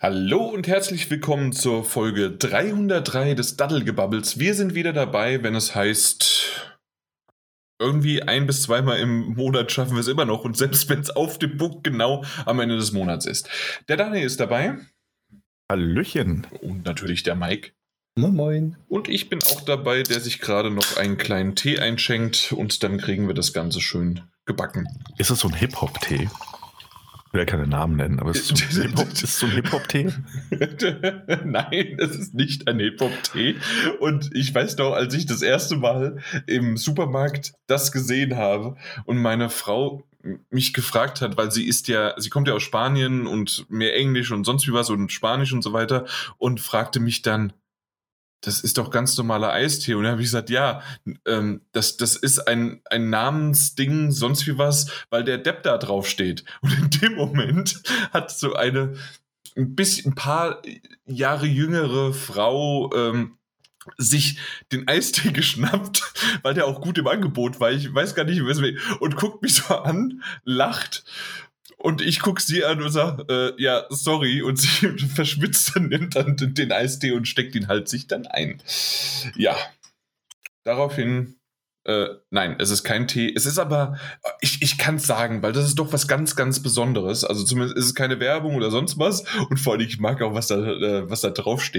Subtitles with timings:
[0.00, 4.38] Hallo und herzlich willkommen zur Folge 303 des Daddelgebubbles.
[4.38, 6.78] Wir sind wieder dabei, wenn es heißt,
[7.80, 11.10] irgendwie ein bis zweimal im Monat schaffen wir es immer noch und selbst wenn es
[11.10, 13.50] auf dem Book genau am Ende des Monats ist.
[13.88, 14.76] Der Daniel ist dabei.
[15.68, 16.46] Hallöchen.
[16.60, 17.72] Und natürlich der Mike.
[18.16, 18.76] Moin, moin.
[18.86, 22.98] Und ich bin auch dabei, der sich gerade noch einen kleinen Tee einschenkt und dann
[22.98, 24.86] kriegen wir das Ganze schön gebacken.
[25.18, 26.28] Ist das so ein Hip-Hop-Tee?
[27.28, 28.50] Ich will ja keine Namen nennen, aber ist
[29.22, 30.12] es so ein Hip-Hop-Tee?
[31.44, 33.56] Nein, es ist nicht ein Hip-Hop-Tee.
[34.00, 39.18] Und ich weiß noch, als ich das erste Mal im Supermarkt das gesehen habe und
[39.18, 40.04] meine Frau
[40.48, 44.32] mich gefragt hat, weil sie ist ja, sie kommt ja aus Spanien und mehr Englisch
[44.32, 46.06] und sonst wie was und Spanisch und so weiter
[46.38, 47.52] und fragte mich dann,
[48.40, 49.94] das ist doch ganz normaler Eistee.
[49.94, 50.82] Und dann habe ich gesagt, ja,
[51.26, 56.08] ähm, das, das ist ein, ein Namensding, sonst wie was, weil der Depp da drauf
[56.08, 56.44] steht.
[56.60, 57.82] Und in dem Moment
[58.12, 58.94] hat so eine
[59.56, 60.62] ein bisschen, ein paar
[61.04, 63.38] Jahre jüngere Frau ähm,
[63.96, 64.38] sich
[64.72, 66.02] den Eistee geschnappt,
[66.42, 67.72] weil der auch gut im Angebot war.
[67.72, 68.80] Ich weiß gar nicht, weswegen.
[69.00, 71.04] Und guckt mich so an, lacht
[71.78, 74.42] und ich gucke sie an und sage, äh, ja, sorry.
[74.42, 78.60] Und sie verschwitzt dann, nimmt dann den Eistee und steckt ihn halt sich dann ein.
[79.36, 79.56] Ja.
[80.64, 81.36] Daraufhin,
[81.84, 83.32] äh, nein, es ist kein Tee.
[83.34, 83.96] Es ist aber,
[84.40, 87.24] ich, ich kann es sagen, weil das ist doch was ganz, ganz Besonderes.
[87.24, 89.22] Also zumindest ist es keine Werbung oder sonst was.
[89.48, 91.70] Und vor allem, ich mag auch, was da, äh, was da drauf.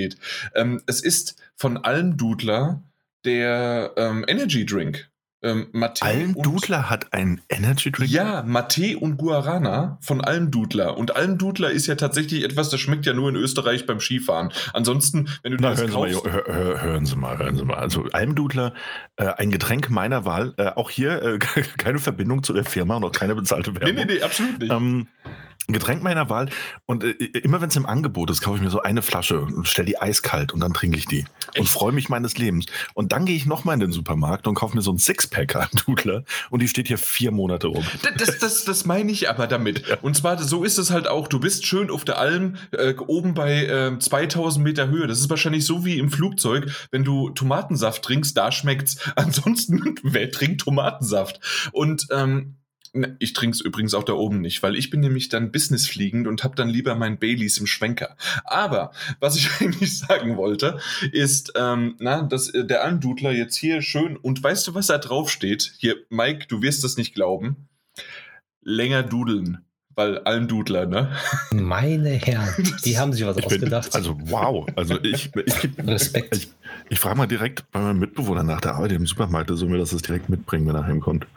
[0.56, 2.81] Ähm, es ist von Almdudler
[3.25, 5.09] der ähm, Energy Drink.
[5.42, 8.12] Ähm, Mate Almdudler hat einen Energy Drink?
[8.12, 10.98] Ja, Mate und Guarana von Almdudler.
[10.98, 14.52] Und Almdudler ist ja tatsächlich etwas, das schmeckt ja nur in Österreich beim Skifahren.
[14.73, 16.23] Ansonsten, wenn du Na, das hören kaufst...
[16.23, 17.78] Sie mal, hör, hören Sie mal, hören Sie mal.
[17.78, 18.73] Also Almdudler,
[19.16, 20.54] äh, ein Getränk meiner Wahl.
[20.58, 21.40] Äh, auch hier äh,
[21.78, 23.96] keine Verbindung zu der Firma und auch keine bezahlte Werbung.
[23.96, 24.72] Nee, nee, nee, absolut nicht.
[24.72, 25.08] Ähm,
[25.70, 26.50] ein Getränk meiner Wahl.
[26.86, 29.67] Und äh, immer wenn es im Angebot ist, kaufe ich mir so eine Flasche und
[29.67, 31.20] stelle die eiskalt und dann trinke ich die.
[31.20, 31.59] Echt?
[31.59, 32.66] Und freue mich meines Lebens.
[32.94, 35.70] Und dann gehe ich nochmal in den Supermarkt und kaufe mir so ein Sixpack an
[35.86, 37.85] Dudler und die steht hier vier Monate rum.
[38.18, 39.88] Das, das, das meine ich aber damit.
[39.88, 39.97] Ja.
[40.02, 41.28] Und zwar, so ist es halt auch.
[41.28, 45.07] Du bist schön auf der Alm, äh, oben bei äh, 2000 Meter Höhe.
[45.07, 48.97] Das ist wahrscheinlich so wie im Flugzeug, wenn du Tomatensaft trinkst, da schmeckt's.
[49.16, 51.40] Ansonsten, wer trinkt Tomatensaft?
[51.72, 52.56] Und ähm,
[53.19, 56.44] ich trinke es übrigens auch da oben nicht, weil ich bin nämlich dann businessfliegend und
[56.44, 58.16] habe dann lieber mein Baileys im Schwenker.
[58.44, 60.79] Aber was ich eigentlich sagen wollte,
[61.11, 64.97] ist, ähm, na, dass äh, der Almdudler jetzt hier schön und weißt du, was da
[64.97, 65.73] drauf steht?
[65.77, 67.67] Hier, Mike, du wirst das nicht glauben.
[68.61, 69.66] Länger dudeln.
[69.95, 71.11] Weil Almdudler, ne?
[71.51, 72.53] Meine Herren,
[72.85, 73.91] die haben sich was ich ausgedacht.
[73.91, 76.38] Bin, also wow, also ich, ich Respekt.
[76.38, 76.50] Ich,
[76.89, 79.77] ich frage mal direkt bei meinem Mitbewohner nach der Arbeit im Supermarkt, der soll mir
[79.77, 81.27] das direkt mitbringen, wenn er heimkommt.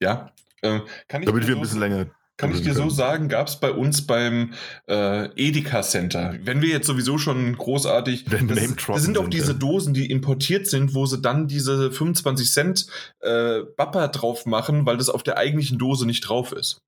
[0.00, 0.30] Ja,
[0.64, 4.06] äh, Damit wir ein bisschen länger kann ich dir so sagen, gab es bei uns
[4.06, 4.54] beim
[4.88, 6.34] äh, Edeka Center.
[6.42, 8.24] Wenn wir jetzt sowieso schon großartig.
[8.24, 8.40] Das,
[8.86, 12.86] das sind auch diese Dosen, die importiert sind, wo sie dann diese 25 Cent
[13.20, 16.78] äh, Bapper drauf machen, weil das auf der eigentlichen Dose nicht drauf ist.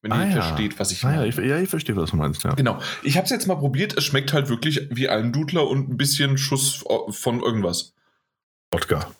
[0.00, 0.42] Wenn ah, ihr ja.
[0.42, 1.18] versteht, was ich meine.
[1.18, 2.54] Ah, ja, ich, ja, ich verstehe, was du meinst, ja.
[2.54, 2.80] Genau.
[3.02, 3.96] Ich habe es jetzt mal probiert.
[3.96, 7.92] Es schmeckt halt wirklich wie ein Dudler und ein bisschen Schuss von irgendwas.
[8.72, 9.12] Wodka.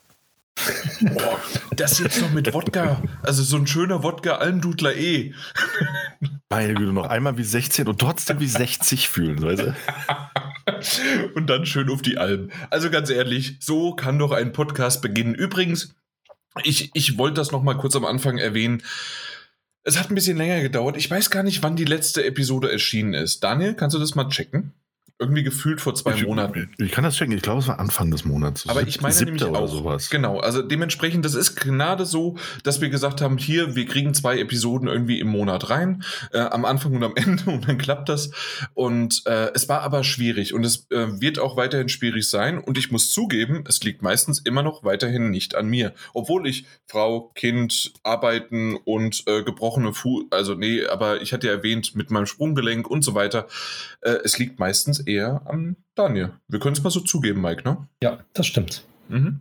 [1.01, 1.41] Boah,
[1.77, 3.03] das jetzt noch mit Wodka.
[3.23, 5.35] Also so ein schöner Wodka Almdudler E.
[6.51, 9.75] Meine Güte, noch einmal wie 16 und trotzdem wie 60 fühlen, weißt du?
[11.35, 12.51] und dann schön auf die Alm.
[12.71, 15.35] Also ganz ehrlich, so kann doch ein Podcast beginnen.
[15.35, 15.95] Übrigens,
[16.63, 18.83] ich, ich wollte das noch mal kurz am Anfang erwähnen.
[19.85, 20.97] Es hat ein bisschen länger gedauert.
[20.97, 23.43] Ich weiß gar nicht, wann die letzte Episode erschienen ist.
[23.43, 24.75] Daniel, kannst du das mal checken?
[25.23, 26.71] Irgendwie gefühlt vor zwei ich, Monaten.
[26.79, 27.35] Ich kann das checken.
[27.35, 28.69] Ich glaube, es war Anfang des Monats.
[28.69, 30.11] Aber ich meine nämlich auch sowas.
[30.11, 30.41] Genau.
[30.41, 34.89] Also dementsprechend, das ist gerade so, dass wir gesagt haben, hier, wir kriegen zwei Episoden
[34.89, 38.31] irgendwie im Monat rein, äh, am Anfang und am Ende und dann klappt das.
[38.75, 42.59] Und äh, es war aber schwierig und es äh, wird auch weiterhin schwierig sein.
[42.59, 46.67] Und ich muss zugeben, es liegt meistens immer noch weiterhin nicht an mir, obwohl ich
[46.87, 52.11] Frau, Kind, Arbeiten und äh, gebrochene Fuß, also nee, aber ich hatte ja erwähnt mit
[52.11, 53.47] meinem Sprunggelenk und so weiter.
[54.01, 56.33] Äh, es liegt meistens eher an Daniel.
[56.49, 57.89] Wir können es mal so zugeben, Mike, ne?
[58.03, 58.85] Ja, das stimmt.
[59.09, 59.41] Mhm.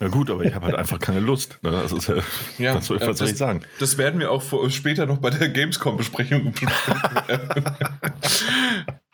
[0.00, 1.58] Na gut, aber ich habe halt einfach keine Lust.
[1.62, 1.70] Ne?
[1.70, 2.16] Das ist ja,
[2.58, 3.62] ja was soll, was soll ich sagen?
[3.78, 7.64] Das werden wir auch vor, später noch bei der Gamescom-Besprechung besprechen.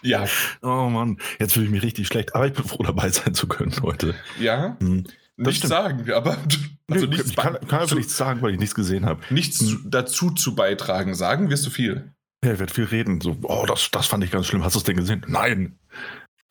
[0.02, 0.25] ja.
[0.62, 2.34] Oh Mann, jetzt fühle ich mich richtig schlecht.
[2.34, 4.14] Aber ich bin froh, dabei sein zu können heute.
[4.40, 4.76] Ja.
[4.81, 5.04] Hm.
[5.37, 6.37] Nichts sagen, aber
[6.90, 9.22] also nee, nichts ich kann, kann einfach nichts sagen, weil ich nichts gesehen habe.
[9.31, 9.87] Nichts hm.
[9.87, 11.14] dazu zu beitragen.
[11.14, 12.12] Sagen wirst du viel.
[12.44, 13.20] Ja, ich werde viel reden.
[13.20, 14.64] So, oh, das, das fand ich ganz schlimm.
[14.64, 15.25] Hast du das denn gesehen?
[15.28, 15.78] Nein.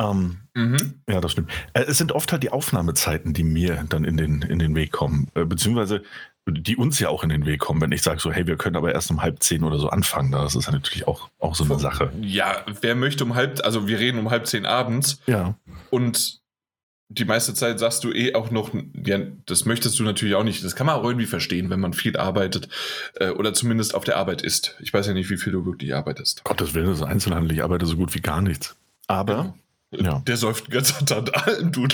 [0.01, 1.01] Ähm, mhm.
[1.09, 1.51] Ja, das stimmt.
[1.73, 4.91] Äh, es sind oft halt die Aufnahmezeiten, die mir dann in den, in den Weg
[4.91, 5.27] kommen.
[5.35, 6.03] Äh, beziehungsweise
[6.51, 8.75] die uns ja auch in den Weg kommen, wenn ich sage so, hey, wir können
[8.75, 10.31] aber erst um halb zehn oder so anfangen.
[10.31, 12.11] Das ist ja natürlich auch, auch so eine Sache.
[12.21, 15.55] Ja, wer möchte um halb, also wir reden um halb zehn abends Ja.
[15.91, 16.39] und
[17.11, 18.71] die meiste Zeit sagst du eh auch noch,
[19.03, 20.63] ja, das möchtest du natürlich auch nicht.
[20.63, 22.69] Das kann man auch irgendwie verstehen, wenn man viel arbeitet
[23.15, 24.75] äh, oder zumindest auf der Arbeit ist.
[24.79, 26.43] Ich weiß ja nicht, wie viel du wirklich arbeitest.
[26.43, 27.51] Gottes Willen, das ist Einzelhandel.
[27.51, 28.75] Ich arbeite so gut wie gar nichts.
[29.07, 29.53] Aber, Ja.
[29.91, 31.87] Der säuft den ganzen Tag allen, du.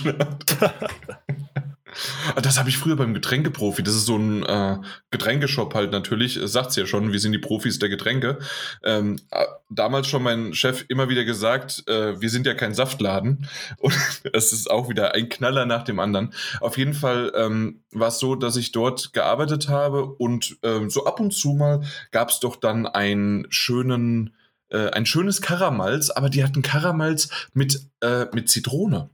[2.41, 3.83] Das habe ich früher beim Getränkeprofi.
[3.83, 4.77] Das ist so ein äh,
[5.11, 6.35] Getränkeshop halt natürlich.
[6.35, 8.39] Es Sagt's ja schon, wir sind die Profis der Getränke.
[8.83, 13.47] Ähm, äh, damals schon mein Chef immer wieder gesagt, äh, wir sind ja kein Saftladen.
[13.77, 13.95] Und
[14.33, 16.33] es ist auch wieder ein Knaller nach dem anderen.
[16.59, 21.05] Auf jeden Fall ähm, war es so, dass ich dort gearbeitet habe und ähm, so
[21.05, 21.81] ab und zu mal
[22.11, 24.35] gab es doch dann einen schönen,
[24.69, 29.09] äh, ein schönes Karamalz, aber die hatten Karamalz mit, äh, mit Zitrone.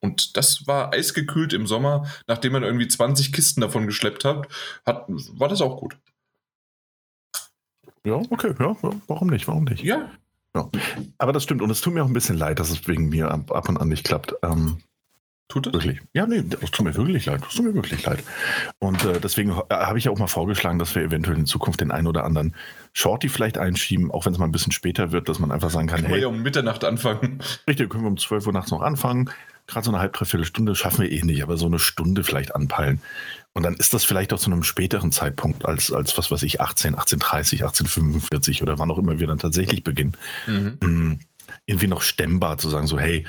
[0.00, 4.46] Und das war eisgekühlt im Sommer, nachdem man irgendwie 20 Kisten davon geschleppt hat,
[4.86, 5.98] hat war das auch gut.
[8.04, 9.82] ja, okay, ja, ja, warum nicht, warum nicht?
[9.82, 10.10] Ja.
[11.18, 13.30] Aber das stimmt und es tut mir auch ein bisschen leid, dass es wegen mir
[13.30, 14.34] ab, ab und an nicht klappt.
[14.42, 14.82] Ähm,
[15.48, 15.72] Tut es?
[15.72, 16.02] Wirklich.
[16.12, 17.40] Ja, nee, das tut mir wirklich leid.
[17.42, 18.22] Das tut mir wirklich leid.
[18.80, 21.80] Und äh, deswegen äh, habe ich ja auch mal vorgeschlagen, dass wir eventuell in Zukunft
[21.80, 22.54] den einen oder anderen
[22.92, 25.86] Shorty vielleicht einschieben, auch wenn es mal ein bisschen später wird, dass man einfach sagen
[25.86, 27.40] kann, man hey, ja um Mitternacht anfangen.
[27.68, 29.30] richtig, können wir um 12 Uhr nachts noch anfangen.
[29.66, 32.54] Gerade so eine halb, dreiviertel Stunde schaffen wir eh nicht, aber so eine Stunde vielleicht
[32.54, 33.02] anpeilen.
[33.52, 36.60] Und dann ist das vielleicht auch zu einem späteren Zeitpunkt als, als was weiß ich,
[36.60, 40.16] 18, 18.30, 18.45 oder wann auch immer wir dann tatsächlich beginnen.
[40.46, 40.78] Mhm.
[40.80, 41.16] mh,
[41.66, 43.26] irgendwie noch stemmbar zu sagen, so, hey,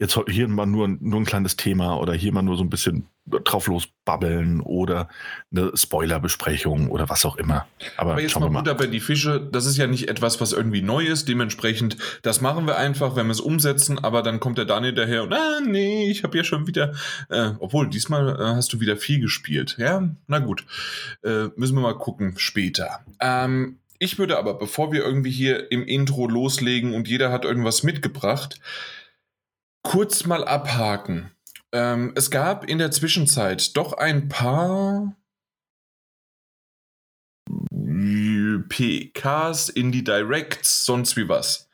[0.00, 3.06] jetzt hier mal nur, nur ein kleines Thema oder hier mal nur so ein bisschen
[3.26, 5.08] drauf losbabbeln oder
[5.52, 7.66] eine Spoilerbesprechung oder was auch immer.
[7.98, 8.60] Aber, Aber jetzt schauen mal wir mal.
[8.62, 9.46] Butter bei die Fische.
[9.52, 11.28] Das ist ja nicht etwas, was irgendwie neu ist.
[11.28, 13.98] Dementsprechend, das machen wir einfach, wenn wir es umsetzen.
[13.98, 16.94] Aber dann kommt der Daniel daher und, ah, nee, ich habe ja schon wieder,
[17.28, 19.76] äh, obwohl diesmal äh, hast du wieder viel gespielt.
[19.78, 20.64] Ja, na gut.
[21.22, 23.00] Äh, müssen wir mal gucken später.
[23.20, 27.82] Ähm, ich würde aber, bevor wir irgendwie hier im Intro loslegen und jeder hat irgendwas
[27.82, 28.58] mitgebracht,
[29.82, 31.30] kurz mal abhaken.
[31.72, 35.16] Ähm, es gab in der Zwischenzeit doch ein paar
[38.68, 41.68] PKs, Indie Directs, sonst wie was.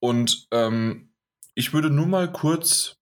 [0.00, 1.12] Und ähm,
[1.54, 2.96] ich würde nur mal kurz,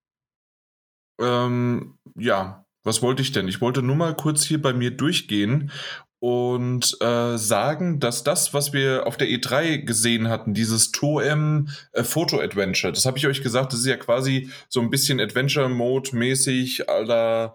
[1.20, 3.48] ähm, ja, was wollte ich denn?
[3.48, 5.70] Ich wollte nur mal kurz hier bei mir durchgehen
[6.18, 12.04] und äh, sagen, dass das, was wir auf der E3 gesehen hatten, dieses TOM äh,
[12.04, 16.88] Photo Adventure, das habe ich euch gesagt, das ist ja quasi so ein bisschen Adventure-Mode-mäßig,
[16.88, 17.54] aller,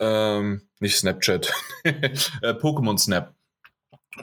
[0.00, 1.52] ähm, nicht Snapchat,
[1.84, 3.34] äh, Pokémon Snap.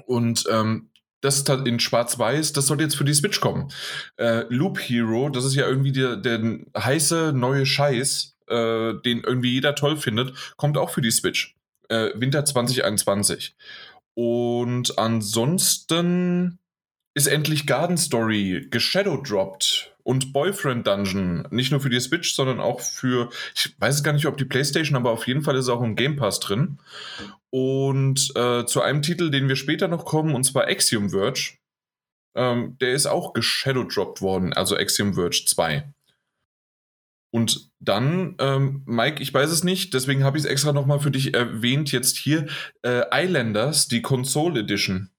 [0.05, 0.89] Und ähm,
[1.21, 3.71] das in Schwarz-Weiß, das soll jetzt für die Switch kommen.
[4.17, 9.53] Äh, Loop Hero, das ist ja irgendwie der, der heiße neue Scheiß, äh, den irgendwie
[9.53, 11.56] jeder toll findet, kommt auch für die Switch.
[11.89, 13.55] Äh, Winter 2021.
[14.13, 16.59] Und ansonsten
[17.13, 21.47] ist endlich Garden Story geshadowdropped und Boyfriend Dungeon.
[21.51, 24.95] Nicht nur für die Switch, sondern auch für, ich weiß gar nicht, ob die PlayStation,
[24.95, 26.79] aber auf jeden Fall ist auch im Game Pass drin.
[27.49, 31.57] Und äh, zu einem Titel, den wir später noch kommen, und zwar Axiom Verge.
[32.35, 35.91] Ähm, der ist auch geshadowdropped worden, also Axiom Verge 2.
[37.31, 41.11] Und dann, ähm, Mike, ich weiß es nicht, deswegen habe ich es extra nochmal für
[41.11, 42.47] dich erwähnt, jetzt hier
[42.83, 45.09] äh, Islanders, die Console Edition.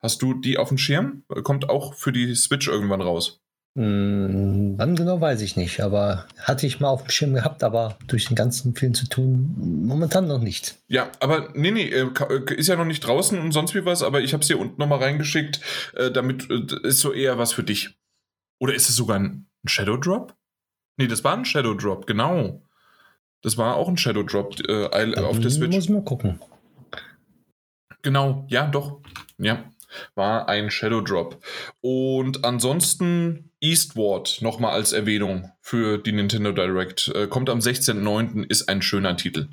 [0.00, 1.24] Hast du die auf dem Schirm?
[1.44, 3.42] Kommt auch für die Switch irgendwann raus.
[3.74, 7.96] Hm, wann genau weiß ich nicht, aber hatte ich mal auf dem Schirm gehabt, aber
[8.06, 9.54] durch den ganzen Film zu tun,
[9.86, 10.76] momentan noch nicht.
[10.88, 14.02] Ja, aber nee, nee, äh, äh, ist ja noch nicht draußen und sonst wie was,
[14.02, 15.60] aber ich habe es hier unten nochmal reingeschickt,
[15.94, 17.96] äh, damit ist so eher was für dich.
[18.60, 20.36] Oder ist es sogar ein Shadow Drop?
[20.96, 22.62] Nee, das war ein Shadow Drop, genau.
[23.42, 25.74] Das war auch ein Shadow Drop äh, auf der Switch.
[25.74, 26.40] Muss ich mal gucken.
[28.02, 29.00] Genau, ja, doch.
[29.38, 29.64] Ja,
[30.14, 31.42] war ein Shadow Drop.
[31.80, 37.12] Und ansonsten Eastward nochmal als Erwähnung für die Nintendo Direct.
[37.14, 39.48] Äh, kommt am 16.09., ist ein schöner Titel.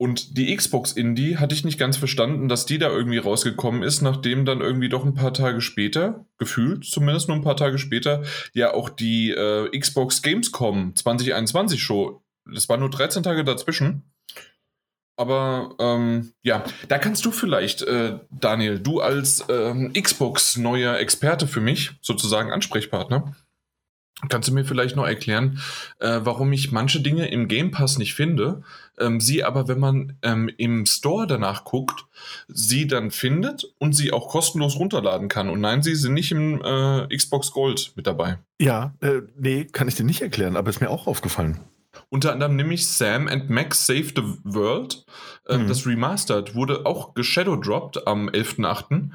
[0.00, 4.00] Und die Xbox Indie hatte ich nicht ganz verstanden, dass die da irgendwie rausgekommen ist,
[4.00, 8.22] nachdem dann irgendwie doch ein paar Tage später, gefühlt zumindest nur ein paar Tage später,
[8.54, 14.10] ja auch die äh, Xbox Gamescom 2021 Show, das war nur 13 Tage dazwischen.
[15.18, 21.46] Aber ähm, ja, da kannst du vielleicht, äh, Daniel, du als ähm, Xbox neuer Experte
[21.46, 23.34] für mich, sozusagen Ansprechpartner,
[24.28, 25.60] kannst du mir vielleicht noch erklären,
[25.98, 28.62] äh, warum ich manche Dinge im Game Pass nicht finde,
[29.00, 32.04] ähm, sie aber, wenn man ähm, im Store danach guckt,
[32.48, 35.48] sie dann findet und sie auch kostenlos runterladen kann.
[35.48, 38.38] Und nein, sie sind nicht im äh, Xbox Gold mit dabei.
[38.60, 41.60] Ja, äh, nee, kann ich dir nicht erklären, aber ist mir auch aufgefallen.
[42.08, 45.04] Unter anderem nämlich Sam and Max Save the World.
[45.46, 45.68] Äh, Mhm.
[45.68, 49.10] Das Remastered wurde auch geshadowdropped am 11.8.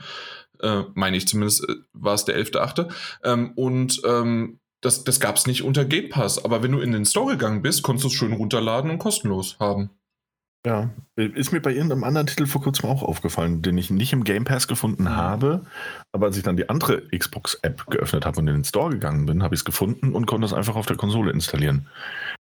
[0.62, 2.90] Äh, meine ich zumindest, äh, war es der 11.8.
[3.24, 6.44] Ähm, und ähm, das, das gab es nicht unter Game Pass.
[6.44, 9.58] Aber wenn du in den Store gegangen bist, konntest du es schön runterladen und kostenlos
[9.60, 9.90] haben.
[10.66, 14.24] Ja, ist mir bei irgendeinem anderen Titel vor kurzem auch aufgefallen, den ich nicht im
[14.24, 15.64] Game Pass gefunden habe.
[16.12, 19.44] Aber als ich dann die andere Xbox-App geöffnet habe und in den Store gegangen bin,
[19.44, 21.88] habe ich es gefunden und konnte es einfach auf der Konsole installieren.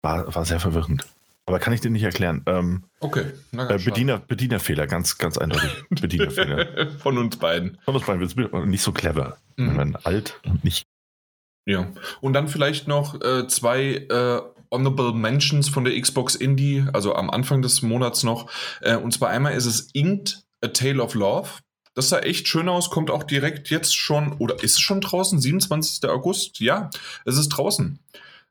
[0.03, 1.05] War, war sehr verwirrend.
[1.45, 2.43] Aber kann ich dir nicht erklären.
[2.47, 3.25] Ähm, Okay.
[3.53, 3.79] Na, äh.
[3.79, 5.71] Bediener, Bedienerfehler, ganz, ganz eindeutig.
[5.91, 6.91] Bedienerfehler.
[6.99, 7.79] Von uns beiden.
[7.85, 9.39] Von uns beiden nicht so clever.
[9.57, 9.69] Mhm.
[9.69, 10.85] Wenn man alt und nicht.
[11.69, 11.87] Ja.
[12.23, 17.29] Und dann vielleicht noch äh, zwei äh, Honorable Mentions von der Xbox Indie, also am
[17.29, 18.51] Anfang des Monats noch.
[18.81, 21.51] Äh, und zwar einmal ist es Inked A Tale of Love.
[21.93, 25.39] Das sah echt schön aus, kommt auch direkt jetzt schon, oder ist es schon draußen?
[25.39, 26.09] 27.
[26.09, 26.59] August?
[26.61, 26.89] Ja,
[27.27, 27.99] es ist draußen.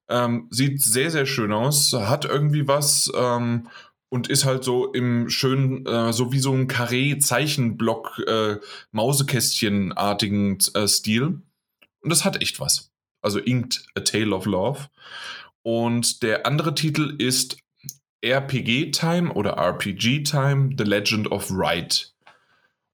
[0.09, 3.67] Ähm, sieht sehr, sehr schön aus, hat irgendwie was ähm,
[4.09, 8.57] und ist halt so im schönen, äh, so wie so ein Carré-Zeichenblock, äh,
[10.75, 11.41] äh, Stil.
[12.01, 12.91] Und das hat echt was.
[13.21, 14.87] Also Inked A Tale of Love.
[15.63, 17.57] Und der andere Titel ist
[18.23, 22.13] RPG Time oder RPG Time, The Legend of Wright.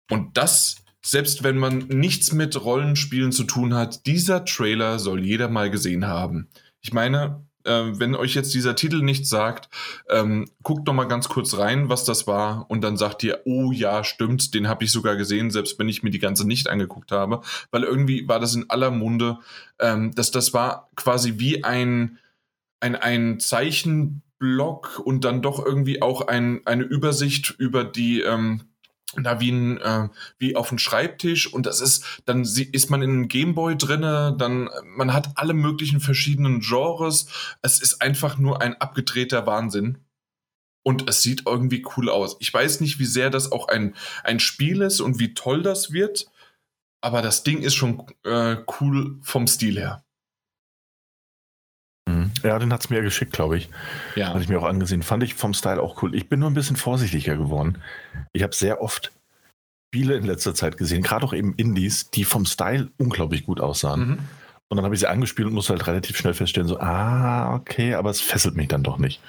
[0.09, 5.49] Und das, selbst wenn man nichts mit Rollenspielen zu tun hat, dieser Trailer soll jeder
[5.49, 6.49] mal gesehen haben.
[6.81, 9.69] Ich meine, äh, wenn euch jetzt dieser Titel nichts sagt,
[10.09, 13.71] ähm, guckt doch mal ganz kurz rein, was das war, und dann sagt ihr, oh
[13.71, 17.11] ja, stimmt, den habe ich sogar gesehen, selbst wenn ich mir die ganze nicht angeguckt
[17.11, 17.41] habe,
[17.71, 19.39] weil irgendwie war das in aller Munde,
[19.79, 22.19] ähm, dass das war quasi wie ein,
[22.79, 28.61] ein, ein Zeichenblock und dann doch irgendwie auch ein, eine Übersicht über die ähm,
[29.15, 33.09] na, wie, ein, äh, wie auf dem Schreibtisch und das ist, dann ist man in
[33.09, 37.27] einem Gameboy drinne, dann, äh, man hat alle möglichen verschiedenen Genres.
[37.61, 39.99] Es ist einfach nur ein abgedrehter Wahnsinn.
[40.85, 42.35] Und es sieht irgendwie cool aus.
[42.39, 45.93] Ich weiß nicht, wie sehr das auch ein, ein Spiel ist und wie toll das
[45.93, 46.29] wird,
[46.99, 50.02] aber das Ding ist schon äh, cool vom Stil her.
[52.43, 53.69] Ja, den hat es mir geschickt, glaube ich.
[54.15, 54.29] Ja.
[54.29, 55.01] Hatte ich mir auch angesehen.
[55.03, 56.13] Fand ich vom Style auch cool.
[56.15, 57.81] Ich bin nur ein bisschen vorsichtiger geworden.
[58.33, 59.11] Ich habe sehr oft
[59.93, 64.07] Spiele in letzter Zeit gesehen, gerade auch eben Indies, die vom Style unglaublich gut aussahen.
[64.07, 64.19] Mhm.
[64.69, 67.93] Und dann habe ich sie angespielt und musste halt relativ schnell feststellen, so, ah, okay,
[67.93, 69.21] aber es fesselt mich dann doch nicht.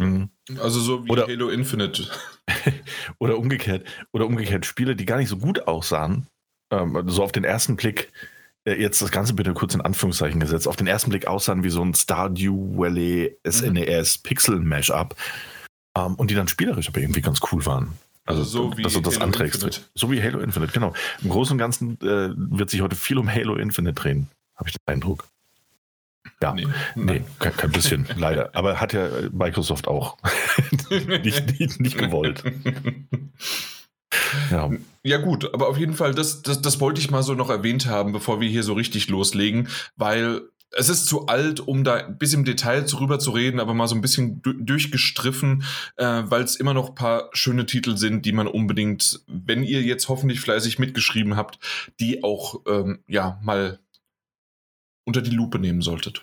[0.00, 0.30] Mhm.
[0.58, 2.06] Also so wie Oder- Halo Infinite.
[3.18, 6.26] Oder umgekehrt, oder umgekehrt Spiele, die gar nicht so gut aussahen,
[6.72, 8.10] ähm, so auf den ersten Blick,
[8.66, 11.82] jetzt das Ganze bitte kurz in Anführungszeichen gesetzt, auf den ersten Blick aussahen wie so
[11.82, 15.14] ein Stardew Valley SNES Pixel Mashup
[15.96, 17.92] ähm, und die dann spielerisch aber irgendwie ganz cool waren.
[18.26, 19.64] Also so wie du das Halo anträgst.
[19.64, 19.80] Infinite.
[19.94, 20.92] So wie Halo Infinite, genau.
[21.22, 24.74] Im Großen und Ganzen äh, wird sich heute viel um Halo Infinite drehen, habe ich
[24.74, 25.26] den Eindruck.
[26.42, 27.22] Ja, nee, Nee.
[27.38, 28.54] kein, kein bisschen, leider.
[28.54, 30.16] Aber hat ja Microsoft auch
[30.90, 32.44] nicht, nicht, nicht gewollt.
[34.50, 34.70] Ja.
[35.02, 37.86] Ja, gut, aber auf jeden Fall, das, das, das wollte ich mal so noch erwähnt
[37.86, 42.32] haben, bevor wir hier so richtig loslegen, weil es ist zu alt, um da bis
[42.32, 45.64] im Detail drüber zu reden, aber mal so ein bisschen du- durchgestriffen,
[45.96, 49.82] äh, weil es immer noch ein paar schöne Titel sind, die man unbedingt, wenn ihr
[49.82, 51.58] jetzt hoffentlich fleißig mitgeschrieben habt,
[51.98, 53.80] die auch ähm, ja mal
[55.04, 56.22] unter die Lupe nehmen solltet.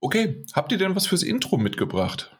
[0.00, 2.37] Okay, habt ihr denn was fürs Intro mitgebracht?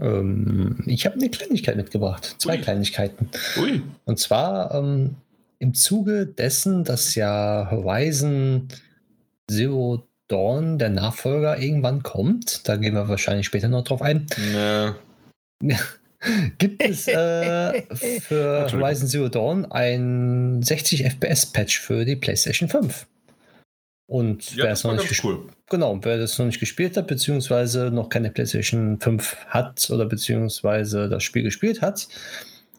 [0.00, 2.36] Ähm, ich habe eine Kleinigkeit mitgebracht.
[2.38, 2.62] Zwei Ui.
[2.62, 3.30] Kleinigkeiten.
[3.60, 3.82] Ui.
[4.04, 5.16] Und zwar ähm,
[5.58, 8.68] im Zuge dessen, dass ja Horizon
[9.50, 14.26] Zero Dawn, der Nachfolger, irgendwann kommt, da gehen wir wahrscheinlich später noch drauf ein,
[15.60, 15.78] Ne,
[16.58, 17.82] gibt es äh,
[18.20, 18.66] für.
[18.72, 23.06] Horizon Zero Dawn ein 60 FPS Patch für die PlayStation 5.
[24.14, 25.48] Und ja, wer es noch nicht cool.
[25.68, 31.08] Genau, wer das noch nicht gespielt hat, beziehungsweise noch keine PlayStation 5 hat oder beziehungsweise
[31.08, 32.06] das Spiel gespielt hat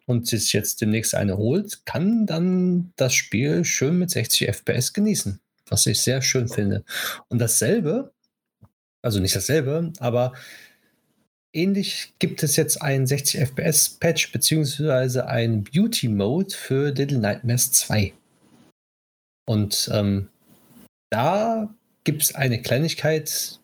[0.06, 5.42] und sich jetzt demnächst eine holt, kann dann das Spiel schön mit 60 FPS genießen,
[5.68, 6.86] was ich sehr schön finde.
[7.28, 8.14] Und dasselbe,
[9.02, 10.32] also nicht dasselbe, aber
[11.52, 17.74] ähnlich gibt es jetzt einen 60 FPS Patch beziehungsweise einen Beauty Mode für Little Nightmares
[17.74, 18.14] 2.
[19.46, 20.30] Und ähm,
[21.10, 23.60] da gibt es eine Kleinigkeit,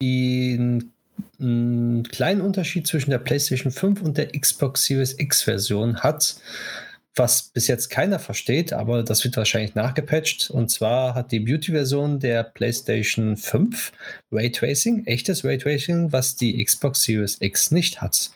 [0.00, 0.92] die einen,
[1.40, 6.36] einen kleinen Unterschied zwischen der PlayStation 5 und der Xbox Series X Version hat,
[7.14, 10.50] was bis jetzt keiner versteht, aber das wird wahrscheinlich nachgepatcht.
[10.50, 13.92] Und zwar hat die Beauty-Version der PlayStation 5
[14.30, 18.30] Raytracing, echtes Raytracing, was die Xbox Series X nicht hat.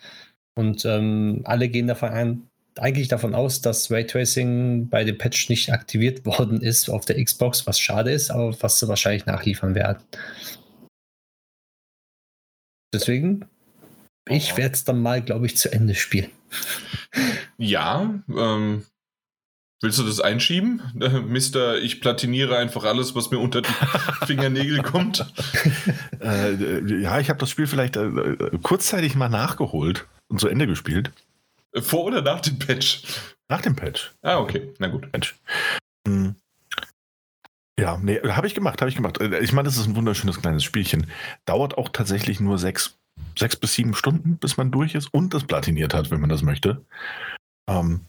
[0.54, 2.45] Und ähm, alle gehen davon an,
[2.78, 7.66] eigentlich davon aus, dass Raytracing bei dem Patch nicht aktiviert worden ist auf der Xbox,
[7.66, 10.02] was schade ist, aber was sie wahrscheinlich nachliefern werden.
[12.92, 13.46] Deswegen,
[14.28, 16.30] ich werde es dann mal, glaube ich, zu Ende spielen.
[17.58, 18.84] Ja, ähm,
[19.82, 20.82] willst du das einschieben?
[21.00, 23.72] Äh, Mister, ich platiniere einfach alles, was mir unter die
[24.26, 25.26] Fingernägel kommt.
[26.20, 30.48] Äh, äh, ja, ich habe das Spiel vielleicht äh, äh, kurzzeitig mal nachgeholt und zu
[30.48, 31.12] Ende gespielt.
[31.76, 33.02] Äh, Vor oder nach dem Patch?
[33.48, 34.12] Nach dem Patch.
[34.22, 35.08] Ah, okay, na gut.
[35.12, 35.36] Mensch.
[36.08, 36.34] Hm.
[37.78, 39.20] Ja, nee, habe ich gemacht, habe ich gemacht.
[39.20, 41.06] Äh, Ich meine, das ist ein wunderschönes kleines Spielchen.
[41.44, 42.96] Dauert auch tatsächlich nur sechs,
[43.38, 46.42] sechs bis sieben Stunden, bis man durch ist und das platiniert hat, wenn man das
[46.42, 46.82] möchte.
[47.68, 48.00] Ähm,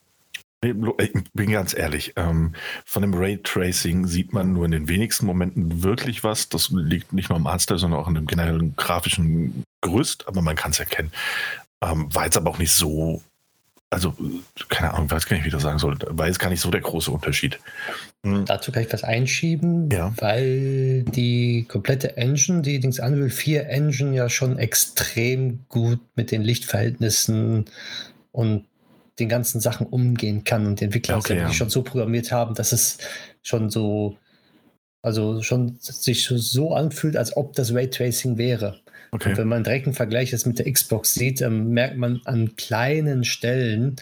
[0.64, 2.54] lo- ich bin ganz ehrlich, ähm,
[2.86, 6.48] von dem Raytracing sieht man nur in den wenigsten Momenten wirklich was.
[6.50, 10.56] Das liegt nicht nur am Artstyle, sondern auch an dem generellen grafischen Gerüst, aber man
[10.56, 11.12] kann es erkennen.
[11.84, 13.22] Ähm, war jetzt aber auch nicht so,
[13.90, 14.14] also
[14.70, 16.70] keine Ahnung, weiß gar nicht, wie ich das sagen soll, war jetzt gar nicht so
[16.70, 17.60] der große Unterschied.
[18.26, 20.14] Hm, Dazu kann ich was einschieben, Ja.
[20.18, 26.42] weil die komplette Engine, die Dings Unreal 4 Engine ja schon extrem gut mit den
[26.42, 27.66] Lichtverhältnissen
[28.34, 28.66] und
[29.20, 31.54] den ganzen Sachen umgehen kann und die Entwickler Okay, es ja ja.
[31.54, 32.98] schon so programmiert haben, dass es
[33.42, 34.18] schon so,
[35.02, 38.80] also schon sich so anfühlt, als ob das Raytracing wäre.
[39.12, 39.30] Okay.
[39.30, 42.56] Und wenn man direkt einen Vergleich jetzt mit der Xbox sieht, ähm, merkt man an
[42.56, 43.96] kleinen Stellen,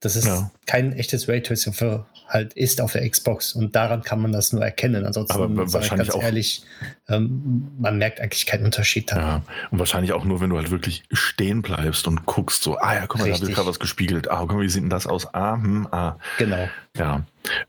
[0.00, 0.50] dass es Ja.
[0.66, 3.52] kein echtes Raytracing für halt ist auf der Xbox.
[3.54, 5.06] Und daran kann man das nur erkennen.
[5.06, 6.64] Ansonsten Aber wahrscheinlich ganz auch- ehrlich,
[7.08, 9.16] ähm, man merkt eigentlich keinen Unterschied da.
[9.16, 12.94] Ja, und wahrscheinlich auch nur, wenn du halt wirklich stehen bleibst und guckst, so, ah
[12.94, 13.46] ja, guck mal, da Richtig.
[13.48, 14.28] wird gerade was gespiegelt.
[14.28, 15.32] Ah, guck mal, wie sieht denn das aus?
[15.34, 16.18] Ah, hm, ah.
[16.38, 16.68] Genau.
[16.96, 17.24] Ja.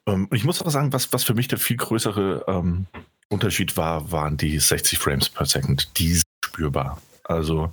[0.08, 2.88] Ähm, ich muss aber sagen, was, was für mich der viel größere ähm,
[3.30, 6.00] Unterschied war, waren die 60 Frames per Second.
[6.00, 6.20] Die
[6.58, 7.00] spürbar.
[7.24, 7.72] Also,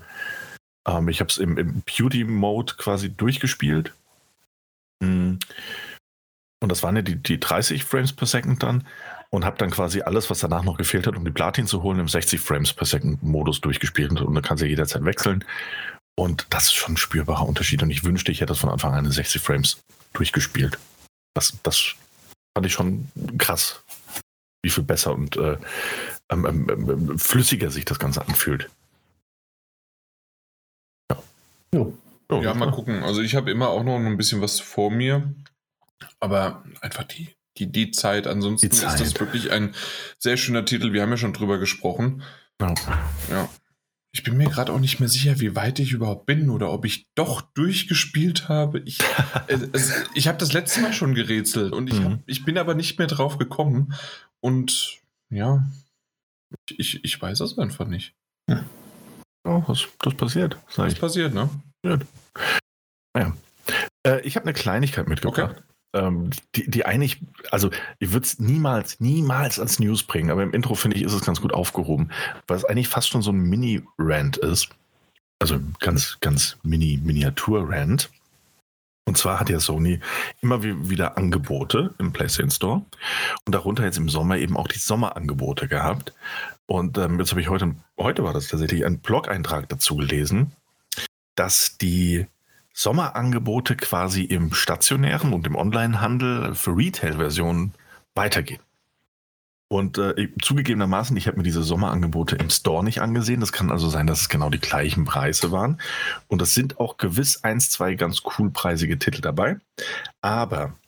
[0.87, 3.95] ähm, ich habe es im, im Beauty-Mode quasi durchgespielt.
[5.01, 5.37] Mm.
[6.61, 8.87] Und das waren ja die, die 30 Frames per Second dann.
[9.31, 11.99] Und habe dann quasi alles, was danach noch gefehlt hat, um die Platin zu holen,
[11.99, 14.13] im 60 Frames per Second Modus durchgespielt.
[14.21, 15.45] Und da kannst du ja jederzeit wechseln.
[16.17, 17.83] Und das ist schon ein spürbarer Unterschied.
[17.83, 19.81] Und ich wünschte, ich hätte das von Anfang an in 60 Frames
[20.13, 20.79] durchgespielt.
[21.35, 21.95] Das, das
[22.55, 23.83] fand ich schon krass,
[24.63, 25.57] wie viel besser und äh,
[26.31, 28.71] ähm, ähm, ähm, flüssiger sich das Ganze anfühlt.
[31.75, 31.97] Jo.
[32.31, 33.03] Oh, Ja, mal gucken.
[33.03, 35.35] Also ich habe immer auch noch ein bisschen was vor mir.
[36.21, 38.27] Aber einfach die, die, die Zeit.
[38.27, 39.21] Ansonsten Die ist das Zeit.
[39.21, 39.75] wirklich ein
[40.19, 40.93] sehr schöner Titel.
[40.93, 42.23] Wir haben ja schon drüber gesprochen.
[42.61, 42.75] Ja.
[43.31, 43.49] Ja.
[44.13, 46.85] Ich bin mir gerade auch nicht mehr sicher, wie weit ich überhaupt bin oder ob
[46.85, 48.79] ich doch durchgespielt habe.
[48.81, 48.99] Ich,
[49.49, 52.23] es, ich habe das letzte Mal schon gerätselt und ich, hab, Mhm.
[52.27, 53.93] ich bin aber nicht mehr drauf gekommen.
[54.39, 55.67] Und ja,
[56.71, 58.15] ich, ich, weiß es einfach nicht.
[59.45, 61.01] Oh, was, das passiert, sag Was ich.
[61.01, 61.49] passiert, ne?
[64.07, 65.63] Äh, ich habe eine Kleinigkeit mitgebracht.
[65.95, 70.53] Ähm, die, die eigentlich, also ich würde es niemals, niemals als News bringen, aber im
[70.53, 72.11] Intro finde ich, ist es ganz gut aufgehoben,
[72.49, 74.71] weil es eigentlich fast schon so ein Mini-Rant ist.
[75.39, 78.11] Also ganz, ganz Mini-Miniatur-Rant.
[79.07, 80.01] Und zwar hat ja Sony
[80.41, 82.83] immer wie- wieder Angebote im PlayStation Store
[83.45, 86.15] und darunter jetzt im Sommer eben auch die Sommerangebote gehabt.
[86.67, 90.53] Und ähm, jetzt habe ich heute, heute war das tatsächlich, einen Blog-Eintrag dazu gelesen,
[91.35, 92.27] dass die
[92.73, 97.75] Sommerangebote quasi im stationären und im Onlinehandel für Retail-Versionen
[98.15, 98.61] weitergehen.
[99.75, 103.41] Und äh, zugegebenermaßen, ich habe mir diese Sommerangebote im Store nicht angesehen.
[103.41, 105.81] Das kann also sein, dass es genau die gleichen Preise waren.
[106.29, 109.57] Und es sind auch gewiss eins, zwei ganz cool preisige Titel dabei.
[110.21, 110.79] Aber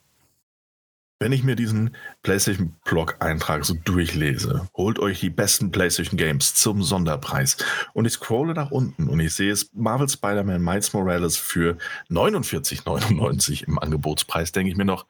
[1.18, 7.57] wenn ich mir diesen PlayStation-Blog-Eintrag so durchlese, holt euch die besten PlayStation Games zum Sonderpreis.
[7.92, 11.77] Und ich scrolle nach unten und ich sehe es Marvel Spider-Man Miles Morales für
[12.09, 15.07] 49,99 im Angebotspreis, denke ich mir noch,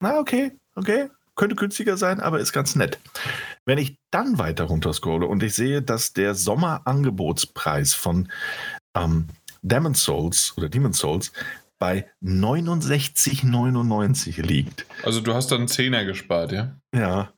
[0.00, 2.98] na okay, okay, könnte günstiger sein, aber ist ganz nett.
[3.64, 8.28] Wenn ich dann weiter runter scrolle und ich sehe, dass der Sommerangebotspreis von
[8.94, 9.28] ähm,
[9.62, 11.32] Demon Souls oder Demon Souls
[11.78, 14.86] bei 69,99 liegt.
[15.02, 16.76] Also du hast dann einen Zehner gespart, ja?
[16.94, 17.32] Ja.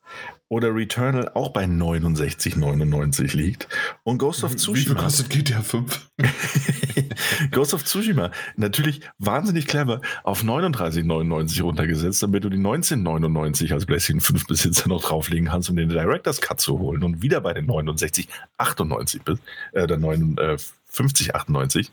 [0.55, 3.67] Oder Returnal auch bei 69,99 liegt.
[4.05, 5.01] Und Ghost of Wie viel Tsushima.
[5.03, 6.11] kostet GTA 5?
[7.51, 8.31] Ghost of Tsushima.
[8.55, 15.03] Natürlich wahnsinnig clever auf 39,99 runtergesetzt, damit du die 19,99 als PlayStation 5 Besitzer noch
[15.03, 19.89] drauflegen kannst, um den Director's Cut zu holen und wieder bei den 69,98 bist, äh,
[19.89, 21.89] der 59,98.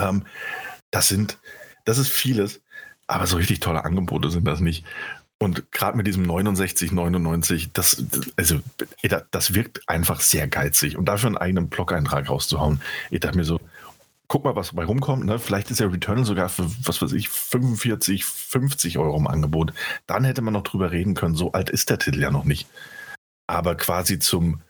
[0.00, 0.24] Ähm,
[0.90, 1.38] das sind,
[1.84, 2.62] das ist vieles,
[3.06, 4.84] aber so richtig tolle Angebote sind das nicht.
[5.42, 8.04] Und gerade mit diesem 69, 99, das,
[8.36, 8.60] also,
[9.30, 10.98] das wirkt einfach sehr geizig.
[10.98, 13.58] Und dafür einen eigenen Blog-Eintrag rauszuhauen, ich dachte mir so,
[14.28, 15.24] guck mal, was dabei rumkommt.
[15.24, 15.38] Ne?
[15.38, 19.72] Vielleicht ist der Returnal sogar für, was weiß ich, 45, 50 Euro im Angebot.
[20.06, 21.34] Dann hätte man noch drüber reden können.
[21.34, 22.68] So alt ist der Titel ja noch nicht.
[23.46, 24.60] Aber quasi zum,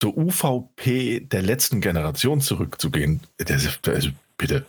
[0.00, 4.64] zur UVP der letzten Generation zurückzugehen, das, also bitte,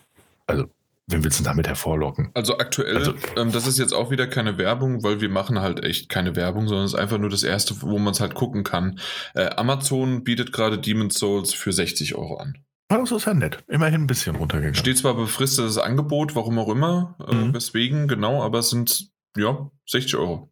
[0.48, 0.68] also
[1.08, 2.32] wen willst du damit hervorlocken?
[2.34, 5.84] Also aktuell, Also- ähm, das ist jetzt auch wieder keine Werbung, weil wir machen halt
[5.84, 8.64] echt keine Werbung, sondern es ist einfach nur das erste, wo man es halt gucken
[8.64, 9.00] kann.
[9.36, 12.58] Äh, Amazon bietet gerade Demon's Souls für 60 Euro an.
[12.90, 13.64] Ah, Das ist ja nett.
[13.68, 14.76] Immerhin ein bisschen runtergegangen.
[14.76, 17.54] Steht zwar befristetes Angebot, warum auch immer, äh, Mhm.
[17.54, 20.52] weswegen, genau, aber es sind, ja, 60 Euro.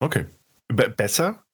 [0.00, 0.26] Okay.
[0.68, 1.44] Be besser,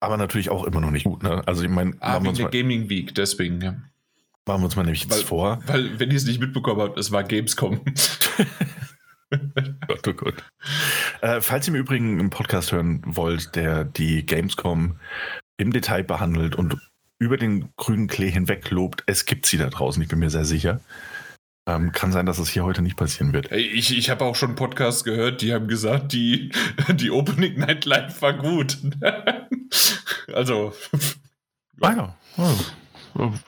[0.00, 1.22] aber natürlich auch immer noch nicht gut.
[1.24, 1.42] Ne?
[1.46, 3.74] Also ich meine, Ah, Gaming Week, deswegen, ja.
[4.46, 5.62] Machen wir uns mal nämlich jetzt Weil- vor.
[5.66, 7.80] Weil, wenn ihr es nicht mitbekommen habt, es war Gamescom.
[9.86, 10.34] Gott, oh Gott.
[11.20, 14.96] Äh, falls ihr im Übrigen einen Podcast hören wollt, der die Gamescom
[15.56, 16.76] im Detail behandelt und
[17.18, 20.44] über den grünen Klee hinweg lobt, es gibt sie da draußen, ich bin mir sehr
[20.44, 20.80] sicher.
[21.68, 23.52] Ähm, kann sein, dass es hier heute nicht passieren wird.
[23.52, 26.50] Ich ich habe auch schon Podcasts gehört, die haben gesagt, die,
[26.88, 28.78] die Opening Night Live war gut.
[30.34, 30.72] also,
[31.80, 32.16] Ah ja.
[32.36, 32.54] Ja.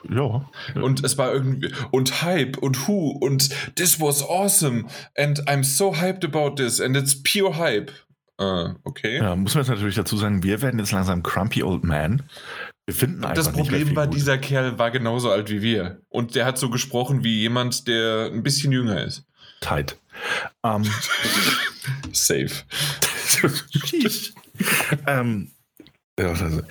[0.09, 0.49] Ja.
[0.75, 4.85] und es war irgendwie, und Hype und Who und This was awesome
[5.17, 7.91] and I'm so hyped about this and it's pure Hype.
[8.37, 9.17] Äh, okay.
[9.17, 12.23] Ja, muss man jetzt natürlich dazu sagen, wir werden jetzt langsam Crumpy Old Man.
[12.85, 14.15] Wir finden einfach Das Problem war, gut.
[14.15, 16.01] dieser Kerl war genauso alt wie wir.
[16.09, 19.25] Und der hat so gesprochen wie jemand, der ein bisschen jünger ist.
[19.61, 19.97] Tight.
[20.63, 20.83] Ähm,
[22.11, 22.51] Safe.
[25.07, 25.51] ähm,
[26.19, 26.61] ja, also,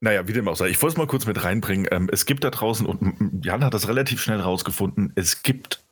[0.00, 0.68] naja, wie dem auch sei.
[0.68, 1.88] Ich wollte es mal kurz mit reinbringen.
[1.90, 5.82] Ähm, es gibt da draußen, und Jan hat das relativ schnell rausgefunden, es gibt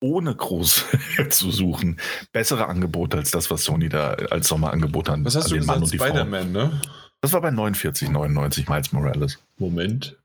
[0.00, 0.84] ohne groß
[1.30, 1.98] zu suchen
[2.32, 5.24] bessere Angebote als das, was Sony da als Sommerangebot hat.
[5.24, 6.06] Was hast an du den Mann und die Frau.
[6.06, 6.80] Spider-Man, ne?
[7.20, 9.38] Das war bei 49,99 Miles Morales.
[9.56, 10.16] Moment.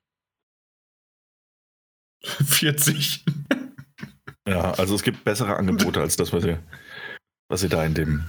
[2.21, 3.25] 40.
[4.47, 6.61] Ja, also es gibt bessere Angebote als das, was ihr,
[7.47, 8.25] was ihr da in dem.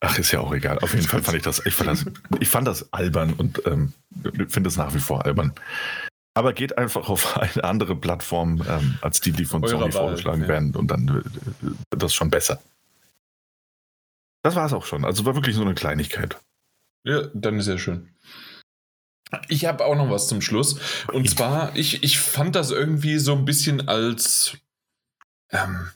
[0.00, 0.78] Ach, ist ja auch egal.
[0.78, 2.06] Auf jeden Fall fand ich das, ich fand das,
[2.40, 3.92] ich fand das albern und ähm,
[4.48, 5.52] finde es nach wie vor albern.
[6.34, 9.92] Aber geht einfach auf eine andere Plattform ähm, als die, die von Eurer Sony Wahl,
[9.92, 10.48] vorgeschlagen ja.
[10.48, 12.60] werden und dann äh, wird das schon besser.
[14.42, 15.04] Das war es auch schon.
[15.04, 16.38] Also war wirklich so eine Kleinigkeit.
[17.04, 18.08] Ja, dann ist ja schön.
[19.48, 20.78] Ich habe auch noch was zum Schluss.
[21.08, 24.56] Und zwar, ich, ich fand das irgendwie so ein bisschen als
[25.50, 25.90] ähm,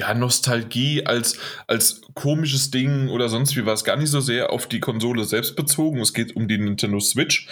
[0.00, 3.84] ja, Nostalgie, als, als komisches Ding oder sonst wie was.
[3.84, 6.00] Gar nicht so sehr auf die Konsole selbst bezogen.
[6.00, 7.48] Es geht um die Nintendo Switch.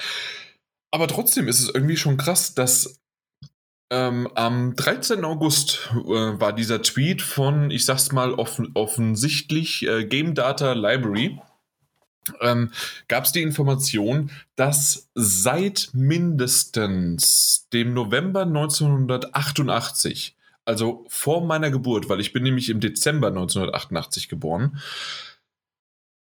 [0.90, 3.00] Aber trotzdem ist es irgendwie schon krass, dass
[3.90, 5.24] ähm, am 13.
[5.24, 11.38] August äh, war dieser Tweet von, ich sag's mal offen, offensichtlich, äh, Game Data Library
[12.40, 12.70] ähm,
[13.08, 20.36] gab es die Information, dass seit mindestens dem November 1988,
[20.68, 24.78] also vor meiner Geburt, weil ich bin nämlich im Dezember 1988 geboren,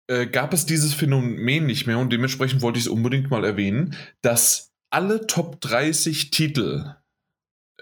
[0.07, 3.95] äh, gab es dieses Phänomen nicht mehr und dementsprechend wollte ich es unbedingt mal erwähnen,
[4.23, 6.95] dass alle Top 30 Titel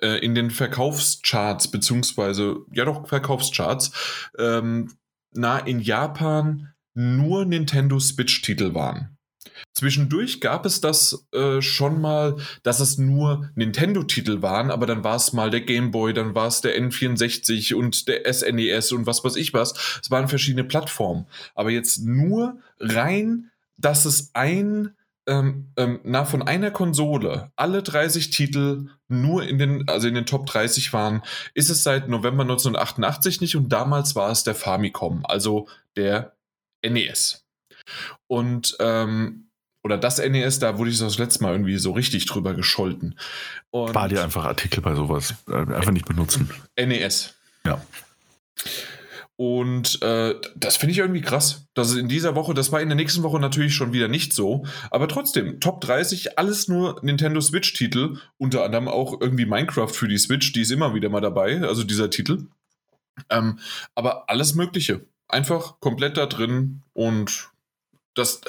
[0.02, 4.92] äh, in den Verkaufscharts, beziehungsweise, ja doch, Verkaufscharts, ähm,
[5.32, 9.18] na, in Japan nur Nintendo Switch-Titel waren.
[9.74, 15.16] Zwischendurch gab es das äh, schon mal, dass es nur Nintendo-Titel waren, aber dann war
[15.16, 19.24] es mal der Game Boy, dann war es der N64 und der SNES und was
[19.24, 19.74] weiß ich was.
[20.02, 21.28] Es waren verschiedene Plattformen.
[21.56, 24.96] Aber jetzt nur rein, dass es ein,
[25.28, 30.26] ähm, ähm, na, von einer Konsole alle 30 Titel nur in den, also in den
[30.26, 31.22] Top 30 waren,
[31.54, 36.36] ist es seit November 1988 nicht und damals war es der Famicom, also der
[36.84, 37.46] NES.
[38.28, 39.50] Und, ähm,
[39.84, 43.18] oder das NES, da wurde ich das letzte Mal irgendwie so richtig drüber gescholten.
[43.72, 45.36] Und Spar dir einfach Artikel bei sowas.
[45.48, 46.50] Äh, einfach nicht benutzen.
[46.78, 47.36] NES.
[47.66, 47.82] Ja.
[49.40, 51.66] Und äh, das finde ich irgendwie krass.
[51.74, 54.34] dass es in dieser Woche, das war in der nächsten Woche natürlich schon wieder nicht
[54.34, 54.66] so.
[54.92, 58.18] Aber trotzdem, Top 30, alles nur Nintendo Switch-Titel.
[58.38, 61.86] Unter anderem auch irgendwie Minecraft für die Switch, die ist immer wieder mal dabei, also
[61.86, 62.48] dieser Titel.
[63.30, 63.60] Ähm,
[63.96, 65.06] aber alles Mögliche.
[65.30, 67.50] Einfach komplett da drin und
[68.20, 68.42] das,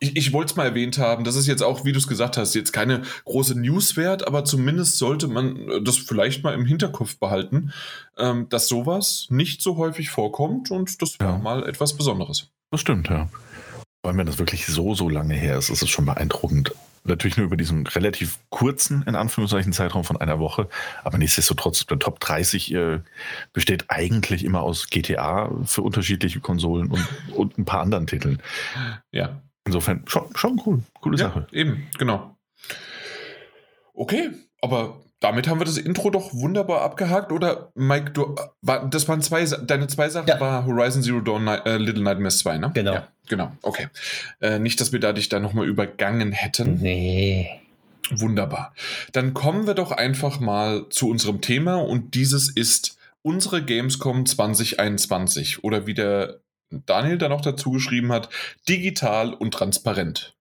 [0.00, 2.36] ich, ich wollte es mal erwähnt haben, das ist jetzt auch, wie du es gesagt
[2.36, 6.64] hast, jetzt keine große News wert, aber zumindest sollte man äh, das vielleicht mal im
[6.64, 7.72] Hinterkopf behalten,
[8.16, 11.38] ähm, dass sowas nicht so häufig vorkommt und das war Ja.
[11.38, 12.48] mal etwas Besonderes.
[12.70, 13.28] Das stimmt, ja.
[14.02, 16.72] Vor allem, wenn das wirklich so, so lange her ist, ist es schon beeindruckend.
[17.06, 20.68] Natürlich nur über diesen relativ kurzen, in Anführungszeichen, Zeitraum von einer Woche.
[21.04, 23.00] Aber nichtsdestotrotz, der Top 30 äh,
[23.52, 28.42] besteht eigentlich immer aus GTA für unterschiedliche Konsolen und, und ein paar anderen Titeln.
[29.12, 30.82] Ja, Insofern schon, schon cool.
[31.00, 31.46] Coole ja Sache.
[31.50, 32.36] eben, genau.
[33.92, 34.30] Okay,
[34.62, 39.20] aber damit haben wir das Intro doch wunderbar abgehakt, oder Mike, du, war, das waren
[39.22, 40.38] zwei, deine zwei Sachen Ja.
[40.40, 42.70] war Horizon Zero Dawn äh, Little Nightmares 2, ne?
[42.74, 42.94] Genau.
[42.94, 43.88] Ja, genau, okay.
[44.40, 46.78] Äh, nicht, dass wir da dich da nochmal übergangen hätten.
[46.80, 47.60] Nee.
[48.10, 48.72] Wunderbar.
[49.12, 55.64] Dann kommen wir doch einfach mal zu unserem Thema und dieses ist unsere Gamescom 2021
[55.64, 56.38] oder wie der
[56.70, 58.28] Daniel da noch dazu geschrieben hat,
[58.68, 60.35] digital und transparent.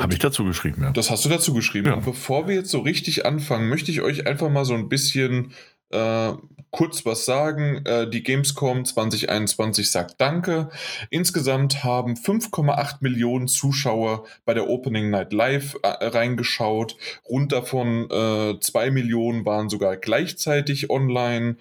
[0.00, 0.90] Habe ich dazu geschrieben, ja.
[0.92, 1.88] Das hast du dazu geschrieben.
[1.88, 1.94] Ja.
[1.94, 5.52] Und bevor wir jetzt so richtig anfangen, möchte ich euch einfach mal so ein bisschen
[5.90, 6.32] äh,
[6.70, 7.84] kurz was sagen.
[7.84, 10.70] Äh, die Gamescom 2021 sagt Danke.
[11.10, 16.96] Insgesamt haben 5,8 Millionen Zuschauer bei der Opening Night Live äh, reingeschaut.
[17.28, 21.56] Rund davon äh, 2 Millionen waren sogar gleichzeitig online.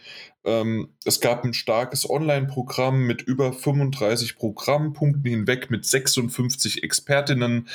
[0.45, 7.67] Ähm, es gab ein starkes Online-Programm mit über 35 Programmpunkten hinweg mit 56 Expertinnen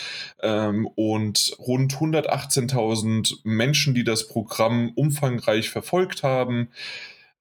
[0.42, 6.70] ähm, und rund 118.000 Menschen, die das Programm umfangreich verfolgt haben.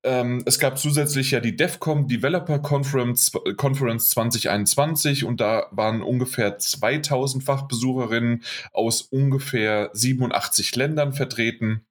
[0.03, 6.57] Ähm, es gab zusätzlich ja die DEFCOM Developer Conference, Conference 2021 und da waren ungefähr
[6.57, 11.85] 2000 Fachbesucherinnen aus ungefähr 87 Ländern vertreten.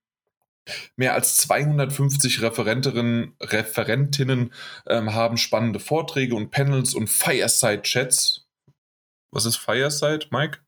[0.96, 4.53] Mehr als 250 Referentinnen, Referentinnen
[4.87, 8.46] ähm, haben spannende Vorträge und Panels und Fireside-Chats.
[9.33, 10.59] Was ist Fireside, Mike?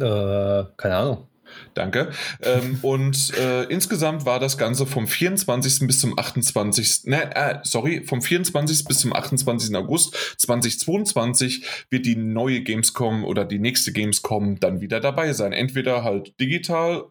[0.00, 1.28] Äh, keine Ahnung.
[1.74, 2.10] Danke.
[2.42, 5.86] Ähm, und äh, insgesamt war das Ganze vom 24.
[5.86, 7.04] bis zum 28.
[7.04, 8.84] Ne, äh, sorry, vom 24.
[8.84, 9.74] bis zum 28.
[9.76, 15.52] August 2022 wird die neue Gamescom oder die nächste Gamescom dann wieder dabei sein.
[15.52, 17.04] Entweder halt digital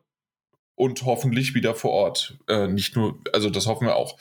[0.76, 2.38] und hoffentlich wieder vor Ort.
[2.48, 4.18] Äh, nicht nur, also das hoffen wir auch.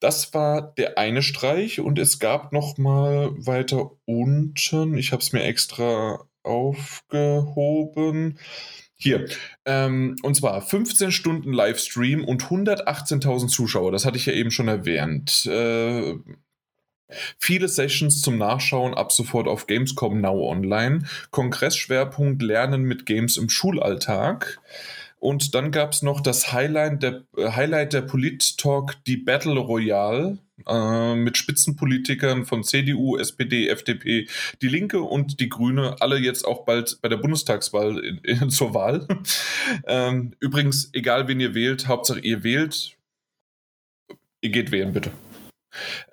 [0.00, 5.32] Das war der eine Streich und es gab noch mal weiter unten, ich habe es
[5.32, 8.38] mir extra aufgehoben.
[9.00, 9.28] Hier,
[9.64, 14.66] ähm, und zwar 15 Stunden Livestream und 118.000 Zuschauer, das hatte ich ja eben schon
[14.66, 15.46] erwähnt.
[15.46, 16.14] Äh,
[17.38, 21.04] Viele Sessions zum Nachschauen ab sofort auf Gamescom Now online.
[21.30, 24.60] Kongressschwerpunkt Lernen mit Games im Schulalltag.
[25.20, 30.38] Und dann gab es noch das Highlight der, äh, Highlight der Polit-Talk, die Battle Royale
[30.66, 34.28] äh, mit Spitzenpolitikern von CDU, SPD, FDP,
[34.62, 38.74] die Linke und die Grüne, alle jetzt auch bald bei der Bundestagswahl in, in, zur
[38.74, 39.06] Wahl.
[39.86, 42.96] ähm, übrigens, egal wen ihr wählt, Hauptsache ihr wählt,
[44.40, 45.10] ihr geht wählen, bitte.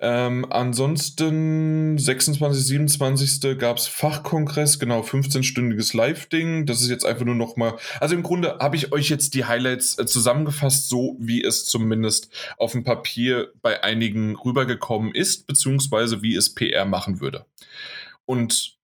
[0.00, 3.58] Ähm, ansonsten 26, 27.
[3.58, 6.66] gab es Fachkongress, genau 15-stündiges Live-Ding.
[6.66, 7.76] Das ist jetzt einfach nur nochmal.
[8.00, 12.30] Also im Grunde habe ich euch jetzt die Highlights äh, zusammengefasst, so wie es zumindest
[12.58, 17.46] auf dem Papier bei einigen rübergekommen ist, beziehungsweise wie es PR machen würde.
[18.26, 18.75] Und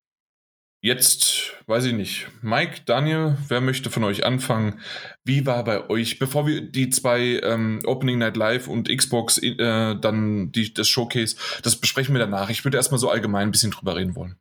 [0.85, 2.27] Jetzt weiß ich nicht.
[2.42, 4.81] Mike, Daniel, wer möchte von euch anfangen?
[5.25, 9.95] Wie war bei euch, bevor wir die zwei ähm, Opening Night Live und Xbox äh,
[9.95, 12.51] dann die, das Showcase, das besprechen wir danach.
[12.51, 14.35] Ich würde erstmal so allgemein ein bisschen drüber reden wollen.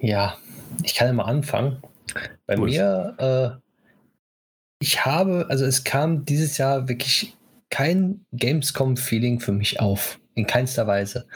[0.00, 0.38] Ja,
[0.82, 1.82] ich kann ja mal anfangen.
[2.46, 2.72] Bei Durch.
[2.72, 3.60] mir, äh,
[4.80, 7.36] ich habe, also es kam dieses Jahr wirklich
[7.68, 10.18] kein Gamescom-Feeling für mich auf.
[10.34, 11.26] In keinster Weise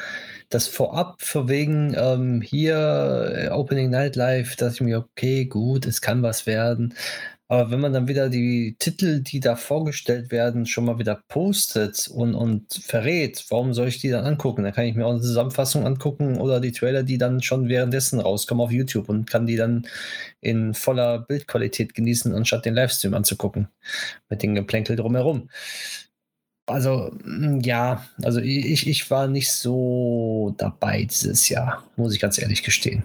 [0.51, 5.87] das vorab für wegen ähm, hier äh, Opening Night Live, dass ich mir, okay, gut,
[5.87, 6.95] es kann was werden.
[7.51, 12.07] Aber wenn man dann wieder die Titel, die da vorgestellt werden, schon mal wieder postet
[12.07, 14.63] und, und verrät, warum soll ich die dann angucken?
[14.63, 18.21] Dann kann ich mir auch eine Zusammenfassung angucken oder die Trailer, die dann schon währenddessen
[18.21, 19.87] rauskommen auf YouTube und kann die dann
[20.41, 23.69] in voller Bildqualität genießen, anstatt den Livestream anzugucken.
[24.29, 25.49] Mit dem Geplänkel drumherum.
[26.70, 32.40] Also, mm, ja, also ich, ich war nicht so dabei dieses Jahr, muss ich ganz
[32.40, 33.02] ehrlich gestehen.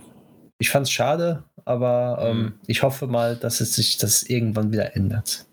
[0.58, 2.54] Ich fand es schade, aber ähm, mhm.
[2.68, 5.46] ich hoffe mal, dass es sich das irgendwann wieder ändert.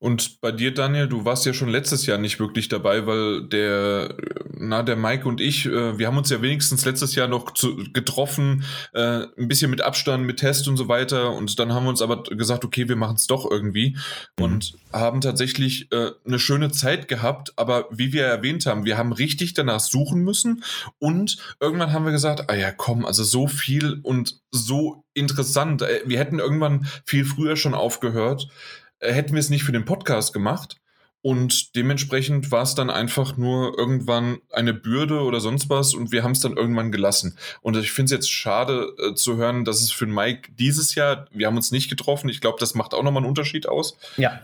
[0.00, 4.14] Und bei dir, Daniel, du warst ja schon letztes Jahr nicht wirklich dabei, weil der,
[4.56, 7.76] na, der Mike und ich, äh, wir haben uns ja wenigstens letztes Jahr noch zu,
[7.92, 11.32] getroffen, äh, ein bisschen mit Abstand, mit Test und so weiter.
[11.32, 13.96] Und dann haben wir uns aber gesagt, okay, wir machen es doch irgendwie
[14.38, 14.44] mhm.
[14.44, 17.54] und haben tatsächlich äh, eine schöne Zeit gehabt.
[17.56, 20.62] Aber wie wir erwähnt haben, wir haben richtig danach suchen müssen
[21.00, 25.82] und irgendwann haben wir gesagt, ah ja, komm, also so viel und so interessant.
[25.82, 28.48] Äh, wir hätten irgendwann viel früher schon aufgehört
[29.00, 30.76] hätten wir es nicht für den Podcast gemacht.
[31.20, 36.22] Und dementsprechend war es dann einfach nur irgendwann eine Bürde oder sonst was und wir
[36.22, 37.36] haben es dann irgendwann gelassen.
[37.60, 41.26] Und ich finde es jetzt schade äh, zu hören, dass es für Mike dieses Jahr,
[41.32, 43.98] wir haben uns nicht getroffen, ich glaube, das macht auch nochmal einen Unterschied aus.
[44.16, 44.42] Ja.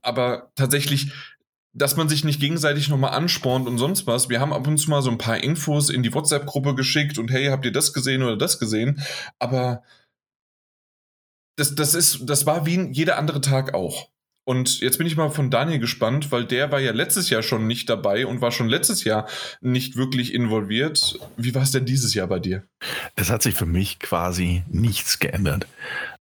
[0.00, 1.12] Aber tatsächlich,
[1.74, 4.30] dass man sich nicht gegenseitig nochmal anspornt und sonst was.
[4.30, 7.30] Wir haben ab und zu mal so ein paar Infos in die WhatsApp-Gruppe geschickt und
[7.30, 9.02] hey, habt ihr das gesehen oder das gesehen?
[9.38, 9.82] Aber
[11.56, 14.08] das, das ist, das war wie jeder andere Tag auch.
[14.46, 17.66] Und jetzt bin ich mal von Daniel gespannt, weil der war ja letztes Jahr schon
[17.66, 19.26] nicht dabei und war schon letztes Jahr
[19.62, 21.18] nicht wirklich involviert.
[21.38, 22.62] Wie war es denn dieses Jahr bei dir?
[23.16, 25.66] Es hat sich für mich quasi nichts geändert.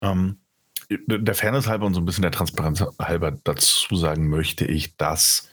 [0.02, 0.38] Ähm,
[0.90, 5.50] der Fairness halber und so ein bisschen der Transparenz halber dazu sagen möchte ich, dass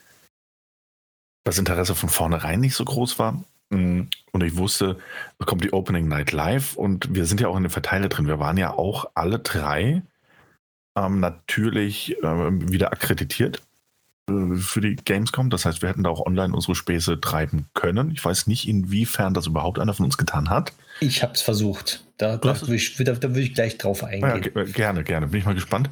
[1.43, 3.43] das Interesse von vornherein nicht so groß war.
[3.69, 4.97] Mm, und ich wusste,
[5.39, 8.27] es kommt die Opening Night Live und wir sind ja auch in den Verteiler drin.
[8.27, 10.03] Wir waren ja auch alle drei
[10.95, 13.61] ähm, natürlich äh, wieder akkreditiert
[14.29, 15.49] äh, für die Gamescom.
[15.49, 18.11] Das heißt, wir hätten da auch online unsere Späße treiben können.
[18.11, 20.73] Ich weiß nicht, inwiefern das überhaupt einer von uns getan hat.
[20.99, 22.03] Ich habe es versucht.
[22.17, 24.51] Da, da würde ich, da, da würd ich gleich drauf eingehen.
[24.55, 25.27] Ja, gerne, gerne.
[25.27, 25.89] Bin ich mal gespannt.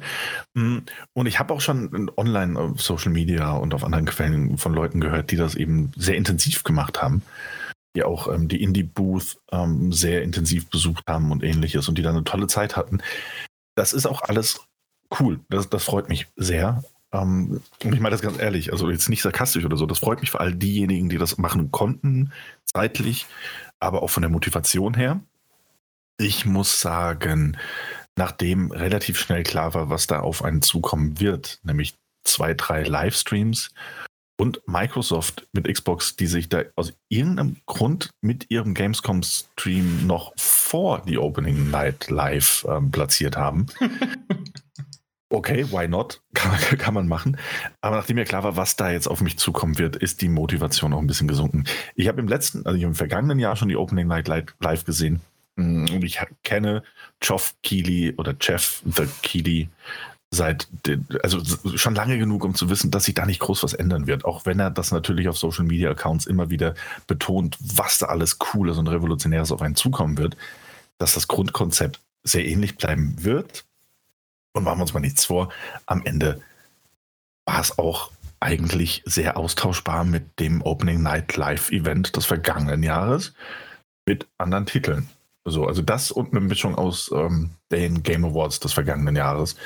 [0.54, 0.78] Mm,
[1.12, 5.00] und ich habe auch schon online auf Social Media und auf anderen Quellen von Leuten
[5.00, 7.22] gehört, die das eben sehr intensiv gemacht haben.
[7.94, 12.10] Die auch ähm, die Indie-Booth ähm, sehr intensiv besucht haben und ähnliches und die da
[12.10, 13.02] eine tolle Zeit hatten.
[13.74, 14.60] Das ist auch alles
[15.20, 15.40] cool.
[15.48, 16.82] Das, das freut mich sehr.
[17.12, 19.86] Ähm, und ich meine das ganz ehrlich, also jetzt nicht sarkastisch oder so.
[19.86, 22.32] Das freut mich für all diejenigen, die das machen konnten,
[22.64, 23.26] zeitlich,
[23.80, 25.20] aber auch von der Motivation her.
[26.18, 27.56] Ich muss sagen,
[28.16, 33.70] nachdem relativ schnell klar war, was da auf einen zukommen wird, nämlich zwei, drei Livestreams
[34.42, 41.00] und Microsoft mit Xbox, die sich da aus irgendeinem Grund mit ihrem Gamescom-Stream noch vor
[41.06, 43.66] die Opening Night Live ähm, platziert haben.
[45.30, 46.22] okay, why not?
[46.34, 47.36] Kann, kann, man machen.
[47.82, 50.92] Aber nachdem mir klar war, was da jetzt auf mich zukommen wird, ist die Motivation
[50.92, 51.62] auch ein bisschen gesunken.
[51.94, 55.20] Ich habe im letzten, also im vergangenen Jahr schon die Opening Night live gesehen.
[55.54, 56.82] Mm, und ich kenne
[57.20, 59.68] Geoff Keighley oder Jeff the Keighley
[60.34, 60.66] seit,
[61.22, 61.40] also
[61.76, 64.24] schon lange genug, um zu wissen, dass sich da nicht groß was ändern wird.
[64.24, 66.74] Auch wenn er das natürlich auf Social Media Accounts immer wieder
[67.06, 70.38] betont, was da alles Cooles und Revolutionäres auf einen zukommen wird,
[70.96, 73.64] dass das Grundkonzept sehr ähnlich bleiben wird
[74.54, 75.50] und machen wir uns mal nichts vor,
[75.84, 76.40] am Ende
[77.44, 83.34] war es auch eigentlich sehr austauschbar mit dem Opening Night Live Event des vergangenen Jahres
[84.06, 85.08] mit anderen Titeln.
[85.44, 89.56] So, also das und eine Mischung aus ähm, den Game Awards des vergangenen Jahres.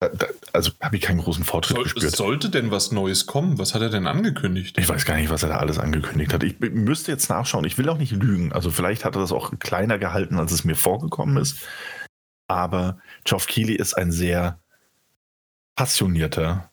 [0.00, 0.08] Da,
[0.52, 2.16] also habe ich keinen großen Fortschritt Soll, gespürt.
[2.16, 3.58] Sollte denn was Neues kommen?
[3.58, 4.78] Was hat er denn angekündigt?
[4.78, 6.42] Ich weiß gar nicht, was er da alles angekündigt hat.
[6.42, 7.64] Ich müsste jetzt nachschauen.
[7.64, 8.52] Ich will auch nicht lügen.
[8.52, 11.56] Also vielleicht hat er das auch kleiner gehalten, als es mir vorgekommen ist
[12.50, 14.60] aber Geoff Keighley ist ein sehr
[15.76, 16.70] passionierter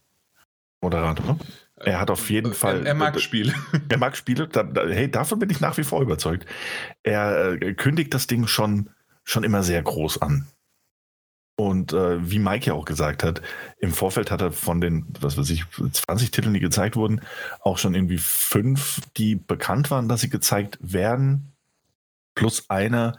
[0.82, 1.38] Moderator.
[1.76, 2.80] Er hat auf jeden Fall.
[2.80, 3.54] Er, er mag Spiele.
[3.90, 4.48] Er mag Spiele.
[4.48, 6.48] Da, da, hey, davon bin ich nach wie vor überzeugt.
[7.04, 8.90] Er äh, kündigt das Ding schon,
[9.24, 10.48] schon immer sehr groß an.
[11.60, 13.42] Und äh, wie Mike ja auch gesagt hat,
[13.80, 17.22] im Vorfeld hat er von den, was weiß ich, 20 Titeln, die gezeigt wurden,
[17.62, 21.54] auch schon irgendwie fünf, die bekannt waren, dass sie gezeigt werden,
[22.36, 23.18] plus einer,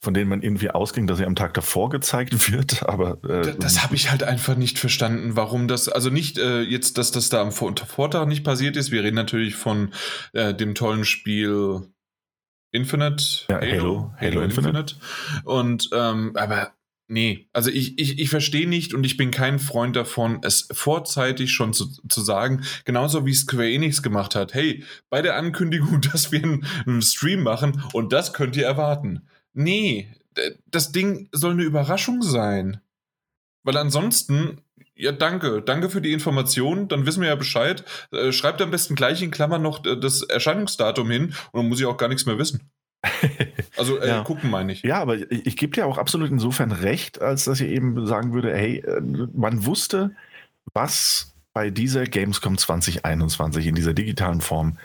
[0.00, 2.86] von denen man irgendwie ausging, dass sie am Tag davor gezeigt wird.
[2.86, 6.60] Aber äh, das, das habe ich halt einfach nicht verstanden, warum das, also nicht äh,
[6.60, 8.90] jetzt, dass das da am Vortag nicht passiert ist.
[8.90, 9.94] Wir reden natürlich von
[10.34, 11.88] äh, dem tollen Spiel
[12.70, 14.78] Infinite, ja, Halo, Halo, Halo, Infinite.
[14.78, 14.96] Infinite.
[15.44, 16.72] Und ähm, aber
[17.10, 21.52] Nee, also ich, ich, ich verstehe nicht und ich bin kein Freund davon, es vorzeitig
[21.52, 24.52] schon zu, zu sagen, genauso wie Square Enix gemacht hat.
[24.52, 29.26] Hey, bei der Ankündigung, dass wir einen, einen Stream machen und das könnt ihr erwarten.
[29.54, 30.12] Nee,
[30.66, 32.80] das Ding soll eine Überraschung sein.
[33.62, 34.60] Weil ansonsten,
[34.94, 35.62] ja, danke.
[35.62, 36.88] Danke für die Information.
[36.88, 37.84] Dann wissen wir ja Bescheid.
[38.12, 41.86] Äh, schreibt am besten gleich in Klammern noch das Erscheinungsdatum hin und dann muss ich
[41.86, 42.70] auch gar nichts mehr wissen.
[43.76, 44.24] Also äh, ja.
[44.24, 44.82] gucken meine ich.
[44.82, 48.32] Ja, aber ich, ich gebe dir auch absolut insofern recht, als dass ich eben sagen
[48.32, 49.00] würde, hey, äh,
[49.32, 50.16] man wusste,
[50.74, 54.78] was bei dieser Gamescom 2021 in dieser digitalen Form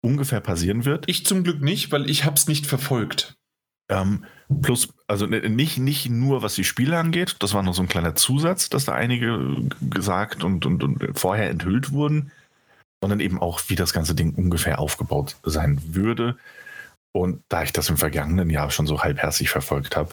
[0.00, 1.04] ungefähr passieren wird.
[1.08, 3.36] Ich zum Glück nicht, weil ich habe es nicht verfolgt.
[3.90, 4.24] Ähm,
[4.62, 8.14] plus, also nicht, nicht nur was die Spiele angeht, das war noch so ein kleiner
[8.14, 12.30] Zusatz, dass da einige gesagt und, und, und vorher enthüllt wurden,
[13.00, 16.36] sondern eben auch, wie das ganze Ding ungefähr aufgebaut sein würde.
[17.12, 20.10] Und da ich das im vergangenen Jahr schon so halbherzig verfolgt habe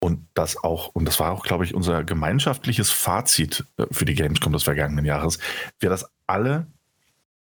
[0.00, 4.14] und das auch, und das war auch, glaube ich, unser gemeinschaftliches Fazit äh, für die
[4.14, 5.38] Gamescom des vergangenen Jahres,
[5.80, 6.66] wir das alle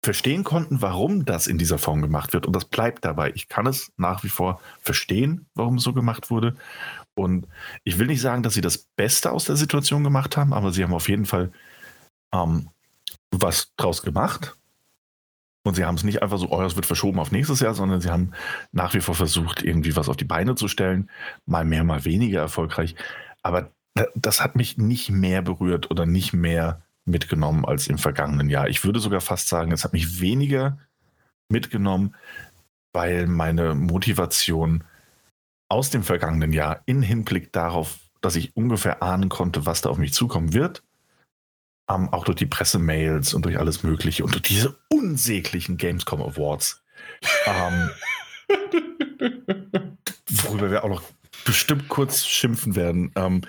[0.03, 2.45] verstehen konnten, warum das in dieser Form gemacht wird.
[2.45, 3.31] Und das bleibt dabei.
[3.35, 6.55] Ich kann es nach wie vor verstehen, warum es so gemacht wurde.
[7.15, 7.47] Und
[7.83, 10.83] ich will nicht sagen, dass sie das Beste aus der Situation gemacht haben, aber sie
[10.83, 11.51] haben auf jeden Fall
[12.33, 12.69] ähm,
[13.31, 14.55] was draus gemacht.
[15.67, 17.99] Und sie haben es nicht einfach so, oh, es wird verschoben auf nächstes Jahr, sondern
[17.99, 18.31] sie haben
[18.71, 21.09] nach wie vor versucht, irgendwie was auf die Beine zu stellen.
[21.45, 22.95] Mal mehr, mal weniger erfolgreich.
[23.43, 23.71] Aber
[24.15, 28.69] das hat mich nicht mehr berührt oder nicht mehr mitgenommen als im vergangenen Jahr.
[28.69, 30.77] Ich würde sogar fast sagen, es hat mich weniger
[31.49, 32.15] mitgenommen,
[32.93, 34.85] weil meine Motivation
[35.69, 39.97] aus dem vergangenen Jahr in Hinblick darauf, dass ich ungefähr ahnen konnte, was da auf
[39.97, 40.83] mich zukommen wird,
[41.89, 46.83] Ähm, auch durch die Pressemails und durch alles Mögliche und durch diese unsäglichen Gamescom Awards.
[47.45, 47.89] ähm,
[50.29, 51.03] worüber wir auch noch
[51.45, 53.11] bestimmt kurz schimpfen werden.
[53.15, 53.41] Ähm,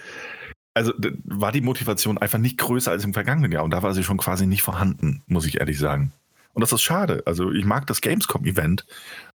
[0.74, 0.92] also
[1.24, 4.18] war die Motivation einfach nicht größer als im vergangenen Jahr und da war sie schon
[4.18, 6.12] quasi nicht vorhanden, muss ich ehrlich sagen.
[6.54, 7.22] Und das ist schade.
[7.26, 8.86] Also ich mag das Gamescom-Event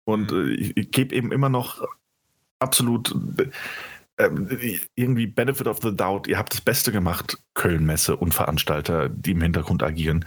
[0.04, 1.82] und äh, ich, ich gebe eben immer noch
[2.60, 3.50] absolut äh,
[4.16, 6.26] irgendwie Benefit of the Doubt.
[6.26, 10.24] Ihr habt das Beste gemacht, Köln-Messe und Veranstalter, die im Hintergrund agieren.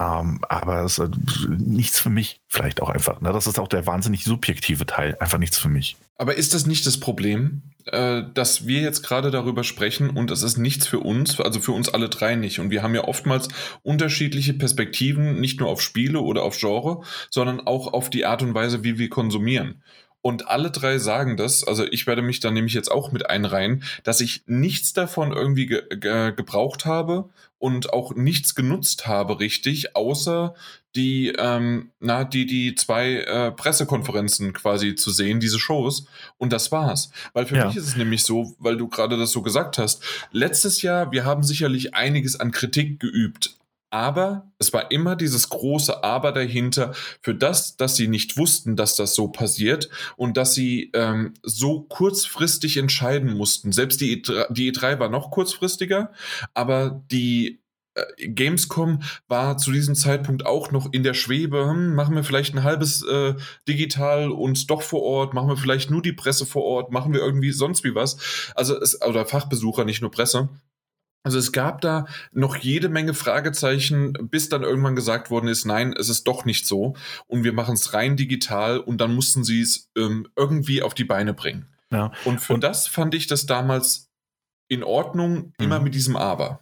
[0.00, 1.00] Ähm, aber es
[1.48, 3.20] nichts für mich, vielleicht auch einfach.
[3.20, 3.30] Ne?
[3.32, 5.96] Das ist auch der wahnsinnig subjektive Teil, einfach nichts für mich.
[6.16, 10.42] Aber ist das nicht das Problem, äh, dass wir jetzt gerade darüber sprechen und es
[10.42, 12.58] ist nichts für uns, also für uns alle drei nicht.
[12.58, 13.48] Und wir haben ja oftmals
[13.82, 18.54] unterschiedliche Perspektiven, nicht nur auf Spiele oder auf Genre, sondern auch auf die Art und
[18.54, 19.82] Weise, wie wir konsumieren.
[20.22, 23.82] Und alle drei sagen das, also ich werde mich da nämlich jetzt auch mit einreihen,
[24.04, 29.96] dass ich nichts davon irgendwie ge ge gebraucht habe und auch nichts genutzt habe richtig,
[29.96, 30.54] außer
[30.94, 36.06] die, ähm, na, die, die zwei äh, Pressekonferenzen quasi zu sehen, diese Shows.
[36.38, 37.10] Und das war's.
[37.32, 37.66] Weil für ja.
[37.66, 40.02] mich ist es nämlich so, weil du gerade das so gesagt hast,
[40.32, 43.56] letztes Jahr, wir haben sicherlich einiges an Kritik geübt
[43.92, 48.96] aber es war immer dieses große Aber dahinter für das, dass sie nicht wussten, dass
[48.96, 53.70] das so passiert und dass sie ähm, so kurzfristig entscheiden mussten.
[53.70, 56.10] Selbst die E3, die E3 war noch kurzfristiger,
[56.54, 57.60] aber die
[57.94, 61.68] äh, Gamescom war zu diesem Zeitpunkt auch noch in der Schwebe.
[61.68, 63.34] Hm, machen wir vielleicht ein halbes äh,
[63.68, 65.34] digital und doch vor Ort?
[65.34, 66.92] Machen wir vielleicht nur die Presse vor Ort?
[66.92, 68.16] Machen wir irgendwie sonst wie was?
[68.54, 70.48] Also es, oder Fachbesucher, nicht nur Presse.
[71.24, 75.94] Also es gab da noch jede Menge Fragezeichen, bis dann irgendwann gesagt worden ist, nein,
[75.96, 76.96] es ist doch nicht so
[77.26, 81.04] und wir machen es rein digital und dann mussten sie es ähm, irgendwie auf die
[81.04, 81.66] Beine bringen.
[81.90, 82.10] Ja.
[82.24, 84.10] Und für und das fand ich das damals
[84.68, 85.84] in Ordnung, immer mhm.
[85.84, 86.60] mit diesem Aber.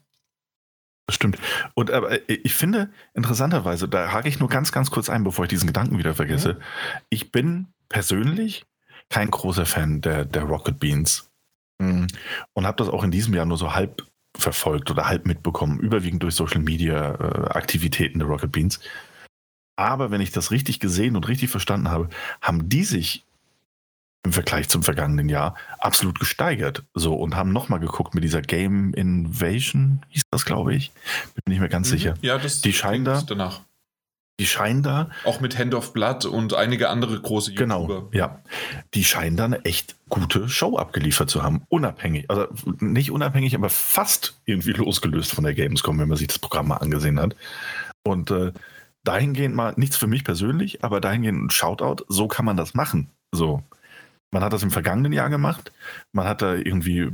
[1.07, 1.39] Das stimmt.
[1.75, 5.45] Und aber äh, ich finde, interessanterweise, da hake ich nur ganz, ganz kurz ein, bevor
[5.45, 6.55] ich diesen Gedanken wieder vergesse.
[6.55, 6.61] Mhm.
[7.09, 8.67] Ich bin persönlich
[9.09, 11.31] kein großer Fan der, der Rocket Beans.
[11.79, 12.07] Mhm.
[12.53, 16.23] Und habe das auch in diesem Jahr nur so halb verfolgt oder halb mitbekommen, überwiegend
[16.23, 18.81] durch Social Media äh, Aktivitäten der Rocket Beans.
[19.77, 22.09] Aber wenn ich das richtig gesehen und richtig verstanden habe,
[22.41, 23.25] haben die sich
[24.23, 26.85] im Vergleich zum vergangenen Jahr absolut gesteigert.
[26.95, 30.93] So und haben nochmal geguckt mit dieser Game Invasion, hieß das, glaube ich.
[31.35, 31.93] Bin nicht mehr ganz mhm.
[31.93, 32.15] sicher.
[32.21, 33.23] Ja, das die scheinen da.
[33.23, 33.63] Danach.
[34.41, 35.11] Die scheinen da.
[35.25, 38.11] Auch mit Hand of Blood und einige andere große genau, YouTuber.
[38.11, 38.41] Genau, ja.
[38.95, 41.61] Die scheinen da eine echt gute Show abgeliefert zu haben.
[41.69, 42.47] Unabhängig, also
[42.79, 46.79] nicht unabhängig, aber fast irgendwie losgelöst von der Gamescom, wenn man sich das Programm mal
[46.79, 47.37] angesehen hat.
[48.03, 48.53] Und äh,
[49.05, 53.11] dahingehend mal, nichts für mich persönlich, aber dahingehend ein Shoutout, so kann man das machen.
[53.33, 53.63] So.
[54.31, 55.71] Man hat das im vergangenen Jahr gemacht.
[56.13, 57.11] Man hat da irgendwie,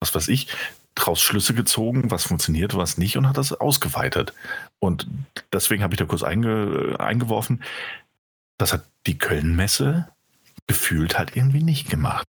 [0.00, 0.48] was weiß ich,
[0.94, 4.32] daraus Schlüsse gezogen, was funktioniert, was nicht und hat das ausgeweitet.
[4.78, 5.06] Und
[5.52, 7.62] deswegen habe ich da kurz einge, eingeworfen,
[8.58, 10.08] das hat die Köln-Messe
[10.66, 12.26] gefühlt halt irgendwie nicht gemacht.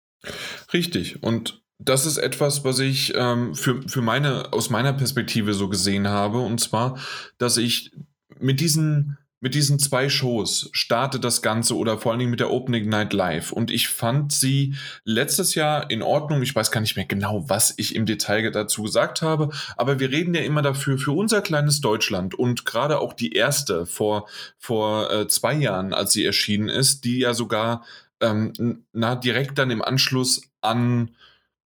[0.74, 1.22] Richtig.
[1.24, 6.08] Und das ist etwas, was ich ähm, für, für meine, aus meiner Perspektive so gesehen
[6.08, 6.40] habe.
[6.40, 6.98] Und zwar,
[7.38, 7.92] dass ich
[8.40, 12.50] mit diesen mit diesen zwei Shows startet das Ganze oder vor allen Dingen mit der
[12.50, 13.52] Opening Night Live.
[13.52, 14.74] Und ich fand sie
[15.04, 16.42] letztes Jahr in Ordnung.
[16.42, 19.52] Ich weiß gar nicht mehr genau, was ich im Detail dazu gesagt habe.
[19.78, 23.86] Aber wir reden ja immer dafür, für unser kleines Deutschland und gerade auch die erste
[23.86, 24.28] vor,
[24.58, 27.84] vor äh, zwei Jahren, als sie erschienen ist, die ja sogar
[28.22, 31.12] ähm, na, direkt dann im Anschluss an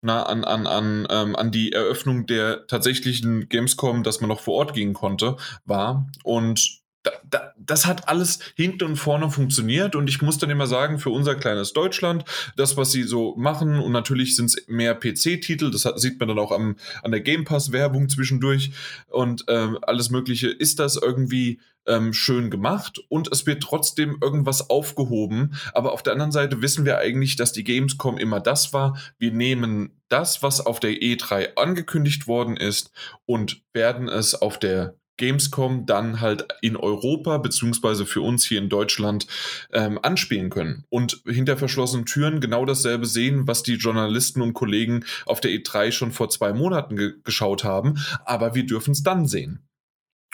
[0.01, 4.55] na, an, an, an, ähm, an die Eröffnung der tatsächlichen Gamescom, dass man noch vor
[4.55, 6.07] Ort gehen konnte, war.
[6.23, 10.67] Und da, da, das hat alles hinten und vorne funktioniert und ich muss dann immer
[10.67, 14.95] sagen, für unser kleines Deutschland, das, was sie so machen und natürlich sind es mehr
[14.95, 18.71] PC-Titel, das hat, sieht man dann auch am, an der Game Pass-Werbung zwischendurch
[19.07, 24.69] und ähm, alles Mögliche, ist das irgendwie ähm, schön gemacht und es wird trotzdem irgendwas
[24.69, 25.53] aufgehoben.
[25.73, 28.97] Aber auf der anderen Seite wissen wir eigentlich, dass die Gamescom immer das war.
[29.17, 32.91] Wir nehmen das, was auf der E3 angekündigt worden ist
[33.25, 38.69] und werden es auf der Gamescom dann halt in Europa beziehungsweise für uns hier in
[38.69, 39.27] Deutschland
[39.71, 45.03] ähm, anspielen können und hinter verschlossenen Türen genau dasselbe sehen, was die Journalisten und Kollegen
[45.25, 47.95] auf der E3 schon vor zwei Monaten ge geschaut haben,
[48.25, 49.67] aber wir dürfen es dann sehen.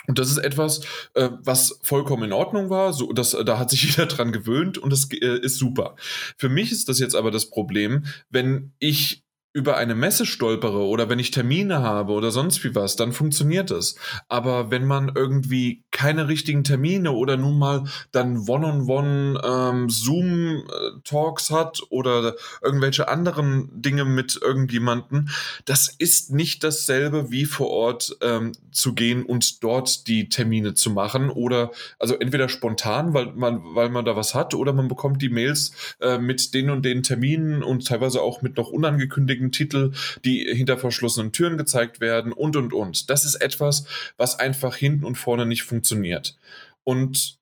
[0.06, 0.82] Und das ist etwas,
[1.14, 2.92] äh, was vollkommen in Ordnung war.
[2.92, 5.96] So, das, da hat sich jeder dran gewöhnt und das äh, ist super.
[6.36, 9.23] Für mich ist das jetzt aber das Problem, wenn ich
[9.54, 13.70] über eine Messe stolpere oder wenn ich Termine habe oder sonst wie was, dann funktioniert
[13.70, 13.94] es.
[14.28, 21.80] Aber wenn man irgendwie keine richtigen Termine oder nun mal dann One-on-One ähm, Zoom-Talks hat
[21.88, 25.30] oder irgendwelche anderen Dinge mit irgendjemanden,
[25.66, 30.90] das ist nicht dasselbe wie vor Ort ähm, zu gehen und dort die Termine zu
[30.90, 35.22] machen oder also entweder spontan, weil man, weil man da was hat oder man bekommt
[35.22, 39.92] die Mails äh, mit den und den Terminen und teilweise auch mit noch unangekündigten Titel,
[40.24, 43.10] die hinter verschlossenen Türen gezeigt werden und, und, und.
[43.10, 46.36] Das ist etwas, was einfach hinten und vorne nicht funktioniert.
[46.82, 47.38] Und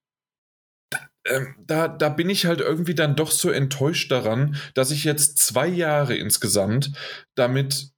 [1.25, 5.39] ähm, da, da bin ich halt irgendwie dann doch so enttäuscht daran, dass ich jetzt
[5.39, 6.93] zwei Jahre insgesamt
[7.35, 7.92] damit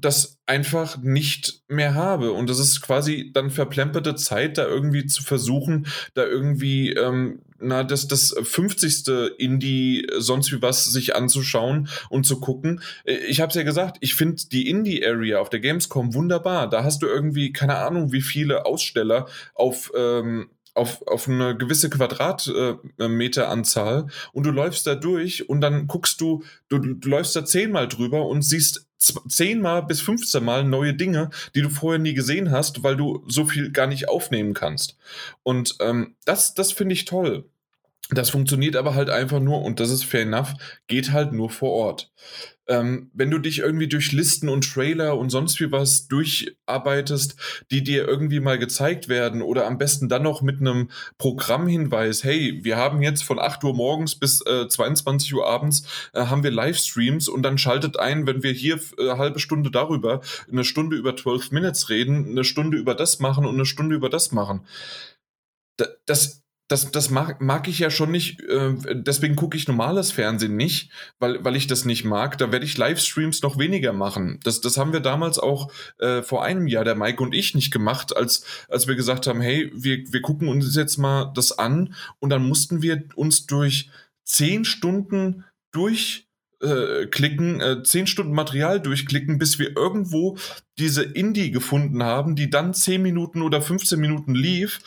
[0.00, 2.32] das einfach nicht mehr habe.
[2.32, 7.84] Und das ist quasi dann verplemperte Zeit, da irgendwie zu versuchen, da irgendwie, ähm, na,
[7.84, 9.08] das, das 50.
[9.38, 12.80] Indie sonst wie was sich anzuschauen und zu gucken.
[13.04, 16.70] Äh, ich habe es ja gesagt, ich finde die Indie-Area auf der Gamescom wunderbar.
[16.70, 21.90] Da hast du irgendwie, keine Ahnung, wie viele Aussteller auf, ähm, auf, auf eine gewisse
[21.90, 27.88] Quadratmeteranzahl und du läufst da durch und dann guckst du, du, du läufst da zehnmal
[27.88, 32.82] drüber und siehst zehnmal bis 15 Mal neue Dinge, die du vorher nie gesehen hast,
[32.82, 34.96] weil du so viel gar nicht aufnehmen kannst.
[35.42, 37.44] Und ähm, das, das finde ich toll.
[38.10, 40.54] Das funktioniert aber halt einfach nur, und das ist fair enough,
[40.86, 42.10] geht halt nur vor Ort.
[42.68, 47.36] Ähm, wenn du dich irgendwie durch Listen und Trailer und sonst wie was durcharbeitest,
[47.70, 52.60] die dir irgendwie mal gezeigt werden oder am besten dann noch mit einem Programmhinweis, hey,
[52.62, 56.50] wir haben jetzt von 8 Uhr morgens bis äh, 22 Uhr abends äh, haben wir
[56.50, 61.16] Livestreams und dann schaltet ein, wenn wir hier äh, halbe Stunde darüber, eine Stunde über
[61.16, 64.66] 12 Minutes reden, eine Stunde über das machen und eine Stunde über das machen.
[66.06, 70.54] das das, das mag, mag ich ja schon nicht, äh, deswegen gucke ich normales Fernsehen
[70.54, 72.36] nicht, weil, weil ich das nicht mag.
[72.36, 74.38] Da werde ich Livestreams noch weniger machen.
[74.44, 77.72] Das, das haben wir damals auch äh, vor einem Jahr, der Mike und ich, nicht
[77.72, 81.94] gemacht, als, als wir gesagt haben, hey, wir, wir gucken uns jetzt mal das an
[82.18, 83.88] und dann mussten wir uns durch
[84.24, 86.28] zehn Stunden durch
[86.60, 90.36] äh, klicken, äh, zehn Stunden Material durchklicken, bis wir irgendwo
[90.78, 94.80] diese Indie gefunden haben, die dann zehn Minuten oder 15 Minuten lief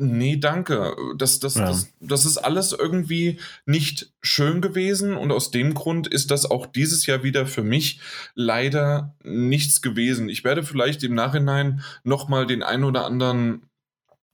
[0.00, 0.94] Nee, danke.
[1.16, 1.66] Das, das, ja.
[1.66, 6.66] das, das ist alles irgendwie nicht schön gewesen und aus dem Grund ist das auch
[6.66, 7.98] dieses Jahr wieder für mich
[8.36, 10.28] leider nichts gewesen.
[10.28, 13.62] Ich werde vielleicht im Nachhinein nochmal den ein oder anderen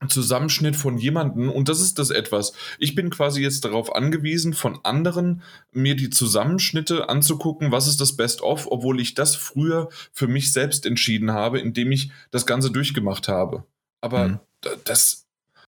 [0.07, 2.53] Zusammenschnitt von jemanden und das ist das etwas.
[2.77, 5.41] Ich bin quasi jetzt darauf angewiesen, von anderen
[5.71, 10.53] mir die Zusammenschnitte anzugucken, was ist das Best of, obwohl ich das früher für mich
[10.53, 13.63] selbst entschieden habe, indem ich das Ganze durchgemacht habe.
[13.99, 14.39] Aber mhm.
[14.83, 15.24] das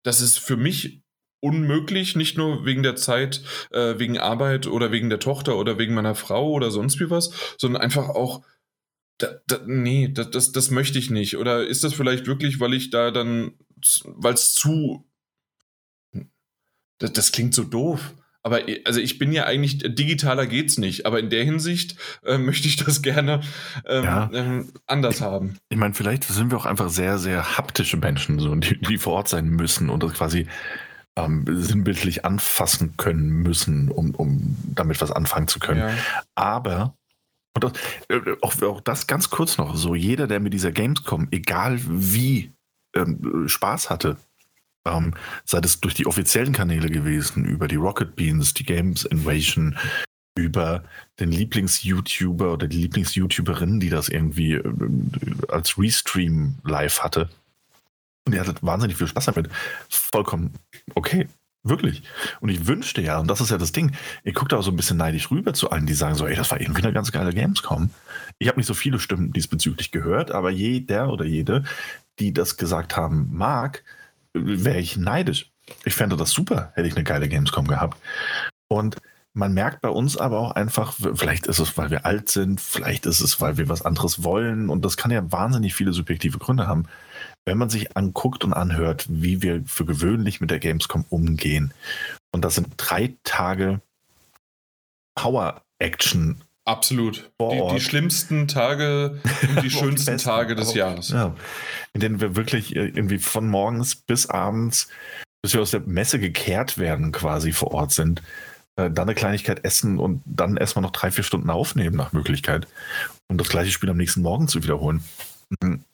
[0.03, 1.03] das ist für mich
[1.41, 5.95] unmöglich, nicht nur wegen der Zeit, äh, wegen Arbeit oder wegen der Tochter oder wegen
[5.95, 8.45] meiner Frau oder sonst wie was, sondern einfach auch,
[9.19, 11.37] da, da, nee, das, das, das möchte ich nicht.
[11.37, 13.55] Oder ist das vielleicht wirklich, weil ich da dann,
[14.05, 15.05] weil es zu,
[16.99, 18.15] das, das klingt so doof.
[18.45, 22.69] Aber also ich bin ja eigentlich, digitaler geht's nicht, aber in der Hinsicht äh, möchte
[22.69, 23.41] ich das gerne
[23.87, 24.31] ähm, ja.
[24.33, 25.59] ähm, anders haben.
[25.69, 29.15] Ich meine, vielleicht sind wir auch einfach sehr, sehr haptische Menschen, so, die, die vor
[29.15, 30.47] Ort sein müssen und das quasi
[31.17, 35.81] ähm, sinnbildlich anfassen können müssen, um, um damit was anfangen zu können.
[35.81, 35.95] Ja.
[36.35, 36.95] Aber
[37.55, 37.73] und das,
[38.09, 42.53] äh, auch, auch das ganz kurz noch, so jeder, der mit dieser Gamescom, egal wie
[42.95, 44.17] ähm, Spaß hatte,
[44.85, 45.15] ähm,
[45.45, 49.77] sei es durch die offiziellen Kanäle gewesen, über die Rocket Beans, die Games Invasion,
[50.35, 50.83] über
[51.21, 54.73] den Lieblings-YouTuber oder die Lieblings-YouTuberin, die das irgendwie äh,
[55.49, 57.29] als Restream live hatte.
[58.27, 59.49] Und ihr hattet wahnsinnig viel Spaß damit.
[59.89, 60.55] Vollkommen
[60.95, 61.29] okay.
[61.65, 62.03] Wirklich.
[62.41, 63.93] Und ich wünschte ja, und das ist ja das Ding,
[64.25, 66.51] ihr guckt da so ein bisschen neidisch rüber zu allen, die sagen so, ey, das
[66.51, 67.91] war irgendwie eine ganz geile Gamescom.
[68.39, 71.63] Ich habe nicht so viele Stimmen diesbezüglich gehört, aber jeder oder jede,
[72.19, 73.85] die das gesagt haben mag,
[74.35, 75.51] wäre ich neidisch.
[75.85, 77.99] Ich fände das super, hätte ich eine geile Gamescom gehabt.
[78.69, 78.97] Und
[79.35, 83.07] man merkt bei uns aber auch einfach, vielleicht ist es, weil wir alt sind, vielleicht
[83.07, 84.69] ist es, weil wir was anderes wollen.
[84.69, 86.87] Und das kann ja wahnsinnig viele subjektive Gründe haben.
[87.45, 91.73] Wenn man sich anguckt und anhört, wie wir für gewöhnlich mit der Gamescom umgehen.
[92.31, 93.81] Und das sind drei Tage
[95.15, 97.33] Power-Action Absolut.
[97.41, 101.09] Die, die, schlimmsten Tage und die schönsten die Tage des Jahres.
[101.09, 101.35] Ja.
[101.93, 104.89] In denen wir wirklich äh, irgendwie von morgens bis abends,
[105.43, 108.23] bis wir aus der Messe gekehrt werden, quasi vor Ort sind,
[108.77, 112.69] äh, dann eine Kleinigkeit essen und dann erstmal noch drei, vier Stunden aufnehmen nach Möglichkeit,
[113.29, 115.03] um das gleiche Spiel am nächsten Morgen zu wiederholen.
[115.61, 115.85] Mhm.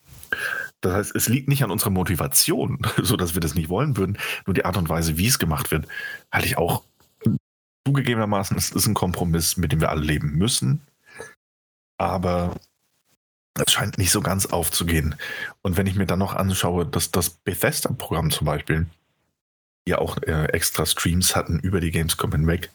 [0.81, 4.19] Das heißt, es liegt nicht an unserer Motivation, so dass wir das nicht wollen würden.
[4.47, 5.87] Nur die Art und Weise, wie es gemacht wird,
[6.31, 6.83] halte ich auch
[7.89, 10.81] zugegebenermaßen, es ist ein Kompromiss, mit dem wir alle leben müssen.
[12.01, 12.55] aber
[13.55, 15.17] es scheint nicht so ganz aufzugehen.
[15.63, 18.87] Und wenn ich mir dann noch anschaue, dass das Bethesda-Programm zum Beispiel
[19.89, 22.71] ja auch äh, extra Streams hatten über die Gamescom hinweg,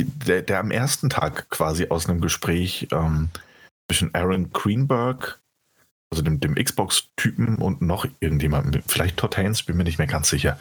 [0.00, 3.30] der, der am ersten Tag quasi aus einem Gespräch ähm,
[3.90, 5.40] zwischen Aaron Greenberg,
[6.10, 10.28] also dem, dem Xbox-Typen und noch irgendjemandem, vielleicht Todd Haynes, bin mir nicht mehr ganz
[10.28, 10.58] sicher,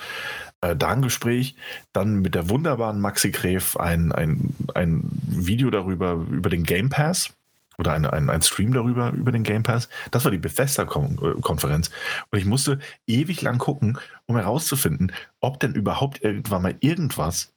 [0.61, 1.55] äh, da ein Gespräch,
[1.93, 7.33] dann mit der wunderbaren Maxi Gräf ein, ein, ein Video darüber, über den Game Pass
[7.77, 9.87] oder ein, ein, ein Stream darüber, über den Game Pass.
[10.11, 11.91] Das war die Bethesda-Konferenz.
[12.31, 17.53] Und ich musste ewig lang gucken, um herauszufinden, ob denn überhaupt irgendwann mal irgendwas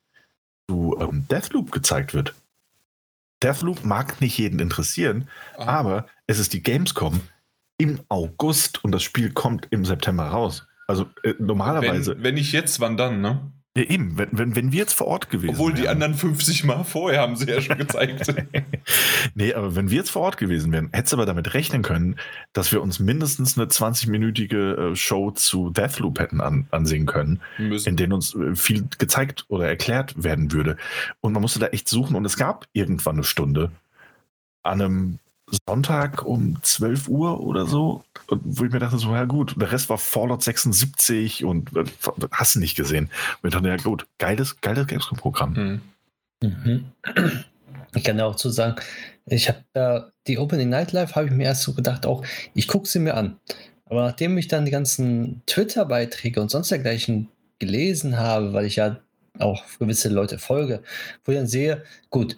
[0.68, 2.34] zu ähm, Deathloop gezeigt wird.
[3.42, 5.64] Deathloop mag nicht jeden interessieren, Aha.
[5.64, 7.22] aber es ist die Gamescom
[7.78, 10.66] im August und das Spiel kommt im September raus.
[10.90, 12.16] Also äh, normalerweise.
[12.16, 13.52] Wenn, wenn nicht jetzt, wann dann, ne?
[13.76, 15.82] Ja, eben, wenn, wenn, wenn wir jetzt vor Ort gewesen Obwohl wären.
[15.82, 18.34] die anderen 50 Mal vorher haben sie ja schon gezeigt.
[19.36, 22.16] nee, aber wenn wir jetzt vor Ort gewesen wären, hättest du aber damit rechnen können,
[22.52, 27.90] dass wir uns mindestens eine 20-minütige äh, Show zu Deathloop hätten an, ansehen können, Müssen.
[27.90, 30.76] in denen uns äh, viel gezeigt oder erklärt werden würde.
[31.20, 33.70] Und man musste da echt suchen und es gab irgendwann eine Stunde
[34.64, 35.18] an einem
[35.66, 39.88] Sonntag um 12 Uhr oder so, wo ich mir dachte, so, ja gut, der Rest
[39.88, 41.84] war Fallout 76 und äh,
[42.32, 43.10] hast du nicht gesehen.
[43.42, 45.52] Und ich dachte, ja gut, geiles, geiles Gamescom-Programm.
[45.52, 45.80] Mhm.
[46.42, 46.84] Mhm.
[47.94, 48.76] Ich kann ja auch zu sagen,
[49.26, 52.24] ich habe äh, die Opening Night Live, habe ich mir erst so gedacht, auch
[52.54, 53.36] ich gucke sie mir an.
[53.86, 57.28] Aber nachdem ich dann die ganzen Twitter-Beiträge und sonst dergleichen
[57.58, 59.00] gelesen habe, weil ich ja
[59.38, 60.82] auch gewisse Leute folge,
[61.24, 62.36] wo ich dann sehe, gut,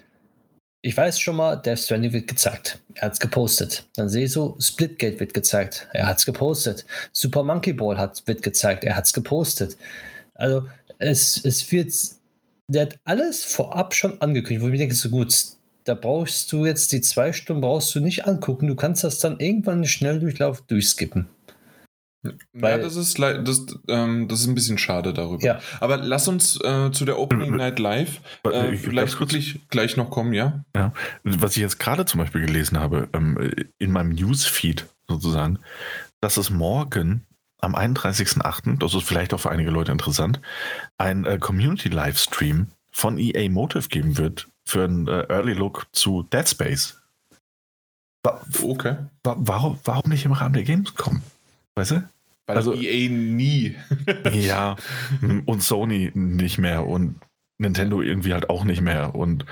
[0.82, 2.80] ich weiß schon mal, Death Stranding wird gezeigt.
[2.94, 3.86] Er hat es gepostet.
[3.94, 5.88] Dann sehe ich so, Splitgate wird gezeigt.
[5.92, 6.84] Er hat es gepostet.
[7.12, 8.82] Super Monkey Ball hat, wird gezeigt.
[8.82, 9.76] Er hat es gepostet.
[10.34, 10.66] Also
[10.98, 11.94] es, es wird,
[12.66, 15.32] der hat alles vorab schon angekündigt, wo ich mir denke, so gut,
[15.84, 18.66] da brauchst du jetzt die zwei Stunden, brauchst du nicht angucken.
[18.66, 21.28] Du kannst das dann irgendwann in Schnelldurchlauf durchskippen.
[22.52, 25.42] Weil, ja, das ist, das, ähm, das ist ein bisschen schade darüber.
[25.42, 25.60] Ja.
[25.80, 30.32] Aber lass uns äh, zu der Opening Night Live äh, vielleicht wirklich gleich noch kommen,
[30.32, 30.64] ja?
[30.76, 30.92] Ja,
[31.24, 35.58] was ich jetzt gerade zum Beispiel gelesen habe, ähm, in meinem Newsfeed sozusagen,
[36.20, 37.26] dass es morgen
[37.60, 40.40] am 31.08., das ist vielleicht auch für einige Leute interessant,
[40.98, 46.48] ein äh, Community-Livestream von EA Motive geben wird für einen äh, Early Look zu Dead
[46.48, 47.00] Space.
[48.62, 48.96] okay.
[49.24, 51.22] Warum, warum nicht im Rahmen der Gamescom?
[51.74, 52.08] Weißt du?
[52.46, 53.76] Weil also EA nie.
[54.32, 54.76] ja,
[55.46, 57.20] und Sony nicht mehr und
[57.58, 59.14] Nintendo irgendwie halt auch nicht mehr.
[59.14, 59.46] Und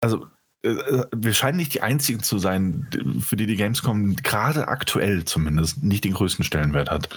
[0.00, 0.26] also
[0.64, 2.86] äh, äh, wir scheinen nicht die einzigen zu sein,
[3.20, 7.08] für die die Gamescom gerade aktuell zumindest nicht den größten Stellenwert hat.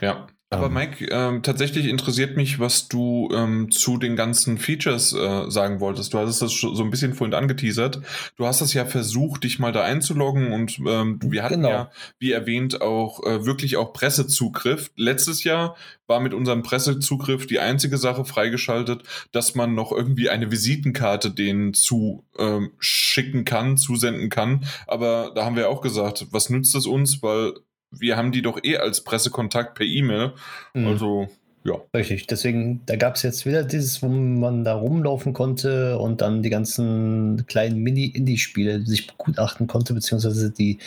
[0.00, 0.28] Ja.
[0.52, 0.74] Aber ähm.
[0.74, 6.12] Mike, ähm, tatsächlich interessiert mich, was du ähm, zu den ganzen Features äh, sagen wolltest.
[6.12, 8.00] Du hast das so ein bisschen vorhin angeteasert.
[8.36, 11.68] Du hast das ja versucht, dich mal da einzuloggen und ähm, wir hatten genau.
[11.68, 14.90] ja, wie erwähnt, auch äh, wirklich auch Pressezugriff.
[14.96, 15.76] Letztes Jahr
[16.08, 21.74] war mit unserem Pressezugriff die einzige Sache freigeschaltet, dass man noch irgendwie eine Visitenkarte denen
[21.74, 24.64] zu ähm, schicken kann, zusenden kann.
[24.88, 27.54] Aber da haben wir auch gesagt, was nützt es uns, weil
[27.90, 30.32] wir haben die doch eh als Pressekontakt per E-Mail.
[30.74, 30.86] Mhm.
[30.86, 31.28] Also,
[31.64, 31.74] ja.
[31.94, 36.42] Richtig, deswegen, da gab es jetzt wieder dieses, wo man da rumlaufen konnte und dann
[36.42, 40.78] die ganzen kleinen Mini-Indie-Spiele sich begutachten konnte, beziehungsweise die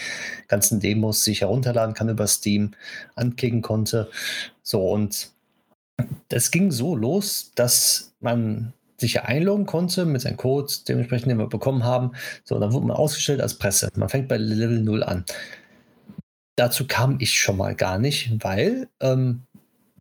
[0.48, 2.72] ganzen Demos sich herunterladen kann über Steam,
[3.16, 4.10] anklicken konnte.
[4.64, 5.30] So, und
[6.30, 11.48] das ging so los, dass man sich einloggen konnte mit seinem Code, dementsprechend, den wir
[11.48, 12.14] bekommen haben.
[12.46, 13.90] So, dann wurde man ausgestellt als Presse.
[13.96, 15.26] Man fängt bei Level 0 an.
[16.56, 19.44] Dazu kam ich schon mal gar nicht, weil ähm,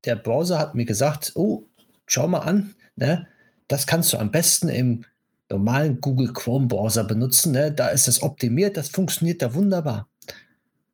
[0.05, 1.65] der Browser hat mir gesagt, oh,
[2.07, 3.27] schau mal an, ne,
[3.69, 5.05] das kannst du am besten im
[5.49, 10.09] normalen Google Chrome Browser benutzen, ne, da ist das optimiert, das funktioniert da wunderbar.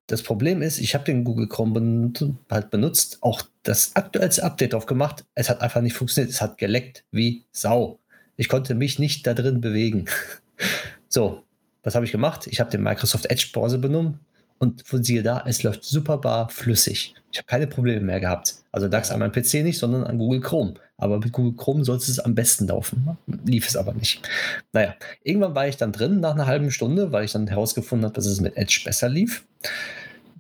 [0.07, 2.13] Das Problem ist, ich habe den Google Chrome
[2.51, 6.57] halt benutzt, auch das aktuellste Update drauf gemacht, es hat einfach nicht funktioniert, es hat
[6.57, 7.99] geleckt wie Sau.
[8.37, 10.07] Ich konnte mich nicht da drin bewegen.
[11.09, 11.43] so,
[11.83, 12.47] was habe ich gemacht?
[12.47, 14.21] Ich habe den Microsoft Edge Browser benommen,
[14.59, 17.15] und siehe da, es läuft superbar flüssig.
[17.31, 18.57] Ich habe keine Probleme mehr gehabt.
[18.73, 20.75] Also DAX an meinem PC nicht, sondern an Google Chrome.
[20.97, 23.17] Aber mit Google Chrome sollte es am besten laufen.
[23.45, 24.29] Lief es aber nicht.
[24.73, 28.15] Naja, irgendwann war ich dann drin nach einer halben Stunde, weil ich dann herausgefunden habe,
[28.15, 29.45] dass es mit Edge besser lief.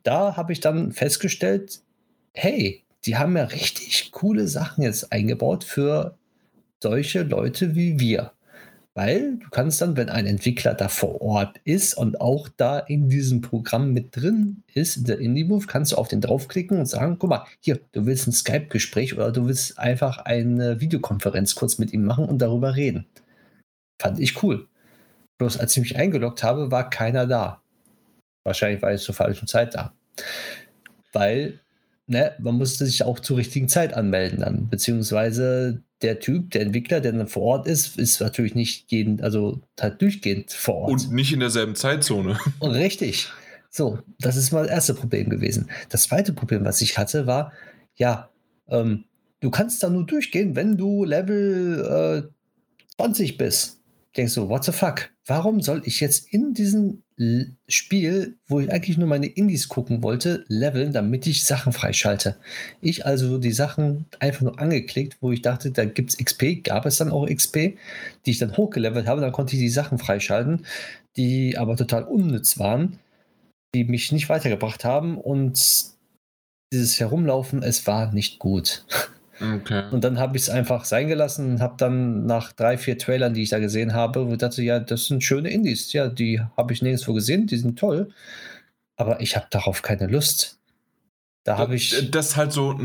[0.02, 1.80] Da habe ich dann festgestellt,
[2.32, 6.16] hey, die haben ja richtig coole Sachen jetzt eingebaut für
[6.80, 8.32] solche Leute wie wir.
[8.99, 13.09] Weil du kannst dann, wenn ein Entwickler da vor Ort ist und auch da in
[13.09, 17.16] diesem Programm mit drin ist, in der Indie-Move, kannst du auf den draufklicken und sagen,
[17.16, 21.92] guck mal, hier, du willst ein Skype-Gespräch oder du willst einfach eine Videokonferenz kurz mit
[21.92, 23.07] ihm machen und darüber reden.
[24.03, 24.66] Fand ich cool.
[25.38, 27.62] Bloß als ich mich eingeloggt habe, war keiner da.
[28.42, 29.92] Wahrscheinlich war ich zur falschen Zeit da.
[31.12, 31.61] Weil,
[32.09, 34.68] ne, man musste sich auch zur richtigen Zeit anmelden dann.
[34.68, 39.61] Beziehungsweise der Typ, der Entwickler, der dann vor Ort ist, ist natürlich nicht jeden, also
[39.80, 40.90] halt durchgehend vor Ort.
[40.90, 42.38] Und nicht in derselben Zeitzone.
[42.61, 43.28] Und richtig.
[43.70, 45.70] So, das ist mal das erste Problem gewesen.
[45.88, 47.53] Das zweite Problem, was ich hatte, war,
[47.96, 48.30] ja,
[48.68, 49.05] ähm,
[49.40, 53.80] du kannst da nur durchgehen, wenn du Level äh, 20 bist.
[54.16, 55.11] Denkst du, what the fuck?
[55.26, 57.03] Warum soll ich jetzt in diesem
[57.66, 62.36] Spiel, wo ich eigentlich nur meine Indies gucken wollte, leveln, damit ich Sachen freischalte?
[62.80, 66.86] Ich also die Sachen einfach nur angeklickt, wo ich dachte, da gibt es XP, gab
[66.86, 67.76] es dann auch XP,
[68.24, 70.64] die ich dann hochgelevelt habe, dann konnte ich die Sachen freischalten,
[71.16, 73.00] die aber total unnütz waren,
[73.74, 75.58] die mich nicht weitergebracht haben und
[76.72, 78.84] dieses Herumlaufen, es war nicht gut.
[79.41, 79.84] Okay.
[79.91, 83.34] Und dann habe ich es einfach sein gelassen und habe dann nach drei, vier Trailern,
[83.34, 85.93] die ich da gesehen habe, ich dachte, ja, das sind schöne Indies.
[85.93, 88.11] Ja, die habe ich nirgendwo gesehen, die sind toll.
[88.97, 90.59] Aber ich habe darauf keine Lust.
[91.45, 92.11] Da habe ich.
[92.11, 92.78] Das halt so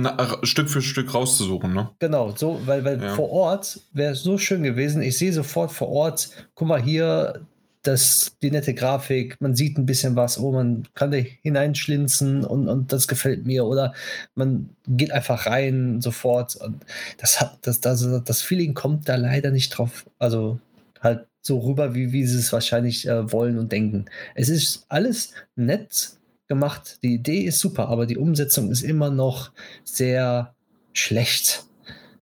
[0.43, 1.89] Stück für Stück rauszusuchen, ne?
[1.99, 3.13] Genau, so, weil, weil ja.
[3.13, 5.01] vor Ort wäre es so schön gewesen.
[5.01, 7.41] Ich sehe sofort vor Ort, guck mal hier,
[7.83, 12.69] das, die nette Grafik, man sieht ein bisschen was, oh, man kann da hineinschlinzen und,
[12.69, 13.65] und das gefällt mir.
[13.65, 13.93] Oder
[14.35, 16.55] man geht einfach rein sofort.
[16.55, 16.85] Und
[17.17, 20.59] das hat, das, das, das Feeling kommt da leider nicht drauf, also
[21.01, 24.05] halt so rüber, wie, wie sie es wahrscheinlich äh, wollen und denken.
[24.33, 26.17] Es ist alles nett
[26.47, 29.51] gemacht, die Idee ist super, aber die Umsetzung ist immer noch
[29.83, 30.55] sehr
[30.93, 31.65] schlecht.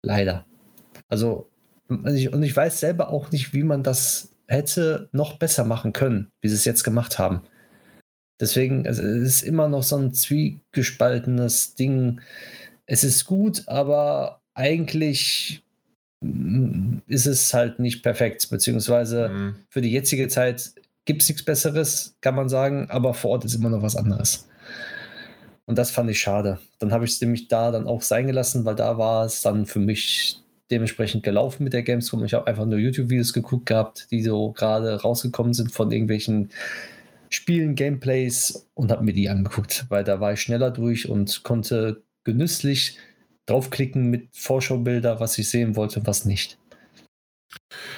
[0.02, 0.46] Leider.
[1.08, 1.48] Also,
[1.88, 5.92] und ich, und ich weiß selber auch nicht, wie man das hätte noch besser machen
[5.92, 7.42] können, wie sie es jetzt gemacht haben.
[8.40, 12.20] Deswegen, also es ist immer noch so ein zwiegespaltenes Ding.
[12.86, 15.62] Es ist gut, aber eigentlich
[16.20, 19.56] mm, ist es halt nicht perfekt, beziehungsweise mhm.
[19.68, 20.72] für die jetzige Zeit
[21.04, 24.48] gibt es nichts Besseres, kann man sagen, aber vor Ort ist immer noch was anderes.
[25.66, 26.58] Und das fand ich schade.
[26.78, 29.66] Dann habe ich es nämlich da dann auch sein gelassen, weil da war es dann
[29.66, 30.40] für mich
[30.70, 32.24] dementsprechend gelaufen mit der Gamescom.
[32.24, 36.50] Ich habe einfach nur YouTube-Videos geguckt gehabt, die so gerade rausgekommen sind von irgendwelchen
[37.30, 42.02] Spielen, Gameplays und habe mir die angeguckt, weil da war ich schneller durch und konnte
[42.24, 42.98] genüsslich
[43.46, 46.58] draufklicken mit Vorschaubilder, was ich sehen wollte und was nicht.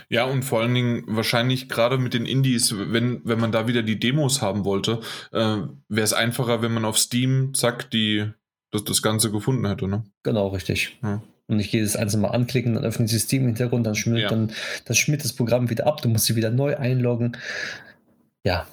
[0.08, 3.82] Ja, und vor allen Dingen wahrscheinlich gerade mit den Indies, wenn, wenn man da wieder
[3.82, 5.00] die Demos haben wollte,
[5.32, 5.58] äh,
[5.88, 8.30] wäre es einfacher, wenn man auf Steam, zack, die,
[8.70, 10.04] das, das Ganze gefunden hätte, ne?
[10.22, 10.98] Genau, richtig.
[11.02, 11.22] Ja.
[11.50, 14.22] Und ich gehe das einzelne mal anklicken, dann öffnet sich Steam im Hintergrund, dann schmiert,
[14.22, 14.28] ja.
[14.28, 14.52] dann,
[14.84, 17.36] dann schmiert das Programm wieder ab, du musst sie wieder neu einloggen.
[18.44, 18.66] Ja,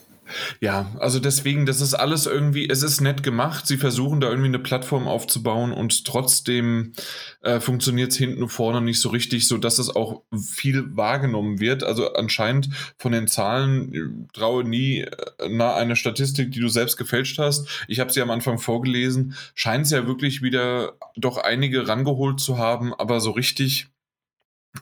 [0.61, 3.67] ja, also deswegen, das ist alles irgendwie, es ist nett gemacht.
[3.67, 6.93] Sie versuchen da irgendwie eine Plattform aufzubauen und trotzdem
[7.41, 11.59] äh, funktioniert es hinten und vorne nicht so richtig, so dass es auch viel wahrgenommen
[11.59, 11.83] wird.
[11.83, 16.97] Also anscheinend von den Zahlen äh, traue nie äh, nah eine Statistik, die du selbst
[16.97, 17.67] gefälscht hast.
[17.87, 19.35] Ich habe sie am Anfang vorgelesen.
[19.55, 23.89] Scheint es ja wirklich wieder doch einige rangeholt zu haben, aber so richtig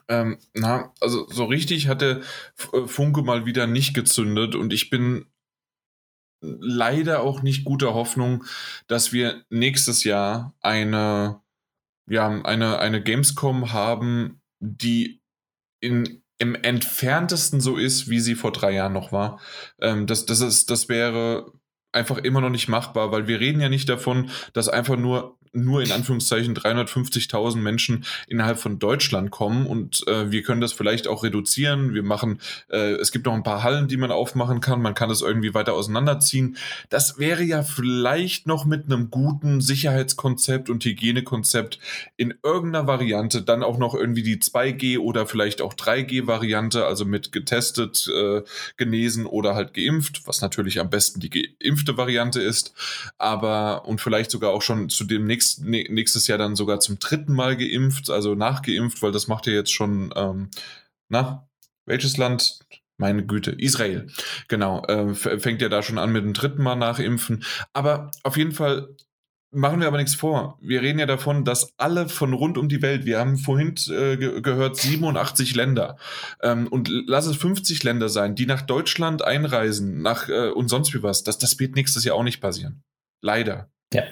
[0.08, 2.20] ähm, na, also so richtig hat der
[2.72, 5.26] äh, Funke mal wieder nicht gezündet und ich bin
[6.60, 8.44] leider auch nicht guter Hoffnung,
[8.86, 11.40] dass wir nächstes Jahr eine,
[12.08, 15.20] ja, eine, eine Gamescom haben, die
[15.80, 19.40] in, im entferntesten so ist, wie sie vor drei Jahren noch war.
[19.80, 21.52] Ähm, das, das, ist, das wäre
[21.92, 25.82] einfach immer noch nicht machbar, weil wir reden ja nicht davon, dass einfach nur nur
[25.82, 31.24] in Anführungszeichen 350.000 Menschen innerhalb von Deutschland kommen und äh, wir können das vielleicht auch
[31.24, 31.94] reduzieren.
[31.94, 34.82] Wir machen, äh, es gibt noch ein paar Hallen, die man aufmachen kann.
[34.82, 36.56] Man kann es irgendwie weiter auseinanderziehen.
[36.88, 41.78] Das wäre ja vielleicht noch mit einem guten Sicherheitskonzept und Hygienekonzept
[42.16, 47.04] in irgendeiner Variante dann auch noch irgendwie die 2G oder vielleicht auch 3G Variante, also
[47.04, 48.42] mit getestet, äh,
[48.76, 52.74] genesen oder halt geimpft, was natürlich am besten die geimpfte Variante ist,
[53.18, 56.98] aber und vielleicht sogar auch schon zu dem nächsten nächst, nächstes Jahr dann sogar zum
[56.98, 60.50] dritten Mal geimpft, also nachgeimpft, weil das macht ja jetzt schon, ähm,
[61.08, 61.48] na,
[61.86, 62.60] welches Land?
[62.98, 64.06] Meine Güte, Israel.
[64.48, 67.44] Genau, äh, fängt ja da schon an mit dem dritten Mal nachimpfen.
[67.74, 68.88] Aber auf jeden Fall
[69.50, 70.58] machen wir aber nichts vor.
[70.60, 74.16] Wir reden ja davon, dass alle von rund um die Welt, wir haben vorhin äh,
[74.16, 75.96] ge gehört, 87 Länder
[76.42, 80.94] ähm, und lass es 50 Länder sein, die nach Deutschland einreisen, nach äh, und sonst
[80.94, 81.24] wie was.
[81.24, 82.82] Das, das wird nächstes Jahr auch nicht passieren.
[83.22, 83.70] Leider.
[83.92, 84.04] Ja.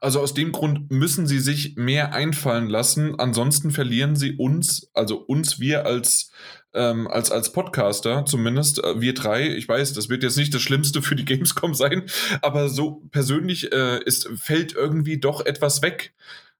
[0.00, 3.18] Also aus dem Grund müssen sie sich mehr einfallen lassen.
[3.18, 6.30] Ansonsten verlieren sie uns, also uns, wir als,
[6.74, 9.48] ähm, als, als Podcaster, zumindest äh, wir drei.
[9.56, 12.04] Ich weiß, das wird jetzt nicht das Schlimmste für die Gamescom sein,
[12.42, 16.14] aber so persönlich äh, ist, fällt irgendwie doch etwas weg.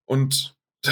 [0.05, 0.91] Und äh,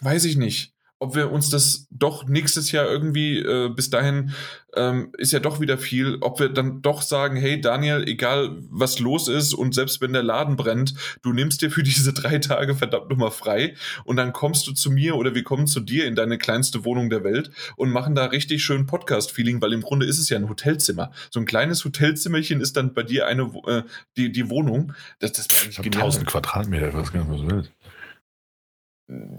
[0.00, 0.74] weiß ich nicht.
[0.98, 4.32] Ob wir uns das doch nächstes Jahr irgendwie, äh, bis dahin
[4.74, 8.98] ähm, ist ja doch wieder viel, ob wir dann doch sagen, hey Daniel, egal was
[8.98, 12.74] los ist und selbst wenn der Laden brennt, du nimmst dir für diese drei Tage
[12.74, 13.74] verdammt nochmal frei
[14.04, 17.10] und dann kommst du zu mir oder wir kommen zu dir in deine kleinste Wohnung
[17.10, 20.48] der Welt und machen da richtig schön Podcast-Feeling, weil im Grunde ist es ja ein
[20.48, 21.12] Hotelzimmer.
[21.30, 23.82] So ein kleines Hotelzimmerchen ist dann bei dir eine, äh,
[24.16, 24.92] die, die Wohnung.
[25.20, 27.72] Das, das ist eigentlich 1000 Quadratmeter, was ganz was willst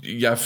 [0.01, 0.37] ja,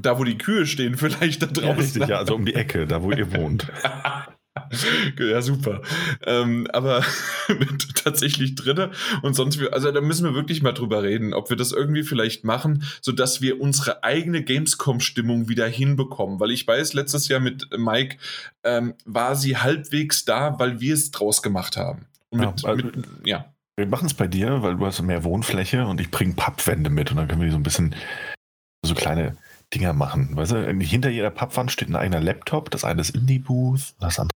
[0.00, 1.66] da wo die Kühe stehen, vielleicht da draußen.
[1.66, 3.66] Ja, richtig, ja, also um die Ecke, da wo ihr wohnt.
[5.18, 5.82] ja, super.
[6.26, 7.04] Ähm, aber
[7.94, 8.90] tatsächlich drinne
[9.22, 12.44] und sonst, also da müssen wir wirklich mal drüber reden, ob wir das irgendwie vielleicht
[12.44, 16.40] machen, sodass wir unsere eigene Gamescom-Stimmung wieder hinbekommen.
[16.40, 18.16] Weil ich weiß, letztes Jahr mit Mike
[18.64, 22.06] ähm, war sie halbwegs da, weil wir es draus gemacht haben.
[22.30, 23.46] Mit, ja, also, mit, ja.
[23.76, 27.10] Wir machen es bei dir, weil du hast mehr Wohnfläche und ich bringe Pappwände mit
[27.10, 27.94] und dann können wir die so ein bisschen
[28.84, 29.36] so kleine
[29.74, 30.36] Dinger machen.
[30.36, 34.32] Weißt du, hinter jeder Pappwand steht ein eigener Laptop, das eine ist Indie-Booth, das andere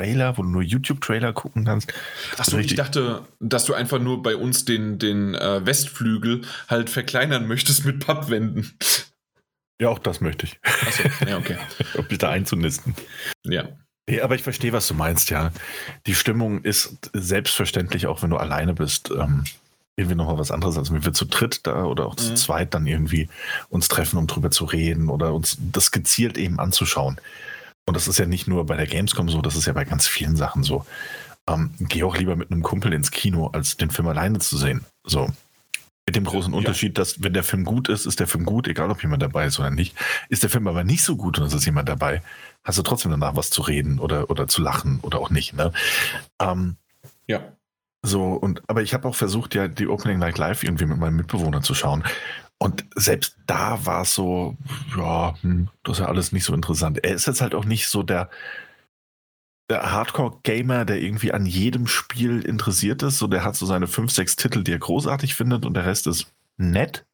[0.00, 1.92] Trailer, wo du nur YouTube-Trailer gucken kannst.
[2.38, 7.46] Achso, ich dachte, dass du einfach nur bei uns den, den äh, Westflügel halt verkleinern
[7.46, 8.72] möchtest mit Pappwänden.
[9.80, 10.58] Ja, auch das möchte ich.
[10.62, 11.56] Achso, ja, okay.
[11.94, 12.94] um dich da einzunisten.
[13.44, 13.68] Ja.
[14.08, 15.52] Nee, aber ich verstehe, was du meinst, ja.
[16.06, 19.44] Die Stimmung ist selbstverständlich, auch wenn du alleine bist, ähm,
[20.00, 22.36] irgendwie nochmal was anderes, als wenn wir zu dritt da oder auch zu mhm.
[22.36, 23.28] zweit dann irgendwie
[23.68, 27.20] uns treffen, um drüber zu reden oder uns das gezielt eben anzuschauen.
[27.86, 30.06] Und das ist ja nicht nur bei der Gamescom so, das ist ja bei ganz
[30.06, 30.84] vielen Sachen so.
[31.48, 34.84] Ähm, geh auch lieber mit einem Kumpel ins Kino, als den Film alleine zu sehen.
[35.04, 35.28] So.
[36.06, 37.02] Mit dem großen Unterschied, ja.
[37.02, 39.58] dass wenn der Film gut ist, ist der Film gut, egal ob jemand dabei ist
[39.60, 39.94] oder nicht.
[40.28, 42.22] Ist der Film aber nicht so gut und es ist jemand dabei,
[42.64, 45.52] hast du trotzdem danach was zu reden oder, oder zu lachen oder auch nicht.
[45.52, 45.72] Ne?
[46.40, 46.76] Ähm,
[47.26, 47.40] ja.
[48.02, 51.16] So, und aber ich habe auch versucht, ja, die Opening Night Live irgendwie mit meinem
[51.16, 52.04] Mitbewohner zu schauen.
[52.58, 54.56] Und selbst da war es so,
[54.96, 57.02] ja, hm, das ist ja alles nicht so interessant.
[57.02, 58.30] Er ist jetzt halt auch nicht so der,
[59.70, 63.18] der Hardcore-Gamer, der irgendwie an jedem Spiel interessiert ist.
[63.18, 66.06] So, der hat so seine fünf, sechs Titel, die er großartig findet und der Rest
[66.06, 67.06] ist nett.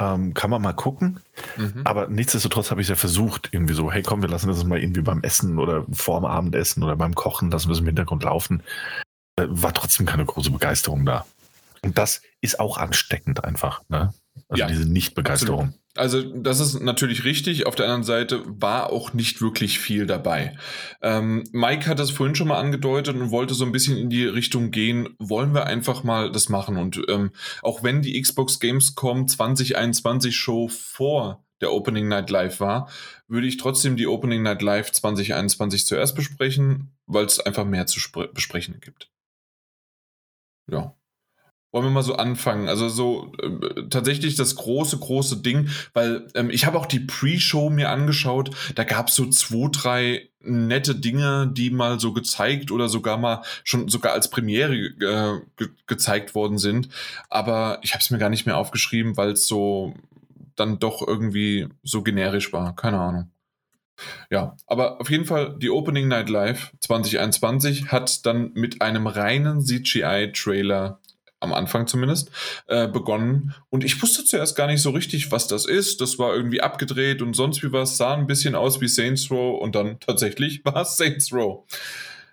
[0.00, 1.20] Ähm, kann man mal gucken.
[1.56, 1.82] Mhm.
[1.84, 4.80] Aber nichtsdestotrotz habe ich es ja versucht, irgendwie so, hey komm, wir lassen das mal
[4.80, 8.62] irgendwie beim Essen oder vorm Abendessen oder beim Kochen, lassen wir es im Hintergrund laufen.
[9.40, 11.26] Äh, war trotzdem keine große Begeisterung da.
[11.82, 14.12] Und das ist auch ansteckend einfach, ne?
[14.48, 15.74] Also ja, diese Nichtbegeisterung.
[15.96, 17.66] Also das ist natürlich richtig.
[17.66, 20.56] Auf der anderen Seite war auch nicht wirklich viel dabei.
[21.02, 24.24] Ähm, Mike hat das vorhin schon mal angedeutet und wollte so ein bisschen in die
[24.24, 25.08] Richtung gehen.
[25.18, 26.76] Wollen wir einfach mal das machen?
[26.76, 27.32] Und ähm,
[27.62, 32.88] auch wenn die Xbox Gamescom 2021 Show vor der Opening Night Live war,
[33.26, 38.00] würde ich trotzdem die Opening Night Live 2021 zuerst besprechen, weil es einfach mehr zu
[38.32, 39.10] besprechen gibt
[40.70, 40.94] ja.
[41.72, 42.68] Wollen wir mal so anfangen?
[42.68, 47.70] Also so äh, tatsächlich das große, große Ding, weil ähm, ich habe auch die Pre-Show
[47.70, 48.50] mir angeschaut.
[48.74, 53.42] Da gab es so zwei, drei nette Dinge, die mal so gezeigt oder sogar mal
[53.62, 56.88] schon sogar als Premiere äh, ge gezeigt worden sind.
[57.28, 59.94] Aber ich habe es mir gar nicht mehr aufgeschrieben, weil es so
[60.56, 62.74] dann doch irgendwie so generisch war.
[62.74, 63.30] Keine Ahnung.
[64.30, 69.60] Ja, aber auf jeden Fall die Opening Night Live 2021 hat dann mit einem reinen
[69.60, 71.00] CGI-Trailer
[71.40, 72.30] am Anfang zumindest,
[72.66, 73.54] äh, begonnen.
[73.70, 76.00] Und ich wusste zuerst gar nicht so richtig, was das ist.
[76.00, 79.60] Das war irgendwie abgedreht und sonst wie was, sah ein bisschen aus wie Saints Row
[79.60, 81.64] und dann tatsächlich war es Saints Row.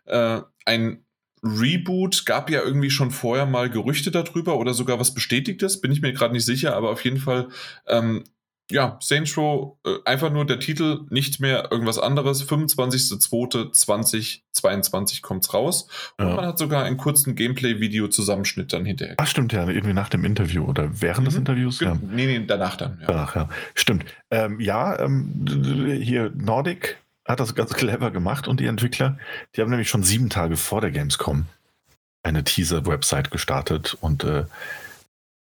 [0.06, 1.04] Äh, ein
[1.44, 6.02] Reboot gab ja irgendwie schon vorher mal Gerüchte darüber oder sogar was Bestätigtes, bin ich
[6.02, 7.50] mir gerade nicht sicher, aber auf jeden Fall
[7.88, 8.24] ähm,
[8.70, 12.46] ja, Saints Row, äh, einfach nur der Titel, nichts mehr, irgendwas anderes.
[12.48, 15.88] 25.02.2022 kommt's raus.
[16.18, 16.36] Und ja.
[16.36, 19.16] man hat sogar einen kurzen Gameplay-Video-Zusammenschnitt dann hinterher.
[19.18, 21.26] Ach, stimmt, ja, irgendwie nach dem Interview oder während mhm.
[21.26, 21.80] des Interviews?
[21.80, 21.96] Ja.
[21.96, 22.98] Nee, nee, danach dann.
[23.02, 23.08] Ja.
[23.08, 23.48] Danach, ja.
[23.74, 24.04] Stimmt.
[24.32, 25.46] Ähm, ja, ähm,
[26.02, 29.18] hier Nordic hat das ganz clever gemacht und die Entwickler,
[29.56, 31.46] die haben nämlich schon sieben Tage vor der Gamescom
[32.24, 34.44] eine Teaser-Website gestartet und äh,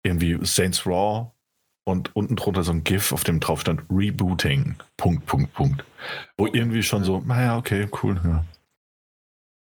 [0.03, 1.31] irgendwie Saints Raw
[1.87, 4.75] und unten drunter so ein GIF, auf dem drauf stand Rebooting.
[4.97, 5.85] Punkt, Punkt, Punkt.
[6.37, 8.43] Wo irgendwie schon so, naja, okay, cool, ja.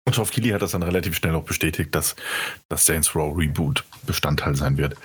[0.05, 2.15] Und Geoff Keighley hat das dann relativ schnell auch bestätigt, dass
[2.69, 4.95] das Saints Row Reboot Bestandteil sein wird.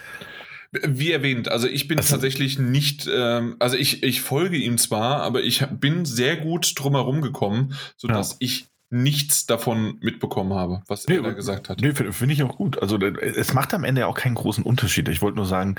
[0.73, 5.23] Wie erwähnt, also ich bin also, tatsächlich nicht, ähm, also ich, ich folge ihm zwar,
[5.23, 8.37] aber ich bin sehr gut drumherum gekommen, sodass ja.
[8.41, 11.81] ich nichts davon mitbekommen habe, was nee, er da gesagt hat.
[11.81, 12.81] Nee, finde ich auch gut.
[12.81, 15.09] Also es macht am Ende auch keinen großen Unterschied.
[15.09, 15.77] Ich wollte nur sagen,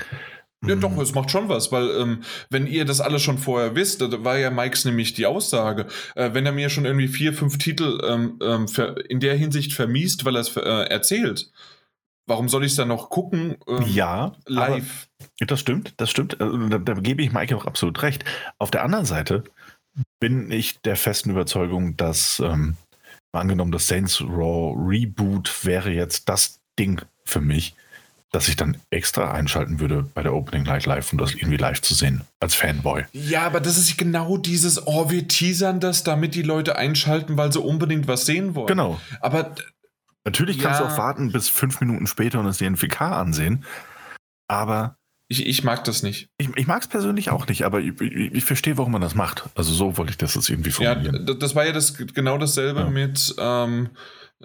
[0.66, 1.00] ja, doch, mhm.
[1.00, 4.38] es macht schon was, weil ähm, wenn ihr das alles schon vorher wisst, da war
[4.38, 8.38] ja Mikes nämlich die Aussage, äh, wenn er mir schon irgendwie vier, fünf Titel ähm,
[8.42, 8.66] ähm,
[9.08, 11.50] in der Hinsicht vermiest, weil er es äh, erzählt,
[12.26, 13.56] warum soll ich es dann noch gucken?
[13.66, 15.08] ähm, Ja, live.
[15.38, 16.40] Das stimmt, das stimmt.
[16.40, 18.24] Also, Da, da gebe ich Mike auch absolut recht.
[18.58, 19.44] Auf der anderen Seite
[20.20, 22.76] bin ich der festen Überzeugung, dass ähm,
[23.32, 27.74] angenommen, das Saints Raw Reboot wäre jetzt das Ding für mich,
[28.32, 31.82] dass ich dann extra einschalten würde bei der Opening Night Live, um das irgendwie live
[31.82, 33.04] zu sehen, als Fanboy.
[33.12, 37.52] Ja, aber das ist genau dieses, oh, wir teasern das, damit die Leute einschalten, weil
[37.52, 38.68] sie unbedingt was sehen wollen.
[38.68, 39.00] Genau.
[39.20, 39.54] Aber
[40.24, 40.86] Natürlich kannst Ja.
[40.86, 43.64] du auch warten bis fünf Minuten später und es dir in 4K ansehen.
[44.48, 44.96] Aber
[45.28, 46.28] ich, ich mag das nicht.
[46.38, 49.14] ich, ich mag es persönlich auch nicht, aber ich, ich, ich verstehe, warum man das
[49.14, 49.44] macht.
[49.54, 51.24] Also so wollte ich das jetzt irgendwie Ja, formulieren.
[51.24, 52.90] d- das war ja das genau dasselbe Ja.
[52.90, 53.90] mit, ähm,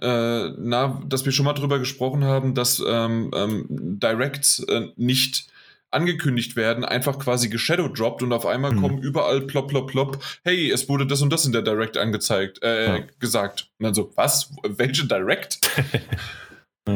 [0.01, 5.47] äh, na, dass wir schon mal drüber gesprochen haben, dass ähm, ähm, Directs äh, nicht
[5.91, 8.81] angekündigt werden, einfach quasi geshadowdroppt und auf einmal Mhm.
[8.81, 12.61] kommen überall plopp, plopp, plopp, hey, es wurde das und das in der Direct angezeigt,
[12.63, 13.03] äh, Ja.
[13.19, 13.69] gesagt.
[13.79, 14.51] Und dann so, was?
[14.67, 15.59] Welche Direct?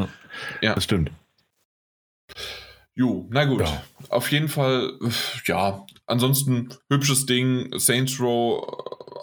[0.61, 0.75] ja.
[0.75, 1.11] Das stimmt.
[2.95, 3.61] Jo, na gut.
[3.61, 3.83] Ja.
[4.09, 5.09] Auf jeden Fall, äh,
[5.45, 7.71] ja, ansonsten hübsches Ding.
[7.79, 8.65] Saints Row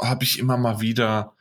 [0.03, 1.35] habe ich immer mal wieder,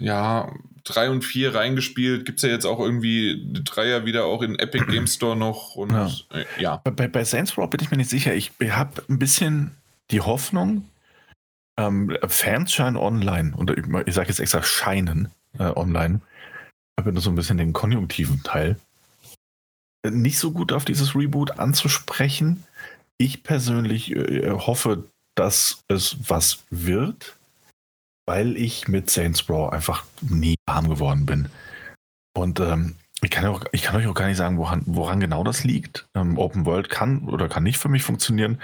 [0.00, 0.52] ja,
[0.84, 2.24] drei und vier reingespielt.
[2.24, 5.76] Gibt es ja jetzt auch irgendwie die Dreier wieder auch in Epic Game Store noch.
[5.76, 6.10] Und Ja.
[6.32, 6.76] äh, ja.
[6.78, 8.34] Bei, bei, Saints Row bin ich mir nicht sicher.
[8.34, 9.76] Ich habe ein bisschen
[10.10, 10.88] die Hoffnung,
[11.78, 15.28] ähm, Fans scheinen online, und ich, sage jetzt extra scheinen
[15.58, 16.20] äh, online,
[16.96, 18.76] aber nur so ein bisschen den konjunktiven Teil,
[20.08, 22.64] nicht so gut auf dieses Reboot anzusprechen.
[23.18, 27.36] Ich persönlich äh, hoffe, dass es was wird,
[28.26, 31.48] weil ich mit Saints Row einfach nie warm geworden bin.
[32.34, 35.44] Und ähm, ich kann, auch, ich kann euch auch gar nicht sagen, woran, woran genau
[35.44, 36.08] das liegt.
[36.14, 38.60] Ähm, Open World kann oder kann nicht für mich funktionieren.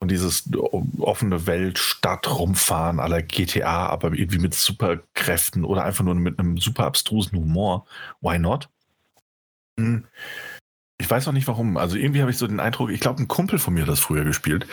[0.00, 0.50] Und dieses
[0.98, 6.58] offene Welt, Stadt rumfahren aller GTA, aber irgendwie mit Superkräften oder einfach nur mit einem
[6.58, 7.86] super abstrusen Humor.
[8.20, 8.68] Why not?
[9.78, 10.04] Hm.
[10.98, 11.76] Ich weiß noch nicht warum.
[11.76, 13.98] Also irgendwie habe ich so den Eindruck, ich glaube, ein Kumpel von mir hat das
[13.98, 14.66] früher gespielt.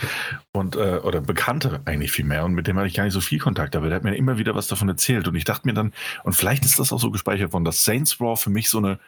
[0.51, 2.45] Und, äh, oder Bekannte eigentlich viel mehr.
[2.45, 4.37] Und mit dem hatte ich gar nicht so viel Kontakt, aber der hat mir immer
[4.37, 5.27] wieder was davon erzählt.
[5.27, 5.93] Und ich dachte mir dann,
[6.23, 8.99] und vielleicht ist das auch so gespeichert worden, dass Saints Row für mich so eine,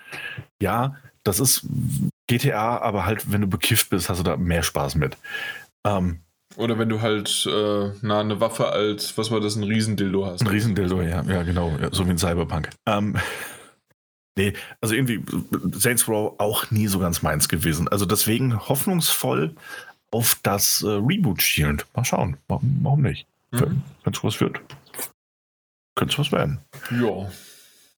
[0.59, 1.67] ja, das ist
[2.27, 5.15] GTA, aber halt, wenn du bekifft bist, hast du da mehr Spaß mit.
[5.85, 6.19] Ähm,
[6.55, 10.41] Oder wenn du halt äh, na, eine Waffe als, was war das, ein Riesendildo hast.
[10.41, 12.69] ein Riesendildo, ja, ja, genau, so wie ein Cyberpunk.
[12.85, 13.15] Ähm,
[14.35, 15.23] nee, also irgendwie
[15.73, 17.87] Saints Row auch nie so ganz meins gewesen.
[17.87, 19.55] Also deswegen hoffnungsvoll
[20.11, 21.85] auf das äh, Reboot schielend.
[21.95, 23.25] Mal schauen, warum, warum nicht?
[23.51, 23.83] Mhm.
[24.03, 24.59] Wenn es was wird,
[25.95, 26.59] könnte es was werden.
[26.91, 27.29] Ja.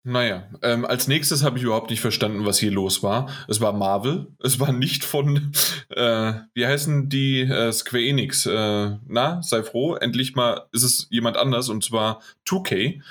[0.08, 3.28] Naja, ähm, als nächstes habe ich überhaupt nicht verstanden, was hier los war.
[3.48, 4.28] Es war Marvel.
[4.40, 5.52] Es war nicht von,
[5.90, 8.46] äh, wie heißen die, äh, Square Enix.
[8.46, 13.02] Äh, na, sei froh, endlich mal ist es jemand anders und zwar 2K.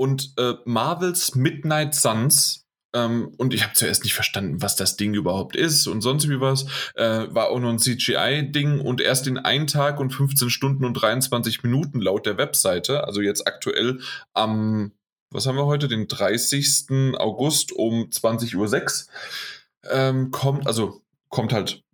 [0.00, 2.66] Und äh, Marvels Midnight Suns.
[2.94, 6.40] Ähm, und ich habe zuerst nicht verstanden, was das Ding überhaupt ist und sonst wie
[6.40, 6.64] was.
[6.94, 10.94] Äh, war auch nur ein CGI-Ding und erst in einen Tag und 15 Stunden und
[10.94, 14.00] 23 Minuten laut der Webseite, also jetzt aktuell
[14.32, 14.92] am
[15.32, 17.14] was haben wir heute, den 30.
[17.16, 21.84] August um 20.06 Uhr, ähm, kommt, also kommt halt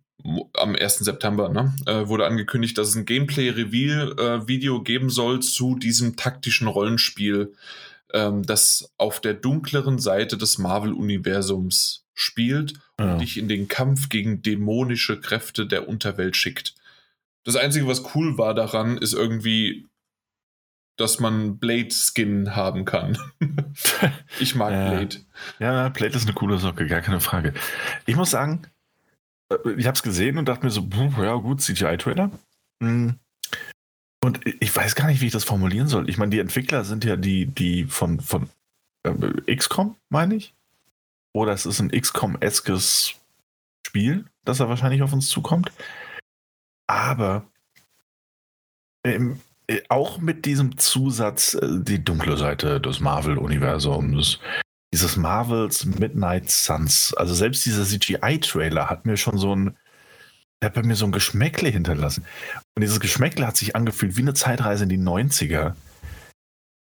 [0.57, 0.99] am 1.
[0.99, 7.53] September, ne, äh, wurde angekündigt, dass es ein Gameplay-Reveal-Video geben soll zu diesem taktischen Rollenspiel,
[8.13, 13.13] ähm, das auf der dunkleren Seite des Marvel-Universums spielt Ja.
[13.13, 16.73] und dich in den Kampf gegen dämonische Kräfte der Unterwelt schickt.
[17.43, 19.85] Das Einzige, was cool war daran, ist irgendwie,
[20.97, 23.17] dass man Blade-Skin haben kann.
[24.39, 24.89] ich mag Ja.
[24.91, 25.17] Blade.
[25.59, 27.53] Ja, Plate ist eine coole Socke, gar keine Frage.
[28.05, 28.63] Ich muss sagen,
[29.51, 30.87] äh, ich habe es gesehen und dachte mir so,
[31.21, 32.31] ja gut, CGI-Trailer.
[32.81, 33.19] Hm.
[34.27, 36.09] Und ich weiß gar nicht, wie ich das formulieren soll.
[36.09, 38.49] Ich meine, die Entwickler sind ja die, die von, von
[39.03, 40.53] äh, XCOM, meine ich.
[41.33, 43.15] Oder es ist ein XCOM-eskes
[43.87, 45.71] Spiel, das da wahrscheinlich auf uns zukommt.
[46.87, 47.45] Aber
[49.05, 54.41] ähm, äh, auch mit diesem Zusatz, äh, die dunkle Seite des Marvel-Universums,
[54.93, 59.77] dieses Marvels Midnight Suns, also selbst dieser CGI-Trailer hat mir schon so ein,
[60.61, 62.25] der hat bei mir so ein Geschmäckle hinterlassen.
[62.75, 65.75] Und dieses Geschmäckle hat sich angefühlt wie eine Zeitreise in die 90er.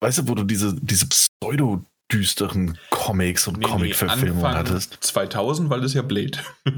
[0.01, 4.97] Weißt du, wo du diese, diese pseudo-düsteren Comics und Nee, nee, Comic-Verfilmungen Anfang hattest.
[5.01, 6.39] 2000, weil das ja Blade.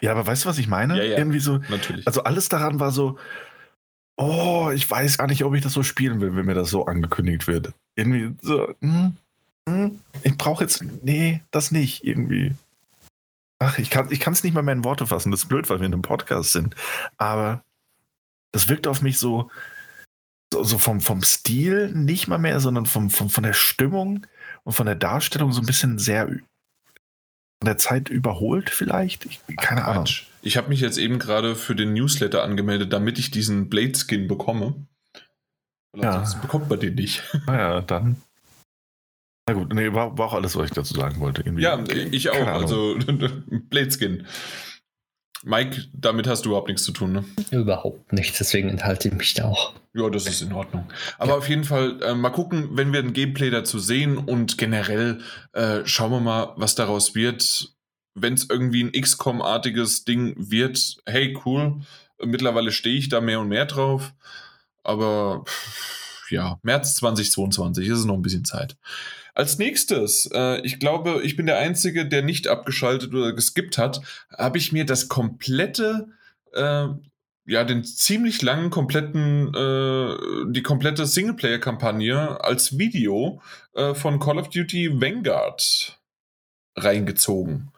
[0.00, 0.96] Ja, aber weißt du, was ich meine?
[0.96, 1.18] Ja, ja.
[1.18, 2.06] Irgendwie so, Natürlich.
[2.06, 3.18] also alles daran war so,
[4.16, 6.86] oh, ich weiß gar nicht, ob ich das so spielen will, wenn mir das so
[6.86, 7.72] angekündigt wird.
[7.96, 9.16] Irgendwie so, hm,
[9.68, 12.52] hm, ich brauche jetzt, nee, das nicht, irgendwie.
[13.58, 15.30] Ach, ich kann es nicht mal mehr in Worte fassen.
[15.30, 16.76] Das ist blöd, weil wir in einem Podcast sind.
[17.16, 17.64] Aber
[18.52, 19.50] das wirkt auf mich so,
[20.52, 24.26] so, so vom, vom Stil nicht mal mehr, sondern vom, vom, von der Stimmung
[24.64, 26.28] und von der Darstellung so ein bisschen sehr
[27.64, 29.26] der Zeit überholt vielleicht?
[29.26, 30.06] Ich, keine Ach, Ahnung.
[30.42, 34.86] Ich habe mich jetzt eben gerade für den Newsletter angemeldet, damit ich diesen Blade-Skin bekomme.
[35.96, 36.24] Ja.
[36.24, 37.22] Sonst bekommt man den nicht.
[37.46, 38.22] Naja, dann.
[39.48, 41.40] Na gut, nee, war, war auch alles, was ich dazu sagen wollte.
[41.40, 41.62] Irgendwie.
[41.62, 42.46] Ja, ich auch.
[42.46, 42.98] Also
[43.70, 44.26] Blade-Skin.
[45.42, 47.24] Mike, damit hast du überhaupt nichts zu tun, ne?
[47.50, 49.72] Überhaupt nicht, deswegen enthalte ich mich da auch.
[49.94, 50.84] Ja, das ist in Ordnung.
[51.16, 51.38] Aber ja.
[51.38, 55.22] auf jeden Fall äh, mal gucken, wenn wir ein Gameplay dazu sehen und generell
[55.54, 57.72] äh, schauen wir mal, was daraus wird.
[58.14, 61.80] Wenn es irgendwie ein XCOM-artiges Ding wird, hey, cool.
[62.22, 64.12] Mittlerweile stehe ich da mehr und mehr drauf.
[64.82, 65.44] Aber
[66.30, 68.76] ja, März 2022 ist es noch ein bisschen Zeit.
[69.34, 74.00] Als nächstes, äh, ich glaube, ich bin der Einzige, der nicht abgeschaltet oder geskippt hat,
[74.36, 76.08] habe ich mir das komplette,
[76.54, 76.88] äh,
[77.46, 83.40] ja, den ziemlich langen, kompletten, äh, die komplette Singleplayer-Kampagne als Video
[83.74, 85.98] äh, von Call of Duty Vanguard
[86.76, 87.70] reingezogen.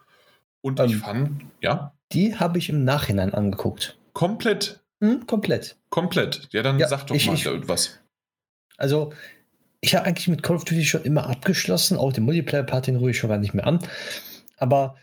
[0.62, 1.94] Und ähm, ich fand, ja.
[2.12, 3.98] Die habe ich im Nachhinein angeguckt.
[4.12, 4.80] Komplett.
[5.00, 5.76] Hm, komplett.
[5.88, 6.48] Komplett.
[6.52, 8.00] Ja, dann ja, sag doch ich, mal ich, was.
[8.80, 9.12] Also,
[9.80, 13.12] ich habe eigentlich mit Call of Duty schon immer abgeschlossen, auch den Multiplayer-Part, den ruhe
[13.12, 13.78] ich schon gar nicht mehr an.
[14.56, 14.96] Aber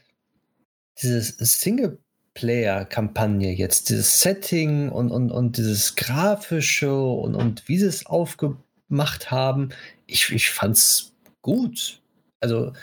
[1.01, 8.05] dieses Singleplayer-Kampagne jetzt, dieses Setting und, und, und dieses Grafische und, und wie sie es
[8.05, 9.69] aufgemacht haben,
[10.05, 12.01] ich, ich es gut.
[12.39, 12.73] Also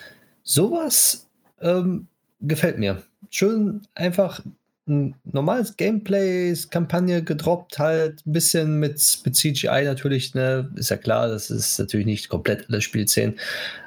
[0.42, 1.28] sowas
[1.60, 2.08] ähm,
[2.40, 3.02] gefällt mir.
[3.30, 4.40] Schön einfach
[4.86, 11.28] ein normales Gameplay-Kampagne gedroppt, halt ein bisschen mit, mit CGI natürlich, ne, ist ja klar,
[11.28, 13.38] das ist natürlich nicht komplett alle Spielszenen,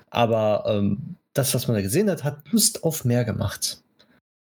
[0.10, 3.84] aber ähm, das, was man da gesehen hat, hat Lust auf mehr gemacht.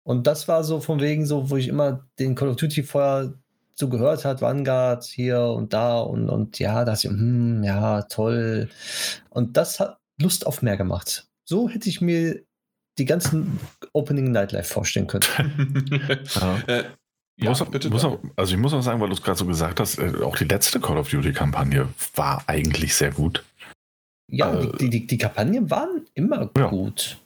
[0.05, 3.35] Und das war so von wegen so, wo ich immer den Call of Duty vorher
[3.75, 8.69] so gehört hat, Vanguard hier und da und, und ja, das, hm, ja, toll.
[9.31, 11.29] Und das hat Lust auf mehr gemacht.
[11.45, 12.43] So hätte ich mir
[12.99, 13.61] die ganzen
[13.93, 15.29] Opening Nightlife vorstellen könnte.
[16.41, 16.59] ja.
[16.67, 16.85] Äh,
[17.41, 19.47] ja, muss, bitte muss auch, also ich muss auch sagen, weil du es gerade so
[19.47, 23.45] gesagt hast, äh, auch die letzte Call of Duty-Kampagne war eigentlich sehr gut.
[24.29, 26.67] Ja, äh, die, die, die, Kampagnen waren immer ja.
[26.67, 27.19] gut.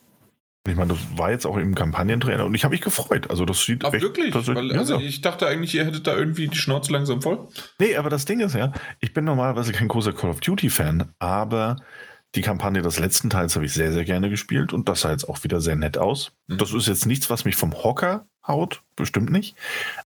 [0.69, 3.31] Ich meine, das war jetzt auch im Kampagnentrainer und ich habe mich gefreut.
[3.31, 4.33] Also das sieht Ach, wirklich?
[4.33, 5.01] Das, Weil, also ja.
[5.01, 7.49] ich dachte eigentlich, ihr hättet da irgendwie die Schnauze langsam voll.
[7.81, 11.79] Nee, aber das Ding ist ja, ich bin normalerweise kein großer Call of Duty-Fan, aber
[12.35, 15.29] die Kampagne des letzten Teils habe ich sehr, sehr gerne gespielt und das sah jetzt
[15.29, 16.33] auch wieder sehr nett aus.
[16.47, 16.59] Mhm.
[16.59, 19.57] Das ist jetzt nichts, was mich vom Hocker haut, bestimmt nicht.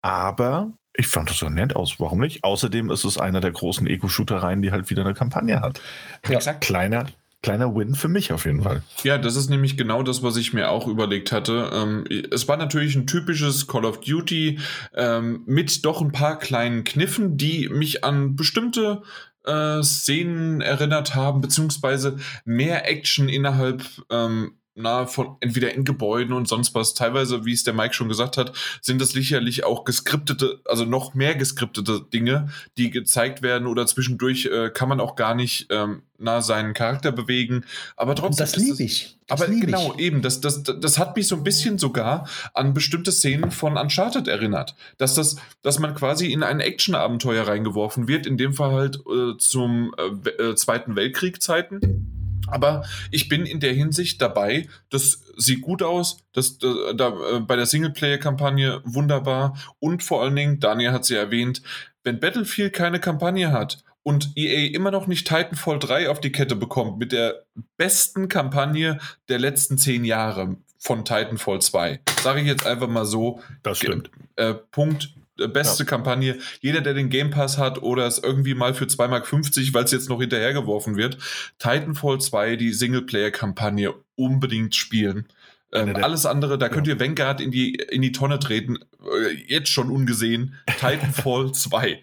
[0.03, 2.01] Aber ich fand das so nett aus.
[2.01, 2.43] Warum nicht?
[2.43, 5.81] Außerdem ist es einer der großen Eco-Shootereien, die halt wieder eine Kampagne hat.
[6.29, 6.37] Ja.
[6.37, 6.61] Exakt.
[6.61, 7.07] Kleiner,
[7.41, 8.83] kleiner Win für mich auf jeden Fall.
[9.05, 11.71] Ja, das ist nämlich genau das, was ich mir auch überlegt hatte.
[11.73, 14.59] Ähm, es war natürlich ein typisches Call of Duty
[14.95, 19.03] ähm, mit doch ein paar kleinen Kniffen, die mich an bestimmte
[19.45, 26.49] äh, Szenen erinnert haben, beziehungsweise mehr Action innerhalb ähm, na, von entweder in Gebäuden und
[26.49, 26.95] sonst was.
[26.95, 31.15] Teilweise, wie es der Mike schon gesagt hat, sind das sicherlich auch geskriptete, also noch
[31.15, 36.03] mehr geskriptete Dinge, die gezeigt werden oder zwischendurch äh, kann man auch gar nicht ähm,
[36.17, 37.65] na, seinen Charakter bewegen.
[37.97, 38.47] Aber trotzdem.
[38.47, 39.19] Das liebe ich.
[39.27, 40.01] Das aber lieb genau, ich.
[40.01, 44.29] eben, das, das, das hat mich so ein bisschen sogar an bestimmte Szenen von Uncharted
[44.29, 44.75] erinnert.
[44.97, 49.37] Dass das, dass man quasi in ein Action-Abenteuer reingeworfen wird, in dem Fall halt äh,
[49.39, 52.18] zum äh, äh Zweiten Weltkrieg-Zeiten
[52.51, 57.41] aber ich bin in der Hinsicht dabei, das sieht gut aus, das, da, da äh,
[57.41, 61.63] bei der Singleplayer-Kampagne wunderbar und vor allen Dingen, Daniel hat sie erwähnt,
[62.05, 66.57] wenn Battlefield keine Kampagne hat und EA immer noch nicht Titanfall 3 auf die Kette
[66.57, 67.45] bekommt mit der
[67.77, 73.41] besten Kampagne der letzten zehn Jahre von Titanfall 2, sage ich jetzt einfach mal so.
[73.63, 74.11] Das stimmt.
[74.37, 75.13] Äh, Punkt
[75.47, 75.89] beste ja.
[75.89, 76.39] Kampagne.
[76.61, 79.33] Jeder, der den Game Pass hat oder es irgendwie mal für 2,50 Mark,
[79.75, 81.19] weil es jetzt noch hinterhergeworfen wird,
[81.59, 85.29] Titanfall 2, die Singleplayer-Kampagne unbedingt spielen.
[85.71, 88.79] Ähm, alles andere, da könnt ihr Vanguard in die, in die Tonne treten.
[89.03, 90.55] Äh, jetzt schon ungesehen.
[90.81, 92.03] Titanfall 2.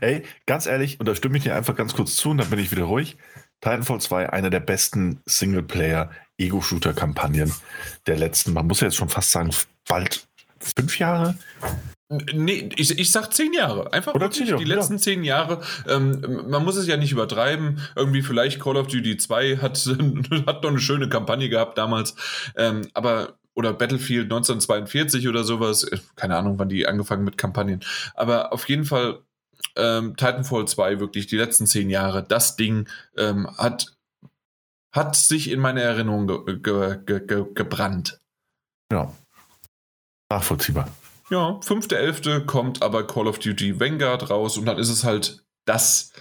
[0.00, 2.58] Ey, ganz ehrlich, und da stimme ich dir einfach ganz kurz zu und dann bin
[2.58, 3.18] ich wieder ruhig.
[3.60, 7.52] Titanfall 2, eine der besten Singleplayer-Ego-Shooter-Kampagnen
[8.06, 9.50] der letzten, man muss ja jetzt schon fast sagen,
[9.86, 10.26] bald
[10.58, 11.36] fünf Jahre.
[12.32, 13.92] Nee, ich, ich sag zehn Jahre.
[13.92, 14.98] Einfach Oder zehn Jahre, die letzten ja.
[14.98, 15.60] zehn Jahre.
[15.88, 17.80] Ähm, man muss es ja nicht übertreiben.
[17.96, 19.76] Irgendwie vielleicht Call of Duty 2 hat,
[20.46, 22.14] hat noch eine schöne Kampagne gehabt damals.
[22.56, 25.86] Ähm, aber oder Battlefield 1942 oder sowas.
[26.16, 27.80] Keine Ahnung, wann die angefangen mit Kampagnen.
[28.14, 29.20] Aber auf jeden Fall
[29.76, 32.22] ähm, Titanfall 2 wirklich die letzten zehn Jahre.
[32.22, 33.94] Das Ding ähm, hat,
[34.92, 38.20] hat sich in meine Erinnerung ge ge ge gebrannt.
[38.92, 39.12] Ja.
[40.28, 40.88] Nachvollziehbar.
[41.30, 42.44] Ja, 5.11.
[42.44, 46.12] kommt aber Call of Duty Vanguard raus und dann ist es halt das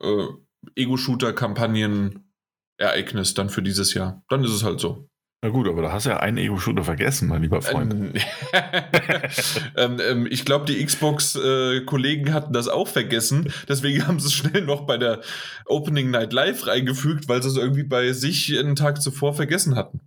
[0.00, 0.26] äh,
[0.74, 4.24] Ego-Shooter-Kampagnen-Ereignis dann für dieses Jahr.
[4.28, 5.08] Dann ist es halt so.
[5.44, 7.92] Na gut, aber da hast du ja einen Ego-Shooter vergessen, mein lieber Freund.
[7.92, 8.12] Ähm,
[9.76, 13.52] ähm, ähm, ich glaube, die Xbox-Kollegen hatten das auch vergessen.
[13.68, 15.20] Deswegen haben sie es schnell noch bei der
[15.66, 20.00] Opening Night Live reingefügt, weil sie es irgendwie bei sich einen Tag zuvor vergessen hatten.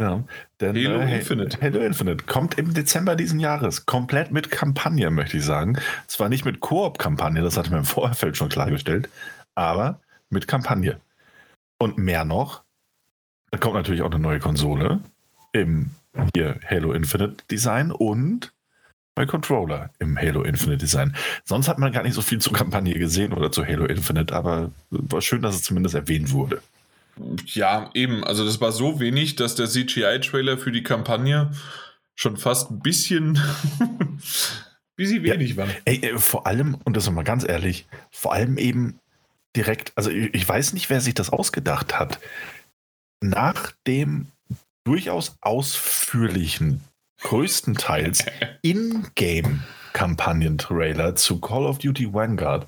[0.00, 0.24] Ja,
[0.60, 1.58] denn Halo äh, Infinite.
[1.62, 3.86] Halo Infinite kommt im Dezember diesen Jahres.
[3.86, 5.78] Komplett mit Kampagne, möchte ich sagen.
[6.06, 9.08] Zwar nicht mit Koop-Kampagne, das hatte mir im Vorfeld schon klargestellt,
[9.54, 11.00] aber mit Kampagne.
[11.78, 12.62] Und mehr noch,
[13.50, 15.00] da kommt natürlich auch eine neue Konsole
[15.52, 15.90] im
[16.34, 18.52] hier Halo Infinite Design und
[19.14, 21.16] bei Controller im Halo Infinite Design.
[21.44, 24.70] Sonst hat man gar nicht so viel zur Kampagne gesehen oder zu Halo Infinite, aber
[24.90, 26.60] war schön, dass es zumindest erwähnt wurde.
[27.46, 28.24] Ja, eben.
[28.24, 31.52] Also das war so wenig, dass der CGI-Trailer für die Kampagne
[32.14, 33.40] schon fast ein bisschen,
[34.96, 35.68] bisschen wenig war.
[35.84, 38.98] Ey, äh, vor allem, und das ist mal ganz ehrlich, vor allem eben
[39.54, 42.18] direkt, also ich, ich weiß nicht, wer sich das ausgedacht hat.
[43.20, 44.26] Nach dem
[44.84, 46.82] durchaus ausführlichen,
[47.22, 48.26] größtenteils
[48.62, 52.66] In-Game-Kampagnen-Trailer zu Call of Duty Vanguard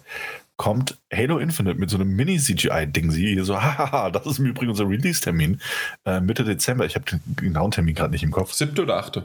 [0.58, 3.10] kommt Halo Infinite mit so einem Mini-CGI-Ding.
[3.10, 5.60] Sie hier so, hahaha, das ist im Übrigen unser Release-Termin.
[6.04, 6.84] Äh, Mitte Dezember.
[6.84, 8.52] Ich habe den genauen Termin gerade nicht im Kopf.
[8.52, 9.24] Siebte oder achte?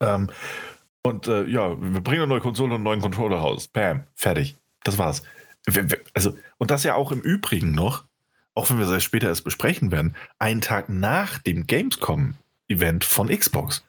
[0.00, 0.30] Ähm,
[1.02, 3.68] und äh, ja, wir bringen eine neue Konsole und einen neuen Controller raus.
[3.68, 4.56] Bam, fertig.
[4.84, 5.22] Das war's.
[6.14, 8.04] Also, und das ja auch im Übrigen noch,
[8.54, 13.84] auch wenn wir das später erst besprechen werden, einen Tag nach dem Gamescom-Event von Xbox.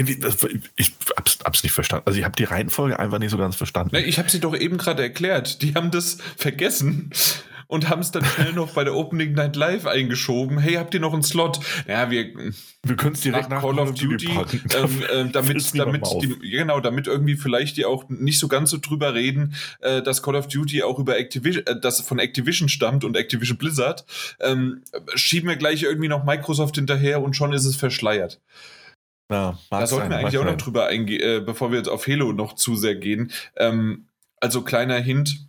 [0.00, 2.04] Ich hab's, hab's nicht verstanden.
[2.06, 3.90] Also ich habe die Reihenfolge einfach nicht so ganz verstanden.
[3.92, 5.60] Na, ich habe sie doch eben gerade erklärt.
[5.60, 7.10] Die haben das vergessen
[7.66, 10.58] und haben es dann schnell noch bei der Opening Night Live eingeschoben.
[10.58, 11.58] Hey, habt ihr noch einen Slot?
[11.88, 12.32] Ja, wir
[12.84, 14.62] Wir können es direkt nach Call of Duty, packen.
[14.76, 18.78] ähm, ähm, damit, damit, die, genau, damit irgendwie vielleicht die auch nicht so ganz so
[18.78, 23.04] drüber reden, äh, dass Call of Duty auch über Activision, äh, das von Activision stammt
[23.04, 24.06] und Activision Blizzard,
[24.40, 24.82] ähm,
[25.16, 28.40] schieben wir gleich irgendwie noch Microsoft hinterher und schon ist es verschleiert.
[29.30, 32.32] Ja, Da sollten wir eigentlich auch noch drüber eingehen, äh, bevor wir jetzt auf Halo
[32.32, 33.30] noch zu sehr gehen.
[33.56, 34.06] Ähm,
[34.40, 35.48] also kleiner Hint.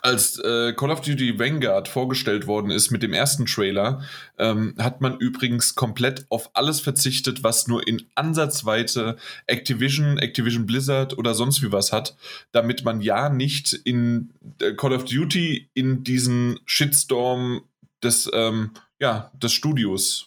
[0.00, 4.00] Als äh, Call of Duty Vanguard vorgestellt worden ist mit dem ersten Trailer,
[4.38, 11.18] ähm, hat man übrigens komplett auf alles verzichtet, was nur in Ansatzweite Activision, Activision Blizzard
[11.18, 12.16] oder sonst wie was hat,
[12.52, 14.30] damit man ja nicht in
[14.62, 17.60] äh, Call of Duty in diesen Shitstorm
[18.02, 20.24] des, ähm, ja, des Studios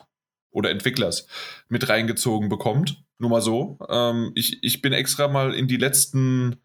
[0.51, 1.25] oder Entwicklers
[1.69, 3.03] mit reingezogen bekommt.
[3.17, 3.77] Nur mal so.
[3.89, 6.57] Ähm, ich, ich bin extra mal in die letzten,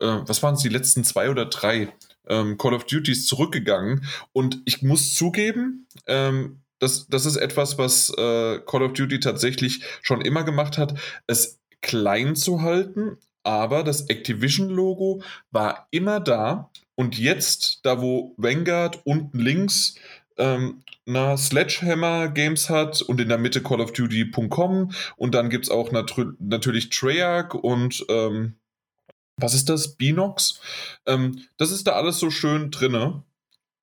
[0.00, 1.92] äh, was waren es, die letzten zwei oder drei
[2.28, 8.10] ähm, Call of Duties zurückgegangen und ich muss zugeben, ähm, das, das ist etwas, was
[8.10, 14.08] äh, Call of Duty tatsächlich schon immer gemacht hat, es klein zu halten, aber das
[14.08, 19.96] Activision-Logo war immer da und jetzt, da wo Vanguard unten links
[20.38, 25.64] ähm, na, Sledgehammer Games hat und in der Mitte Call of Duty.com und dann gibt
[25.64, 28.56] es auch natürlich Treyarch und ähm,
[29.36, 29.96] was ist das?
[29.96, 30.60] Binox?
[31.06, 33.24] Ähm, das ist da alles so schön drinne.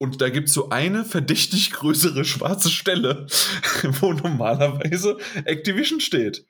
[0.01, 3.27] Und da gibt es so eine verdächtig größere schwarze Stelle,
[3.99, 6.45] wo normalerweise Activision steht.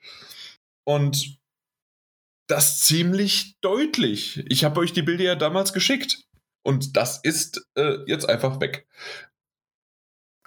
[0.84, 1.40] Und
[2.46, 4.44] das ziemlich deutlich.
[4.48, 6.24] Ich habe euch die Bilder ja damals geschickt.
[6.62, 8.86] Und das ist äh, jetzt einfach weg.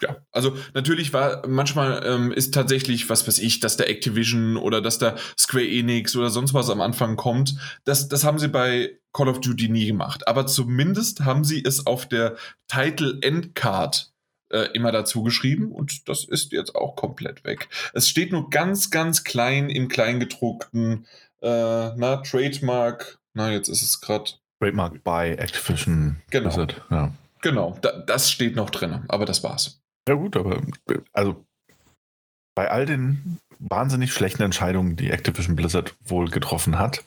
[0.03, 4.81] Ja, also natürlich war manchmal ähm, ist tatsächlich, was weiß ich, dass der Activision oder
[4.81, 7.55] dass der Square Enix oder sonst was am Anfang kommt.
[7.85, 10.27] Das, das haben sie bei Call of Duty nie gemacht.
[10.27, 12.35] Aber zumindest haben sie es auf der
[12.67, 14.11] Title End Card
[14.49, 17.69] äh, immer dazu geschrieben und das ist jetzt auch komplett weg.
[17.93, 21.05] Es steht nur ganz, ganz klein im Kleingedruckten,
[21.41, 26.21] äh, na, Trademark, na, jetzt ist es gerade Trademark by Activision.
[26.29, 26.67] Genau.
[26.89, 27.13] Ja.
[27.41, 29.82] Genau, da, das steht noch drin, aber das war's.
[30.07, 30.57] Ja, gut, aber
[30.89, 31.43] äh, also
[32.55, 37.03] bei all den wahnsinnig schlechten Entscheidungen, die Activision Blizzard wohl getroffen hat,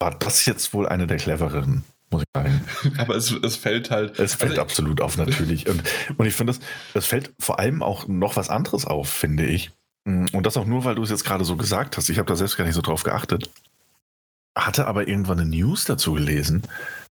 [0.00, 2.64] war das jetzt wohl eine der clevereren, muss ich sagen.
[2.98, 4.18] Aber es, es fällt halt.
[4.18, 5.68] Es fällt Also- absolut auf, natürlich.
[5.68, 5.82] Und,
[6.16, 6.60] und ich finde, es
[6.94, 9.70] es fällt vor allem auch noch was anderes auf, finde ich.
[10.04, 12.08] Und das auch nur, weil du es jetzt gerade so gesagt hast.
[12.08, 13.48] Ich habe da selbst gar nicht so drauf geachtet.
[14.58, 16.62] Hatte aber irgendwann eine News dazu gelesen,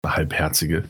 [0.02, 0.84] eine halbherzige,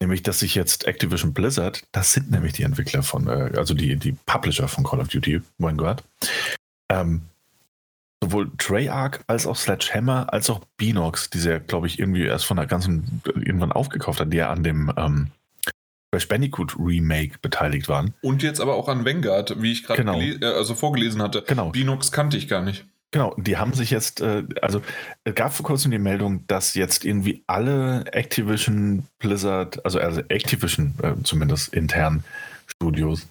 [0.00, 3.96] nämlich, dass sich jetzt Activision Blizzard, das sind nämlich die Entwickler von, äh, also die,
[3.96, 6.04] die Publisher von Call of Duty Vanguard,
[6.90, 7.22] ähm,
[8.22, 12.46] sowohl Treyarch als auch Sledgehammer als auch Binox, die sie ja, glaube ich, irgendwie erst
[12.46, 15.30] von der ganzen irgendwann aufgekauft hat, die ja an dem ähm,
[16.12, 18.14] Crash Bandicoot Remake beteiligt waren.
[18.22, 20.18] Und jetzt aber auch an Vanguard, wie ich gerade Genau.
[20.20, 21.44] äh, also vorgelesen hatte.
[21.46, 21.70] Genau.
[21.70, 22.86] Binox kannte ich gar nicht.
[23.12, 24.82] Genau, die haben sich jetzt, äh, also
[25.24, 30.94] es gab vor kurzem die Meldung, dass jetzt irgendwie alle Activision Blizzard, also, also Activision
[31.02, 32.24] äh, zumindest intern
[32.66, 33.26] Studios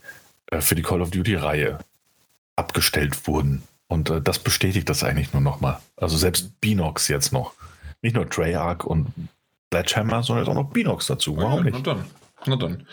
[0.48, 1.80] äh, für die Call of Duty-Reihe
[2.56, 3.64] abgestellt wurden.
[3.88, 5.80] Und das bestätigt das eigentlich nur nochmal.
[5.98, 7.54] Also selbst Binox jetzt noch.
[8.02, 9.14] Nicht nur Treyarch und
[9.72, 11.38] Sledgehammer, sondern jetzt auch noch Binox dazu.
[11.38, 11.86] Warum ja, nicht?
[11.86, 12.06] Na dann.
[12.48, 12.86] Na dann.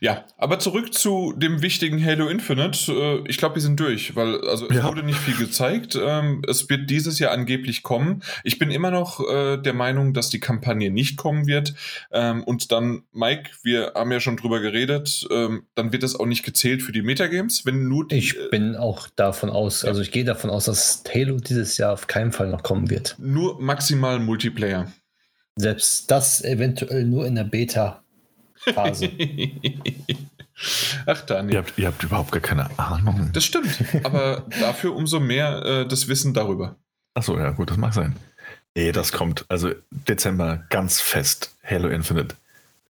[0.00, 2.92] Ja, aber zurück zu dem wichtigen Halo Infinite.
[2.92, 4.84] Äh, Ich glaube, wir sind durch, weil also es Ja.
[4.84, 5.98] wurde nicht viel gezeigt.
[6.00, 8.22] Ähm, Es wird dieses Jahr angeblich kommen.
[8.44, 11.74] Ich bin immer noch äh, der Meinung, dass die Kampagne nicht kommen wird.
[12.12, 16.26] Ähm, Und dann, Mike, wir haben ja schon drüber geredet, ähm, dann wird das auch
[16.26, 20.00] nicht gezählt für die Metagames, wenn nur die, Ich äh, bin auch davon aus, also
[20.02, 23.16] ich gehe davon aus, dass Halo dieses Jahr auf keinen Fall noch kommen wird.
[23.18, 24.92] nur maximal Multiplayer.
[25.58, 27.44] Selbst das eventuell nur in der
[28.66, 29.10] Beta-Phase.
[31.06, 31.52] Ach, Daniel.
[31.54, 33.30] Ihr habt, ihr habt überhaupt gar keine Ahnung.
[33.32, 33.70] Das stimmt,
[34.02, 36.76] aber dafür umso mehr äh, das Wissen darüber.
[37.14, 38.16] Achso, ja, gut, das mag sein.
[38.74, 39.44] Nee, das kommt.
[39.48, 41.54] Also Dezember ganz fest.
[41.64, 42.36] Halo Infinite.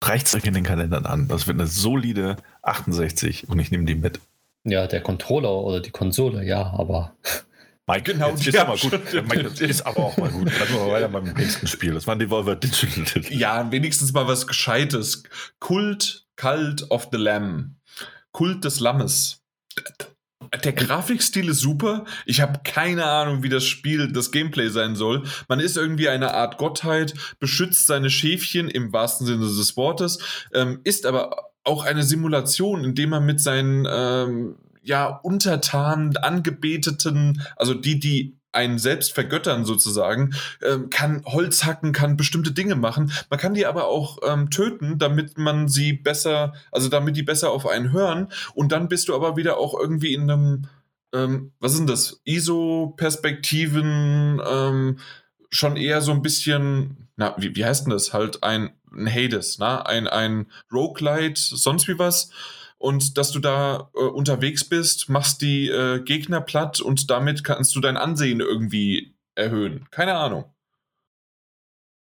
[0.02, 1.28] Reicht euch in den Kalendern an.
[1.28, 4.20] Das wird eine solide 68 und ich nehme die mit.
[4.64, 7.12] ja, der Controller oder die Konsole, ja, aber
[7.86, 8.92] Mike, Genau, jetzt ist ja, aber gut.
[9.10, 9.26] schon.
[9.26, 10.46] Mike, ist aber auch mal gut.
[10.58, 11.92] Lassen wir mal weiter beim nächsten Spiel.
[11.92, 13.22] Das war ein Devolver Digital.
[13.30, 15.24] Ja, wenigstens mal was Gescheites.
[15.60, 17.76] Kult, Cult of the Lamb.
[18.32, 19.42] Kult des Lammes.
[20.62, 22.04] Der Grafikstil ist super.
[22.26, 25.24] Ich habe keine Ahnung, wie das Spiel, das Gameplay sein soll.
[25.48, 30.18] Man ist irgendwie eine Art Gottheit, beschützt seine Schäfchen im wahrsten Sinne des Wortes,
[30.52, 37.42] ähm, ist aber auch eine Simulation, in dem man mit seinen ähm, ja, Untertanen, Angebeteten,
[37.56, 43.10] also die, die einen selbst vergöttern sozusagen, ähm, kann Holz hacken, kann bestimmte Dinge machen.
[43.28, 47.50] Man kann die aber auch ähm, töten, damit man sie besser, also damit die besser
[47.50, 48.28] auf einen hören.
[48.54, 50.68] Und dann bist du aber wieder auch irgendwie in einem,
[51.12, 52.20] ähm, was denn das?
[52.24, 54.98] ISO-Perspektiven, ähm,
[55.50, 58.12] schon eher so ein bisschen, na, wie, wie heißt denn das?
[58.12, 59.84] Halt ein, ein Hades, ne?
[59.86, 62.30] Ein, ein Roguelite, sonst wie was.
[62.84, 67.74] Und dass du da äh, unterwegs bist, machst die äh, Gegner platt und damit kannst
[67.74, 69.86] du dein Ansehen irgendwie erhöhen.
[69.90, 70.44] Keine Ahnung.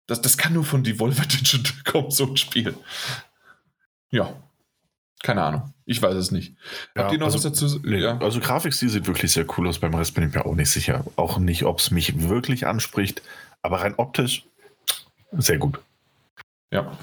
[0.08, 2.74] Das, das kann nur von Devolver Digital kommen, so ein Spiel.
[4.12, 4.34] Ja.
[5.24, 5.74] Keine Ahnung.
[5.86, 6.56] Ich weiß es nicht.
[6.96, 7.80] Ja, Habt ihr noch also- was dazu?
[7.84, 8.18] Nee, Ja.
[8.20, 9.78] Also Grafikstil sieht wirklich sehr cool aus.
[9.80, 11.04] Beim Rest bin ich mir auch nicht sicher.
[11.18, 13.22] Auch nicht, ob es mich wirklich anspricht.
[13.62, 14.46] Aber rein optisch
[15.34, 15.80] sehr gut.
[16.72, 16.98] ja.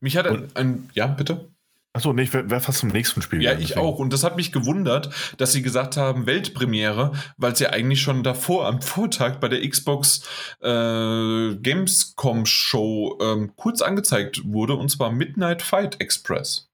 [0.00, 0.90] Mich hat ein, ein.
[0.94, 1.50] Ja, bitte?
[1.92, 3.42] Achso, nee, ich wäre wär fast zum nächsten Spiel.
[3.42, 3.98] Ja, gegangen, ich deswegen- auch.
[3.98, 8.22] Und das hat mich gewundert, dass sie gesagt haben, Weltpremiere, weil es ja eigentlich schon
[8.22, 10.22] davor, am Vortag bei der Xbox
[10.62, 16.69] äh, Gamescom Show ähm, kurz angezeigt wurde, und zwar Midnight Fight Express.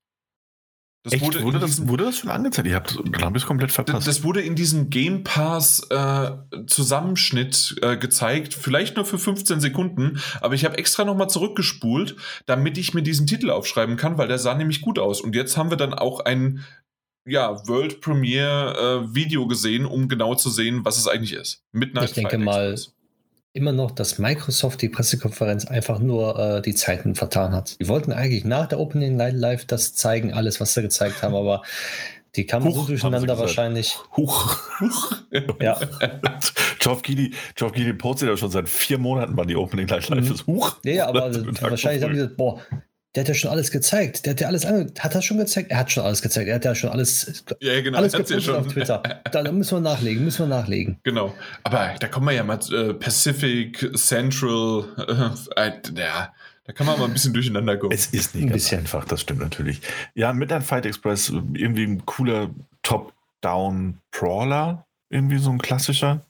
[1.06, 1.24] Das Echt?
[1.24, 2.66] wurde, Wurde, das, wurde das schon angezeigt?
[2.66, 4.08] Ich habe dann hab ich es komplett verpasst.
[4.08, 6.32] Das wurde in diesem Game Pass äh,
[6.66, 12.16] Zusammenschnitt äh, gezeigt, vielleicht nur für 15 Sekunden, aber ich habe extra nochmal zurückgespult,
[12.46, 15.20] damit ich mir diesen Titel aufschreiben kann, weil der sah nämlich gut aus.
[15.20, 16.64] Und jetzt haben wir dann auch ein
[17.24, 21.62] ja, World Premiere äh, Video gesehen, um genau zu sehen, was es eigentlich ist.
[21.70, 22.76] Midnight Ich denke mal,
[23.56, 27.78] immer noch, dass Microsoft die Pressekonferenz einfach nur äh, die Zeiten vertan hat.
[27.80, 31.34] Die wollten eigentlich nach der Opening Night Live das zeigen, alles, was sie gezeigt haben,
[31.34, 31.62] aber
[32.36, 33.96] die kamen Huch, so durcheinander wahrscheinlich.
[34.16, 34.58] Huch.
[35.60, 35.80] Ja,
[36.78, 40.28] Geoff Keighley, Geoff Keighley postet ja schon seit vier Monaten, wann die Opening Live Live
[40.28, 40.34] Mhm.
[40.34, 40.46] ist.
[40.46, 40.76] Huch.
[40.84, 42.60] nee, aber wahrscheinlich haben die gesagt, boah,
[43.16, 44.26] der hat ja schon alles gezeigt.
[44.26, 45.70] Der hat ja alles ange Hat er schon gezeigt?
[45.70, 46.48] Er hat schon alles gezeigt.
[46.48, 49.02] Er hat ja schon alles, Ja, genau, alles ja gepostet auf Twitter.
[49.32, 50.98] Da, da müssen wir nachlegen, müssen wir nachlegen.
[51.02, 51.34] Genau.
[51.64, 54.84] Aber da kommen wir ja mal äh, Pacific, Central,
[55.56, 56.32] äh, äh, ja,
[56.64, 57.92] da kann man mal ein bisschen durcheinander kommen.
[57.92, 58.80] Es ist nicht Ein ganz bisschen.
[58.80, 59.80] einfach, das stimmt natürlich.
[60.14, 62.50] Ja, Midnight Fight Express, irgendwie ein cooler
[62.82, 66.20] Top-Down-Brawler, irgendwie so ein klassischer.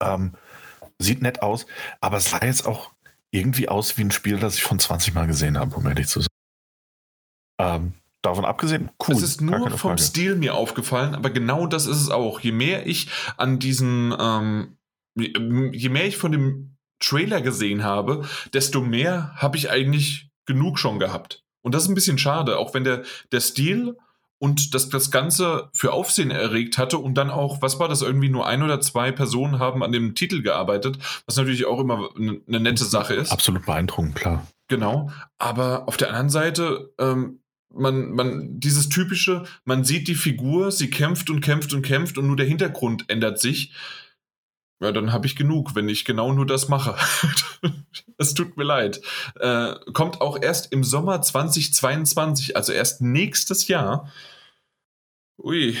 [0.00, 0.34] Ähm,
[0.98, 1.66] sieht nett aus,
[2.00, 2.91] aber es sah jetzt auch
[3.32, 6.20] irgendwie aus wie ein Spiel, das ich von 20 Mal gesehen habe, um ehrlich zu
[6.20, 6.28] sein.
[7.58, 9.16] Ähm, davon abgesehen, cool.
[9.16, 10.02] Es ist nur vom Frage.
[10.02, 12.40] Stil mir aufgefallen, aber genau das ist es auch.
[12.40, 14.76] Je mehr ich an diesen, ähm,
[15.16, 20.98] je mehr ich von dem Trailer gesehen habe, desto mehr habe ich eigentlich genug schon
[20.98, 21.44] gehabt.
[21.62, 23.02] Und das ist ein bisschen schade, auch wenn der,
[23.32, 23.96] der Stil
[24.42, 28.28] und das, das Ganze für Aufsehen erregt hatte und dann auch, was war das, irgendwie
[28.28, 32.40] nur ein oder zwei Personen haben an dem Titel gearbeitet, was natürlich auch immer eine,
[32.48, 33.30] eine nette Sache ist.
[33.30, 34.44] Absolut beeindruckend, klar.
[34.66, 37.38] Genau, aber auf der anderen Seite, ähm,
[37.72, 42.26] man, man, dieses typische, man sieht die Figur, sie kämpft und kämpft und kämpft und
[42.26, 43.72] nur der Hintergrund ändert sich.
[44.80, 46.96] Ja, dann habe ich genug, wenn ich genau nur das mache.
[48.18, 49.00] Es tut mir leid.
[49.40, 54.08] Äh, kommt auch erst im Sommer 2022, also erst nächstes Jahr.
[55.42, 55.76] Ui.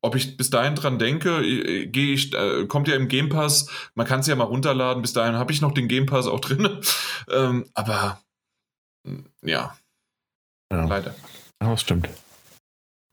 [0.00, 3.68] Ob ich bis dahin dran denke, äh, gehe ich, äh, kommt ja im Game Pass,
[3.94, 6.40] man kann es ja mal runterladen, bis dahin habe ich noch den Game Pass auch
[6.40, 6.68] drin.
[7.30, 8.20] ähm, aber
[9.04, 9.76] mh, ja,
[10.72, 11.14] Ja, leider.
[11.62, 12.08] ja das stimmt.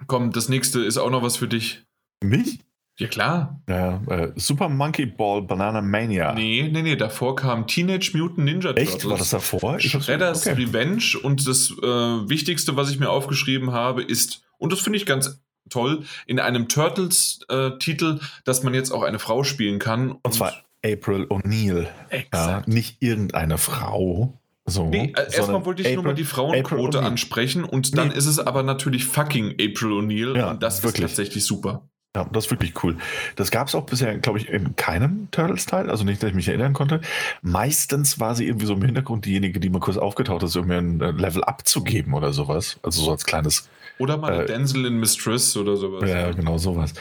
[0.07, 1.83] Komm, das nächste ist auch noch was für dich.
[2.23, 2.59] Mich?
[2.99, 3.61] Ja, klar.
[3.69, 6.33] Ja, äh, Super Monkey Ball Banana Mania.
[6.33, 6.95] Nee, nee, nee.
[6.97, 8.95] Davor kam Teenage Mutant Ninja Turtles.
[8.95, 9.09] Echt?
[9.09, 9.79] War das davor?
[9.79, 10.63] Shredders okay.
[10.63, 15.05] Revenge und das äh, Wichtigste, was ich mir aufgeschrieben habe, ist, und das finde ich
[15.05, 20.11] ganz toll, in einem Turtles-Titel, dass man jetzt auch eine Frau spielen kann.
[20.23, 20.53] Und zwar
[20.85, 21.87] April O'Neil.
[22.33, 24.39] Ja, nicht irgendeine Frau.
[24.65, 28.13] So, Nee, äh, erstmal wollte ich nur mal die April Frauenquote ansprechen und dann Nee.
[28.15, 31.05] ist es aber natürlich fucking April O'Neil Ja, und das wirklich.
[31.05, 31.89] ist tatsächlich super.
[32.15, 32.97] Ja, das ist wirklich cool.
[33.35, 36.47] Das gab es auch bisher, glaube ich, in keinem Turtles-Teil, also nicht, dass ich mich
[36.47, 37.01] erinnern konnte.
[37.43, 40.79] Meistens war sie irgendwie so im Hintergrund diejenige, die mal kurz aufgetaucht ist, um mir
[40.79, 42.79] ein äh, Level abzugeben oder sowas.
[42.81, 43.69] Also so als kleines,
[43.99, 46.09] Oder mal Äh, Denzel in Mistress oder sowas.
[46.09, 46.93] ja, genau sowas.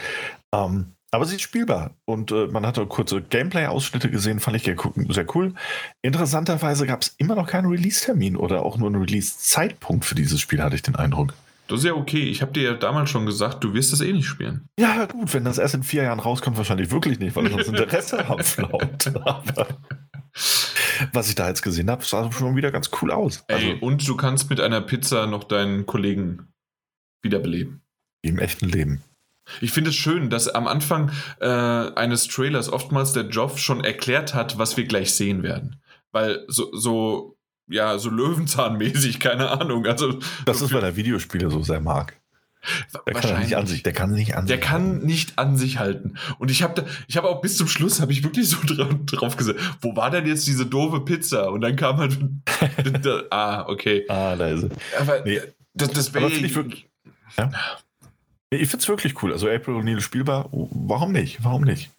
[0.53, 4.75] Ähm, aber sie ist spielbar und äh, man hatte kurze Gameplay-Ausschnitte gesehen, fand ich sehr
[4.85, 5.55] cool- sehr cool.
[6.03, 10.61] Interessanterweise gab es immer noch keinen Release-Termin oder auch nur einen Release-Zeitpunkt für dieses Spiel,
[10.61, 11.33] hatte ich den Eindruck.
[11.69, 12.23] Das ist ja okay.
[12.23, 14.67] Ich habe dir ja damals schon gesagt, du wirst das eh nicht spielen.
[14.79, 17.67] Ja, gut, wenn das erst in vier Jahren rauskommt, wahrscheinlich wirklich nicht, weil ich sonst
[17.67, 18.25] Interesse.
[18.27, 19.67] Aber
[21.13, 23.43] was ich da jetzt gesehen habe, sah schon wieder ganz cool aus.
[23.47, 26.47] Ey, Also und du kannst mit einer Pizza noch deinen Kollegen
[27.21, 27.81] wiederbeleben.
[28.21, 29.01] im echten Leben.
[29.61, 34.33] Ich finde es schön, dass am Anfang äh, eines Trailers oftmals der Joff schon erklärt
[34.33, 35.81] hat, was wir gleich sehen werden.
[36.11, 37.37] Weil so, so
[37.69, 39.85] ja, so Löwenzahnmäßig, keine Ahnung.
[39.85, 42.15] Also, Das ist, weil er Videospiele so sehr mag.
[43.07, 45.05] Der kann nicht an sich, der kann nicht an Der sich kann halten.
[45.05, 46.15] nicht an sich halten.
[46.39, 49.37] Und ich habe ich habe auch bis zum Schluss habe ich wirklich so drauf, drauf
[49.37, 51.49] gesagt, wo war denn jetzt diese doofe Pizza?
[51.51, 52.17] Und dann kam halt,
[53.31, 54.03] ah, okay.
[54.09, 54.69] Ah, da ist er.
[55.01, 55.39] Aber Nee.
[55.73, 56.89] das, das wäre ich wirklich-
[57.37, 57.49] Ja.
[58.51, 59.31] Ich finde es wirklich cool.
[59.31, 61.37] Also April O'Neil spielbar, warum nicht?
[61.43, 61.91] Warum nicht?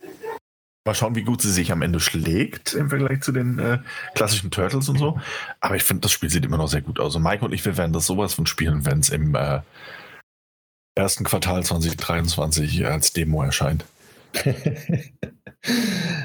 [0.86, 3.78] Mal schauen, wie gut sie sich am Ende schlägt im Vergleich zu den äh,
[4.14, 5.20] klassischen Turtles und so.
[5.60, 7.14] Aber ich finde, das Spiel sieht immer noch sehr gut aus.
[7.16, 9.60] Und Mike und ich, wir werden das sowas von spielen, wenn es im äh,
[10.94, 13.84] ersten Quartal 2023 als Demo erscheint.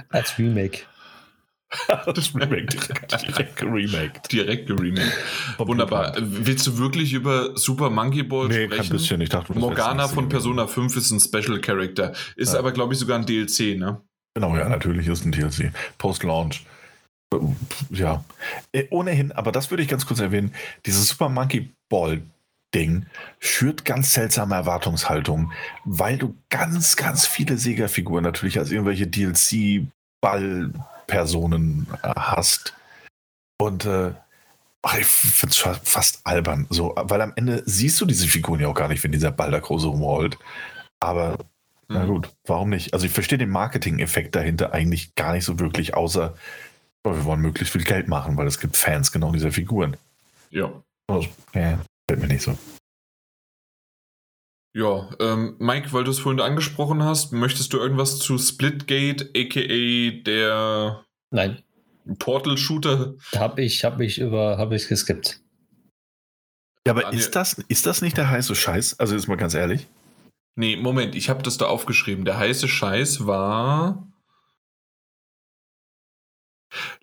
[0.10, 0.84] Als Remake.
[2.14, 4.22] das Remake, direkt, direkt Remake.
[4.32, 5.12] direkt geremaked.
[5.58, 6.16] Wunderbar.
[6.18, 8.82] Willst du wirklich über Super Monkey Ball Nee, sprechen?
[8.84, 9.20] kein bisschen.
[9.22, 12.14] Ich dachte, Morgana von Persona 5 ist ein Special Character.
[12.38, 12.60] Ist Ja.
[12.60, 14.02] aber, glaube ich, sogar ein DLC, ne?
[14.36, 15.72] Genau, ja, natürlich ist ein DLC.
[15.98, 16.66] Post-Launch.
[17.90, 18.24] Ja.
[18.74, 20.54] Äh, ohnehin, aber das würde ich ganz kurz erwähnen.
[20.86, 23.08] Dieses Super Monkey Ball-Ding
[23.40, 25.54] schürt ganz seltsame Erwartungshaltung,
[25.86, 32.76] weil du ganz, ganz viele Sega-Figuren natürlich als irgendwelche DLC-Ball-Personen äh, hast.
[33.58, 34.12] Und äh,
[34.82, 35.60] ach, ich finde es
[35.90, 36.68] fast albern.
[36.70, 39.52] So, weil am Ende siehst du diese Figuren ja auch gar nicht, wenn dieser Ball
[39.52, 40.38] da groß rumrollt.
[41.00, 41.38] Aber
[41.88, 42.08] na Mhm.
[42.08, 42.94] gut, warum nicht?
[42.94, 46.36] Also ich verstehe den Marketing-Effekt dahinter eigentlich gar nicht so wirklich, außer
[47.04, 49.96] oh, wir wollen möglichst viel Geld machen, weil es gibt Fans genau dieser Figuren.
[50.50, 50.72] Ja.
[51.08, 51.80] Also, ja,
[52.10, 52.58] fällt mir nicht so.
[54.76, 60.22] Ja, ähm, Mike, weil du es vorhin angesprochen hast, möchtest du irgendwas zu Splitgate, aka
[60.26, 61.64] der Nein,
[62.20, 63.14] Portal-Shooter?
[63.32, 65.40] da habe ich, hab ich über, habe ich geskippt.
[66.86, 69.00] Ja, aber Daniel- ist das, ist das nicht der heiße Scheiß?
[69.00, 69.88] Also jetzt mal ganz ehrlich.
[70.56, 72.24] Nee, Moment, ich habe das da aufgeschrieben.
[72.26, 74.08] Der heiße Scheiß war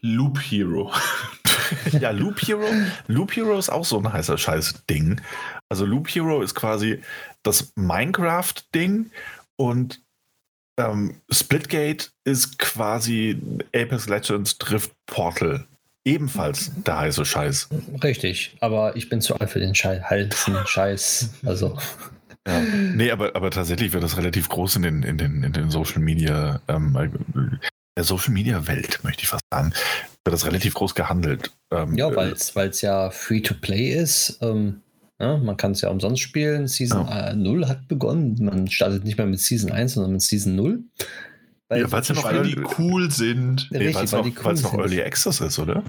[0.01, 0.93] Loop Hero.
[2.01, 2.69] ja, Loop Hero.
[3.07, 5.21] Loop Hero ist auch so ein heißer Scheiß-Ding.
[5.69, 7.03] Also Loop Hero ist quasi
[7.43, 9.11] das Minecraft-Ding
[9.57, 10.03] und
[10.79, 13.39] ähm, Splitgate ist quasi
[13.75, 15.67] Apex Legends trifft Portal.
[16.05, 17.69] Ebenfalls der heiße Scheiß.
[18.03, 21.31] Richtig, aber ich bin zu alt für den Schei heißen Scheiß.
[21.45, 21.79] Also,
[22.47, 22.61] Ja.
[22.61, 26.01] Nee, aber, aber tatsächlich wird das relativ groß in den, in den, in den Social
[26.01, 27.09] Media, ähm, äh,
[27.97, 29.73] der Social Media Welt, möchte ich fast sagen,
[30.25, 31.53] wird das relativ groß gehandelt.
[31.71, 32.17] Ähm, ja, äh,
[32.55, 34.39] weil es ja Free-to-Play ist.
[34.41, 34.81] Ähm,
[35.21, 36.67] ja, man kann es ja umsonst spielen.
[36.67, 38.37] Season äh, 0 hat begonnen.
[38.41, 40.83] Man startet nicht mehr mit Season 1, sondern mit Season 0.
[41.73, 43.69] Ja, weil's ja noch Weil die Early- cool sind.
[43.71, 44.75] Nee, weil es weil noch, cool noch.
[44.75, 45.85] Early Access ist, oder?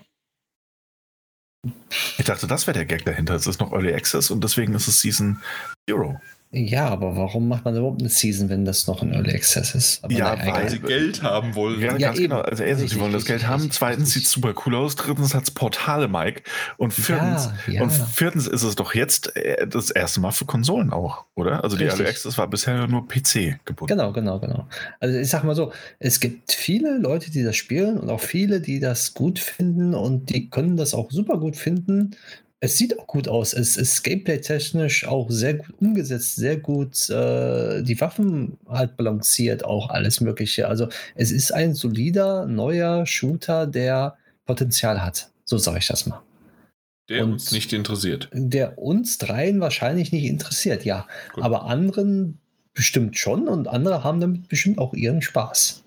[2.17, 3.35] Ich dachte, das wäre der Gag dahinter.
[3.35, 5.41] Es ist noch Early Access und deswegen ist es Season
[5.89, 6.21] Zero.
[6.55, 10.03] Ja, aber warum macht man überhaupt eine Season, wenn das noch ein Early Access ist?
[10.03, 11.79] Aber Ja, naja, weil- sie Geld haben wollen.
[11.81, 12.29] Ja, Ja, ganz eben.
[12.29, 12.41] genau.
[12.41, 13.71] Also erstens, sie wollen das Geld haben.
[13.71, 14.95] Zweitens sieht es super cool aus.
[14.95, 16.43] Drittens hat es Portale, Mike.
[16.77, 17.81] Und viertens, Ja, ja.
[17.81, 21.63] und viertens ist es doch jetzt äh, das erste Mal für Konsolen auch, oder?
[21.63, 21.85] Also die.
[21.85, 23.87] Early Access war bisher nur PC gebunden.
[23.97, 24.67] Genau, genau, genau.
[24.99, 28.61] Also ich sag mal so, es gibt viele Leute, die das spielen und auch viele,
[28.61, 32.11] die das gut finden und die können das auch super gut finden.
[32.63, 33.51] Es sieht auch gut aus.
[33.51, 39.89] Es ist gameplay-technisch auch sehr gut umgesetzt, sehr gut äh, die Waffen halt balanciert, auch
[39.89, 40.69] alles Mögliche.
[40.69, 44.15] Also es ist ein solider, neuer Shooter, der
[44.45, 45.29] Potenzial hat.
[45.43, 46.21] So sage ich das mal.
[47.09, 48.29] Der Und- uns nicht interessiert.
[48.31, 51.05] der uns dreien wahrscheinlich nicht interessiert, ja.
[51.33, 51.43] Gut.
[51.43, 52.39] Aber anderen
[52.73, 55.83] bestimmt schon und andere haben damit bestimmt auch ihren Spaß.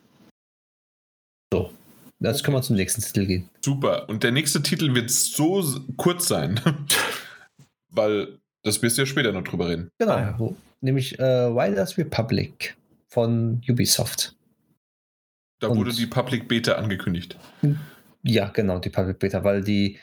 [1.55, 1.71] So,
[2.21, 3.49] jetzt können wir zum nächsten Titel gehen.
[3.65, 4.09] Super.
[4.09, 5.65] Und der nächste Titel wird so
[5.97, 6.61] kurz sein.
[7.91, 9.91] Weil das wirst du ja später noch drüber reden.
[9.99, 10.49] Genau, Ah, ja.
[10.81, 12.77] nämlich äh, Wilders Republic
[13.09, 14.35] von Ubisoft.
[15.61, 17.37] Da Und- wurde die Public Beta angekündigt.
[18.23, 19.99] Ja, genau, die Public Beta, weil die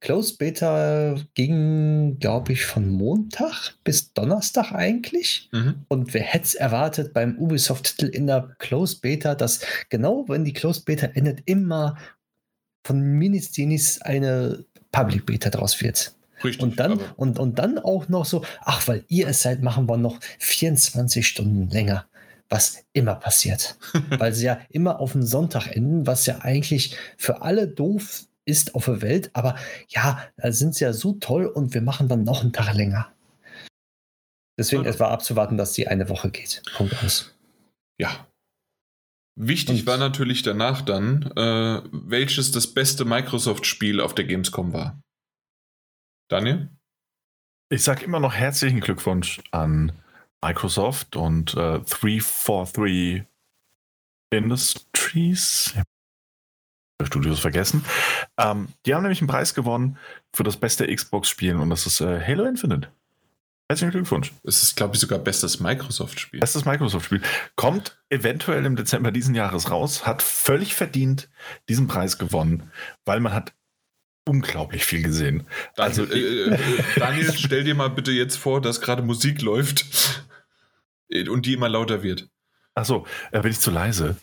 [0.00, 5.48] Closed Beta ging, glaube ich, von Montag bis Donnerstag eigentlich.
[5.52, 5.84] Mhm.
[5.88, 10.52] Und wer hätte es erwartet beim Ubisoft-Titel in der Closed Beta, dass genau wenn die
[10.52, 11.96] Closed Beta endet, immer
[12.84, 16.14] von Ministinis eine Public Beta draus wird.
[16.44, 16.62] Richtig.
[16.62, 19.96] Und dann, und, und dann auch noch so, ach, weil ihr es seid, machen wir
[19.96, 22.06] noch 24 Stunden länger.
[22.48, 23.76] Was immer passiert.
[24.10, 28.74] weil sie ja immer auf den Sonntag enden, was ja eigentlich für alle doof ist
[28.74, 29.30] auf der Welt.
[29.34, 29.56] Aber
[29.88, 33.12] ja, da sind sie ja so toll und wir machen dann noch einen Tag länger.
[34.58, 34.90] Deswegen, Ja.
[34.90, 36.62] es war abzuwarten, dass die eine Woche geht.
[36.76, 37.34] Punkt aus.
[38.00, 38.26] Ja.
[39.40, 45.00] Wichtig Und- war natürlich danach dann, äh, welches das beste Microsoft-Spiel auf der Gamescom war.
[46.28, 46.70] Daniel?
[47.70, 49.92] Ich sage immer noch herzlichen Glückwunsch an
[50.42, 53.24] Microsoft und äh, 343
[54.32, 55.74] Industries.
[57.06, 57.84] Studios vergessen.
[58.38, 59.98] Ähm, die haben nämlich einen Preis gewonnen
[60.34, 62.88] für das beste Xbox-Spiel und das ist äh, Halo Infinite.
[63.70, 64.32] Herzlichen Glückwunsch.
[64.44, 66.40] Es ist, glaube ich, sogar bestes Microsoft-Spiel.
[66.40, 67.20] Bestes Microsoft-Spiel.
[67.54, 71.28] Kommt eventuell im Dezember diesen Jahres raus, hat völlig verdient
[71.68, 72.72] diesen Preis gewonnen,
[73.04, 73.52] weil man hat
[74.26, 75.46] unglaublich viel gesehen.
[75.76, 76.58] Also, Also- äh, äh,
[76.96, 80.24] Daniel, stell dir mal bitte jetzt vor, dass gerade Musik läuft
[81.10, 82.28] äh, und die immer lauter wird.
[82.74, 84.16] Achso, äh, bin ich zu leise?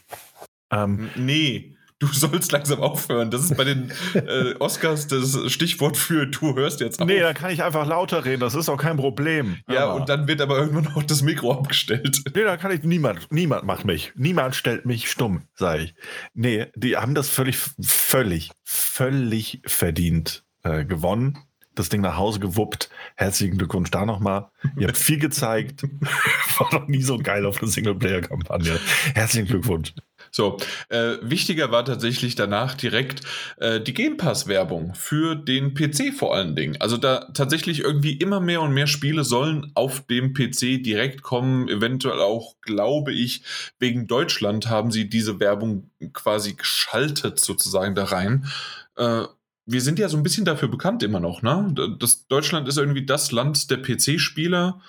[0.71, 3.31] Ähm, Nee, du sollst langsam aufhören.
[3.31, 7.07] Das ist bei den äh, Oscars das Stichwort für du hörst jetzt auf.
[7.07, 9.57] nee, dann kann ich einfach lauter reden, das ist auch kein Problem.
[9.69, 12.21] ja, Aber- und dann wird aber irgendwann auch das Mikro abgestellt.
[12.35, 14.11] Nee, da kann ich niemand, niemand macht mich.
[14.15, 15.95] Niemand stellt mich stumm, sage ich.
[16.33, 21.37] Nee, die haben das völlig, völlig, völlig verdient äh, gewonnen.
[21.75, 22.89] Das Ding nach Hause gewuppt.
[23.17, 24.47] Herzlichen Glückwunsch da nochmal.
[24.77, 25.83] Ihr habt viel gezeigt.
[26.57, 28.79] War noch nie so geil auf eine Singleplayer-Kampagne.
[29.13, 29.93] Herzlichen Glückwunsch.
[30.35, 30.57] So,
[30.89, 33.21] äh, wichtiger war tatsächlich danach direkt
[33.55, 36.75] äh, die Game Pass-Werbung für den PC vor allen Dingen.
[36.81, 41.69] Also da tatsächlich irgendwie immer mehr und mehr Spiele sollen auf dem PC direkt kommen.
[41.69, 43.43] Eventuell auch, glaube ich,
[43.79, 48.45] wegen Deutschland haben sie diese Werbung quasi geschaltet sozusagen da rein.
[48.97, 49.21] Äh,
[49.65, 51.73] wir sind ja so ein bisschen dafür bekannt immer noch, ne?
[51.97, 54.81] Das Deutschland ist irgendwie das Land der PC-Spieler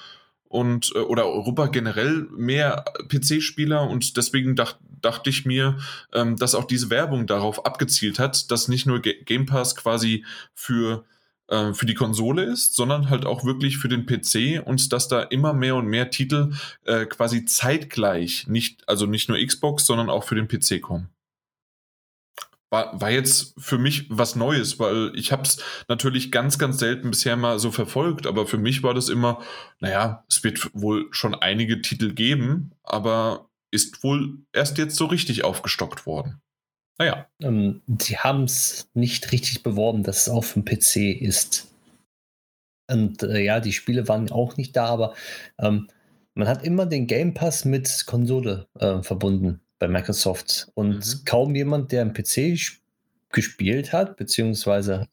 [0.49, 5.79] und äh, oder Europa generell mehr PC-Spieler und deswegen dacht, dachte ich mir,
[6.13, 10.25] ähm, dass auch diese Werbung darauf abgezielt hat, dass nicht nur Ga- Game Pass quasi
[10.55, 11.05] für
[11.49, 15.23] äh, für die Konsole ist, sondern halt auch wirklich für den PC und dass da
[15.23, 16.53] immer mehr und mehr Titel
[16.85, 21.09] äh, quasi zeitgleich, nicht, also nicht nur Xbox, sondern auch für den PC kommen.
[22.71, 27.11] War, war jetzt für mich was Neues, weil ich habe es natürlich ganz, ganz selten
[27.11, 29.41] bisher mal so verfolgt, aber für mich war das immer,
[29.79, 35.45] naja, es wird wohl schon einige Titel geben, aber ist wohl erst jetzt so richtig
[35.45, 36.41] aufgestockt worden.
[36.99, 41.69] Naja, Ähm, die haben es nicht richtig beworben, dass es auch für den PC ist.
[42.91, 45.15] Und äh, ja, die Spiele waren auch nicht da, aber
[45.59, 45.89] ähm,
[46.35, 50.69] man hat immer den Game Pass mit Konsole äh, verbunden bei Microsoft.
[50.75, 51.25] Und Mhm.
[51.25, 52.81] kaum jemand, der am PC sp-
[53.33, 55.07] gespielt hat, beziehungsweise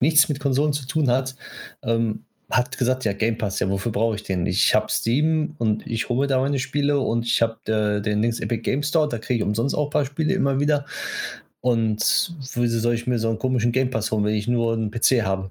[0.00, 1.36] nichts mit Konsolen zu tun hat,
[1.82, 4.44] ähm, hat gesagt, ja, Game Pass, ja, wofür brauche ich den?
[4.46, 8.40] Ich habe Steam und ich hole da meine Spiele und ich habe äh, den Links
[8.40, 10.84] Epic Game Store, da kriege ich umsonst auch ein paar Spiele immer wieder.
[11.60, 14.90] Und wieso soll ich mir so einen komischen Game Pass holen, wenn ich nur einen
[14.90, 15.50] PC habe?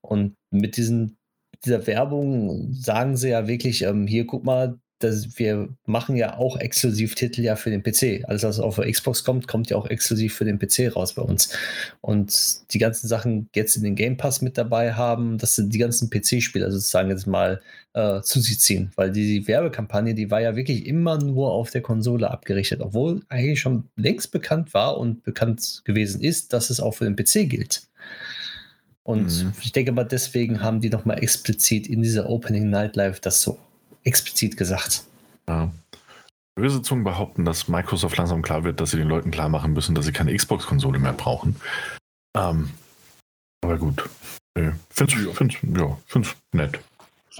[0.00, 1.16] Und mit diesen,
[1.64, 6.56] dieser Werbung sagen sie ja wirklich, ähm, hier guck mal, das, wir machen ja auch
[6.56, 8.24] Exklusivtitel ja für den PC.
[8.28, 11.50] Alles, was auf Xbox kommt, kommt ja auch exklusiv für den PC raus bei uns.
[12.00, 16.10] Und die ganzen Sachen jetzt in den Game Pass mit dabei haben, dass die ganzen
[16.10, 17.60] PC-Spieler sozusagen jetzt mal
[17.94, 18.90] äh, zu sich ziehen.
[18.96, 23.60] Weil die Werbekampagne, die war ja wirklich immer nur auf der Konsole abgerichtet, obwohl eigentlich
[23.60, 27.82] schon längst bekannt war und bekannt gewesen ist, dass es auch für den PC gilt.
[29.04, 29.52] Und Mhm.
[29.60, 33.58] ich denke mal, deswegen haben die nochmal explizit in dieser Opening Night Live das so
[34.04, 35.04] explizit gesagt.
[35.48, 35.70] Ja.
[36.54, 39.94] Böse Zungen behaupten, dass Microsoft langsam klar wird, dass sie den Leuten klar machen müssen,
[39.94, 41.56] dass sie keine Xbox-Konsole mehr brauchen.
[42.36, 42.70] Ähm,
[43.62, 44.02] aber gut.
[44.54, 45.32] Nee, find's, Ja.
[45.32, 46.78] find's, ja, find's nett.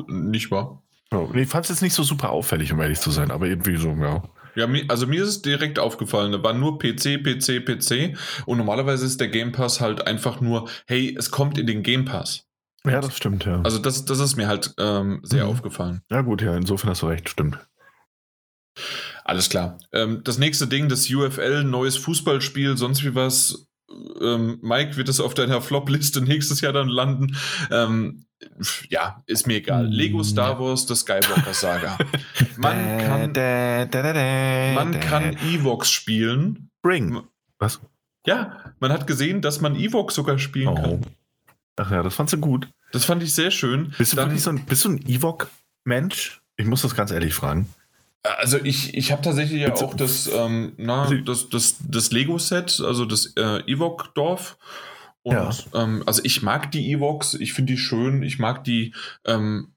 [0.09, 0.83] nicht wahr?
[1.13, 3.91] Ja, ich fand's jetzt nicht so super auffällig, um ehrlich zu sein, aber irgendwie so,
[3.93, 4.23] ja.
[4.55, 8.17] Ja, also mir ist es direkt aufgefallen, da war nur PC, PC, PC
[8.47, 12.05] und normalerweise ist der Game Pass halt einfach nur, hey, es kommt in den Game
[12.07, 12.45] Pass.
[12.87, 13.61] Ja, das stimmt, ja.
[13.63, 15.51] Also das, das ist mir halt ähm, sehr mhm.
[15.51, 16.03] aufgefallen.
[16.11, 17.59] Ja gut, ja, insofern hast du recht, stimmt.
[19.25, 19.79] Alles klar.
[19.93, 23.69] Ähm, das nächste Ding, das UFL, neues Fußballspiel, sonst wie was.
[24.21, 27.37] Ähm, Mike, wird es auf deiner Flop-Liste nächstes Jahr dann landen?
[27.71, 28.25] Ähm,
[28.89, 29.87] ja, ist mir egal.
[29.87, 30.23] Lego.
[30.23, 31.99] Star Wars, das Skywalker Saga.
[32.57, 33.33] Man kann,
[34.75, 36.71] man kann Evox spielen.
[36.83, 37.23] Bring.
[37.59, 37.81] Was?
[38.27, 40.75] Ja, man hat gesehen, dass man Evox sogar spielen oh.
[40.75, 41.01] kann.
[41.77, 42.69] Ach ja, das fandst du gut.
[42.93, 43.95] Das fand ich sehr schön.
[43.97, 46.43] Bist du Dann, wirklich so ein, bist du ein Evoc-Mensch?
[46.57, 47.69] Ich muss das ganz ehrlich fragen.
[48.23, 53.05] Also ich, ich habe tatsächlich ja auch das, ähm, na, das, das, das Lego-Set, also
[53.05, 54.59] das äh, Ewok-Dorf.
[55.23, 55.51] Und ja.
[55.75, 58.95] ähm, also ich mag die Evox, ich finde die schön, ich mag die,
[59.25, 59.73] ähm,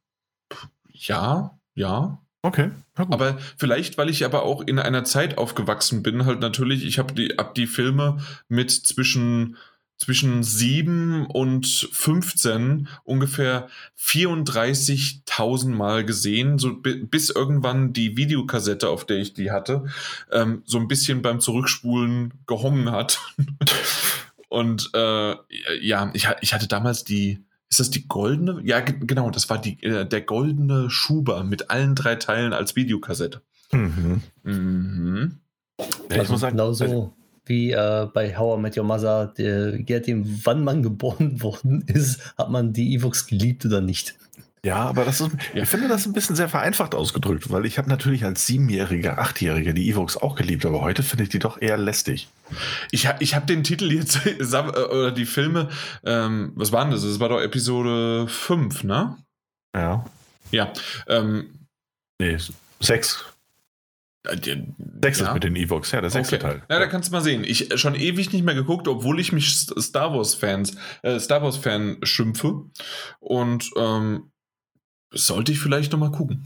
[0.92, 2.20] ja, ja.
[2.42, 2.70] Okay.
[2.96, 7.14] Aber vielleicht, weil ich aber auch in einer Zeit aufgewachsen bin, halt natürlich, ich habe
[7.14, 9.58] die, hab die Filme mit zwischen
[9.98, 13.68] zwischen 7 und 15 ungefähr
[14.00, 19.86] 34.000 Mal gesehen, so bis irgendwann die Videokassette, auf der ich die hatte,
[20.32, 23.20] ähm, so ein bisschen beim Zurückspulen gehongen hat.
[24.50, 25.36] und äh,
[25.82, 28.62] ja, ich, ich hatte damals die, ist das die goldene?
[28.64, 33.42] Ja, genau, das war die, äh, der goldene Schuber mit allen drei Teilen als Videokassette.
[33.72, 34.22] Mhm.
[34.44, 35.40] Mhm.
[36.10, 37.14] Ja, ich muss sagen, genau so
[37.46, 41.84] wie äh, bei How I Met Your Mother, der, je nachdem, wann man geboren worden
[41.88, 44.16] ist, hat man die Evox geliebt oder nicht.
[44.66, 47.88] Ja, aber das ist, ich finde das ein bisschen sehr vereinfacht ausgedrückt, weil ich habe
[47.88, 51.78] natürlich als Siebenjähriger, Achtjähriger die Evox auch geliebt, aber heute finde ich die doch eher
[51.78, 52.30] lästig.
[52.90, 55.70] Ich, ich habe den Titel jetzt, äh, oder die Filme,
[56.04, 57.04] ähm, was waren das?
[57.04, 59.18] Das war doch Episode 5, ne?
[59.76, 60.04] Ja.
[60.50, 60.74] Ja.
[61.08, 61.68] Ähm,
[62.20, 62.36] nee,
[62.80, 63.24] 6.
[65.02, 65.34] Sechs ja.
[65.34, 66.48] mit den Evox, ja, der sechste okay.
[66.48, 66.64] Teil.
[66.70, 67.44] Ja, da kannst du mal sehen.
[67.44, 71.42] Ich äh, schon ewig nicht mehr geguckt, obwohl ich mich Star Wars Fans, äh, Star
[71.42, 72.66] Wars Fan schimpfe.
[73.20, 74.32] Und ähm,
[75.12, 76.46] sollte ich vielleicht noch mal gucken.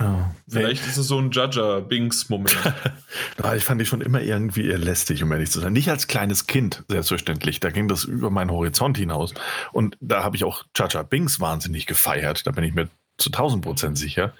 [0.00, 0.34] Ja.
[0.48, 2.58] Vielleicht ist es so ein Judger-Bings-Moment.
[3.56, 5.72] ich fand die schon immer irgendwie eher lästig, um ehrlich zu sein.
[5.72, 7.60] Nicht als kleines Kind, selbstverständlich.
[7.60, 9.32] Da ging das über meinen Horizont hinaus.
[9.72, 12.46] Und da habe ich auch Judger Bings wahnsinnig gefeiert.
[12.46, 14.34] Da bin ich mir zu 1000 Prozent sicher.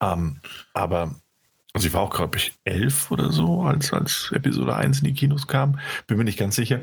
[0.00, 0.40] Ähm,
[0.72, 1.14] aber
[1.78, 5.12] also ich war auch, glaube ich, elf oder so, als, als Episode 1 in die
[5.12, 5.78] Kinos kam.
[6.08, 6.80] Bin mir nicht ganz sicher.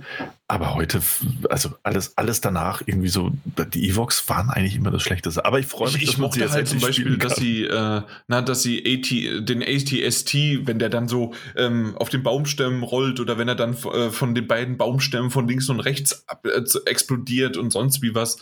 [0.47, 1.01] Aber heute,
[1.49, 3.31] also alles, alles danach, irgendwie so,
[3.73, 5.43] die Evox waren eigentlich immer das Schlechteste.
[5.43, 8.61] Aber ich freue mich, ich, ich mochte halt zum Beispiel, dass sie, äh, na, dass
[8.61, 13.49] sie AT, den ATST, wenn der dann so ähm, auf den Baumstämmen rollt oder wenn
[13.49, 17.71] er dann äh, von den beiden Baumstämmen von links und rechts ab, äh, explodiert und
[17.71, 18.37] sonst wie was.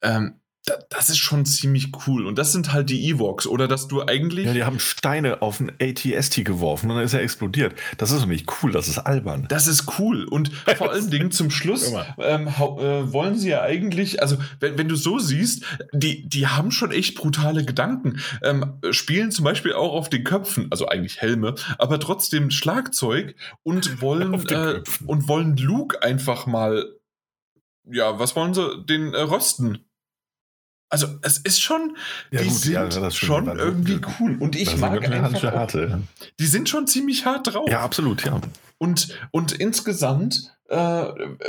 [0.00, 0.40] Ähm,
[0.90, 2.26] das ist schon ziemlich cool.
[2.26, 3.46] Und das sind halt die Evox.
[3.46, 4.46] Oder dass du eigentlich.
[4.46, 7.74] Ja, die haben Steine auf einen ATST geworfen und dann ist er explodiert.
[7.98, 9.46] Das ist doch nicht cool, das ist albern.
[9.48, 10.24] Das ist cool.
[10.24, 14.88] Und vor allen Dingen zum Schluss ähm, äh, wollen sie ja eigentlich, also wenn, wenn,
[14.88, 18.20] du so siehst, die, die haben schon echt brutale Gedanken.
[18.42, 23.34] Ähm, spielen zum Beispiel auch auf den Köpfen, also eigentlich Helme, aber trotzdem Schlagzeug
[23.64, 26.86] und wollen, äh, und wollen Luke einfach mal.
[27.90, 28.84] Ja, was wollen sie?
[28.84, 29.84] Den äh, rösten.
[30.92, 31.96] Also es ist schon,
[32.30, 34.36] ja, die gut, sind ja, schon irgendwie cool.
[34.38, 36.02] Und ich mag einfach, harte.
[36.38, 37.66] die sind schon ziemlich hart drauf.
[37.70, 38.38] Ja, absolut, ja.
[38.76, 41.06] Und, und insgesamt äh,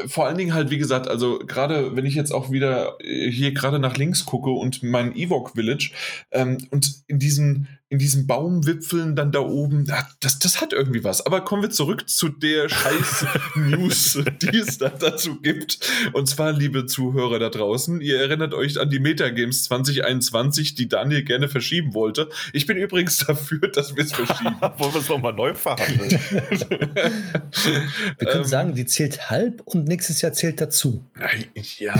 [0.08, 3.80] vor allen Dingen halt, wie gesagt, also gerade wenn ich jetzt auch wieder hier gerade
[3.80, 5.92] nach links gucke und mein Ewok Village
[6.32, 9.86] ähm, und in diesen, in diesen Baumwipfeln dann da oben,
[10.20, 11.26] das, das hat irgendwie was.
[11.26, 13.26] Aber kommen wir zurück zu der scheiß
[13.56, 15.80] News, die es da dazu gibt.
[16.14, 21.24] Und zwar, liebe Zuhörer da draußen, ihr erinnert euch an die Metagames 2021, die Daniel
[21.24, 22.30] gerne verschieben wollte.
[22.52, 24.58] Ich bin übrigens dafür, dass wir es verschieben.
[24.78, 26.20] Wollen wir es nochmal neu verhandeln?
[28.18, 31.06] wir können ähm, sagen, die zählt zählt halb und nächstes Jahr zählt dazu.
[31.78, 31.94] Ja,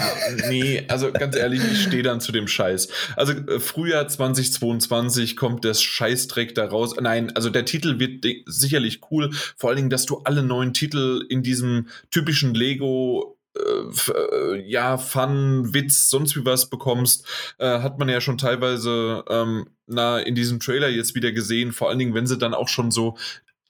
[0.50, 2.88] nee, also ganz ehrlich, ich stehe dann zu dem Scheiß.
[3.16, 6.96] Also äh, Frühjahr 2022 kommt das Scheißdreck da raus.
[7.00, 9.32] Nein, also der Titel wird sicherlich cool.
[9.58, 14.98] Vor allen Dingen, dass du alle neuen Titel in diesem typischen Lego äh, äh, ja,
[14.98, 17.28] Fun, Witz, sonst wie was bekommst,
[17.60, 21.72] äh, hat man ja schon teilweise ähm, na, in diesem Trailer jetzt wieder gesehen.
[21.72, 23.16] Vor allen Dingen, wenn sie dann auch schon so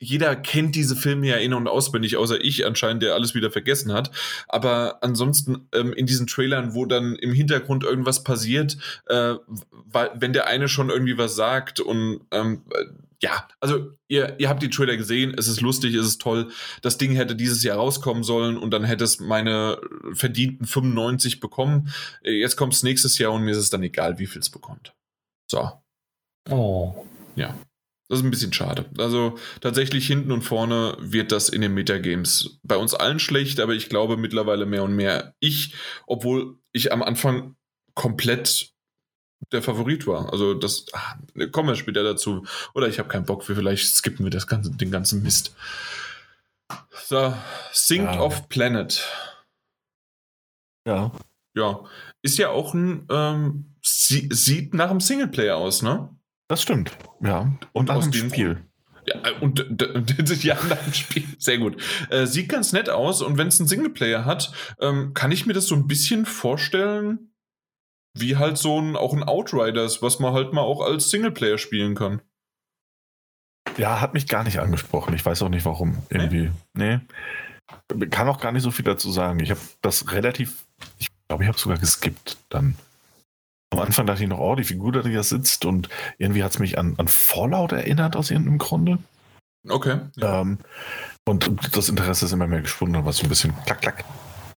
[0.04, 3.94] jeder kennt diese Filme ja in- und auswendig, außer ich anscheinend, der alles wieder vergessen
[3.94, 4.12] hat.
[4.48, 8.78] Aber ansonsten ähm, in diesen Trailern, wo dann im Hintergrund irgendwas passiert,
[9.08, 9.36] äh,
[10.16, 12.86] wenn der eine schon irgendwie was sagt und ähm, äh,
[13.22, 16.52] ja, also ihr, ihr habt die Trailer gesehen, es ist lustig, es ist toll.
[16.82, 19.80] Das Ding hätte dieses Jahr rauskommen sollen und dann hätte es meine
[20.12, 21.94] verdienten 95 bekommen.
[22.22, 24.94] Jetzt kommt es nächstes Jahr und mir ist es dann egal, wie viel es bekommt.
[25.50, 25.72] So.
[26.50, 27.06] Oh.
[27.38, 27.56] Ja.
[28.10, 28.86] Das ist ein bisschen schade.
[28.98, 33.74] Also tatsächlich hinten und vorne wird das in den Metagames bei uns allen schlecht, aber
[33.74, 35.74] ich glaube mittlerweile mehr und mehr ich,
[36.06, 37.56] obwohl ich am Anfang
[37.96, 38.72] komplett
[39.52, 40.32] der Favorit war.
[40.32, 41.16] Also das ach,
[41.52, 42.46] kommen wir später dazu.
[42.74, 45.56] Oder ich habe keinen Bock, vielleicht skippen wir das ganze, den ganzen Mist.
[47.06, 47.34] So,
[47.74, 48.22] Think Ja.
[48.22, 49.04] of Planet.
[50.88, 51.12] Ja.
[51.56, 51.84] Ja,
[52.24, 56.10] ist ja auch ein, ähm, sie, sieht nach einem Singleplayer aus, ne?
[56.54, 56.92] Das stimmt.
[57.20, 57.52] Ja.
[57.72, 58.64] Und aus aus dem dem Spiel.
[59.08, 61.24] Ja, und d- d- die anderen Spiel.
[61.40, 61.82] Sehr gut.
[62.12, 65.54] Äh, sieht ganz nett aus und wenn es einen Singleplayer hat, ähm, kann ich mir
[65.54, 67.34] das so ein bisschen vorstellen,
[68.16, 71.96] wie halt so ein auch ein Outriders, was man halt mal auch als Singleplayer spielen
[71.96, 72.22] kann.
[73.78, 75.16] Ja, hat mich gar nicht angesprochen.
[75.16, 76.04] Ich weiß auch nicht warum.
[76.10, 76.52] Irgendwie.
[76.76, 77.00] Nee.
[78.12, 79.40] Kann auch gar nicht so viel dazu sagen.
[79.40, 80.66] Ich habe das relativ,
[81.00, 82.76] ich glaube, ich habe sogar geskippt dann.
[83.74, 86.60] Am Anfang dachte ich noch, oh, die Figur, die da sitzt und irgendwie hat es
[86.60, 89.00] mich an, an Fallout erinnert aus irgendeinem Grunde.
[89.68, 90.00] Okay.
[90.18, 90.42] Ja.
[90.42, 90.60] Ähm,
[91.26, 94.06] und das Interesse ist immer mehr geschwunden, dann war es so ein bisschen klack, klack.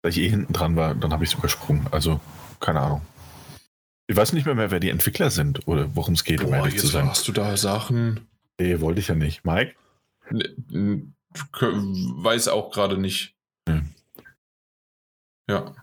[0.03, 1.87] Da ich eh hinten dran war, dann habe ich es übersprungen.
[1.91, 2.21] Also,
[2.61, 3.03] keine Ahnung.
[4.07, 6.57] Ich weiß nicht mehr, mehr wer die Entwickler sind oder worum es geht, um Boah,
[6.57, 7.09] ehrlich zu sein.
[7.09, 8.27] hast du da Sachen.
[8.61, 9.45] Nee, wollte ich ja nicht.
[9.45, 9.75] Mike?
[10.31, 11.15] Ne, n-
[11.53, 13.35] kö- Weiß auch gerade nicht.
[13.69, 13.89] Hm.
[15.49, 15.75] Ja.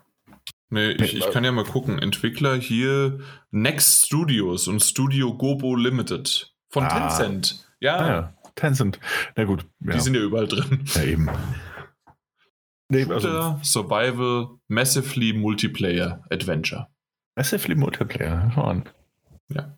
[0.72, 1.98] Nee, ich, ich kann ja mal gucken.
[1.98, 3.20] Entwickler hier
[3.50, 6.88] Next Studios und Studio Gobo Limited von Ah.
[7.08, 7.66] Tencent.
[7.78, 8.34] Ja, Ah, ja.
[8.54, 8.98] Tencent.
[9.36, 9.66] Na gut.
[9.80, 10.84] Ja, die sind ja überall drin.
[10.94, 11.28] ja eben.
[12.88, 16.88] Nee, also Survival, Massively Multiplayer, Adventure.
[17.36, 18.50] Massively Multiplayer.
[18.54, 18.84] Schau an.
[19.48, 19.76] Ja.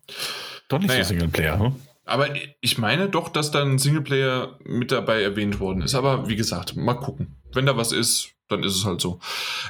[0.67, 1.03] Doch nicht Naja.
[1.03, 1.75] so Singleplayer, hm?
[2.05, 2.27] Aber
[2.61, 5.95] ich meine doch, dass da ein Singleplayer mit dabei erwähnt worden ist.
[5.95, 7.35] Aber wie gesagt, mal gucken.
[7.53, 9.19] Wenn da was ist, dann ist es halt so.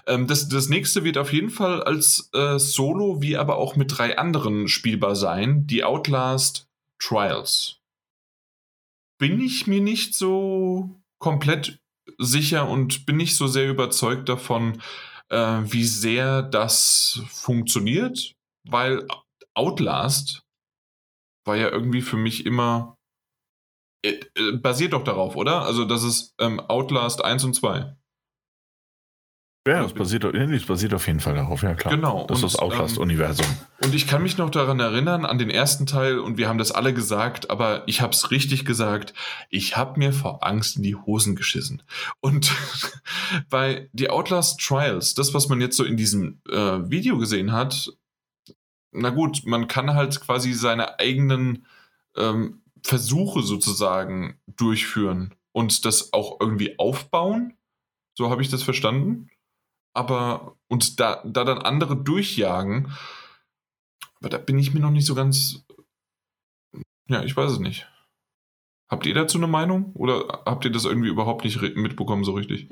[0.08, 3.98] Ähm, das, das nächste wird auf jeden Fall als äh, Solo, wie aber auch mit
[3.98, 5.68] drei anderen spielbar sein.
[5.68, 6.68] Die Outlast
[7.00, 7.80] Trials.
[9.18, 11.80] Bin ich mir nicht so komplett
[12.18, 14.82] sicher und bin nicht so sehr überzeugt davon,
[15.30, 18.34] äh, wie sehr das funktioniert,
[18.68, 19.08] weil
[19.54, 20.44] Outlast
[21.46, 22.98] war ja irgendwie für mich immer.
[24.04, 25.62] Äh, äh, basiert doch darauf, oder?
[25.64, 27.96] Also, das ist ähm, Outlast 1 und 2.
[29.68, 31.96] Ja, das basiert, das basiert auf jeden Fall darauf, ja klar.
[31.96, 33.48] Genau, Das ist das und, ähm, Outlast-Universum.
[33.82, 36.72] Und ich kann mich noch daran erinnern, an den ersten Teil, und wir haben das
[36.72, 39.16] alle gesagt, aber ich habe es richtig gesagt,
[39.50, 41.82] ich habe mir vor Angst in die Hosen geschissen.
[42.20, 42.54] Und
[43.50, 47.92] bei The Outlast Trials, das, was man jetzt so in diesem äh, Video gesehen hat,
[48.92, 51.66] na gut, man kann halt quasi seine eigenen
[52.16, 57.58] ähm, Versuche sozusagen durchführen und das auch irgendwie aufbauen.
[58.14, 59.30] So habe ich das verstanden.
[59.96, 62.92] Aber, und da, da dann andere durchjagen,
[64.20, 65.66] aber da bin ich mir noch nicht so ganz.
[67.08, 67.88] Ja, ich weiß es nicht.
[68.90, 69.94] Habt ihr dazu eine Meinung?
[69.94, 72.70] Oder habt ihr das irgendwie überhaupt nicht mitbekommen so richtig?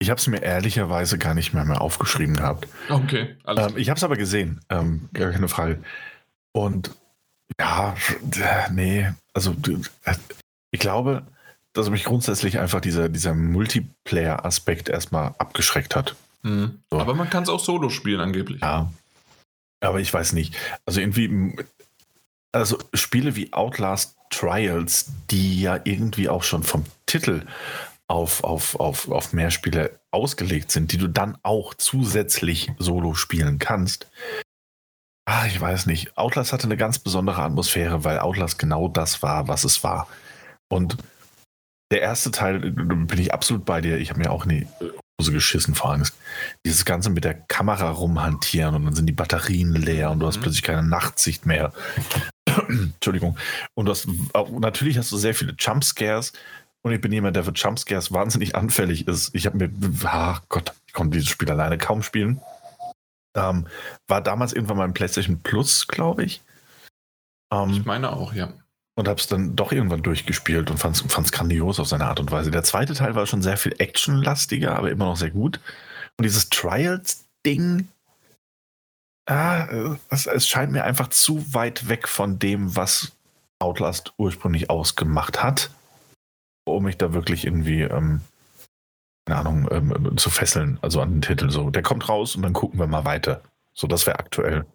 [0.00, 2.68] Ich habe es mir ehrlicherweise gar nicht mehr, mehr aufgeschrieben gehabt.
[2.90, 5.82] Okay, alles Ähm, ich habe es aber gesehen, ähm, gar keine Frage.
[6.52, 6.94] Und
[7.58, 7.94] ja,
[8.70, 9.54] nee, also
[10.70, 11.26] ich glaube,
[11.74, 16.14] dass mich grundsätzlich einfach dieser, dieser Multiplayer-Aspekt erstmal abgeschreckt hat.
[16.42, 16.80] Mhm.
[16.90, 17.00] So.
[17.00, 18.62] Aber man kann es auch solo spielen, angeblich.
[18.62, 18.90] Ja.
[19.80, 20.56] Aber ich weiß nicht.
[20.86, 21.56] Also irgendwie,
[22.52, 27.42] also Spiele wie Outlast Trials, die ja irgendwie auch schon vom Titel
[28.06, 34.08] auf, auf, auf, auf Mehrspieler ausgelegt sind, die du dann auch zusätzlich solo spielen kannst.
[35.26, 36.16] Ah, ich weiß nicht.
[36.16, 40.06] Outlast hatte eine ganz besondere Atmosphäre, weil Outlast genau das war, was es war.
[40.68, 40.98] Und
[41.94, 43.98] der erste Teil, da bin ich absolut bei dir.
[43.98, 44.66] Ich habe mir auch in die
[45.20, 46.16] Hose geschissen vor Angst.
[46.66, 50.38] Dieses Ganze mit der Kamera rumhantieren und dann sind die Batterien leer und du hast
[50.38, 50.42] Mhm.
[50.42, 51.72] plötzlich keine Nachtsicht mehr.
[52.68, 53.38] Entschuldigung.
[53.74, 53.88] Und
[54.34, 56.32] auch, natürlich hast du sehr viele Jumpscares.
[56.82, 59.34] Und ich bin jemand, der für Jumpscares wahnsinnig anfällig ist.
[59.34, 59.70] Ich habe mir,
[60.04, 62.40] ach Gott, ich konnte dieses Spiel alleine kaum spielen.
[63.36, 63.66] Ähm,
[64.06, 66.42] war damals irgendwann mal im PlayStation Plus, glaube ich.
[67.52, 68.52] Ähm, Ich meine auch, ja.
[68.96, 72.30] Und habe es dann doch irgendwann durchgespielt und fand es grandios auf seine Art und
[72.30, 72.50] Weise.
[72.50, 75.60] Der zweite Teil war schon sehr viel actionlastiger, aber immer noch sehr gut.
[76.16, 77.88] Und dieses Trials-Ding,
[79.28, 83.12] ah, es, es scheint mir einfach zu weit weg von dem, was
[83.58, 85.70] Outlast ursprünglich ausgemacht hat,
[86.64, 88.20] um mich da wirklich irgendwie, ähm,
[89.26, 91.50] keine Ahnung, ähm, zu fesseln, also an den Titel.
[91.50, 93.40] So, der kommt raus und dann gucken wir mal weiter.
[93.72, 94.66] So, das wäre aktuell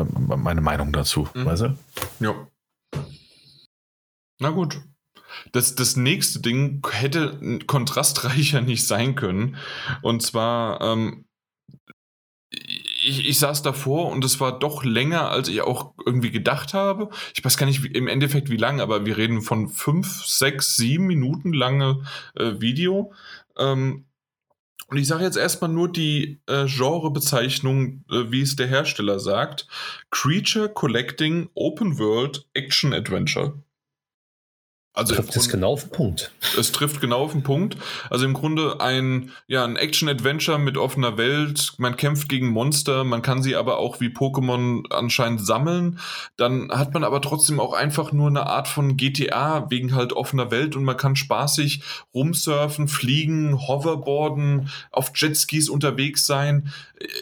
[0.00, 1.44] ähm, meine Meinung dazu, Mhm.
[1.44, 1.78] weißt du?
[2.20, 2.34] Ja.
[4.38, 4.80] Na gut.
[5.52, 9.56] Das, das nächste Ding hätte kontrastreicher nicht sein können.
[10.02, 11.26] Und zwar, ähm,
[12.50, 17.10] ich, ich saß davor und es war doch länger, als ich auch irgendwie gedacht habe.
[17.34, 20.76] Ich weiß gar nicht wie, im Endeffekt wie lang, aber wir reden von fünf, sechs,
[20.76, 22.04] sieben Minuten lange
[22.34, 23.12] äh, Video.
[23.56, 24.06] Ähm,
[24.88, 29.66] und ich sage jetzt erstmal nur die äh, Genrebezeichnung, äh, wie es der Hersteller sagt.
[30.10, 33.62] Creature Collecting Open World Action Adventure.
[34.98, 36.32] Also trifft es genau auf den Punkt.
[36.58, 37.76] Es trifft genau auf den Punkt.
[38.10, 41.74] Also im Grunde ein, ja, ein Action-Adventure mit offener Welt.
[41.78, 46.00] Man kämpft gegen Monster, man kann sie aber auch wie Pokémon anscheinend sammeln.
[46.36, 50.50] Dann hat man aber trotzdem auch einfach nur eine Art von GTA wegen halt offener
[50.50, 51.80] Welt und man kann spaßig
[52.12, 56.72] rumsurfen, fliegen, hoverboarden, auf Jetskis unterwegs sein.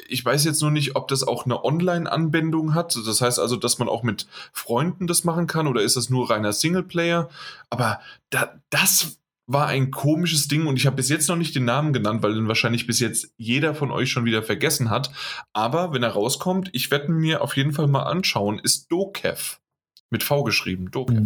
[0.08, 2.96] Ich weiß jetzt nur nicht, ob das auch eine Online-Anbindung hat.
[3.04, 6.30] Das heißt also, dass man auch mit Freunden das machen kann oder ist das nur
[6.30, 7.28] reiner Singleplayer?
[7.70, 11.64] Aber da, das war ein komisches Ding und ich habe bis jetzt noch nicht den
[11.64, 15.10] Namen genannt, weil den wahrscheinlich bis jetzt jeder von euch schon wieder vergessen hat.
[15.52, 19.58] Aber wenn er rauskommt, ich werde mir auf jeden Fall mal anschauen, ist Dokev.
[20.10, 21.22] Mit V geschrieben, Dokev.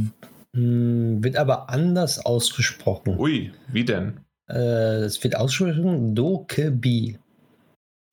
[0.54, 3.18] Hm, wird aber anders ausgesprochen.
[3.18, 4.20] Ui, wie denn?
[4.48, 7.18] Äh, es wird ausgesprochen Dokebi.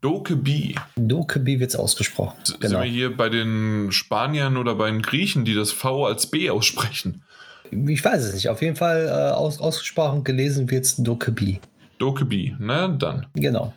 [0.01, 0.75] Dokebi.
[0.95, 2.37] Dokebi wird es ausgesprochen.
[2.43, 2.69] S genau.
[2.69, 6.49] Sind wir hier bei den Spaniern oder bei den Griechen, die das V als B
[6.49, 7.23] aussprechen?
[7.71, 8.49] Ich weiß es nicht.
[8.49, 11.59] Auf jeden Fall äh, aus, ausgesprochen gelesen wird es Dokebi.
[11.97, 13.27] Dokebi, na dann.
[13.33, 13.73] Genau.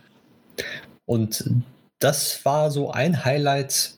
[1.05, 1.43] Und
[1.99, 3.95] das war so ein Highlight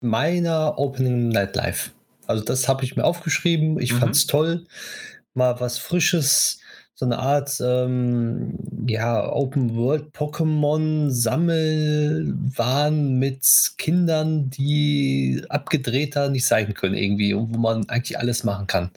[0.00, 1.92] meiner Opening Night Live.
[2.26, 3.80] Also das habe ich mir aufgeschrieben.
[3.80, 3.98] Ich mhm.
[3.98, 4.64] fand es toll.
[5.34, 6.58] Mal was Frisches
[6.98, 8.54] so eine Art ähm,
[8.88, 12.28] ja, Open World Pokémon Sammelwahn
[13.18, 13.44] mit
[13.76, 18.90] Kindern, die abgedrehter nicht sein können irgendwie und wo man eigentlich alles machen kann.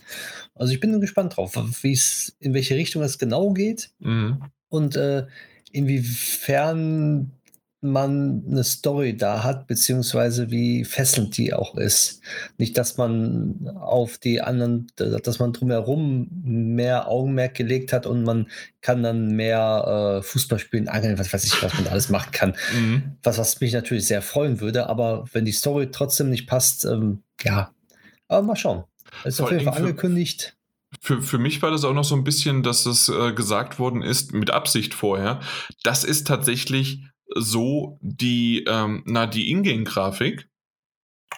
[0.55, 4.43] Also ich bin gespannt drauf, wie es in welche Richtung es genau geht mhm.
[4.69, 5.27] und äh,
[5.73, 7.33] inwiefern
[7.81, 12.21] man eine Story da hat, beziehungsweise wie fesselnd die auch ist.
[12.57, 18.47] Nicht, dass man auf die anderen, dass man drumherum mehr Augenmerk gelegt hat und man
[18.81, 22.55] kann dann mehr äh, Fußball spielen, angeln, was weiß ich, was man alles machen kann.
[22.73, 23.03] Mhm.
[23.23, 27.23] Was, was mich natürlich sehr freuen würde, aber wenn die Story trotzdem nicht passt, ähm,
[27.43, 27.71] ja,
[28.27, 28.83] aber mal schauen.
[29.23, 30.57] Es ist auf jeden Fall angekündigt.
[31.01, 34.01] Für, für mich war das auch noch so ein bisschen, dass es äh, gesagt worden
[34.01, 35.39] ist, mit Absicht vorher.
[35.83, 37.03] Das ist tatsächlich
[37.35, 40.49] so die, ähm, na, die Ingame-Grafik.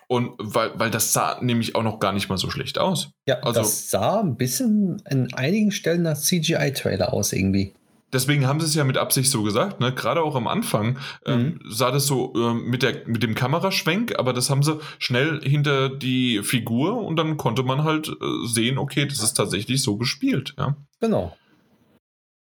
[0.08, 3.12] Und weil, weil das sah nämlich auch noch gar nicht mal so schlecht aus.
[3.28, 7.74] Ja, also, das sah ein bisschen an einigen Stellen nach CGI-Trailer aus irgendwie.
[8.14, 9.94] Deswegen haben sie es ja mit Absicht so gesagt, ne?
[9.94, 11.60] Gerade auch am Anfang ähm, mhm.
[11.70, 15.90] sah das so ähm, mit, der, mit dem Kameraschwenk, aber das haben sie schnell hinter
[15.90, 20.56] die Figur und dann konnte man halt äh, sehen, okay, das ist tatsächlich so gespielt,
[20.58, 20.76] ja.
[21.00, 21.38] Genau.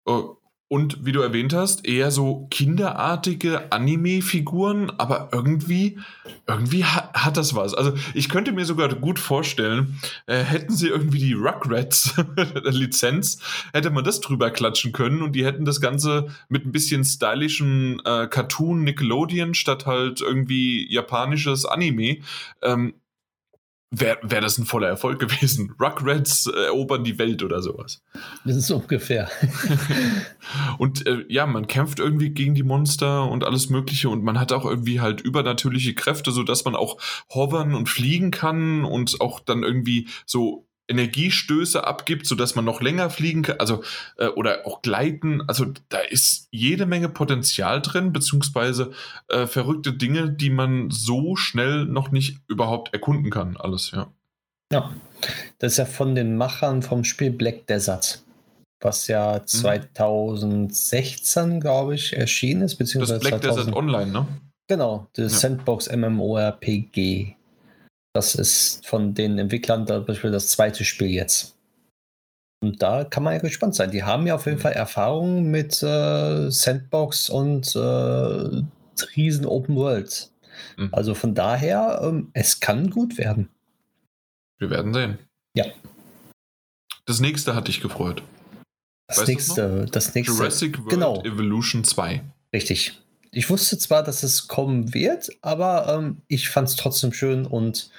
[0.07, 0.21] Äh,
[0.69, 5.97] und wie du erwähnt hast, eher so kinderartige Anime-Figuren, aber irgendwie,
[6.47, 7.73] irgendwie hat, hat, das was.
[7.73, 13.39] Also ich könnte mir sogar gut vorstellen, äh, hätten sie irgendwie die Rugrats-Lizenz,
[13.73, 17.99] hätte man das drüber klatschen können und die hätten das Ganze mit ein bisschen stylischem
[18.05, 22.17] äh, Cartoon Nickelodeon statt halt irgendwie japanisches Anime
[22.61, 22.93] ähm,
[23.91, 25.73] wäre wär das ein voller Erfolg gewesen.
[25.79, 28.03] Rugrats erobern die Welt oder sowas.
[28.45, 29.29] Das ist ungefähr.
[30.77, 34.51] und äh, ja, man kämpft irgendwie gegen die Monster und alles Mögliche und man hat
[34.51, 36.97] auch irgendwie halt übernatürliche Kräfte, sodass man auch
[37.33, 43.09] hovern und fliegen kann und auch dann irgendwie so Energiestöße abgibt, sodass man noch länger
[43.09, 43.83] fliegen kann, also
[44.17, 45.43] äh, oder auch gleiten.
[45.47, 48.91] Also da ist jede Menge Potenzial drin, beziehungsweise
[49.27, 53.55] äh, verrückte Dinge, die man so schnell noch nicht überhaupt erkunden kann.
[53.55, 54.11] Alles, ja.
[54.71, 54.93] Ja,
[55.57, 58.23] das ist ja von den Machern vom Spiel Black Desert,
[58.81, 61.59] was ja 2016, mhm.
[61.59, 64.27] glaube ich, erschienen ist, beziehungsweise das Black 2000, Desert Online, ne?
[64.67, 65.39] Genau, das ja.
[65.39, 67.38] Sandbox MMORPG.
[68.13, 71.55] Das ist von den Entwicklern zum Beispiel das zweite Spiel jetzt.
[72.61, 73.91] Und da kann man ja gespannt sein.
[73.91, 74.61] Die haben ja auf jeden mhm.
[74.61, 77.79] Fall Erfahrung mit äh, Sandbox und äh,
[79.15, 80.29] riesen Open World.
[80.77, 80.89] Mhm.
[80.91, 83.49] Also von daher, ähm, es kann gut werden.
[84.57, 85.19] Wir werden sehen.
[85.55, 85.65] Ja.
[87.05, 88.23] Das nächste hat dich gefreut.
[89.07, 90.33] Das weißt nächste, das nächste.
[90.33, 91.23] Jurassic World genau.
[91.23, 92.21] Evolution 2.
[92.53, 92.99] Richtig
[93.31, 97.89] ich wusste zwar, dass es kommen wird, aber ähm, ich fand es trotzdem schön und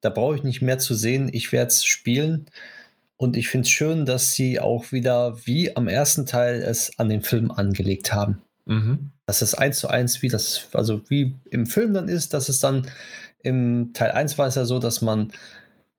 [0.00, 1.28] da brauche ich nicht mehr zu sehen.
[1.32, 2.46] Ich werde es spielen.
[3.16, 7.10] Und ich finde es schön, dass sie auch wieder wie am ersten Teil es an
[7.10, 8.40] den Film angelegt haben.
[8.64, 9.10] Mhm.
[9.26, 12.60] Dass es eins zu eins wie das, also wie im Film dann ist, dass es
[12.60, 12.90] dann
[13.42, 15.32] im Teil 1 war es ja so, dass man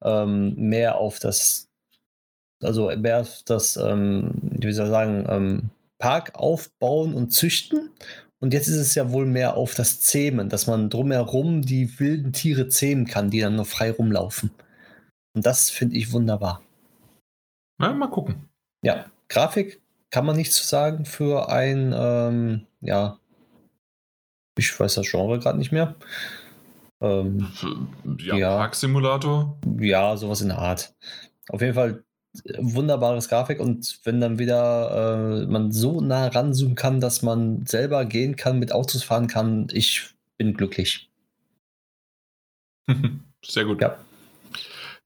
[0.03, 1.70] ähm, mehr auf das,
[2.62, 7.91] also mehr auf das, ähm, wie soll ich sagen, ähm, Park aufbauen und züchten
[8.41, 12.34] Und jetzt ist es ja wohl mehr auf das Zähmen, dass man drumherum die wilden
[12.34, 14.49] Tiere zähmen kann, die dann nur frei rumlaufen.
[15.34, 16.61] Und das finde ich wunderbar.
[17.77, 18.49] Na, mal gucken.
[18.84, 23.19] Ja, Grafik kann man nichts zu sagen für ein, ähm, ja,
[24.57, 25.95] ich weiß das Genre gerade nicht mehr.
[26.99, 27.47] Ähm,
[28.19, 29.57] ja, ja, Parksimulator?
[29.80, 30.93] Ja, sowas in der Art.
[31.49, 32.03] Auf jeden Fall
[32.58, 38.06] wunderbares Grafik und wenn dann wieder äh, man so nah ranzoomen kann, dass man selber
[38.06, 41.10] gehen kann, mit Autos fahren kann, ich bin glücklich.
[43.45, 43.82] Sehr gut.
[43.82, 43.98] Ja.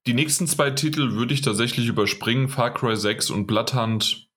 [0.06, 4.28] Die nächsten zwei Titel würde ich tatsächlich überspringen: Far Cry 6 und Bloodhunt.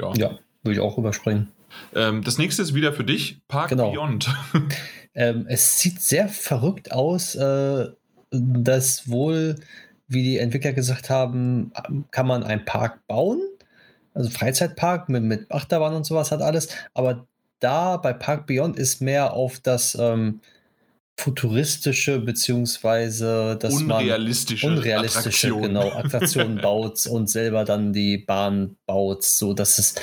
[0.00, 1.48] Ja, ja würde ich auch überspringen.
[1.94, 3.92] Ähm, das nächste ist wieder für dich: Park genau.
[3.92, 4.30] Beyond.
[5.14, 7.88] ähm, es sieht sehr verrückt aus, äh,
[8.30, 9.56] dass wohl,
[10.10, 11.72] wie die Entwickler gesagt haben,
[12.10, 13.40] kann man einen Park bauen.
[14.12, 16.68] Also Freizeitpark mit, mit Achterbahn und sowas hat alles.
[16.94, 17.26] Aber
[17.60, 19.96] da bei Park Beyond ist mehr auf das.
[19.98, 20.40] Ähm,
[21.20, 25.62] futuristische beziehungsweise dass unrealistische, man unrealistische Attraktion.
[25.62, 29.96] genau Attraktionen baut und selber dann die Bahn baut, so dass es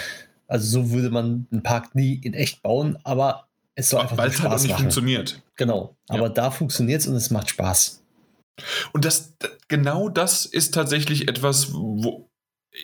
[0.47, 4.29] also so würde man einen Park nie in echt bauen, aber es soll einfach Weil
[4.29, 4.81] es halt nicht machen.
[4.83, 5.41] funktioniert.
[5.55, 6.29] Genau, aber ja.
[6.29, 8.01] da funktioniert es und es macht Spaß.
[8.93, 9.35] Und das
[9.67, 12.29] genau das ist tatsächlich etwas, wo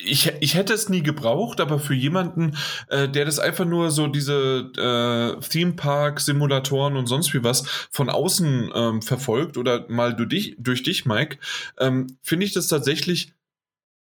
[0.01, 2.57] ich, ich hätte es nie gebraucht, aber für jemanden,
[2.89, 7.63] äh, der das einfach nur so diese äh, Theme Park Simulatoren und sonst wie was
[7.91, 11.37] von außen ähm, verfolgt oder mal durch dich, durch dich Mike,
[11.77, 13.33] ähm, finde ich das tatsächlich,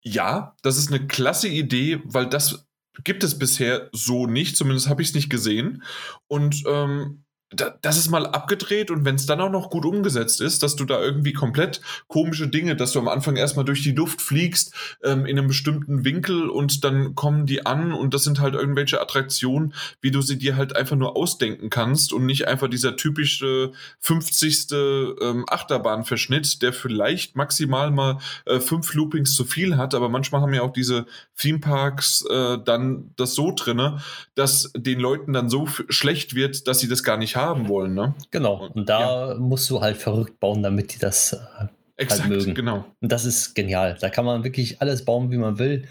[0.01, 2.65] ja, das ist eine klasse Idee, weil das
[3.03, 5.83] gibt es bisher so nicht, zumindest habe ich es nicht gesehen.
[6.27, 7.23] Und ähm,
[7.53, 10.85] das ist mal abgedreht und wenn es dann auch noch gut umgesetzt ist, dass du
[10.85, 14.73] da irgendwie komplett komische Dinge, dass du am Anfang erstmal durch die Luft fliegst
[15.03, 19.01] ähm, in einem bestimmten Winkel und dann kommen die an und das sind halt irgendwelche
[19.01, 23.73] Attraktionen, wie du sie dir halt einfach nur ausdenken kannst und nicht einfach dieser typische
[23.99, 24.71] 50.
[24.71, 30.53] Ähm, Achterbahnverschnitt, der vielleicht maximal mal äh, fünf Loopings zu viel hat, aber manchmal haben
[30.53, 31.05] ja auch diese
[31.37, 34.01] Themeparks äh, dann das so drinne,
[34.35, 37.93] dass den Leuten dann so schlecht wird, dass sie das gar nicht haben haben wollen,
[37.93, 38.15] ne?
[38.31, 38.69] Genau.
[38.73, 39.35] Und da ja.
[39.35, 42.55] musst du halt verrückt bauen, damit die das äh, halt Exakt, halt mögen.
[42.55, 42.85] genau.
[42.99, 43.97] Und das ist genial.
[43.99, 45.87] Da kann man wirklich alles bauen, wie man will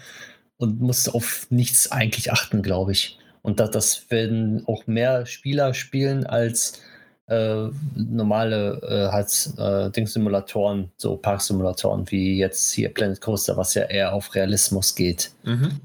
[0.57, 3.17] und muss auf nichts eigentlich achten, glaube ich.
[3.41, 6.81] Und das, das werden auch mehr Spieler spielen als
[7.27, 13.83] äh, normale äh, halt, äh, Dings-Simulatoren, so Parksimulatoren wie jetzt hier Planet Coaster, was ja
[13.83, 15.31] eher auf Realismus geht.
[15.43, 15.79] Mhm.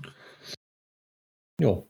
[1.60, 1.85] Jo.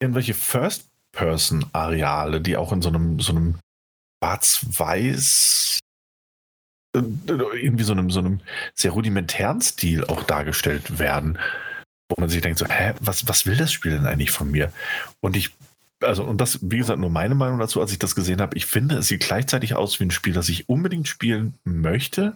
[0.00, 3.56] irgendwelche First Person-Areale, die auch in so einem, so einem
[4.20, 5.78] schwarz-weiß,
[6.96, 8.40] äh, irgendwie so einem, so einem
[8.74, 11.38] sehr rudimentären Stil auch dargestellt werden,
[12.08, 14.72] wo man sich denkt, so, hä, was, was will das Spiel denn eigentlich von mir?
[15.20, 15.50] Und ich,
[16.02, 18.66] also, und das, wie gesagt, nur meine Meinung dazu, als ich das gesehen habe, ich
[18.66, 22.34] finde, es sieht gleichzeitig aus wie ein Spiel, das ich unbedingt spielen möchte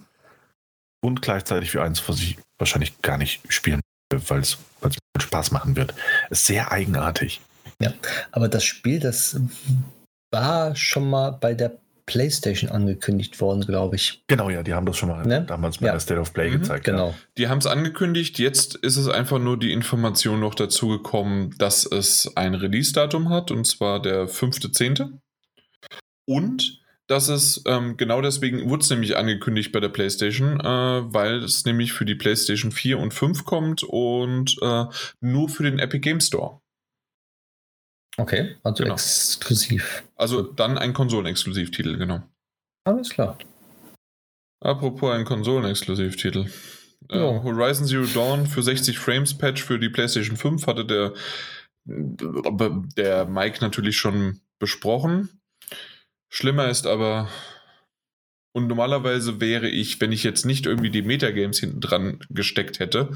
[1.00, 3.80] und gleichzeitig für eins, was ich wahrscheinlich gar nicht spielen
[4.10, 4.58] will, weil es
[5.18, 5.94] Spaß machen wird.
[6.30, 7.40] Ist sehr eigenartig.
[7.80, 7.92] Ja,
[8.30, 9.38] aber das Spiel, das
[10.34, 14.22] war schon mal bei der PlayStation angekündigt worden, glaube ich.
[14.26, 15.44] Genau, ja, die haben das schon mal ne?
[15.46, 15.92] damals bei ja.
[15.92, 16.84] der State of Play mhm, gezeigt.
[16.84, 17.08] Genau.
[17.08, 17.14] Ja.
[17.38, 21.86] Die haben es angekündigt, jetzt ist es einfach nur die Information noch dazu gekommen, dass
[21.86, 25.18] es ein Release-Datum hat, und zwar der 5.10.
[26.26, 31.44] Und dass es, ähm, genau deswegen wurde es nämlich angekündigt bei der PlayStation, äh, weil
[31.44, 34.84] es nämlich für die PlayStation 4 und 5 kommt und äh,
[35.20, 36.60] nur für den Epic Game Store.
[38.16, 38.94] Okay, also genau.
[38.94, 40.04] exklusiv.
[40.16, 42.22] Also dann ein Konsolenexklusivtitel, genau.
[42.84, 43.38] Alles klar.
[44.60, 46.46] Apropos ein Konsolenexklusivtitel.
[47.08, 51.12] Äh, Horizon Zero Dawn für 60 Frames Patch für die PlayStation 5 hatte der,
[51.84, 55.28] der Mike natürlich schon besprochen.
[56.30, 57.28] Schlimmer ist aber,
[58.52, 63.10] Und normalerweise wäre ich, wenn ich jetzt nicht irgendwie die Metagames hinten dran gesteckt hätte,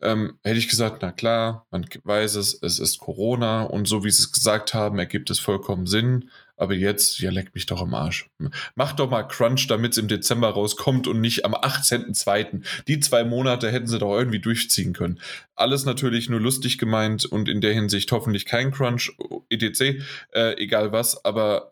[0.00, 4.10] ähm, hätte ich gesagt, na klar, man weiß es, es ist Corona und so wie
[4.10, 6.30] sie es gesagt haben, ergibt es vollkommen Sinn.
[6.56, 8.30] Aber jetzt, ja, leckt mich doch am Arsch.
[8.76, 12.64] Macht doch mal Crunch, damit es im Dezember rauskommt und nicht am 18.02.
[12.86, 15.20] Die zwei Monate hätten sie doch irgendwie durchziehen können.
[15.56, 19.16] Alles natürlich nur lustig gemeint und in der Hinsicht hoffentlich kein Crunch,
[19.50, 21.70] etc., äh, egal was, aber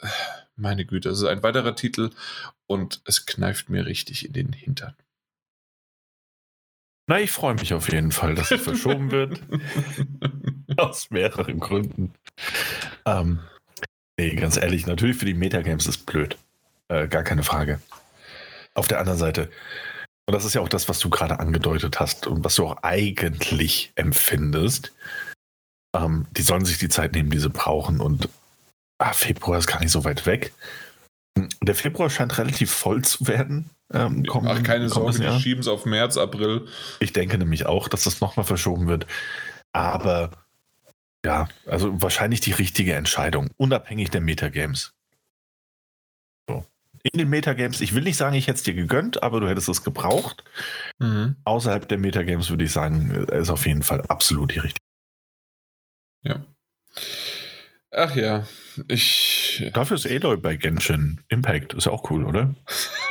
[0.57, 2.11] meine Güte, es ist ein weiterer Titel
[2.67, 4.95] und es kneift mir richtig in den Hintern.
[7.09, 9.41] Na, ich freue mich auf jeden Fall, dass es verschoben wird.
[10.77, 12.15] Aus mehreren Gründen.
[13.05, 13.41] Ähm,
[14.19, 16.39] nee, ganz ehrlich, natürlich für die Metagames ist blöd.
[16.89, 17.81] Äh, gar keine Frage.
[18.75, 19.51] Auf der anderen Seite,
[20.27, 22.83] und das ist ja auch das, was du gerade angedeutet hast und was du auch
[22.83, 24.93] eigentlich empfindest,
[25.95, 28.01] ähm, die sollen sich die Zeit nehmen, die sie brauchen.
[28.01, 28.29] Und
[28.99, 30.53] ah, Februar ist gar nicht so weit weg.
[31.63, 33.71] Der Februar scheint relativ voll zu werden.
[33.93, 36.67] Ähm, kommen, Ach, keine Sorge, die schieben es auf März, April.
[37.01, 39.07] Ich denke nämlich auch, dass das nochmal verschoben wird.
[39.73, 40.31] Aber
[41.25, 44.93] ja, also wahrscheinlich die richtige Entscheidung, unabhängig der Metagames.
[46.49, 46.65] So.
[47.03, 49.69] In den Metagames, ich will nicht sagen, ich hätte es dir gegönnt, aber du hättest
[49.69, 50.45] es gebraucht.
[50.99, 51.37] Mhm.
[51.45, 54.85] Außerhalb der Metagames würde ich sagen, ist auf jeden Fall absolut die richtige.
[56.23, 56.45] Ja.
[57.91, 58.47] Ach ja,
[58.89, 59.71] ich.
[59.75, 61.75] Dafür ist Aloy bei Genshin Impact.
[61.75, 62.55] Ist auch cool, oder?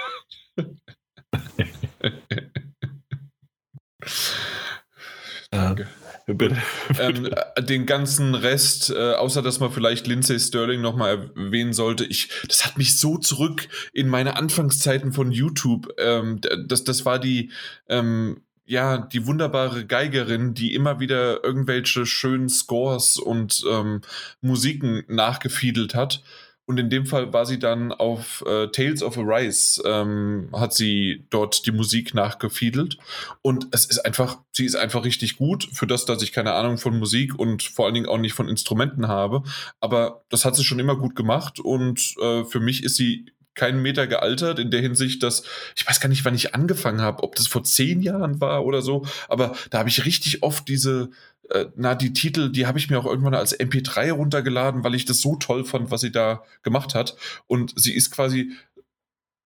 [5.51, 5.88] Danke.
[6.27, 6.57] Bitte.
[6.99, 7.29] ähm,
[7.59, 12.65] den ganzen Rest, äh, außer dass man vielleicht Lindsay Sterling nochmal erwähnen sollte, ich, das
[12.65, 15.93] hat mich so zurück in meine Anfangszeiten von YouTube.
[15.97, 17.51] Ähm, das, das war die,
[17.89, 24.01] ähm, ja, die wunderbare Geigerin, die immer wieder irgendwelche schönen Scores und ähm,
[24.41, 26.23] Musiken nachgefiedelt hat.
[26.72, 31.26] Und in dem Fall war sie dann auf äh, Tales of Arise, ähm, hat sie
[31.30, 32.98] dort die Musik nachgefiedelt.
[33.41, 36.77] Und es ist einfach, sie ist einfach richtig gut für das, dass ich keine Ahnung
[36.77, 39.43] von Musik und vor allen Dingen auch nicht von Instrumenten habe.
[39.81, 43.26] Aber das hat sie schon immer gut gemacht und äh, für mich ist sie
[43.56, 45.44] keinen Meter gealtert in der Hinsicht, dass
[45.76, 48.82] ich weiß gar nicht, wann ich angefangen habe, ob das vor zehn Jahren war oder
[48.82, 51.10] so, aber da habe ich richtig oft diese,
[51.49, 55.06] äh, na, die Titel, die habe ich mir auch irgendwann als MP3 runtergeladen, weil ich
[55.06, 57.15] das so toll fand, was sie da gemacht hat.
[57.48, 58.53] Und sie ist quasi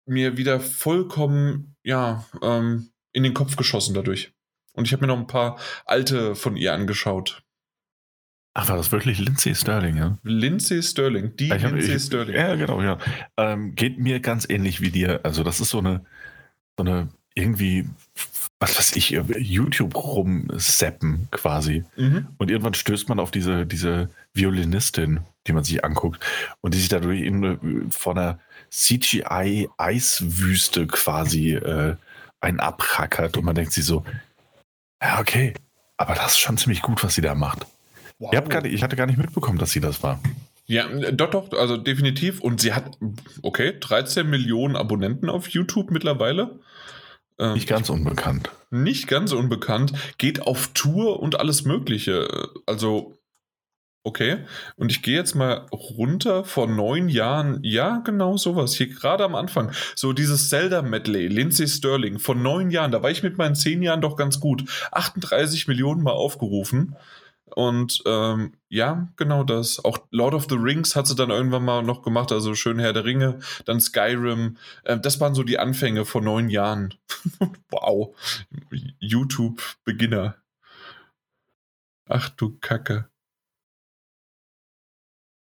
[0.06, 4.34] mir wieder vollkommen, ja, ähm, in den Kopf geschossen dadurch.
[4.74, 7.44] Und ich habe mir noch ein paar alte von ihr angeschaut.
[8.54, 10.18] Ach, war das wirklich Lindsay Sterling, ja?
[10.24, 12.36] Lindsay Sterling, die ich Lindsay ich, Sterling.
[12.36, 12.98] Ja, genau, ja.
[13.38, 15.22] Ähm, geht mir ganz ähnlich wie dir.
[15.24, 16.04] Also, das ist so eine,
[16.78, 17.88] so eine irgendwie,
[18.60, 21.86] was weiß ich, YouTube rumseppen quasi.
[21.96, 22.28] Mhm.
[22.38, 26.22] Und irgendwann stößt man auf diese, diese Violinistin, die man sich anguckt
[26.60, 28.38] und die sich dadurch in, von einer
[28.70, 31.96] CGI-Eiswüste quasi äh,
[32.42, 34.04] einen abhackert und man denkt sich so,
[35.02, 35.54] ja, okay,
[35.98, 37.66] aber das ist schon ziemlich gut, was sie da macht.
[38.22, 38.30] Wow.
[38.34, 40.22] Ich, gar nicht, ich hatte gar nicht mitbekommen, dass sie das war.
[40.68, 42.40] Ja, doch, doch, also definitiv.
[42.40, 43.00] Und sie hat,
[43.42, 46.60] okay, 13 Millionen Abonnenten auf YouTube mittlerweile.
[47.40, 48.52] Ähm, nicht ganz unbekannt.
[48.70, 49.94] Nicht ganz unbekannt.
[50.20, 52.28] Geht auf Tour und alles Mögliche.
[52.68, 53.18] Also,
[54.04, 54.46] okay.
[54.76, 57.58] Und ich gehe jetzt mal runter vor neun Jahren.
[57.64, 58.76] Ja, genau sowas.
[58.76, 59.72] Hier gerade am Anfang.
[59.96, 62.92] So dieses Zelda-Medley, Lindsay Sterling, vor neun Jahren.
[62.92, 64.70] Da war ich mit meinen zehn Jahren doch ganz gut.
[64.92, 66.96] 38 Millionen mal aufgerufen.
[67.56, 69.84] Und ähm, ja, genau das.
[69.84, 72.94] Auch Lord of the Rings hat sie dann irgendwann mal noch gemacht, also schön Herr
[72.94, 74.58] der Ringe, dann Skyrim.
[74.84, 76.94] Äh, das waren so die Anfänge vor neun Jahren.
[77.70, 78.16] wow.
[79.00, 80.36] YouTube-Beginner.
[82.08, 83.10] Ach du Kacke.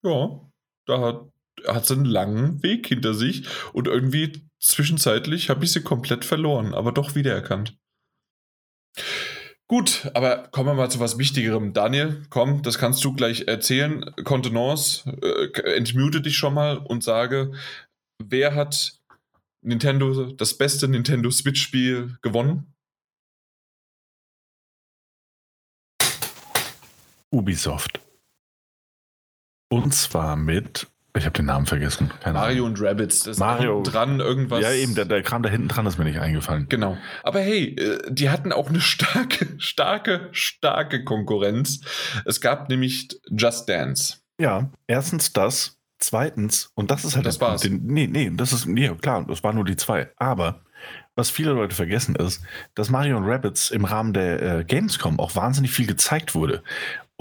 [0.03, 0.39] Ja,
[0.85, 1.31] da hat,
[1.67, 6.73] hat sie einen langen Weg hinter sich und irgendwie zwischenzeitlich habe ich sie komplett verloren,
[6.73, 7.77] aber doch wiedererkannt.
[9.71, 11.73] Gut, aber kommen wir mal zu was Wichtigerem.
[11.73, 14.03] Daniel, komm, das kannst du gleich erzählen.
[14.23, 17.51] Kontenance, äh, entmute dich schon mal und sage,
[18.17, 18.99] wer hat
[19.61, 22.73] Nintendo, das beste Nintendo Switch-Spiel gewonnen?
[27.31, 27.99] Ubisoft.
[29.71, 32.11] Und zwar mit ich habe den Namen vergessen.
[32.21, 32.79] Keine Mario Ahnung.
[32.79, 33.23] und Rabbits.
[33.23, 34.61] Das Mario dran irgendwas.
[34.61, 36.67] Ja, eben, der, der Kram da hinten dran ist mir nicht eingefallen.
[36.69, 36.97] Genau.
[37.23, 41.81] Aber hey, äh, die hatten auch eine starke, starke, starke Konkurrenz.
[42.25, 44.17] Es gab nämlich Just Dance.
[44.39, 45.75] Ja, erstens das.
[46.01, 47.59] Zweitens, und das ist halt das war's.
[47.59, 50.09] Den, nee, nee, das ist, nee, klar, das waren nur die zwei.
[50.15, 50.61] Aber
[51.15, 52.41] was viele Leute vergessen ist,
[52.73, 56.63] dass Mario und Rabbits im Rahmen der äh, Gamescom auch wahnsinnig viel gezeigt wurde.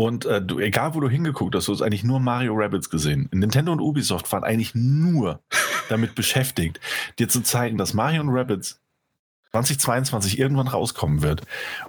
[0.01, 3.29] Und äh, du, egal wo du hingeguckt hast, du hast eigentlich nur Mario Rabbits gesehen.
[3.33, 5.41] Nintendo und Ubisoft waren eigentlich nur
[5.89, 6.79] damit beschäftigt,
[7.19, 8.81] dir zu zeigen, dass Mario und Rabbits
[9.64, 11.43] 2022 irgendwann rauskommen wird.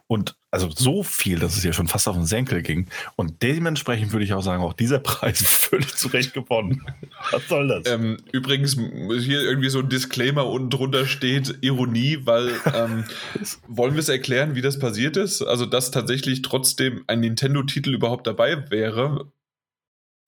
[0.07, 2.87] Und also so viel, dass es ja schon fast auf den Senkel ging.
[3.15, 6.85] Und dementsprechend würde ich auch sagen, auch dieser Preis völlig zurecht gewonnen.
[7.31, 7.91] Was soll das?
[7.91, 13.05] Ähm, übrigens, hier irgendwie so ein Disclaimer unten drunter steht, Ironie, weil ähm,
[13.67, 15.41] wollen wir es erklären, wie das passiert ist?
[15.41, 19.31] Also, dass tatsächlich trotzdem ein Nintendo-Titel überhaupt dabei wäre.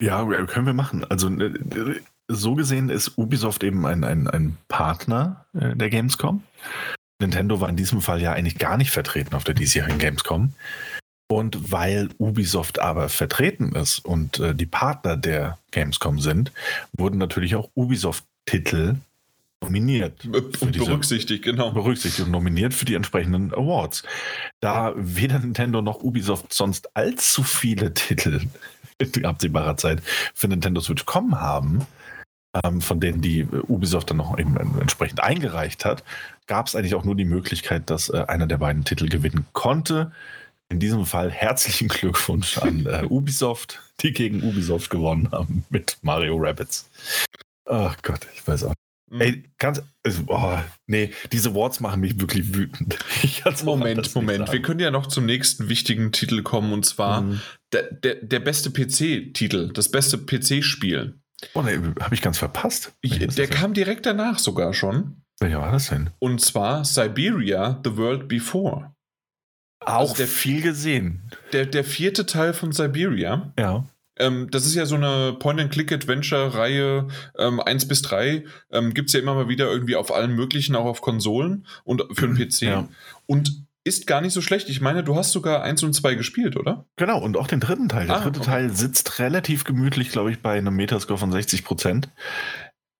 [0.01, 1.05] Ja, können wir machen.
[1.09, 1.53] Also äh,
[2.27, 6.43] so gesehen ist Ubisoft eben ein, ein, ein Partner äh, der Gamescom.
[7.21, 10.53] Nintendo war in diesem Fall ja eigentlich gar nicht vertreten auf der diesjährigen Gamescom.
[11.29, 16.51] Und weil Ubisoft aber vertreten ist und äh, die Partner der Gamescom sind,
[16.91, 18.97] wurden natürlich auch Ubisoft-Titel
[19.63, 20.25] nominiert.
[20.59, 21.71] Und berücksichtigt, genau.
[21.71, 24.03] Berücksichtigt und nominiert für die entsprechenden Awards.
[24.59, 28.41] Da weder Nintendo noch Ubisoft sonst allzu viele Titel
[28.97, 30.01] in absehbarer Zeit
[30.33, 31.85] für Nintendo Switch kommen haben,
[32.79, 36.03] von denen die Ubisoft dann noch eben entsprechend eingereicht hat,
[36.47, 40.11] gab es eigentlich auch nur die Möglichkeit, dass äh, einer der beiden Titel gewinnen konnte.
[40.69, 46.37] In diesem Fall herzlichen Glückwunsch an äh, Ubisoft, die gegen Ubisoft gewonnen haben mit Mario
[46.37, 46.89] Rabbits.
[47.65, 48.73] Ach Gott, ich weiß auch.
[49.09, 49.21] Mhm.
[49.21, 50.57] Ey, ganz, also, oh,
[50.87, 52.97] nee, diese Worts machen mich wirklich wütend.
[53.63, 54.51] Moment, Moment.
[54.51, 57.41] Wir können ja noch zum nächsten wichtigen Titel kommen und zwar mhm.
[57.73, 61.19] der, der, der beste PC-Titel, das beste PC-Spiel.
[61.53, 62.93] Oh, nee, habe ich ganz verpasst.
[63.01, 65.21] Ich, der kam direkt danach sogar schon.
[65.39, 66.11] Welcher war das denn?
[66.19, 68.93] Und zwar Siberia, The World Before.
[69.83, 71.31] Auch also der, viel gesehen.
[71.53, 73.51] Der, der vierte Teil von Siberia.
[73.57, 73.85] Ja.
[74.19, 77.07] Ähm, das ist ja so eine Point-and-Click-Adventure-Reihe
[77.39, 78.43] ähm, 1 bis 3.
[78.71, 82.03] Ähm, Gibt es ja immer mal wieder irgendwie auf allen möglichen, auch auf Konsolen und
[82.13, 82.61] für den PC.
[82.61, 82.87] Ja.
[83.25, 84.69] Und ist gar nicht so schlecht.
[84.69, 86.85] Ich meine, du hast sogar 1 und 2 gespielt, oder?
[86.97, 88.07] Genau, und auch den dritten Teil.
[88.07, 88.49] Der ah, dritte okay.
[88.49, 92.09] Teil sitzt relativ gemütlich, glaube ich, bei einem Metascore von 60 Prozent.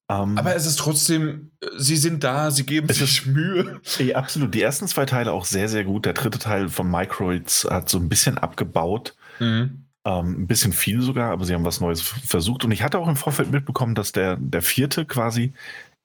[0.10, 3.80] Ähm, Aber es ist trotzdem, sie sind da, sie geben sich Mühe.
[4.00, 4.54] Ja, absolut.
[4.54, 6.06] Die ersten zwei Teile auch sehr, sehr gut.
[6.06, 9.16] Der dritte Teil von Microids hat so ein bisschen abgebaut.
[9.40, 9.86] Mhm.
[10.04, 12.66] Ähm, ein bisschen viel sogar, aber sie haben was Neues versucht.
[12.66, 15.54] Und ich hatte auch im Vorfeld mitbekommen, dass der, der vierte quasi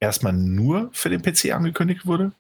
[0.01, 2.33] erstmal nur für den PC angekündigt wurde.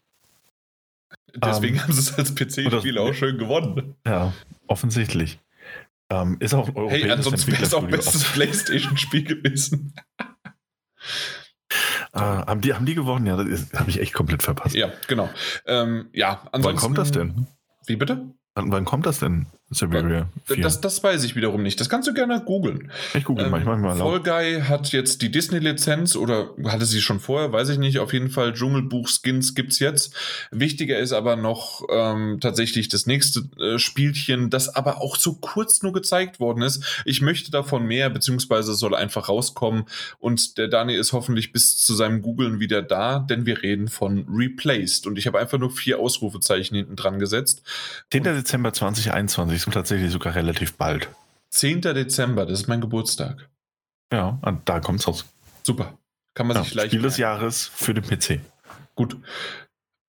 [1.34, 3.96] Deswegen um, ähm, haben sie es als PC-Spiel auch schön gewonnen.
[4.06, 4.32] Ja,
[4.66, 5.38] offensichtlich.
[6.08, 9.94] Ähm, ist auch ein Hey, ansonsten wäre es auch bestes PlayStation-Spiel gewesen.
[12.12, 13.26] Ah, haben, die, haben die gewonnen?
[13.26, 14.74] Ja, das habe ich echt komplett verpasst.
[14.74, 15.28] Ja, genau.
[15.66, 17.46] Ähm, ja, Wann kommt das denn?
[17.86, 18.30] Wie bitte?
[18.56, 20.62] Wann, wann kommt das denn, Siberia 4?
[20.62, 21.78] Das, das weiß ich wiederum nicht.
[21.78, 22.90] Das kannst du gerne googeln.
[23.12, 27.20] Ich google ähm, manchmal mal Fall Guy hat jetzt die Disney-Lizenz oder hatte sie schon
[27.20, 27.98] vorher, weiß ich nicht.
[27.98, 30.14] Auf jeden Fall Dschungelbuch-Skins gibt es jetzt.
[30.52, 35.82] Wichtiger ist aber noch ähm, tatsächlich das nächste äh, Spielchen, das aber auch so kurz
[35.82, 37.02] nur gezeigt worden ist.
[37.04, 39.84] Ich möchte davon mehr, beziehungsweise soll einfach rauskommen.
[40.18, 44.26] Und der Dani ist hoffentlich bis zu seinem Googlen wieder da, denn wir reden von
[44.30, 45.06] Replaced.
[45.06, 47.62] Und ich habe einfach nur vier Ausrufezeichen hinten dran gesetzt.
[48.10, 48.45] 10.
[48.46, 51.08] Dezember 2021 ist tatsächlich sogar relativ bald.
[51.50, 51.80] 10.
[51.80, 53.50] Dezember, das ist mein Geburtstag.
[54.12, 55.24] Ja, da kommt es raus.
[55.64, 55.98] Super.
[56.34, 56.86] Kann man ja, sich gleich.
[56.86, 58.40] Spiel des Jahres für den PC.
[58.94, 59.16] Gut.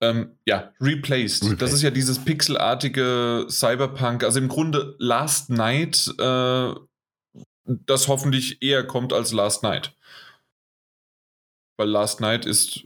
[0.02, 1.46] Ähm, ja, Replaced.
[1.46, 1.62] Replaced.
[1.64, 6.74] Das ist ja dieses pixelartige Cyberpunk, also im Grunde Last Night, äh,
[7.66, 9.96] das hoffentlich eher kommt als Last Night.
[11.78, 12.86] Weil Last Night ist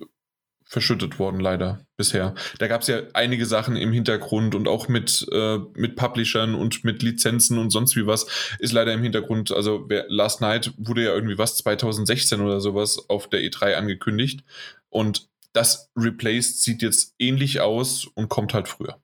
[0.72, 2.34] verschüttet worden, leider bisher.
[2.58, 6.86] Da gab es ja einige Sachen im Hintergrund und auch mit, äh, mit Publishern und
[6.86, 9.52] mit Lizenzen und sonst wie was ist leider im Hintergrund.
[9.52, 14.46] Also wer, Last Night wurde ja irgendwie was 2016 oder sowas auf der E3 angekündigt
[14.90, 19.02] und das Replaced sieht jetzt ähnlich aus und kommt halt früher.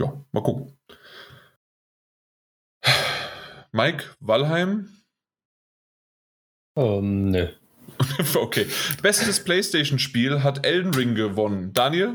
[0.00, 0.76] Ja, mal gucken.
[3.70, 4.88] Mike, Walheim?
[6.74, 7.54] Um, ne.
[8.34, 8.66] okay.
[9.02, 11.72] Bestes PlayStation-Spiel hat Elden Ring gewonnen.
[11.72, 12.14] Daniel?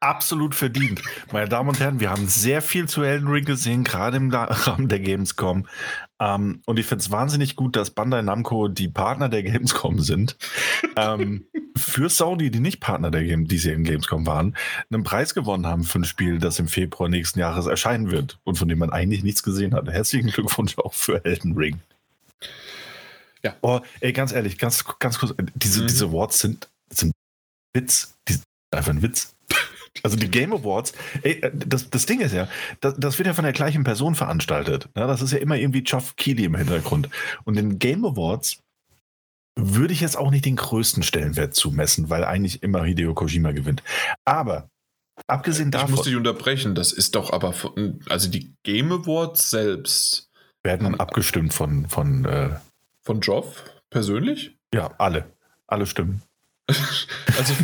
[0.00, 1.02] Absolut verdient.
[1.32, 4.88] Meine Damen und Herren, wir haben sehr viel zu Elden Ring gesehen, gerade im Rahmen
[4.88, 5.66] der Gamescom.
[6.20, 10.36] Ähm, und ich finde es wahnsinnig gut, dass Bandai Namco die Partner der Gamescom sind.
[10.96, 11.46] ähm,
[11.76, 14.56] für Sony, die nicht Partner der Game diesjährigen Gamescom waren,
[14.90, 18.56] einen Preis gewonnen haben für ein Spiel, das im Februar nächsten Jahres erscheinen wird und
[18.56, 19.88] von dem man eigentlich nichts gesehen hat.
[19.88, 21.80] Herzlichen Glückwunsch auch für Elden Ring.
[23.42, 23.56] Ja.
[23.62, 25.86] Oh, ey, ganz ehrlich, ganz, ganz kurz, diese, mhm.
[25.86, 27.12] diese Awards sind, sind
[27.74, 28.14] Witz.
[28.28, 29.34] Die sind einfach ein Witz.
[30.04, 30.92] Also die Game Awards,
[31.22, 32.46] ey, äh, das, das Ding ist ja,
[32.80, 34.88] das, das wird ja von der gleichen Person veranstaltet.
[34.94, 37.08] Ja, das ist ja immer irgendwie Geoff Keighley im Hintergrund.
[37.42, 38.60] Und den Game Awards
[39.58, 43.82] würde ich jetzt auch nicht den größten Stellenwert zumessen, weil eigentlich immer Hideo Kojima gewinnt.
[44.24, 44.68] Aber
[45.26, 45.90] abgesehen davon.
[45.90, 50.30] Ich muss dich unterbrechen, das ist doch aber, von, also die Game Awards selbst
[50.62, 52.50] werden dann abgestimmt von, von äh,
[53.08, 54.54] von Joff persönlich?
[54.74, 55.24] Ja, alle.
[55.66, 56.20] Alle stimmen.
[57.38, 57.54] Also,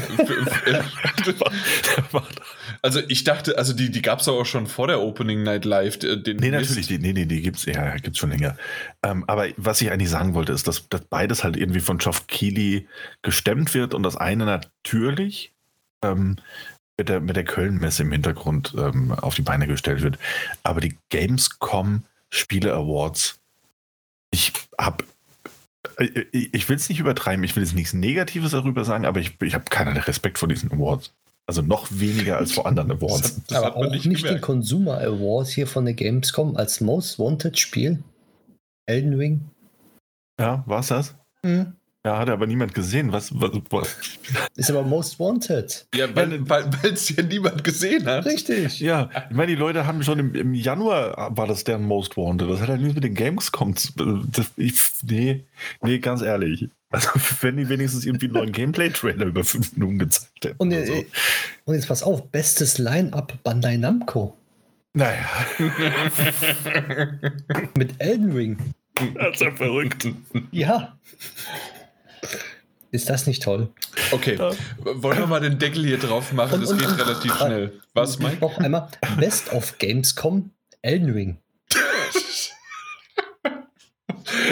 [2.81, 5.99] also ich dachte, also die, die gab es auch schon vor der Opening Night Live.
[5.99, 8.57] Den nee, natürlich, die, nee, nee, die gibt es ja, gibt's schon länger.
[9.03, 12.27] Ähm, aber was ich eigentlich sagen wollte, ist, dass, dass beides halt irgendwie von Geoff
[12.27, 12.89] Keighley
[13.21, 15.53] gestemmt wird und das eine natürlich
[16.03, 16.37] ähm,
[16.97, 20.19] mit der, mit der Köln-Messe im Hintergrund ähm, auf die Beine gestellt wird.
[20.63, 23.39] Aber die Gamescom Spiele Awards,
[24.31, 25.07] ich habe äh,
[25.99, 29.55] ich will es nicht übertreiben, ich will jetzt nichts Negatives darüber sagen, aber ich, ich
[29.55, 31.13] habe keinerlei Respekt vor diesen Awards.
[31.47, 33.23] Also noch weniger als vor anderen Awards.
[33.23, 37.19] Das, das aber auch nicht, nicht den Consumer Awards hier von der Gamescom als Most
[37.19, 38.03] Wanted Spiel.
[38.87, 39.51] Elden Ring.
[40.41, 41.15] Ja, war es das?
[41.43, 41.75] Mhm.
[42.07, 43.13] Ja, hat aber niemand gesehen.
[43.13, 43.97] Was, was, was?
[44.57, 45.87] Ist aber Most Wanted.
[45.95, 46.45] Ja, weil
[46.83, 48.27] es ja niemand gesehen hat.
[48.27, 48.79] Richtig.
[48.81, 52.51] Ja, ich meine, die Leute haben schon im, im Januar war das deren Most Wanted.
[52.51, 53.95] Das hat ja nichts mit den Games kommt.
[54.57, 55.45] Ich, nee,
[55.81, 56.69] nee, ganz ehrlich.
[56.91, 57.09] Also,
[57.41, 60.57] wenn die wenigstens irgendwie einen neuen Gameplay-Trailer über fünf Minuten gezeigt hätten.
[60.59, 61.05] Und, so.
[61.65, 64.37] und jetzt pass auf: bestes Line-Up Bandai Namco.
[64.93, 65.27] Naja.
[67.77, 68.59] mit Elden Ring.
[69.15, 70.07] Das ist ja verrückt.
[70.53, 70.97] Ja.
[72.95, 73.71] Ist das nicht toll?
[74.13, 74.39] Okay,
[74.79, 76.61] wollen wir mal den Deckel hier drauf machen?
[76.61, 77.81] das geht relativ schnell.
[77.93, 78.37] Was, Mike?
[78.41, 78.89] Noch einmal
[79.19, 81.39] Best of Gamescom Elden Ring.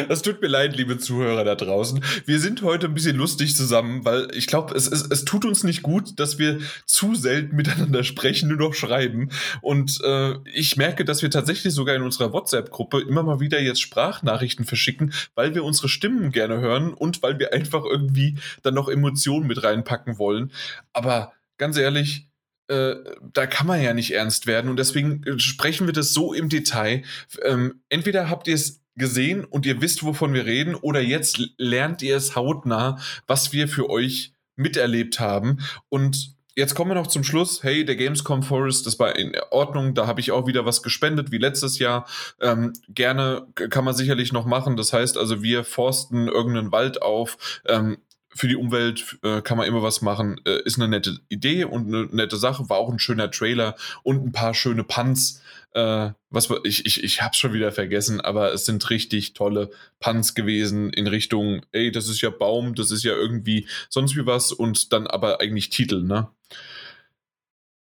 [0.09, 2.03] Es tut mir leid, liebe Zuhörer da draußen.
[2.25, 5.65] Wir sind heute ein bisschen lustig zusammen, weil ich glaube, es, es, es tut uns
[5.65, 9.31] nicht gut, dass wir zu selten miteinander sprechen, nur noch schreiben.
[9.61, 13.81] Und äh, ich merke, dass wir tatsächlich sogar in unserer WhatsApp-Gruppe immer mal wieder jetzt
[13.81, 18.89] Sprachnachrichten verschicken, weil wir unsere Stimmen gerne hören und weil wir einfach irgendwie dann noch
[18.89, 20.53] Emotionen mit reinpacken wollen.
[20.93, 22.29] Aber ganz ehrlich,
[22.69, 22.95] äh,
[23.33, 26.49] da kann man ja nicht ernst werden und deswegen äh, sprechen wir das so im
[26.49, 27.03] Detail.
[27.43, 32.03] Ähm, entweder habt ihr es gesehen und ihr wisst, wovon wir reden, oder jetzt lernt
[32.03, 35.59] ihr es hautnah, was wir für euch miterlebt haben.
[35.89, 37.63] Und jetzt kommen wir noch zum Schluss.
[37.63, 39.95] Hey, der Gamescom Forest, das war in Ordnung.
[39.95, 42.07] Da habe ich auch wieder was gespendet, wie letztes Jahr.
[42.41, 44.77] Ähm, gerne kann man sicherlich noch machen.
[44.77, 47.61] Das heißt also, wir forsten irgendeinen Wald auf.
[47.67, 47.99] Ähm,
[48.35, 50.41] für die Umwelt äh, kann man immer was machen.
[50.47, 52.69] Äh, ist eine nette Idee und eine nette Sache.
[52.69, 55.43] War auch ein schöner Trailer und ein paar schöne Punts
[55.75, 59.71] äh, was ich, ich, ich hab's schon wieder vergessen, aber es sind richtig tolle
[60.01, 64.27] Punts gewesen in Richtung, ey, das ist ja Baum, das ist ja irgendwie sonst wie
[64.27, 66.29] was und dann aber eigentlich Titel, ne?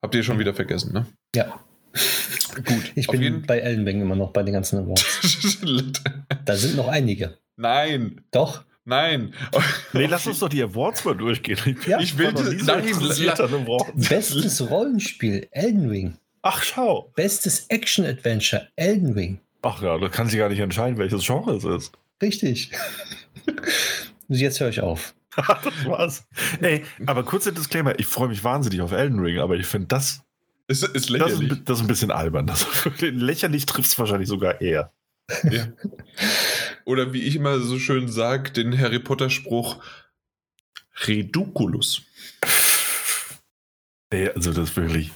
[0.02, 1.08] Habt ihr schon wieder vergessen, ne?
[1.36, 1.60] Ja.
[2.56, 2.92] Gut.
[2.96, 3.42] Ich bin jeden...
[3.44, 5.60] bei Ellenbang immer noch bei den ganzen Awards.
[6.46, 7.38] da sind noch einige.
[7.56, 8.22] Nein.
[8.32, 8.64] Doch.
[8.86, 9.34] Nein.
[9.92, 11.78] Nee, lass uns doch die Awards mal durchgehen.
[11.88, 12.54] Ja, ich will das.
[12.64, 12.86] Nein,
[13.96, 16.18] Bestes Rollenspiel, Elden Ring.
[16.50, 17.12] Ach, schau.
[17.14, 19.42] Bestes Action-Adventure, Elden Ring.
[19.64, 21.92] Ach ja, da kann sich gar nicht entscheiden, welches Genre es ist.
[22.22, 22.72] Richtig.
[24.30, 25.14] Jetzt höre ich auf.
[25.36, 26.26] das war's.
[26.62, 30.22] Ey, aber kurzer Disclaimer, ich freue mich wahnsinnig auf Elden Ring, aber ich finde das,
[30.70, 31.50] ist, ist lächerlich.
[31.50, 32.48] Das ist, das ist, ein bisschen albern.
[32.48, 32.66] Das,
[33.02, 34.94] lächerlich trifft es wahrscheinlich sogar eher.
[35.44, 35.68] Ja.
[36.86, 39.84] Oder wie ich immer so schön sage, den Harry Potter-Spruch,
[41.06, 42.04] Reduculus.
[44.14, 45.12] Nee, also das wirklich.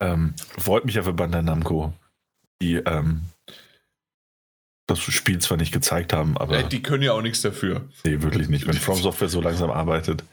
[0.00, 1.92] Ähm, freut mich ja für Bandai Namco,
[2.62, 3.22] die ähm,
[4.88, 6.62] das Spiel zwar nicht gezeigt haben, aber.
[6.62, 7.88] die können ja auch nichts dafür.
[8.04, 10.24] Nee, wirklich nicht, wenn From Software so langsam arbeitet.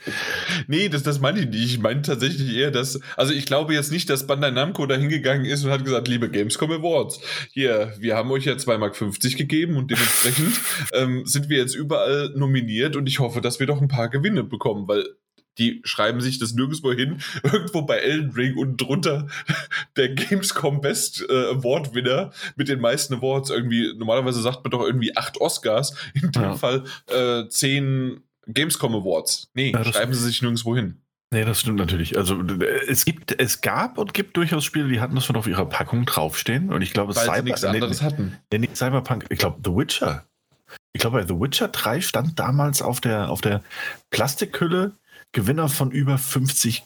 [0.68, 1.66] Nee, das, das meine ich nicht.
[1.66, 3.02] Ich meine tatsächlich eher, dass.
[3.18, 6.30] Also, ich glaube jetzt nicht, dass Bandai Namco da hingegangen ist und hat gesagt: Liebe
[6.30, 7.20] Gamescom Awards,
[7.52, 10.58] hier, wir haben euch ja 2,50 Mark gegeben und dementsprechend
[10.94, 14.44] ähm, sind wir jetzt überall nominiert und ich hoffe, dass wir doch ein paar Gewinne
[14.44, 15.06] bekommen, weil
[15.58, 17.22] die schreiben sich das nirgendwo hin.
[17.44, 19.28] Irgendwo bei Elden Ring und drunter
[19.98, 23.50] der Gamescom Best äh, Award Winner mit den meisten Awards.
[23.50, 25.96] Irgendwie, normalerweise sagt man doch irgendwie acht Oscars.
[26.14, 26.56] In dem ja.
[26.56, 29.50] Fall äh, zehn Gamescom Awards.
[29.54, 31.02] Nee, ja, schreiben sie sich nirgendwo hin.
[31.32, 32.18] Nee, das stimmt natürlich.
[32.18, 32.42] Also
[32.88, 36.06] es gibt, es gab und gibt durchaus Spiele, die hatten das schon auf ihrer Packung
[36.06, 36.72] draufstehen.
[36.72, 38.38] Und ich glaube, Weil Cyber, sie nichts anderes nee, hatten.
[38.52, 40.26] Nee, nee, Cyberpunk, ich glaube, The Witcher.
[40.94, 43.62] Ich glaube, bei The Witcher 3 stand damals auf der, auf der
[44.12, 44.94] Plastikhülle
[45.36, 46.84] Gewinner von über 50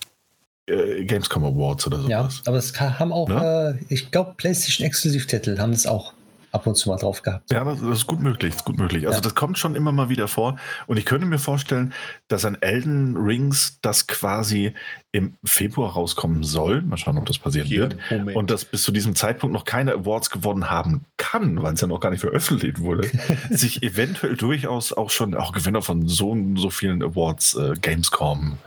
[0.66, 2.10] äh, Gamescom Awards oder sowas.
[2.10, 3.80] Ja, aber es haben auch, ne?
[3.80, 6.14] äh, ich glaube, PlayStation Exklusivtitel haben es auch
[6.52, 7.52] ab und zu mal drauf gehabt.
[7.52, 9.06] Ja, das, ist gut möglich, ist gut möglich.
[9.08, 9.22] Also ja.
[9.22, 10.58] das kommt schon immer mal wieder vor.
[10.88, 11.94] Und ich könnte mir vorstellen,
[12.28, 14.74] dass ein Elden Rings das quasi
[15.12, 16.82] im Februar rauskommen soll.
[16.82, 17.98] Mal schauen, ob das passieren Hier, wird.
[18.12, 18.38] Moment.
[18.38, 21.88] Und das bis zu diesem Zeitpunkt noch keine Awards gewonnen haben kann, weil es ja
[21.88, 23.10] noch gar nicht veröffentlicht wurde.
[23.50, 28.58] sich eventuell durchaus auch schon auch Gewinner von so so vielen Awards, äh, Gamescom,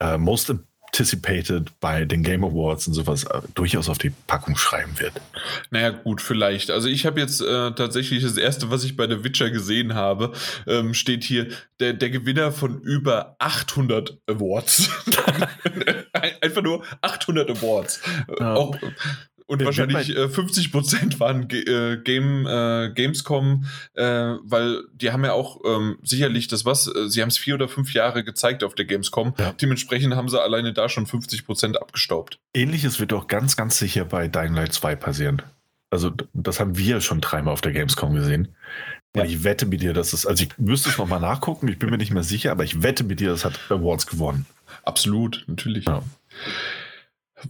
[0.00, 0.54] äh, Most
[0.94, 5.12] participated bei den Game Awards und sowas äh, durchaus auf die Packung schreiben wird.
[5.70, 6.70] Naja, gut, vielleicht.
[6.70, 10.30] Also ich habe jetzt äh, tatsächlich das erste, was ich bei The Witcher gesehen habe,
[10.68, 11.48] ähm, steht hier
[11.80, 14.88] der, der Gewinner von über 800 Awards.
[16.40, 18.00] Einfach nur 800 Awards.
[18.38, 18.54] Ja.
[18.54, 18.76] Auch,
[19.46, 24.04] und wahrscheinlich äh, 50 Prozent waren G äh, Game, äh, Gamescom, äh,
[24.42, 27.68] weil die haben ja auch ähm, sicherlich das was, äh, sie haben es vier oder
[27.68, 29.34] fünf Jahre gezeigt auf der Gamescom.
[29.38, 29.52] Ja.
[29.52, 32.38] Dementsprechend haben sie alleine da schon 50 Prozent abgestaubt.
[32.54, 35.42] Ähnliches wird auch ganz, ganz sicher bei Dying Light 2 passieren.
[35.90, 38.48] Also, das haben wir schon dreimal auf der Gamescom gesehen.
[39.14, 39.24] Ja.
[39.24, 41.98] Ich wette mit dir, dass es, also ich müsste es nochmal nachgucken, ich bin mir
[41.98, 44.46] nicht mehr sicher, aber ich wette mit dir, das hat Awards gewonnen.
[44.82, 45.84] Absolut, natürlich.
[45.84, 46.02] Ja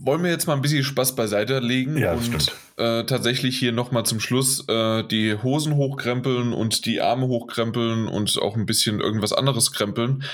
[0.01, 4.05] wollen wir jetzt mal ein bisschen Spaß beiseite legen ja, und äh, tatsächlich hier nochmal
[4.05, 9.33] zum Schluss äh, die Hosen hochkrempeln und die Arme hochkrempeln und auch ein bisschen irgendwas
[9.33, 10.25] anderes krempeln.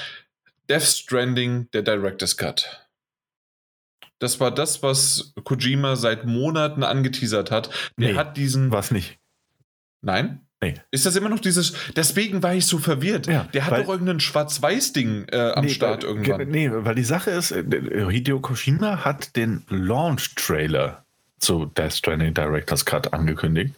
[0.68, 2.86] Death Stranding, der Director's Cut.
[4.20, 7.70] Das war das, was Kojima seit Monaten angeteasert hat.
[7.96, 8.70] Der nee, hat diesen.
[8.70, 9.18] Was nicht?
[10.02, 10.46] Nein?
[10.62, 10.74] Nee.
[10.90, 11.72] Ist das immer noch dieses.
[11.96, 13.26] Deswegen war ich so verwirrt.
[13.26, 16.48] Ja, der hat weil, doch irgendein Schwarz-Weiß-Ding äh, am nee, Start weil, irgendwann.
[16.48, 17.64] Nee, weil die Sache ist, äh,
[18.10, 21.02] Hideo Koshima hat den Launch-Trailer
[21.38, 23.74] zu Death Stranding Director's Cut angekündigt,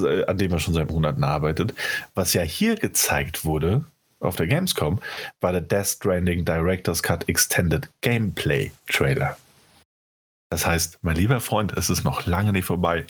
[0.00, 1.74] äh, an dem er schon seit Monaten arbeitet.
[2.14, 3.84] Was ja hier gezeigt wurde
[4.20, 5.00] auf der Gamescom,
[5.40, 9.36] war der Death Stranding Director's Cut Extended Gameplay Trailer.
[10.50, 13.06] Das heißt, mein lieber Freund, es ist noch lange nicht vorbei.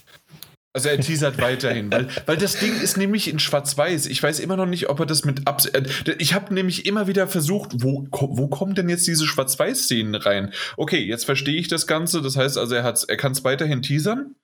[0.75, 4.07] Also er teasert weiterhin, weil, weil das Ding ist nämlich in Schwarz-Weiß.
[4.07, 5.83] Ich weiß immer noch nicht, ob er das mit Abs äh,
[6.19, 10.53] Ich habe nämlich immer wieder versucht, wo, wo kommen denn jetzt diese Schwarz-Weiß-Szenen rein?
[10.79, 12.23] Okay, jetzt verstehe ich das Ganze.
[12.23, 14.35] Das heißt also, er, er kann es weiterhin teasern.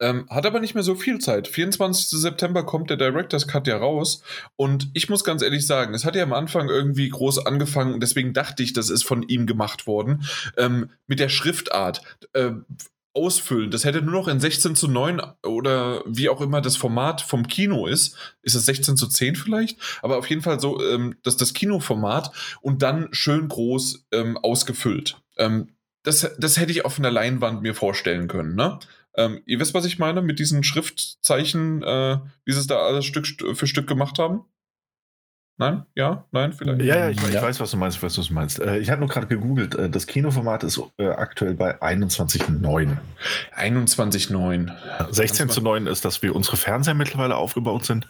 [0.00, 1.48] Ähm, hat aber nicht mehr so viel Zeit.
[1.48, 2.20] 24.
[2.20, 4.22] September kommt der Director's Cut ja raus.
[4.56, 8.32] Und ich muss ganz ehrlich sagen, es hat ja am Anfang irgendwie groß angefangen deswegen
[8.34, 10.24] dachte ich, das ist von ihm gemacht worden.
[10.56, 12.02] Ähm, mit der Schriftart.
[12.34, 12.52] Äh,
[13.16, 13.70] ausfüllen.
[13.70, 17.48] Das hätte nur noch in 16 zu 9 oder wie auch immer das Format vom
[17.48, 18.16] Kino ist.
[18.42, 19.78] Ist es 16 zu 10 vielleicht?
[20.02, 22.30] Aber auf jeden Fall so, ähm, dass das Kinoformat
[22.60, 25.16] und dann schön groß ähm, ausgefüllt.
[25.38, 25.70] Ähm,
[26.02, 28.54] das, das hätte ich auf einer Leinwand mir vorstellen können.
[28.54, 28.78] Ne?
[29.16, 33.06] Ähm, ihr wisst, was ich meine mit diesen Schriftzeichen, äh, wie sie es da alles
[33.06, 34.44] Stück für Stück gemacht haben?
[35.58, 35.86] Nein?
[35.94, 36.24] Ja?
[36.32, 36.52] Nein?
[36.52, 36.82] Vielleicht?
[36.82, 37.28] Ja, ja, ich, ja.
[37.28, 37.96] ich weiß, was du meinst.
[37.96, 38.60] Ich weiß, was du meinst.
[38.60, 39.74] Äh, ich habe nur gerade gegoogelt.
[39.74, 42.96] Äh, das Kinoformat ist äh, aktuell bei 21,9.
[43.56, 45.12] 21,9.
[45.12, 48.06] 16 zu 9 ist, dass wir unsere Fernseher mittlerweile aufgebaut sind.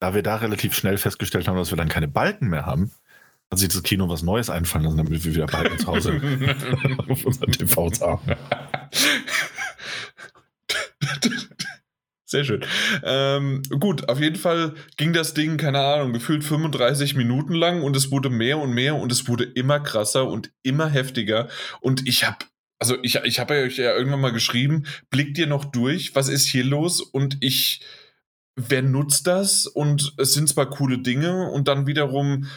[0.00, 2.90] Da wir da relativ schnell festgestellt haben, dass wir dann keine Balken mehr haben,
[3.52, 6.20] hat sich das Kino was Neues einfallen lassen, damit wir wieder Balken zu Hause
[7.08, 8.32] auf unseren TVs haben.
[12.34, 12.64] Sehr schön.
[13.04, 17.94] Ähm, gut, auf jeden Fall ging das Ding, keine Ahnung, gefühlt 35 Minuten lang und
[17.94, 21.46] es wurde mehr und mehr und es wurde immer krasser und immer heftiger.
[21.80, 22.38] Und ich habe,
[22.80, 26.48] also ich, ich habe euch ja irgendwann mal geschrieben, blickt ihr noch durch, was ist
[26.48, 27.00] hier los?
[27.00, 27.82] Und ich,
[28.56, 29.68] wer nutzt das?
[29.68, 32.48] Und es sind zwar coole Dinge und dann wiederum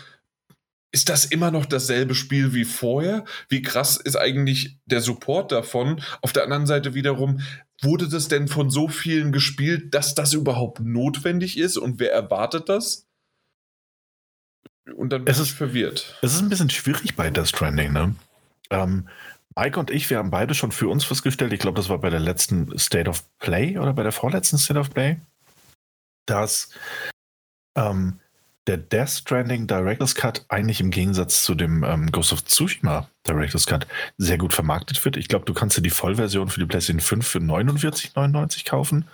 [0.91, 3.25] ist das immer noch dasselbe Spiel wie vorher?
[3.49, 6.01] Wie krass ist eigentlich der Support davon?
[6.23, 7.41] Auf der anderen Seite wiederum,
[7.81, 12.69] wurde das denn von so vielen gespielt, dass das überhaupt notwendig ist und wer erwartet
[12.69, 13.07] das?
[14.95, 16.17] Und dann bin es ist, verwirrt.
[16.21, 18.15] Es ist ein bisschen schwierig bei Death Stranding, ne?
[18.69, 19.07] Ähm,
[19.55, 22.09] Mike und ich, wir haben beide schon für uns festgestellt, ich glaube, das war bei
[22.09, 25.19] der letzten State of Play oder bei der vorletzten State of Play,
[26.25, 26.69] dass
[27.75, 28.19] ähm,
[28.67, 33.65] der Death Stranding Director's Cut eigentlich im Gegensatz zu dem ähm, Ghost of Tsushima Director's
[33.65, 33.87] Cut
[34.17, 35.17] sehr gut vermarktet wird.
[35.17, 39.05] Ich glaube, du kannst dir die Vollversion für die PlayStation 5 für 49,99 kaufen,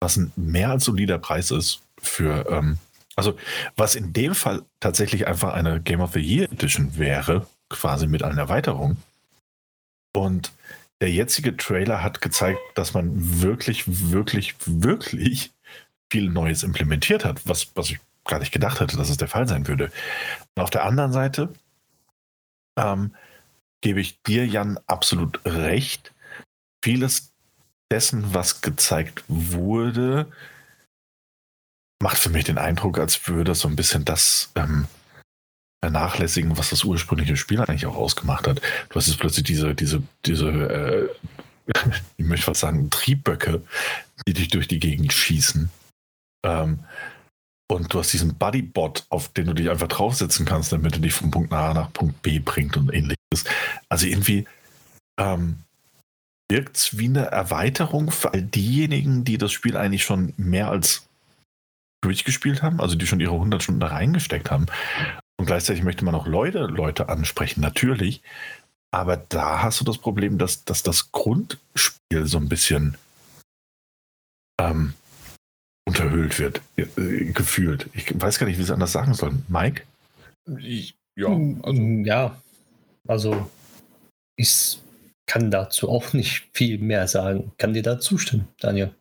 [0.00, 2.78] was ein mehr als solider Preis ist für, ähm,
[3.14, 3.36] also
[3.76, 8.22] was in dem Fall tatsächlich einfach eine Game of the Year Edition wäre, quasi mit
[8.22, 8.96] einer Erweiterung.
[10.16, 10.52] Und
[11.00, 15.52] der jetzige Trailer hat gezeigt, dass man wirklich, wirklich, wirklich
[16.10, 18.00] viel Neues implementiert hat, was, was ich
[18.30, 19.92] gar nicht gedacht hätte, dass es der Fall sein würde.
[20.56, 21.52] Und auf der anderen Seite
[22.78, 23.14] ähm,
[23.82, 26.12] gebe ich dir, Jan, absolut recht.
[26.82, 27.32] Vieles
[27.92, 30.30] dessen, was gezeigt wurde,
[32.02, 34.86] macht für mich den Eindruck, als würde so ein bisschen das ähm,
[35.84, 38.60] vernachlässigen, was das ursprüngliche Spiel eigentlich auch ausgemacht hat.
[38.88, 41.08] Du hast jetzt plötzlich diese, diese, diese, äh,
[42.16, 43.62] ich möchte fast sagen, Triebböcke,
[44.26, 45.70] die dich durch die Gegend schießen.
[46.44, 46.80] Ähm,
[47.70, 51.12] und du hast diesen Bodybot, auf den du dich einfach draufsetzen kannst, damit er dich
[51.12, 53.44] von Punkt A nach Punkt B bringt und ähnliches.
[53.88, 54.46] Also irgendwie
[55.18, 55.58] ähm,
[56.50, 61.06] wirkt es wie eine Erweiterung für all diejenigen, die das Spiel eigentlich schon mehr als
[62.02, 64.66] durchgespielt haben, also die schon ihre 100 Stunden da reingesteckt haben.
[65.38, 68.22] Und gleichzeitig möchte man auch Leute, Leute ansprechen, natürlich.
[68.90, 72.96] Aber da hast du das Problem, dass, dass das Grundspiel so ein bisschen
[74.60, 74.94] ähm,
[75.90, 76.86] unterhöhlt wird, äh,
[77.32, 77.88] gefühlt.
[77.94, 79.44] Ich weiß gar nicht, wie sie anders sagen sollen.
[79.48, 79.82] Mike?
[80.60, 81.28] Ich, ja,
[81.62, 81.82] also.
[82.04, 82.40] ja,
[83.08, 83.50] also
[84.36, 84.78] ich
[85.26, 87.50] kann dazu auch nicht viel mehr sagen.
[87.58, 88.94] Kann dir da zustimmen, Daniel?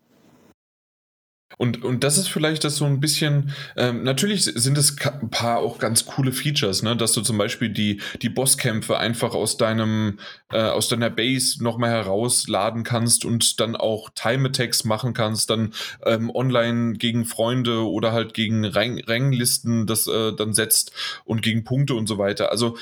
[1.60, 5.58] Und, und das ist vielleicht das so ein bisschen, ähm, natürlich sind es ein paar
[5.58, 6.96] auch ganz coole Features, ne?
[6.96, 10.20] dass du zum Beispiel die, die Bosskämpfe einfach aus deinem,
[10.54, 15.74] äh, aus deiner Base nochmal herausladen kannst und dann auch Time-Attacks machen kannst, dann
[16.06, 20.94] ähm, online gegen Freunde oder halt gegen Rang Ranglisten das äh, dann setzt
[21.26, 22.52] und gegen Punkte und so weiter.
[22.52, 22.78] Also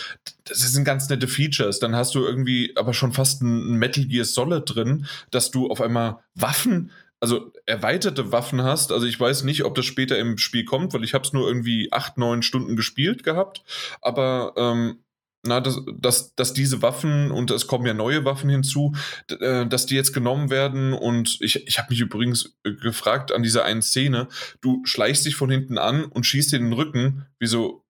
[0.45, 1.79] das sind ganz nette Features.
[1.79, 5.81] Dann hast du irgendwie aber schon fast ein Metal Gear Solid drin, dass du auf
[5.81, 8.91] einmal Waffen also erweiterte Waffen hast.
[8.91, 11.47] Also ich weiß nicht, ob das später im Spiel kommt, weil ich habe es nur
[11.47, 13.63] irgendwie acht, neun Stunden gespielt gehabt.
[14.01, 14.99] Aber ähm,
[15.43, 18.95] na, dass, dass, dass diese Waffen und es kommen ja neue Waffen hinzu,
[19.39, 20.93] äh, dass die jetzt genommen werden.
[20.93, 24.27] Und ich, ich habe mich übrigens äh, gefragt an dieser einen Szene,
[24.61, 27.25] du schleichst dich von hinten an und schießt in den Rücken.
[27.39, 27.83] Wieso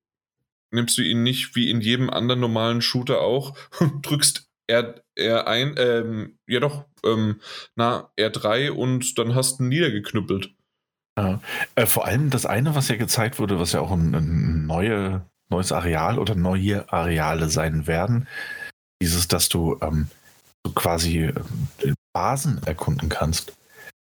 [0.72, 5.80] nimmst du ihn nicht wie in jedem anderen normalen Shooter auch und drückst R, R1,
[5.80, 7.42] ähm, ja doch, ähm,
[7.76, 10.54] na, R3 und dann hast du ihn niedergeknüppelt.
[11.18, 11.42] Ja.
[11.76, 15.26] Äh, vor allem das eine, was ja gezeigt wurde, was ja auch ein, ein neue,
[15.50, 18.28] neues Areal oder neue Areale sein werden,
[19.02, 20.10] dieses, dass du, ähm,
[20.64, 23.57] du quasi äh, Basen erkunden kannst.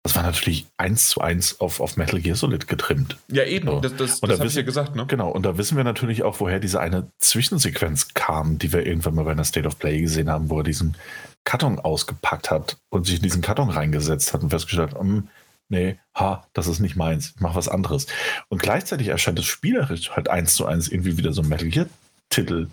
[0.03, 3.17] Das war natürlich eins zu eins auf, auf Metal Gear Solid getrimmt.
[3.27, 3.79] Ja, eben, so.
[3.79, 5.05] das, das, das habe ich ja gesagt, ne?
[5.05, 9.13] Genau, und da wissen wir natürlich auch, woher diese eine Zwischensequenz kam, die wir irgendwann
[9.13, 10.97] mal bei einer State of Play gesehen haben, wo er diesen
[11.43, 15.29] Karton ausgepackt hat und sich in diesen Karton reingesetzt hat und festgestellt, um,
[15.69, 18.07] nee, ha, das ist nicht meins, ich mach was anderes.
[18.49, 22.69] Und gleichzeitig erscheint es spielerisch halt eins zu eins irgendwie wieder so ein Metal Gear-Titel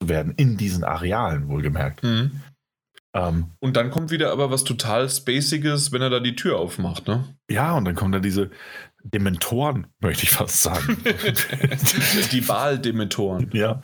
[0.00, 2.02] zu werden, in diesen Arealen, wohlgemerkt.
[2.02, 2.40] Mhm.
[3.16, 7.08] Ähm, und dann kommt wieder aber was total Spaciges, wenn er da die Tür aufmacht,
[7.08, 7.24] ne?
[7.50, 8.50] Ja, und dann kommen da diese
[9.02, 10.98] Dementoren, möchte ich fast sagen.
[12.32, 13.50] die Wahldementoren.
[13.52, 13.80] Ja,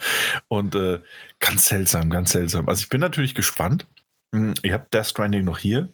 [0.49, 1.01] und äh,
[1.39, 2.69] ganz seltsam, ganz seltsam.
[2.69, 3.87] Also ich bin natürlich gespannt.
[4.35, 5.89] Hm, ich habe Death Stranding noch hier.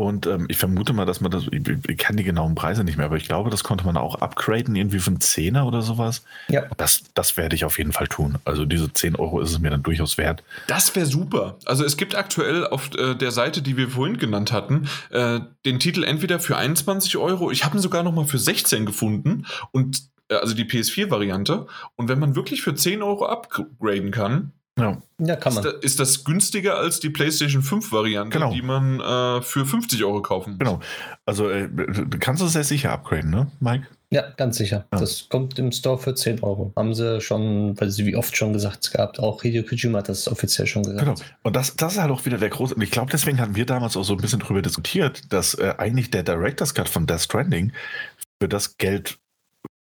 [0.00, 2.96] Und ähm, ich vermute mal, dass man das, ich, ich kenne die genauen Preise nicht
[2.96, 6.24] mehr, aber ich glaube, das konnte man auch upgraden, irgendwie von 10er oder sowas.
[6.48, 6.62] Ja.
[6.78, 8.38] Das, das werde ich auf jeden Fall tun.
[8.46, 10.42] Also diese 10 Euro ist es mir dann durchaus wert.
[10.68, 11.58] Das wäre super.
[11.66, 15.78] Also es gibt aktuell auf äh, der Seite, die wir vorhin genannt hatten, äh, den
[15.80, 20.00] Titel entweder für 21 Euro, ich habe ihn sogar noch mal für 16 gefunden und
[20.30, 21.66] äh, also die PS4-Variante.
[21.96, 25.64] Und wenn man wirklich für 10 Euro upgraden kann, ja, ja kann man.
[25.64, 28.52] Ist, da, ist, das günstiger als die PlayStation 5-Variante, genau.
[28.52, 30.58] die man äh, für 50 Euro kaufen muss?
[30.58, 30.80] Genau.
[31.26, 31.68] Also äh,
[32.18, 33.86] kannst du sehr sicher upgraden, ne, Mike?
[34.12, 34.86] Ja, ganz sicher.
[34.92, 34.98] Ja.
[34.98, 36.72] Das kommt im Store für 10 Euro.
[36.74, 40.26] Haben sie schon, weil sie wie oft schon gesagt gehabt, auch Hideo Kojima hat das
[40.26, 40.98] offiziell schon gesagt.
[40.98, 41.14] Genau.
[41.44, 43.66] Und das, das ist halt auch wieder der große, und ich glaube, deswegen hatten wir
[43.66, 47.20] damals auch so ein bisschen drüber diskutiert, dass äh, eigentlich der Director's Cut von Death
[47.20, 47.72] Stranding
[48.40, 49.18] für das Geld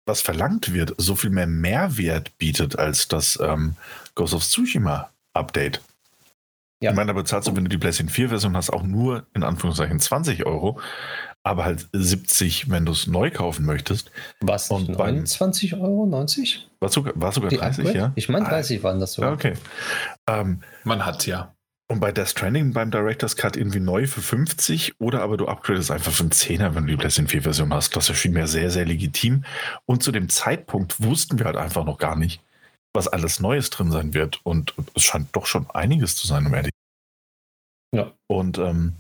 [0.09, 3.77] was verlangt wird, so viel mehr Mehrwert bietet als das ähm,
[4.19, 5.81] Ghost of Tsushima Update.
[6.81, 6.91] Ja.
[6.91, 9.45] Ich meine, da bezahlst du, wenn du die PlayStation 4 Version hast, auch nur in
[9.45, 10.81] Anführungszeichen 20 Euro,
[11.45, 14.11] aber halt 70, wenn du es neu kaufen möchtest.
[14.41, 14.71] Was?
[14.71, 16.07] Und 29 Euro?
[16.07, 16.69] 90?
[16.81, 17.99] War sogar, war sogar 30, Upgrade?
[17.99, 18.13] ja?
[18.17, 19.23] Ich meine, 30 ah, waren das so.
[19.23, 19.55] Okay.
[20.29, 21.55] Ähm, Man hat ja.
[21.91, 25.91] Und bei Death Stranding beim Director's Cut irgendwie neu für 50 oder aber du upgradest
[25.91, 27.97] einfach für einen 10er, wenn du die PlayStation 4 Version hast.
[27.97, 29.45] Das erschien mir sehr, sehr legitim.
[29.87, 32.43] Und zu dem Zeitpunkt wussten wir halt einfach noch gar nicht,
[32.93, 34.41] was alles Neues drin sein wird.
[34.45, 36.73] Und es scheint doch schon einiges zu sein, um ehrlich.
[37.95, 38.13] Ja.
[38.27, 38.95] Und ähm,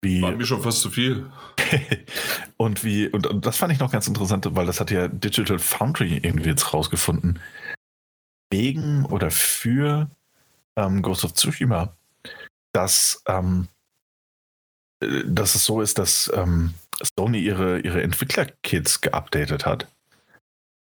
[0.00, 0.22] wie.
[0.22, 1.30] War mir schon fast zu viel.
[2.56, 5.58] und wie, und, und, das fand ich noch ganz interessant, weil das hat ja Digital
[5.58, 7.40] Foundry irgendwie jetzt rausgefunden.
[8.50, 10.10] Wegen oder für
[10.76, 11.94] ähm, Ghost of Tsushima,
[12.72, 13.68] dass, ähm,
[15.00, 16.74] äh, dass es so ist, dass ähm,
[17.16, 19.88] Sony ihre, ihre Entwickler-Kits geupdatet hat.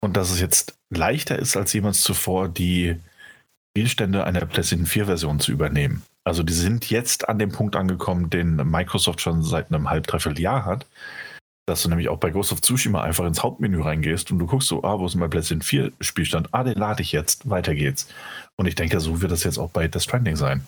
[0.01, 2.97] Und dass es jetzt leichter ist als jemals zuvor, die
[3.73, 6.03] Spielstände einer PlayStation 4-Version zu übernehmen.
[6.25, 10.41] Also die sind jetzt an dem Punkt angekommen, den Microsoft schon seit einem halb, dreiviertel
[10.41, 10.87] Jahr hat,
[11.66, 14.69] dass du nämlich auch bei Ghost of Tsushima einfach ins Hauptmenü reingehst und du guckst
[14.69, 16.49] so, ah, wo ist mein PlayStation 4 Spielstand?
[16.53, 18.09] Ah, den lade ich jetzt, weiter geht's.
[18.57, 20.66] Und ich denke, so wird das jetzt auch bei The Stranding sein.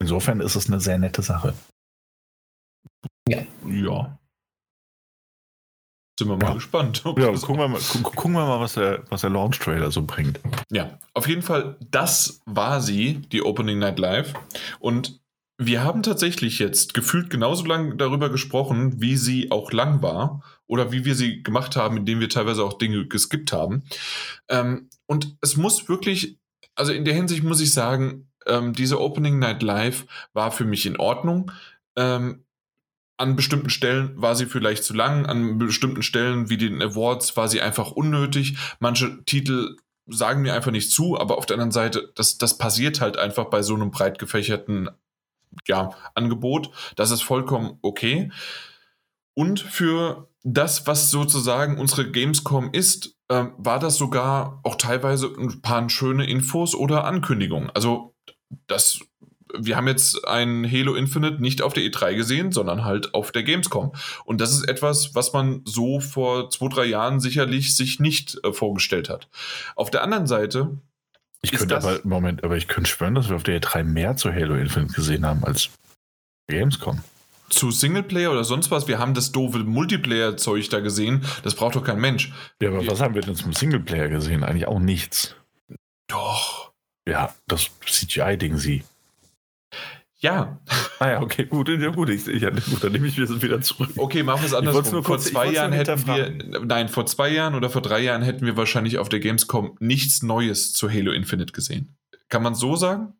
[0.00, 1.54] Insofern ist es eine sehr nette Sache.
[3.28, 3.42] Ja.
[3.66, 4.18] Ja.
[6.18, 6.54] Sind wir mal ja.
[6.54, 7.02] gespannt.
[7.04, 10.40] Ja, gucken wir mal, gu gucken wir mal was, der, was der Launch-Trailer so bringt.
[10.70, 14.32] Ja, auf jeden Fall, das war sie, die Opening Night Live.
[14.78, 15.20] Und
[15.58, 20.90] wir haben tatsächlich jetzt gefühlt genauso lang darüber gesprochen, wie sie auch lang war oder
[20.90, 23.84] wie wir sie gemacht haben, indem wir teilweise auch Dinge geskippt haben.
[24.48, 26.38] Ähm, und es muss wirklich,
[26.74, 30.86] also in der Hinsicht muss ich sagen, ähm, diese Opening Night Live war für mich
[30.86, 31.52] in Ordnung.
[31.96, 32.45] Ähm,
[33.18, 37.48] an bestimmten Stellen war sie vielleicht zu lang, an bestimmten Stellen wie den Awards war
[37.48, 38.56] sie einfach unnötig.
[38.78, 39.76] Manche Titel
[40.06, 43.46] sagen mir einfach nicht zu, aber auf der anderen Seite, das, das passiert halt einfach
[43.46, 44.90] bei so einem breit gefächerten
[45.66, 46.70] ja, Angebot.
[46.96, 48.30] Das ist vollkommen okay.
[49.34, 55.60] Und für das, was sozusagen unsere Gamescom ist, äh, war das sogar auch teilweise ein
[55.60, 57.70] paar schöne Infos oder Ankündigungen.
[57.70, 58.14] Also
[58.66, 59.00] das
[59.58, 63.42] wir haben jetzt ein Halo Infinite nicht auf der E3 gesehen, sondern halt auf der
[63.42, 63.92] Gamescom.
[64.24, 68.52] Und das ist etwas, was man so vor zwei, drei Jahren sicherlich sich nicht äh,
[68.52, 69.28] vorgestellt hat.
[69.74, 70.78] Auf der anderen Seite.
[71.42, 74.32] Ich könnte aber, Moment, aber ich könnte schwören, dass wir auf der E3 mehr zu
[74.32, 75.70] Halo Infinite gesehen haben als
[76.48, 77.02] Gamescom.
[77.48, 81.84] Zu Singleplayer oder sonst was, wir haben das doofe Multiplayer-Zeug da gesehen, das braucht doch
[81.84, 82.32] kein Mensch.
[82.60, 84.42] Ja, aber wir, was haben wir denn zum Singleplayer gesehen?
[84.42, 85.36] Eigentlich auch nichts.
[86.08, 86.72] Doch.
[87.08, 88.82] Ja, das CGI-Ding sie.
[90.18, 90.60] Ja.
[90.98, 93.90] Ah ja, okay, gut, ja, gut, ich, ich, gut, dann nehme ich das wieder zurück.
[93.96, 94.88] Okay, machen wir es anders.
[94.88, 98.56] Vor zwei Jahren hätten wir, nein, vor zwei Jahren oder vor drei Jahren hätten wir
[98.56, 101.96] wahrscheinlich auf der Gamescom nichts Neues zu Halo Infinite gesehen.
[102.28, 103.12] Kann man so sagen?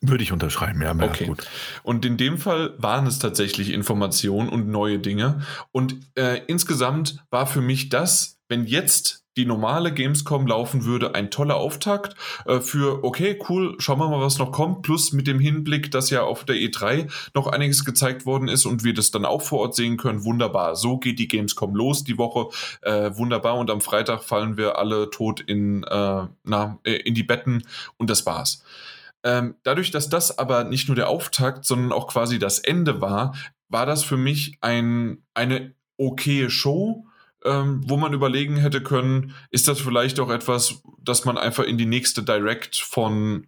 [0.00, 0.94] Würde ich unterschreiben, ja.
[0.94, 1.26] Okay.
[1.26, 1.46] Gut.
[1.82, 5.42] Und in dem Fall waren es tatsächlich Informationen und neue Dinge.
[5.72, 11.30] Und äh, insgesamt war für mich das, wenn jetzt die normale Gamescom laufen würde, ein
[11.30, 15.38] toller Auftakt äh, für, okay, cool, schauen wir mal, was noch kommt, plus mit dem
[15.38, 19.24] Hinblick, dass ja auf der E3 noch einiges gezeigt worden ist und wir das dann
[19.24, 20.74] auch vor Ort sehen können, wunderbar.
[20.74, 22.48] So geht die Gamescom los die Woche,
[22.82, 27.22] äh, wunderbar und am Freitag fallen wir alle tot in, äh, na, äh, in die
[27.22, 27.62] Betten
[27.96, 28.64] und das war's.
[29.22, 33.34] Ähm, dadurch, dass das aber nicht nur der Auftakt, sondern auch quasi das Ende war,
[33.68, 37.04] war das für mich ein, eine okaye Show,
[37.48, 41.78] ähm, wo man überlegen hätte können, ist das vielleicht auch etwas, das man einfach in
[41.78, 43.46] die nächste Direct von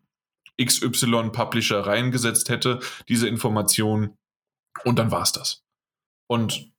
[0.62, 4.16] XY Publisher reingesetzt hätte, diese Information.
[4.84, 5.62] Und dann war es das.
[6.26, 6.70] Und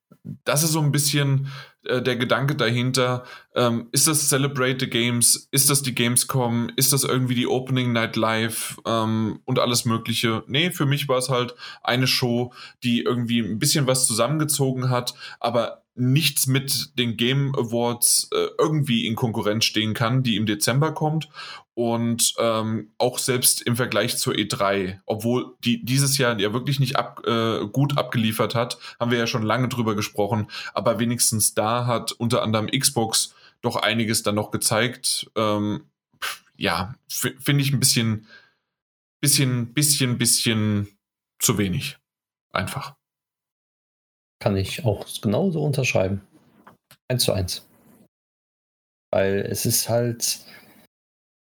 [0.46, 1.48] das ist so ein bisschen
[1.84, 3.24] äh, der Gedanke dahinter.
[3.56, 5.48] Ähm, ist das Celebrate the Games?
[5.52, 6.72] Ist das die Gamescom?
[6.76, 10.44] Ist das irgendwie die Opening Night Live ähm, und alles Mögliche?
[10.48, 12.54] Nee, für mich war es halt eine Show,
[12.84, 19.06] die irgendwie ein bisschen was zusammengezogen hat, aber nichts mit den Game Awards äh, irgendwie
[19.06, 21.30] in Konkurrenz stehen kann, die im Dezember kommt.
[21.74, 26.96] Und ähm, auch selbst im Vergleich zur E3, obwohl die dieses Jahr ja wirklich nicht
[26.96, 31.86] ab, äh, gut abgeliefert hat, haben wir ja schon lange drüber gesprochen, aber wenigstens da
[31.86, 35.32] hat unter anderem Xbox doch einiges dann noch gezeigt.
[35.36, 35.86] Ähm,
[36.58, 38.28] ja, finde ich ein bisschen,
[39.22, 40.88] bisschen, bisschen, bisschen
[41.40, 41.98] zu wenig.
[42.52, 42.96] Einfach.
[44.42, 46.22] Kann ich auch genauso unterschreiben.
[47.08, 47.68] Eins zu eins.
[49.12, 50.40] Weil es ist halt,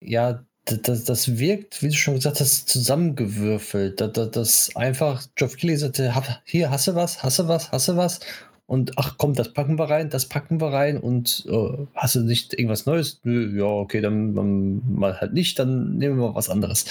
[0.04, 3.98] ja, das, das wirkt, wie du schon gesagt hast, zusammengewürfelt.
[3.98, 6.14] Das, das, das einfach, Geoff Keighley sagte,
[6.44, 8.20] hier, hasse was, hasse was, hasse was.
[8.66, 10.98] Und ach komm, das packen wir rein, das packen wir rein.
[10.98, 13.20] Und äh, hast du nicht irgendwas Neues?
[13.24, 16.84] Nö, ja, okay, dann, dann mal halt nicht, dann nehmen wir mal was anderes.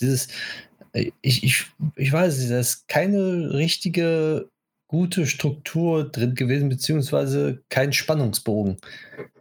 [0.00, 0.28] Dieses,
[0.94, 4.50] äh, ich, ich, ich weiß nicht, das ist keine richtige
[4.88, 8.76] gute Struktur drin gewesen, beziehungsweise kein Spannungsbogen.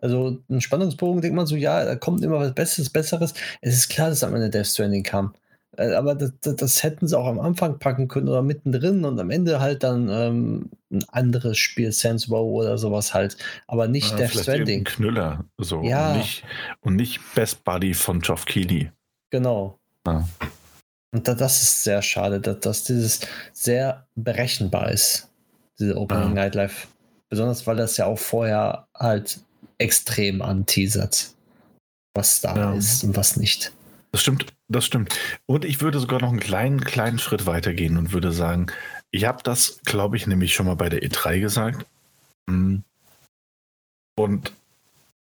[0.02, 3.34] Also ein Spannungsbogen denkt man so, ja, da kommt immer was Besseres, Besseres.
[3.62, 5.34] Es ist klar, dass am Ende Death Stranding kam.
[5.78, 9.20] Äh, aber das, das, das, hätten sie auch am Anfang packen können oder mittendrin und
[9.20, 13.38] am Ende halt dann ähm, ein anderes Spiel, Sense Wow oder sowas halt.
[13.68, 14.84] Aber nicht ja, Death Stranding.
[14.84, 15.46] Knüller.
[15.58, 15.82] So.
[15.84, 16.12] Ja.
[16.12, 16.44] Und nicht,
[16.82, 18.92] und nicht Best Buddy von Geoff Keighley.
[19.30, 19.80] Genau.
[20.06, 20.28] Ja.
[21.12, 23.22] Und da, das ist sehr schade, dass, dass dieses
[23.54, 25.30] sehr berechenbar ist
[25.80, 26.34] diese Opening ah.
[26.34, 26.88] Nightlife.
[27.30, 29.40] Besonders weil das ja auch vorher halt
[29.80, 31.34] extrem anteasert,
[32.14, 32.74] was da ja.
[32.74, 33.72] ist und was nicht.
[34.12, 35.18] Das stimmt, das stimmt.
[35.48, 38.68] Und ich würde sogar noch einen kleinen, kleinen Schritt weitergehen und würde sagen,
[39.10, 41.86] ich habe das, glaube ich, nämlich schon mal bei der E3 gesagt.
[42.48, 42.84] Hm.
[44.16, 44.54] Und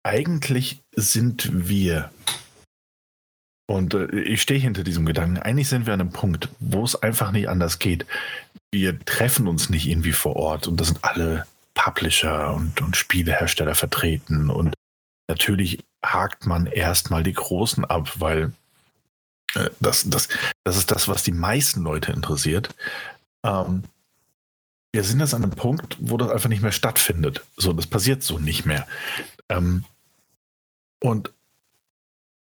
[0.05, 2.13] eigentlich sind wir,
[3.69, 6.95] und äh, ich stehe hinter diesem Gedanken, eigentlich sind wir an einem Punkt, wo es
[6.95, 8.07] einfach nicht anders geht
[8.71, 13.75] wir treffen uns nicht irgendwie vor Ort und das sind alle Publisher und, und Spielehersteller
[13.75, 14.75] vertreten und
[15.29, 18.53] natürlich hakt man erstmal die Großen ab, weil
[19.55, 20.29] äh, das, das,
[20.65, 22.75] das ist das, was die meisten Leute interessiert.
[23.45, 23.85] Ähm,
[24.93, 27.45] wir sind jetzt an einem Punkt, wo das einfach nicht mehr stattfindet.
[27.57, 28.87] So, das passiert so nicht mehr.
[29.49, 29.85] Ähm,
[31.01, 31.33] und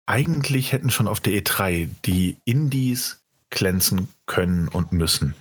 [0.06, 5.34] eigentlich hätten schon auf der E3 die Indies glänzen können und müssen.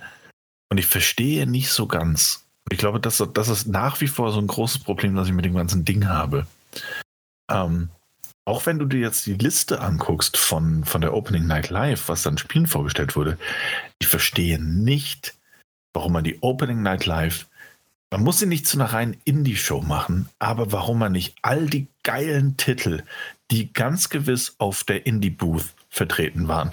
[0.70, 2.44] Und ich verstehe nicht so ganz.
[2.70, 5.44] Ich glaube, das, das ist nach wie vor so ein großes Problem, das ich mit
[5.44, 6.46] dem ganzen Ding habe.
[7.50, 7.88] Ähm,
[8.44, 12.22] auch wenn du dir jetzt die Liste anguckst von, von der Opening Night Live, was
[12.22, 13.38] dann Spielen vorgestellt wurde,
[13.98, 15.34] ich verstehe nicht,
[15.94, 17.46] warum man die Opening Night Live,
[18.10, 21.88] man muss sie nicht zu einer reinen Indie-Show machen, aber warum man nicht all die
[22.02, 23.02] geilen Titel,
[23.50, 26.72] die ganz gewiss auf der Indie-Booth vertreten waren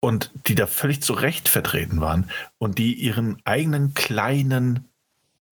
[0.00, 4.88] und die da völlig zu Recht vertreten waren und die ihren eigenen kleinen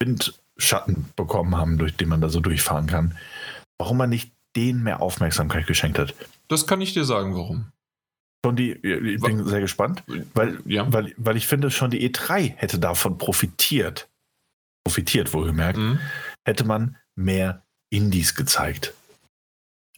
[0.01, 3.17] Windschatten bekommen haben, durch den man da so durchfahren kann,
[3.79, 6.15] warum man nicht denen mehr Aufmerksamkeit geschenkt hat.
[6.49, 7.67] Das kann ich dir sagen, warum.
[8.45, 10.91] Schon die, ich bin sehr gespannt, weil, ja.
[10.93, 14.09] weil, weil ich finde, schon die E3 hätte davon profitiert.
[14.85, 15.99] Profitiert, wohlgemerkt, mhm.
[16.45, 18.95] hätte man mehr Indies gezeigt.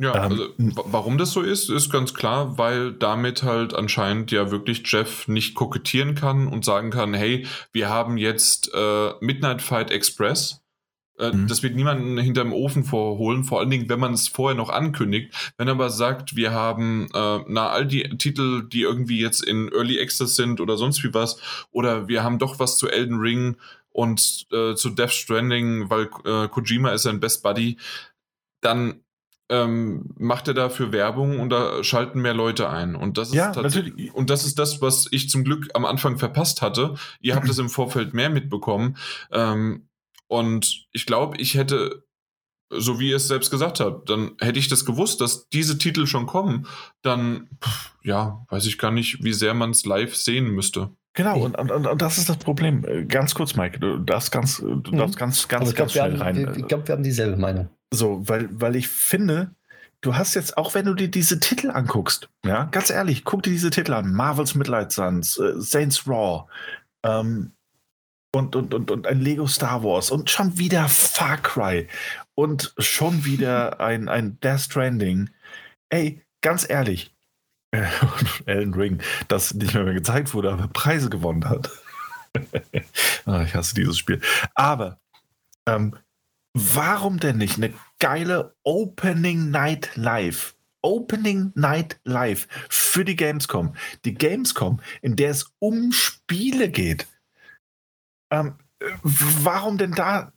[0.00, 0.48] Ja, ähm, also
[0.86, 5.54] warum das so ist, ist ganz klar, weil damit halt anscheinend ja wirklich Jeff nicht
[5.54, 10.60] kokettieren kann und sagen kann, hey, wir haben jetzt äh, Midnight Fight Express
[11.20, 11.46] äh, mhm.
[11.46, 15.52] Das wird niemanden hinterm Ofen vorholen, vor allen Dingen, wenn man es vorher noch ankündigt.
[15.58, 19.70] Wenn er aber sagt, wir haben äh, na all die Titel, die irgendwie jetzt in
[19.70, 21.38] Early Access sind oder sonst wie was,
[21.70, 23.56] oder wir haben doch was zu Elden Ring
[23.90, 27.76] und äh, zu Death Stranding, weil äh, Kojima ist sein Best Buddy,
[28.62, 29.02] dann
[29.50, 32.94] ähm, macht er dafür Werbung und da schalten mehr Leute ein.
[32.94, 36.18] Und das ist ja, tatsächlich, und das ist das, was ich zum Glück am Anfang
[36.18, 36.94] verpasst hatte.
[37.20, 38.96] Ihr habt es im Vorfeld mehr mitbekommen.
[39.32, 39.88] Ähm,
[40.28, 42.04] und ich glaube, ich hätte,
[42.70, 46.06] so wie ihr es selbst gesagt habt, dann hätte ich das gewusst, dass diese Titel
[46.06, 46.66] schon kommen,
[47.02, 47.48] dann,
[48.04, 50.90] ja, weiß ich gar nicht, wie sehr man es live sehen müsste.
[51.14, 52.84] Genau, und, und, und das ist das Problem.
[52.84, 54.96] Äh, ganz kurz, Mike, du darfst ganz, du mhm.
[54.96, 56.54] darfst ganz, ganz, ganz schnell haben, rein.
[56.56, 57.68] Ich glaube, wir haben dieselbe Meinung.
[57.92, 59.54] So, weil, weil ich finde,
[60.00, 63.50] du hast jetzt, auch wenn du dir diese Titel anguckst, ja, ganz ehrlich, guck dir
[63.50, 64.12] diese Titel an.
[64.12, 66.46] Marvel's Midnight Suns, äh, Saints Raw,
[67.04, 67.52] ähm,
[68.32, 71.88] und, und, und, und ein Lego Star Wars und schon wieder Far Cry
[72.34, 75.30] und schon wieder ein, ein Death Stranding.
[75.88, 77.14] Ey, ganz ehrlich,
[78.46, 81.70] Elden Ring, das nicht mehr, mehr gezeigt wurde, aber Preise gewonnen hat.
[83.26, 84.20] ah, ich hasse dieses Spiel.
[84.54, 85.00] Aber
[85.66, 85.96] ähm,
[86.54, 90.54] warum denn nicht eine geile Opening Night Live?
[90.82, 93.74] Opening Night Live für die Gamescom.
[94.04, 97.06] Die Gamescom, in der es um Spiele geht.
[98.30, 98.54] Ähm,
[99.02, 100.32] warum denn da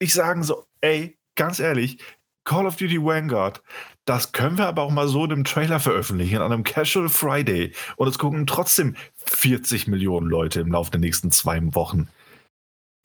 [0.00, 1.98] nicht sagen so, ey, ganz ehrlich,
[2.44, 3.60] Call of Duty Vanguard,
[4.04, 7.72] das können wir aber auch mal so in einem Trailer veröffentlichen, an einem Casual Friday.
[7.96, 12.08] Und es gucken trotzdem 40 Millionen Leute im Laufe der nächsten zwei Wochen.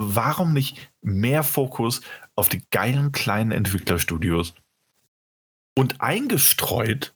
[0.04, 2.02] Warum nicht mehr Fokus
[2.36, 4.56] auf die geilen kleinen Entwicklerstudios?
[5.78, 7.16] Und eingestreut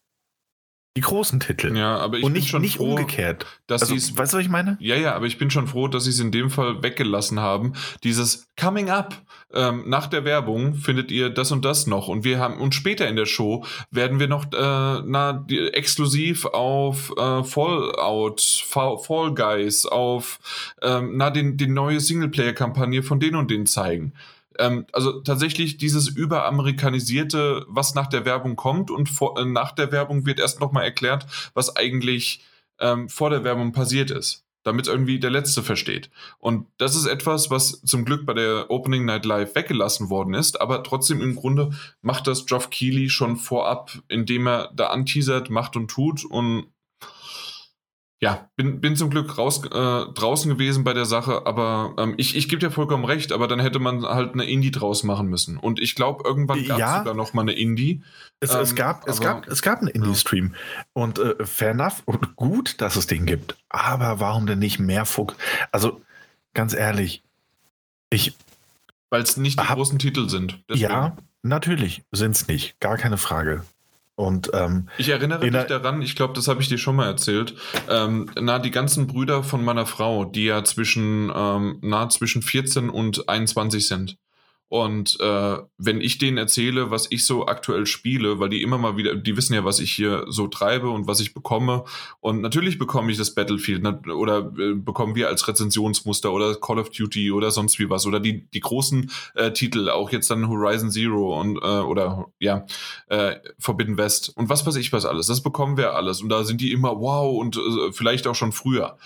[0.96, 1.76] die großen Titel.
[1.76, 3.46] Ja, aber ich und bin nicht, schon nicht froh, umgekehrt.
[3.68, 4.78] Dass also, weißt du, was ich meine?
[4.80, 7.74] Ja, ja, aber ich bin schon froh, dass sie es in dem Fall weggelassen haben.
[8.04, 9.22] Dieses Coming Up
[9.54, 13.08] ähm, nach der Werbung findet ihr das und das noch und wir haben und später
[13.10, 19.86] in der Show werden wir noch äh, na die, exklusiv auf äh, Fallout, Fall Guys,
[19.86, 20.40] auf
[20.82, 24.14] ähm, na den die neue Singleplayer-Kampagne von denen und denen zeigen
[24.60, 29.92] ähm, also tatsächlich dieses überamerikanisierte, was nach der Werbung kommt und vor, äh, nach der
[29.92, 32.44] Werbung wird erst nochmal erklärt, was eigentlich
[32.80, 36.10] ähm, vor der Werbung passiert ist, damit irgendwie der Letzte versteht.
[36.40, 40.60] Und das ist etwas, was zum Glück bei der Opening Night Live weggelassen worden ist,
[40.62, 45.76] aber trotzdem im Grunde macht das Geoff Keighley schon vorab, indem er da anteasert, macht
[45.76, 46.68] und tut und
[48.26, 52.36] ja, bin, bin zum Glück raus, äh, draußen gewesen bei der Sache, aber ähm, ich,
[52.36, 55.58] ich gebe dir vollkommen recht, aber dann hätte man halt eine Indie draus machen müssen.
[55.58, 58.02] Und ich glaube, irgendwann gab es ja, sogar noch mal eine Indie.
[58.40, 60.56] Es, ähm, es, gab, es, gab, es gab einen Indie-Stream.
[60.94, 63.58] Und äh, fair enough und gut, dass es den gibt.
[63.70, 65.36] Aber warum denn nicht mehr Fuchs?
[65.72, 66.02] Also,
[66.56, 67.22] ganz ehrlich,
[68.10, 68.36] ich.
[69.12, 70.64] Weil es nicht die hab, großen Titel sind.
[70.68, 70.92] Deswegen.
[70.92, 72.80] Ja, natürlich sind es nicht.
[72.80, 73.64] Gar keine Frage.
[74.16, 77.56] Und, ähm, ich erinnere mich daran, ich glaube, das habe ich dir schon mal erzählt.
[77.90, 82.90] Ähm, na, die ganzen Brüder von meiner Frau, die ja zwischen, ähm, na, zwischen 14
[82.90, 84.18] und 21 sind.
[84.68, 88.98] Und äh, wenn ich denen erzähle, was ich so aktuell spiele, weil die immer mal
[88.98, 91.86] wieder, die wissen ja, was ich hier so treibe und was ich bekomme.
[92.20, 96.90] Und natürlich bekomme ich das Battlefield oder äh, bekommen wir als Rezensionsmuster oder Call of
[96.90, 98.08] Duty oder sonst wie was.
[98.08, 102.66] Oder die, die großen äh, Titel, auch jetzt dann Horizon Zero und äh, oder ja,
[103.08, 105.28] äh, Forbidden West und was weiß ich was alles.
[105.28, 106.22] Das bekommen wir alles.
[106.22, 108.98] Und da sind die immer wow und äh, vielleicht auch schon früher.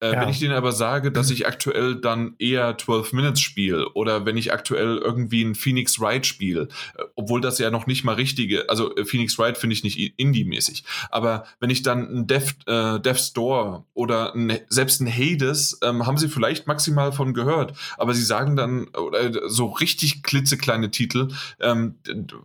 [0.00, 0.20] Äh, Ja.
[0.22, 4.36] Wenn ich denen aber sage, dass ich aktuell dann eher 12 Minutes spiele oder wenn
[4.36, 8.68] ich aktuell irgendwie ein Phoenix Wright spiele, äh, obwohl das ja noch nicht mal richtige,
[8.68, 12.98] also äh, Phoenix Wright finde ich nicht Indie-mäßig, aber wenn ich dann ein Death, äh,
[13.00, 18.14] Death's Door oder ein, selbst ein Hades, ähm, haben sie vielleicht maximal von gehört, aber
[18.14, 21.28] sie sagen dann, oder so richtig klitzekleine Titel,
[21.60, 21.96] ähm,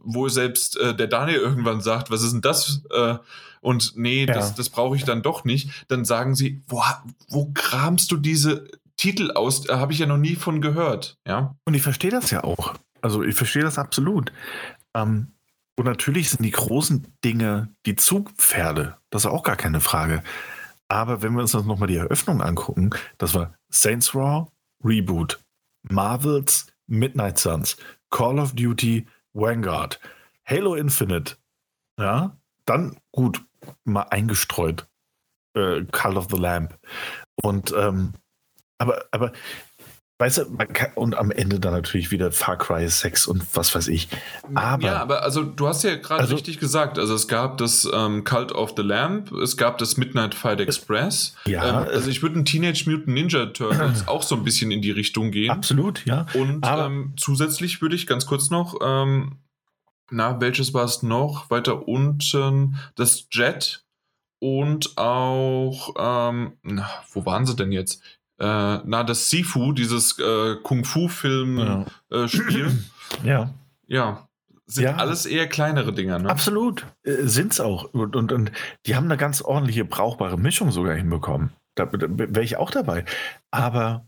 [0.03, 2.81] wo selbst äh, der Daniel irgendwann sagt, was ist denn das?
[3.65, 4.33] Äh, und nee, Ja.
[4.33, 5.85] das, das brauche ich dann doch nicht.
[5.87, 6.81] Dann sagen sie, wo,
[7.29, 9.63] wo kramst du diese Titel aus?
[9.63, 11.17] Da habe ich ja noch nie von gehört.
[11.27, 11.55] Ja.
[11.65, 12.75] Und ich verstehe das ja auch.
[13.01, 14.31] Also ich verstehe das absolut.
[14.95, 15.31] Ähm,
[15.77, 18.95] und natürlich sind die großen Dinge die Zugpferde.
[19.09, 20.23] Das ist auch gar keine Frage.
[20.87, 24.47] Aber wenn wir uns das nochmal die Eröffnung angucken, das war Saints Row,
[24.83, 25.39] Reboot,
[25.89, 27.77] Marvels, Midnight Suns,
[28.11, 29.99] Call of Duty, Vanguard,
[30.45, 31.35] Halo Infinite.
[31.99, 33.43] Ja, dann gut,
[33.83, 34.85] mal eingestreut.
[35.57, 36.77] Äh, Call of the Lamp.
[37.41, 38.13] Und ähm,
[38.77, 39.31] aber, aber
[40.17, 43.75] Weißt du, man kann, und am Ende dann natürlich wieder Far Cry 6 und was
[43.75, 44.07] weiß ich.
[44.53, 46.97] Aber- ja, aber also du hast ja gerade Also- richtig gesagt.
[46.97, 51.35] Also es gab das ähm, Cult of the Lamp, es gab das Midnight Fight Express.
[51.45, 54.81] Ja, ähm, also ich würde ein Teenage Mutant Ninja Turtles auch so ein bisschen in
[54.81, 55.51] die Richtung gehen.
[55.51, 56.27] Absolut, ja.
[56.33, 59.35] Und Aber- ähm, zusätzlich würde ich ganz kurz noch, ähm,
[60.11, 61.49] na, welches war es noch?
[61.49, 63.83] Weiter unten, das Jet
[64.39, 68.01] und auch, ähm, na, wo waren sie denn jetzt?
[68.37, 72.83] Äh, na, das Sifu, dieses äh, Kung-Fu-Film-Spiel.
[73.23, 73.23] Ja.
[73.23, 73.53] Äh, ja.
[73.87, 74.27] ja,
[74.65, 74.95] sind Ja.
[74.95, 76.29] alles eher kleinere Dinger, ne?
[76.29, 76.85] Absolut.
[77.03, 77.85] Äh, sind's auch.
[77.93, 78.51] Und, und, und
[78.85, 81.51] die haben eine ganz ordentliche, brauchbare Mischung sogar hinbekommen.
[81.75, 83.05] Da, da wäre ich auch dabei.
[83.51, 84.07] Aber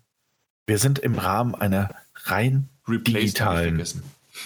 [0.66, 1.90] wir sind im Rahmen einer
[2.26, 3.84] rein, Replaced digitalen.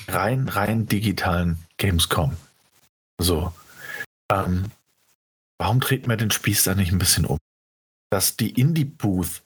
[0.08, 2.36] Rein, rein digitalen Gamescom.
[3.20, 3.54] So.
[4.32, 4.72] Ähm,
[5.58, 7.38] warum treten wir den Spieß da nicht ein bisschen um?
[8.10, 9.42] Dass die Indie-Booth,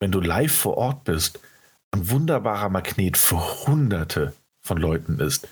[0.00, 1.40] wenn du live vor Ort bist,
[1.92, 5.48] ein wunderbarer Magnet für hunderte von Leuten ist.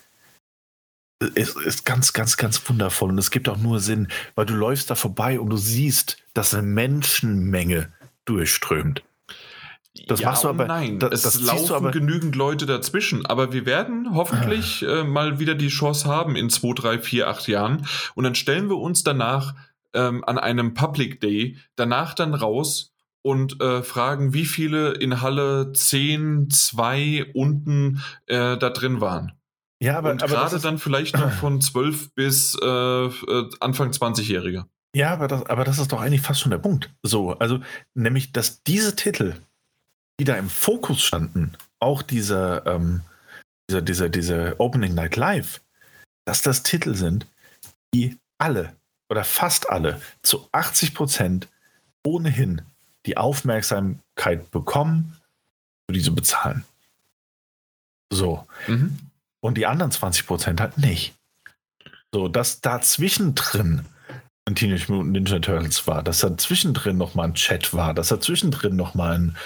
[1.36, 4.90] Es ist ganz, ganz, ganz wundervoll und es gibt auch nur Sinn, weil du läufst
[4.90, 7.92] da vorbei und du siehst, dass eine Menschenmenge
[8.24, 9.02] durchströmt.
[10.08, 13.24] Das ja machst du aber- Nein, das- es das laufen aber- genügend Leute dazwischen.
[13.26, 17.46] Aber wir werden hoffentlich äh, mal wieder die Chance haben in 2, 3, 4, 8
[17.48, 17.86] Jahren.
[18.14, 19.54] Und dann stellen wir uns danach
[19.94, 22.92] ähm, an einem Public Day danach dann raus
[23.22, 29.32] und äh, fragen, wie viele in Halle 10, 2 unten äh, da drin waren.
[29.80, 34.66] Ja, aber, und aber gerade dann vielleicht noch von 12 bis äh, äh, Anfang 20-Jährige.
[34.96, 36.92] Ja, aber das, aber das ist doch eigentlich fast schon der Punkt.
[37.02, 37.60] So, also
[37.94, 39.34] nämlich, dass diese Titel,
[40.18, 43.02] die da im Fokus standen, auch dieser, ähm,
[43.68, 45.60] dieser, dieser, dieser Opening Night Live,
[46.24, 47.26] dass das Titel sind,
[47.94, 48.74] die alle
[49.10, 51.48] oder fast alle zu 80 Prozent
[52.06, 52.62] ohnehin
[53.06, 55.18] die Aufmerksamkeit bekommen,
[55.86, 56.64] für die sie bezahlen.
[58.12, 58.46] So.
[58.66, 58.98] Mhm.
[59.40, 61.14] Und die anderen 20 Prozent halt nicht.
[62.14, 63.84] So, dass da zwischendrin
[64.46, 68.20] ein Teenage Mutant Ninja Turtles war, dass da zwischendrin nochmal ein Chat war, dass da
[68.20, 69.36] zwischendrin nochmal ein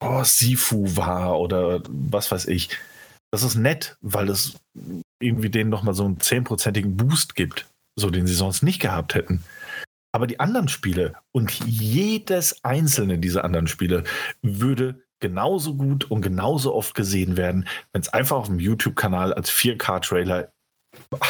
[0.00, 2.70] oh, Sifu war oder was weiß ich.
[3.30, 4.56] Das ist nett, weil es
[5.20, 9.44] irgendwie denen nochmal so einen 10%igen Boost gibt, so den sie sonst nicht gehabt hätten.
[10.12, 14.04] Aber die anderen Spiele und jedes einzelne dieser anderen Spiele
[14.42, 19.50] würde genauso gut und genauso oft gesehen werden, wenn es einfach auf dem YouTube-Kanal als
[19.50, 20.52] 4K-Trailer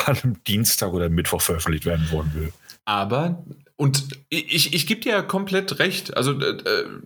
[0.06, 2.52] an einem Dienstag oder Mittwoch veröffentlicht werden wollen will.
[2.84, 3.44] Aber,
[3.80, 6.16] und ich, ich gebe dir ja komplett recht.
[6.16, 6.56] Also, äh,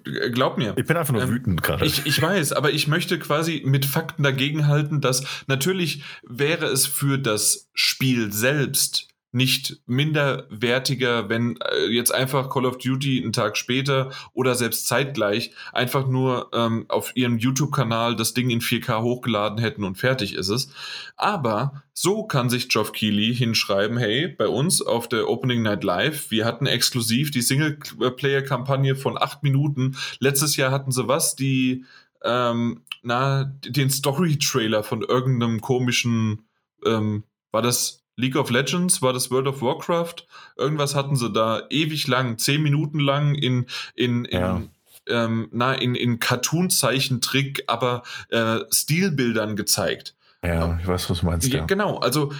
[0.06, 0.72] äh, glaub mir.
[0.78, 1.84] Ich bin einfach nur Ähm, wütend gerade.
[1.84, 7.18] Ich, ich weiß, aber ich möchte quasi mit Fakten dagegenhalten, dass natürlich wäre es für
[7.18, 14.10] das Spiel selbst nicht minderwertiger, wenn äh, jetzt einfach Call of Duty einen Tag später
[14.34, 19.84] oder selbst zeitgleich einfach nur ähm, auf ihrem YouTube-Kanal das Ding in 4K hochgeladen hätten
[19.84, 20.68] und fertig ist es.
[21.16, 26.30] Aber so kann sich Geoff Keighley hinschreiben, hey, bei uns auf der Opening Night Live,
[26.30, 29.96] wir hatten exklusiv die Singleplayer-Kampagne von acht Minuten.
[30.18, 31.84] Letztes Jahr hatten sie was, die
[32.22, 36.46] ähm, na, den Story-Trailer von irgendeinem komischen,
[36.84, 40.26] ähm, war das League of Legends, war das World of Warcraft?
[40.56, 44.62] Irgendwas hatten sie da ewig lang, zehn Minuten lang in, in, in Ja.
[45.08, 50.14] ähm, na, in, in Cartoon-Zeichentrick, aber äh, Stilbildern gezeigt.
[50.44, 51.48] ja, ich weiß, was du meinst.
[51.48, 51.66] Ja, Ja.
[51.66, 52.32] Genau, also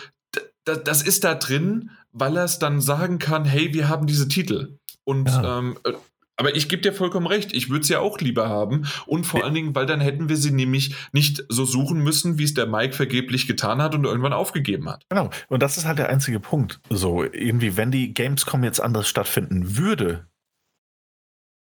[0.65, 4.79] das ist da drin, weil er es dann sagen kann, hey, wir haben diese Titel.
[5.05, 5.59] Und Ja.
[5.59, 5.93] ähm, äh,
[6.43, 8.89] aber ich gebe dir vollkommen recht, ich würde es ja auch lieber haben.
[9.07, 12.43] Und vor allen Dingen, weil dann hätten wir sie nämlich nicht so suchen müssen, wie
[12.43, 15.05] es der Mike vergeblich getan hat und irgendwann aufgegeben hat.
[15.09, 15.31] Genau.
[15.47, 16.81] Und das ist halt der einzige Punkt.
[16.91, 20.27] So, irgendwie, wenn die Gamescom jetzt anders stattfinden würde,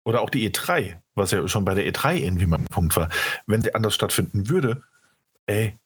[0.05, 3.09] Oder auch die E3, was ja schon bei der E3 irgendwie mal ein Punkt war.
[3.45, 4.81] Wenn sie anders stattfinden würde,
[5.45, 5.77] ey,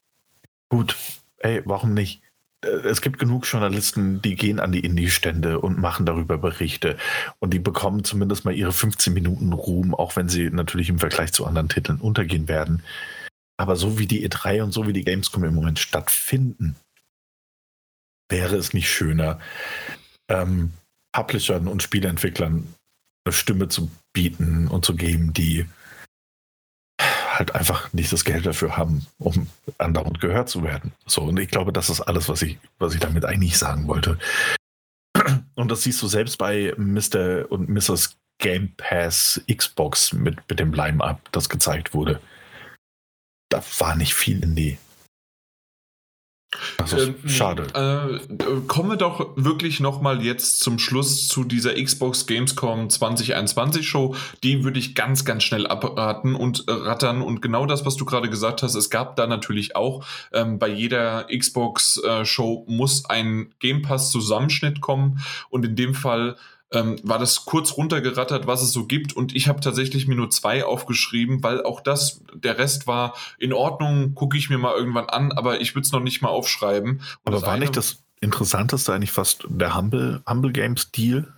[0.69, 0.95] gut,
[1.39, 2.22] ey, warum nicht?
[2.64, 6.98] Äh, es gibt genug Journalisten, die gehen an die Indie-Stände und machen darüber Berichte.
[7.40, 11.33] Und die bekommen zumindest mal ihre 15 Minuten Ruhm, auch wenn sie natürlich im Vergleich
[11.33, 12.83] zu anderen Titeln untergehen werden.
[13.58, 16.75] Aber so wie die E3 und so wie die Gamescom im Moment stattfinden,
[18.30, 19.40] wäre es nicht schöner,
[20.27, 20.74] ähm,
[21.14, 22.67] Publishern und Spieleentwicklern
[23.25, 25.66] eine Stimme zu bieten und zu geben, die
[27.37, 29.47] halt einfach nicht das Geld dafür haben, um
[29.77, 30.93] andauernd gehört zu werden.
[31.05, 34.17] So, und ich glaube, das ist alles, was ich, was ich damit eigentlich sagen wollte.
[35.55, 37.51] Und das siehst du selbst bei Mr.
[37.51, 38.17] und Mrs.
[38.39, 42.19] Game Pass Xbox mit, mit dem Line-Up, das gezeigt wurde.
[43.49, 44.77] Da war nicht viel in die
[46.77, 47.67] das ist ähm, schade.
[47.73, 54.15] Äh, kommen wir doch wirklich nochmal jetzt zum Schluss zu dieser Xbox Gamescom 2021 Show.
[54.43, 57.22] Die würde ich ganz, ganz schnell abraten und äh, rattern.
[57.22, 60.67] Und genau das, was du gerade gesagt hast, es gab da natürlich auch ähm, bei
[60.67, 65.19] jeder Xbox äh, Show muss ein Game Pass Zusammenschnitt kommen.
[65.49, 66.35] Und in dem Fall
[66.73, 69.13] ähm, war das kurz runtergerattert, was es so gibt.
[69.13, 73.53] Und ich habe tatsächlich mir nur zwei aufgeschrieben, weil auch das, der Rest war in
[73.53, 77.01] Ordnung, gucke ich mir mal irgendwann an, aber ich würde es noch nicht mal aufschreiben.
[77.23, 81.31] Und aber war nicht das Interessanteste eigentlich fast der Humble, Humble Games Deal?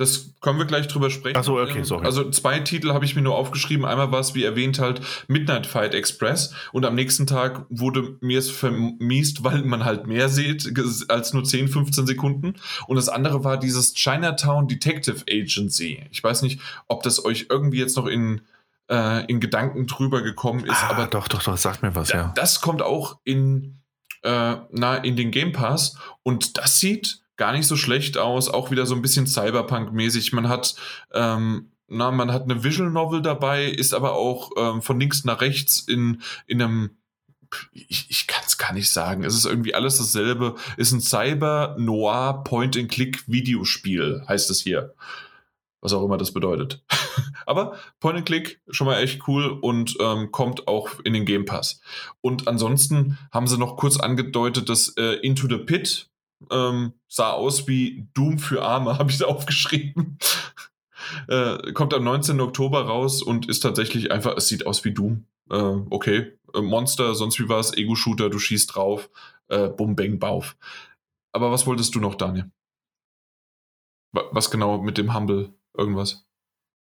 [0.00, 1.36] Das können wir gleich drüber sprechen.
[1.36, 2.06] Achso, okay, sorry.
[2.06, 3.84] Also zwei Titel habe ich mir nur aufgeschrieben.
[3.84, 6.54] Einmal war es, wie erwähnt, halt Midnight Fight Express.
[6.72, 10.72] Und am nächsten Tag wurde mir es vermiest, weil man halt mehr sieht
[11.10, 12.54] als nur 10, 15 Sekunden.
[12.86, 16.02] Und das andere war dieses Chinatown Detective Agency.
[16.10, 18.40] Ich weiß nicht, ob das euch irgendwie jetzt noch in,
[18.90, 20.82] äh, in Gedanken drüber gekommen ist.
[20.82, 22.32] Ah, aber doch, doch, doch, sagt mir was, ja.
[22.36, 23.82] Das kommt auch in,
[24.22, 25.98] äh, na, in den Game Pass.
[26.22, 30.34] Und das sieht gar nicht so schlecht aus, auch wieder so ein bisschen Cyberpunk-mäßig.
[30.34, 30.74] Man hat,
[31.14, 35.40] ähm, na, man hat eine Visual Novel dabei, ist aber auch ähm, von links nach
[35.40, 36.90] rechts in, in einem
[37.72, 39.24] ich, ich kann es gar nicht sagen.
[39.24, 40.54] Es ist irgendwie alles dasselbe.
[40.76, 44.94] Ist ein Cyber-Noir Point-and-Click-Videospiel, heißt es hier.
[45.80, 46.84] Was auch immer das bedeutet.
[47.46, 51.80] Aber Point-and-Click schon mal echt cool und ähm, kommt auch in den Game Pass.
[52.20, 56.09] Und ansonsten haben sie noch kurz angedeutet, dass äh, Into the Pit,
[56.50, 60.18] ähm, sah aus wie Doom für Arme, habe ich da aufgeschrieben.
[61.28, 62.40] äh, kommt am 19.
[62.40, 65.26] Oktober raus und ist tatsächlich einfach, es sieht aus wie Doom.
[65.50, 65.56] Äh,
[65.90, 69.10] okay, äh, Monster, sonst wie war es, Ego-Shooter, du schießt drauf,
[69.48, 70.56] äh, Bum, Bang, Bauf.
[71.32, 72.50] Aber was wolltest du noch, Daniel?
[74.12, 76.24] Was genau mit dem Humble irgendwas?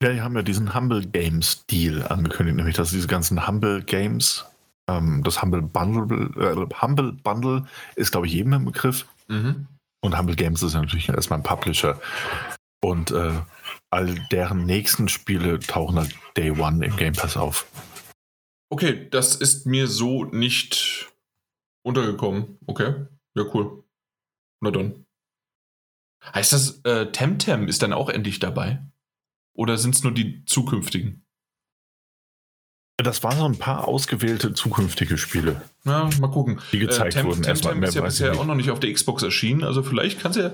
[0.02, 4.44] Ja, die haben ja diesen Humble Games Deal angekündigt, nämlich dass diese ganzen Humble Games,
[4.86, 9.06] ähm, das Humble Bundle, äh, Humble Bundle ist, glaube ich, jedem im Begriff.
[9.28, 9.66] Mhm.
[10.00, 12.00] Und Humble Games ist natürlich erstmal ein Publisher.
[12.80, 13.40] Und äh,
[13.90, 17.66] all deren nächsten Spiele tauchen halt Day One im Game Pass auf.
[18.68, 21.10] Okay, das ist mir so nicht
[21.82, 22.58] untergekommen.
[22.66, 23.84] Okay, ja, cool.
[24.60, 25.04] Na dann.
[26.34, 28.82] Heißt das, äh, Temtem ist dann auch endlich dabei?
[29.54, 31.25] Oder sind es nur die zukünftigen?
[32.98, 35.60] Das waren so ein paar ausgewählte zukünftige Spiele.
[35.84, 36.60] Ja, mal gucken.
[36.72, 37.42] Die gezeigt äh, Tem wurden.
[37.42, 39.64] Temtem ist ja bisher auch noch nicht auf der Xbox erschienen.
[39.64, 40.48] Also vielleicht kannst du ja,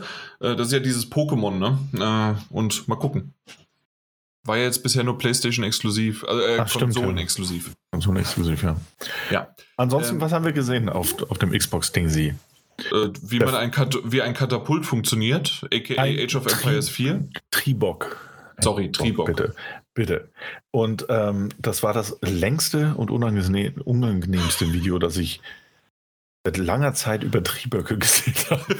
[0.50, 1.78] äh, das ist ja dieses Pokémon, ne?
[1.94, 3.32] Äh, und mal gucken.
[4.44, 7.70] War ja jetzt bisher nur PlayStation exklusiv, also äh, Konsolen exklusiv.
[7.92, 8.76] Konsolen exklusiv, ja.
[9.30, 9.54] Ja.
[9.76, 12.34] Ansonsten, ähm, was haben wir gesehen auf, auf dem Xbox-Ding Sie?
[12.90, 13.70] Äh, wie, man ein
[14.04, 17.28] wie ein Katapult funktioniert, aka Age of Empires 4.
[17.52, 18.16] Tribok.
[18.60, 19.26] Sorry, Tribok.
[19.26, 19.54] Bitte.
[19.94, 20.30] Bitte.
[20.70, 25.40] Und ähm, das war das längste und unangenehmste Video, das ich
[26.44, 28.74] seit langer Zeit über Trieböcke gesehen habe.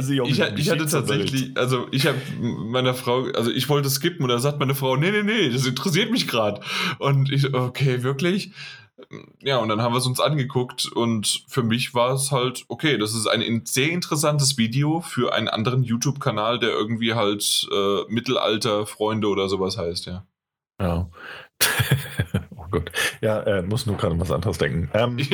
[0.00, 4.28] ich, ich, ich hatte tatsächlich, also ich habe meiner Frau, also ich wollte skippen und
[4.30, 6.60] da sagt meine Frau, nee, nee, nee, das interessiert mich gerade.
[6.98, 8.52] Und ich, okay, wirklich?
[9.40, 12.98] Ja, und dann haben wir es uns angeguckt und für mich war es halt, okay,
[12.98, 19.28] das ist ein sehr interessantes Video für einen anderen YouTube-Kanal, der irgendwie halt äh, Mittelalter-Freunde
[19.28, 20.26] oder sowas heißt, ja.
[20.80, 21.08] Ja.
[22.56, 22.90] oh Gott.
[23.20, 24.90] Ja, äh, muss nur gerade was anderes denken.
[24.94, 25.18] Ähm,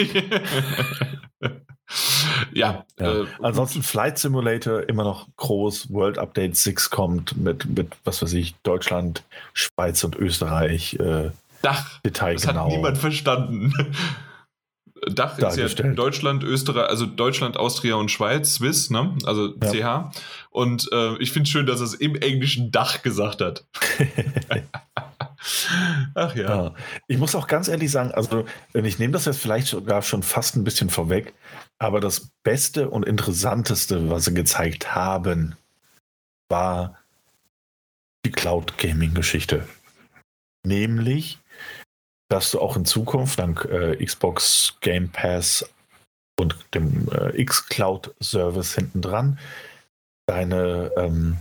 [2.52, 2.84] ja.
[2.98, 3.12] ja.
[3.12, 5.92] Äh, Ansonsten Flight Simulator immer noch groß.
[5.92, 10.94] World Update 6 kommt mit, mit was weiß ich, Deutschland, Schweiz und Österreich.
[10.94, 11.30] Äh,
[11.64, 12.00] Dach.
[12.04, 12.64] Detail das genau.
[12.64, 13.72] hat niemand verstanden.
[15.06, 19.14] Dach ist ja Deutschland, Österreich, also Deutschland, Austria und Schweiz, Swiss, ne?
[19.26, 20.10] Also ja.
[20.10, 20.16] CH.
[20.50, 23.66] Und äh, ich finde es schön, dass er es im Englischen Dach gesagt hat.
[26.14, 26.64] Ach ja.
[26.64, 26.74] ja.
[27.06, 30.56] Ich muss auch ganz ehrlich sagen, also ich nehme das jetzt vielleicht sogar schon fast
[30.56, 31.34] ein bisschen vorweg,
[31.78, 35.56] aber das Beste und Interessanteste, was sie gezeigt haben,
[36.48, 36.96] war
[38.24, 39.68] die Cloud Gaming Geschichte.
[40.64, 41.40] Nämlich,
[42.34, 45.64] dass du auch in Zukunft dank äh, Xbox Game Pass
[46.36, 49.38] und dem äh, xCloud Service hinten dran
[50.26, 51.36] deine ähm,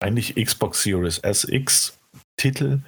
[0.00, 1.98] eigentlich Xbox Series SX
[2.36, 2.80] Titel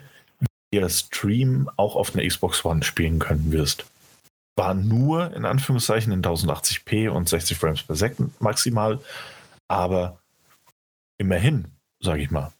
[0.70, 3.86] via Stream auch auf einer Xbox One spielen können wirst.
[4.58, 9.00] War nur in Anführungszeichen in 1080p und 60 Frames per Second maximal,
[9.68, 10.18] aber
[11.16, 11.64] immerhin,
[11.98, 12.52] sage ich mal.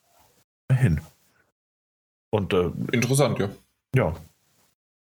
[0.71, 1.03] Immerhin.
[2.31, 3.51] Und äh, interessant, ja.
[3.95, 4.17] Ja.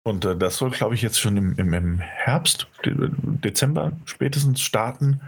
[0.03, 5.21] Und äh, das soll, glaube ich, jetzt schon im, im, im Herbst, Dezember spätestens starten.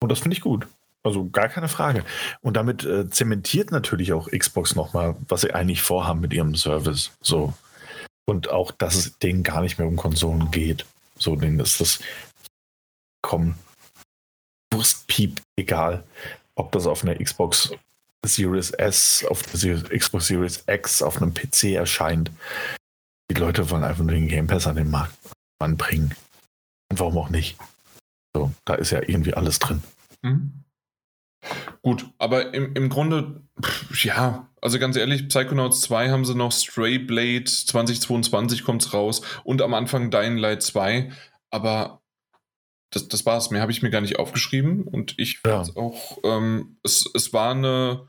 [0.00, 0.66] Und das finde ich gut.
[1.02, 2.04] Also gar keine Frage.
[2.42, 7.12] Und damit äh, zementiert natürlich auch Xbox nochmal, was sie eigentlich vorhaben mit ihrem Service.
[7.22, 7.54] So.
[8.26, 10.84] Und auch, dass es denen gar nicht mehr um Konsolen geht.
[11.16, 12.00] So, denen ist das
[13.22, 13.54] komm,
[14.72, 16.04] Wurstpiep, egal,
[16.54, 17.72] ob das auf einer Xbox
[18.24, 22.30] Series S, auf der Xbox Series X, auf einem PC erscheint.
[23.30, 25.16] Die Leute wollen einfach nur den Game Pass an den Markt
[25.60, 26.14] anbringen.
[26.90, 27.56] Und warum auch nicht?
[28.34, 29.84] So, da ist ja irgendwie alles drin.
[30.22, 30.64] Mhm.
[31.80, 36.50] Gut, aber im, im Grunde, pff, ja, also ganz ehrlich, Psychonauts 2 haben sie noch,
[36.50, 41.12] Stray Blade 2022 kommt es raus und am Anfang Dying Light 2,
[41.50, 42.02] aber
[42.90, 43.50] das, das war's.
[43.50, 45.62] Mehr habe ich mir gar nicht aufgeschrieben und ich ja.
[45.76, 48.08] auch, ähm, es, es war eine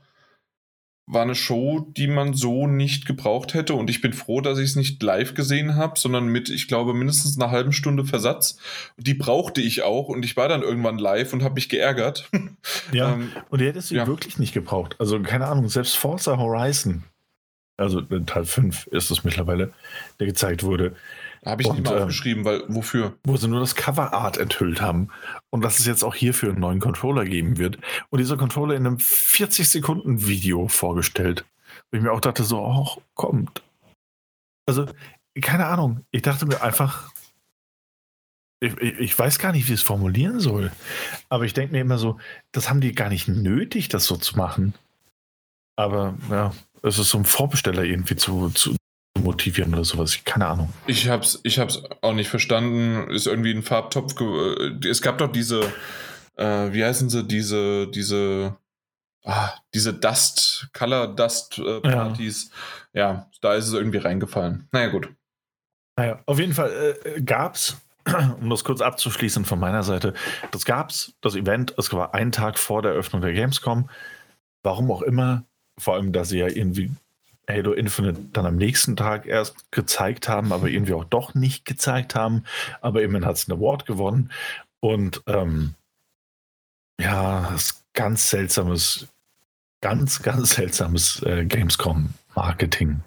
[1.06, 3.74] war eine Show, die man so nicht gebraucht hätte.
[3.74, 6.94] Und ich bin froh, dass ich es nicht live gesehen habe, sondern mit, ich glaube,
[6.94, 8.56] mindestens einer halben Stunde Versatz.
[8.96, 12.30] Die brauchte ich auch und ich war dann irgendwann live und habe mich geärgert.
[12.92, 14.06] Ja, ähm, und die hättest du ja.
[14.06, 14.96] wirklich nicht gebraucht.
[14.98, 17.04] Also keine Ahnung, selbst Forza Horizon,
[17.76, 19.72] also Teil 5 ist es mittlerweile,
[20.20, 20.94] der gezeigt wurde,
[21.44, 23.16] habe ich und, nicht mal ähm, aufgeschrieben, weil wofür?
[23.24, 25.08] Wo sie nur das Coverart enthüllt haben.
[25.50, 27.78] Und dass es jetzt auch hierfür einen neuen Controller geben wird.
[28.10, 31.44] Und dieser Controller in einem 40-Sekunden-Video vorgestellt.
[31.90, 33.62] Wo ich mir auch dachte, so, oh, kommt.
[34.66, 34.86] Also,
[35.40, 36.04] keine Ahnung.
[36.12, 37.10] Ich dachte mir einfach,
[38.60, 40.70] ich, ich, ich, weiß gar nicht, wie ich es formulieren soll.
[41.28, 42.20] Aber ich denke mir immer so,
[42.52, 44.74] das haben die gar nicht nötig, das so zu machen.
[45.76, 48.76] Aber ja, es ist so ein Vorbesteller irgendwie zu, zu,
[49.18, 50.18] motivieren oder sowas.
[50.24, 50.72] Keine Ahnung.
[50.86, 53.10] Ich hab's, ich hab's auch nicht verstanden.
[53.10, 54.14] Ist irgendwie ein Farbtopf.
[54.84, 55.72] Es gab doch diese,
[56.36, 58.56] äh, wie heißen sie, diese, diese,
[59.24, 62.50] ah, diese Dust, Color Dust äh, Partys.
[62.92, 63.10] Ja.
[63.10, 63.30] ja.
[63.40, 64.68] da ist es irgendwie reingefallen.
[64.72, 65.08] Naja, gut.
[65.96, 67.76] Naja, auf jeden Fall äh, gab's,
[68.40, 70.14] um das kurz abzuschließen von meiner Seite,
[70.50, 73.88] das gab's, das Event, es war ein Tag vor der Eröffnung der Gamescom.
[74.62, 75.44] Warum auch immer,
[75.78, 76.90] vor allem, da sie ja irgendwie
[77.48, 82.14] Halo Infinite dann am nächsten Tag erst gezeigt haben, aber irgendwie auch doch nicht gezeigt
[82.14, 82.44] haben.
[82.80, 84.30] Aber immerhin hat es einen Award gewonnen.
[84.80, 85.74] Und ähm,
[87.00, 89.08] ja, das ist ganz seltsames,
[89.80, 93.00] ganz, ganz seltsames äh, Gamescom-Marketing.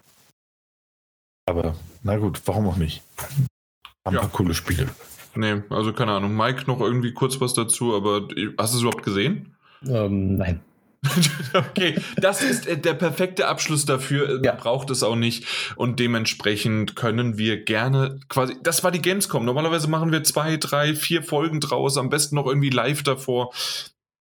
[1.48, 3.04] Aber na gut, warum auch nicht?
[4.06, 4.22] Haben ja.
[4.22, 4.90] paar coole Spiele.
[5.36, 6.36] Nee, also keine Ahnung.
[6.36, 9.56] Mike noch irgendwie kurz was dazu, aber hast du es überhaupt gesehen?
[9.86, 10.62] Ähm, nein.
[11.54, 14.42] okay, das ist äh, der perfekte Abschluss dafür.
[14.44, 14.54] Ja.
[14.54, 15.46] Braucht es auch nicht.
[15.76, 18.56] Und dementsprechend können wir gerne quasi.
[18.64, 19.46] Das war die Gamescom.
[19.46, 21.98] Normalerweise machen wir zwei, drei, vier Folgen draus.
[21.98, 23.52] Am besten noch irgendwie live davor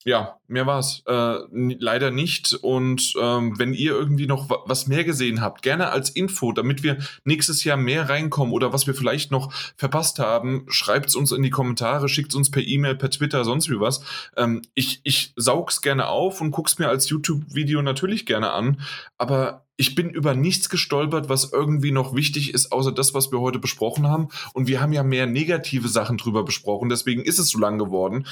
[0.06, 1.02] ja, mehr war's.
[1.06, 2.52] Äh, leider nicht.
[2.52, 6.98] Und ähm, wenn ihr irgendwie noch was mehr gesehen habt, gerne als Info, damit wir
[7.24, 11.50] nächstes Jahr mehr reinkommen oder was wir vielleicht noch verpasst haben, schreibt's uns in die
[11.50, 14.02] Kommentare, schickt's uns per E-Mail, per Twitter, sonst wie was.
[14.36, 18.82] Ähm, ich, ich saug's gerne auf und guck's mir als YouTube-Video natürlich gerne an.
[19.16, 23.40] Aber ich bin über nichts gestolpert, was irgendwie noch wichtig ist, außer das, was wir
[23.40, 24.28] heute besprochen haben.
[24.52, 28.26] Und wir haben ja mehr negative Sachen drüber besprochen, deswegen ist es so lang geworden.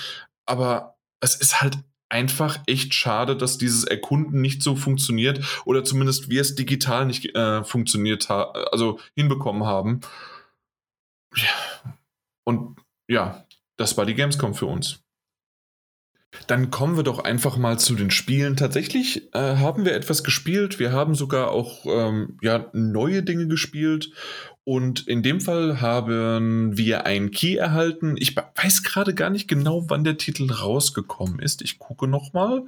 [0.44, 1.78] Aber es ist halt
[2.10, 7.34] einfach echt schade, dass dieses Erkunden nicht so funktioniert oder zumindest wir es digital nicht
[7.34, 10.00] äh, funktioniert haben, also hinbekommen haben.
[11.34, 11.94] Ja.
[12.44, 12.76] Und
[13.08, 13.46] ja,
[13.78, 15.02] das war die Gamescom für uns.
[16.46, 18.56] Dann kommen wir doch einfach mal zu den Spielen.
[18.56, 20.78] Tatsächlich äh, haben wir etwas gespielt.
[20.78, 24.12] Wir haben sogar auch ähm, ja, neue Dinge gespielt.
[24.64, 28.16] Und in dem Fall haben wir einen Key erhalten.
[28.18, 31.62] Ich weiß gerade gar nicht genau, wann der Titel rausgekommen ist.
[31.62, 32.64] Ich gucke nochmal.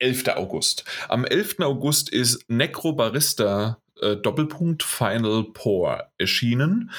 [0.00, 0.28] 11.
[0.36, 0.84] August.
[1.08, 1.60] Am 11.
[1.60, 6.90] August ist Necrobarista äh, Doppelpunkt Final Pour erschienen.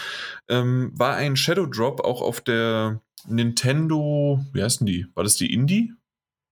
[0.47, 5.07] Ähm, war ein Shadow Drop auch auf der Nintendo, wie heißt denn die?
[5.13, 5.93] War das die Indie?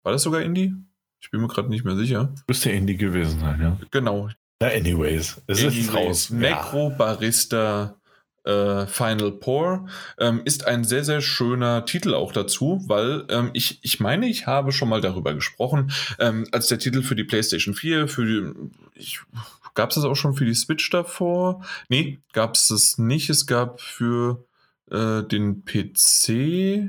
[0.02, 0.74] War das sogar Indie?
[1.20, 2.34] Ich bin mir gerade nicht mehr sicher.
[2.48, 3.78] Müsste Indie gewesen sein, ja.
[3.90, 4.28] Genau.
[4.62, 6.30] Na, anyways, es anyways, ist raus.
[6.30, 8.00] Necro Barista
[8.44, 9.88] äh, Final Pour
[10.20, 14.46] ähm, ist ein sehr, sehr schöner Titel auch dazu, weil ähm, ich, ich meine, ich
[14.46, 19.18] habe schon mal darüber gesprochen, ähm, als der Titel für die PlayStation 4, für die,
[19.74, 21.64] gab es das auch schon für die Switch davor?
[21.88, 23.30] Nee, gab es das nicht.
[23.30, 24.44] Es gab für
[24.92, 26.88] äh, den PC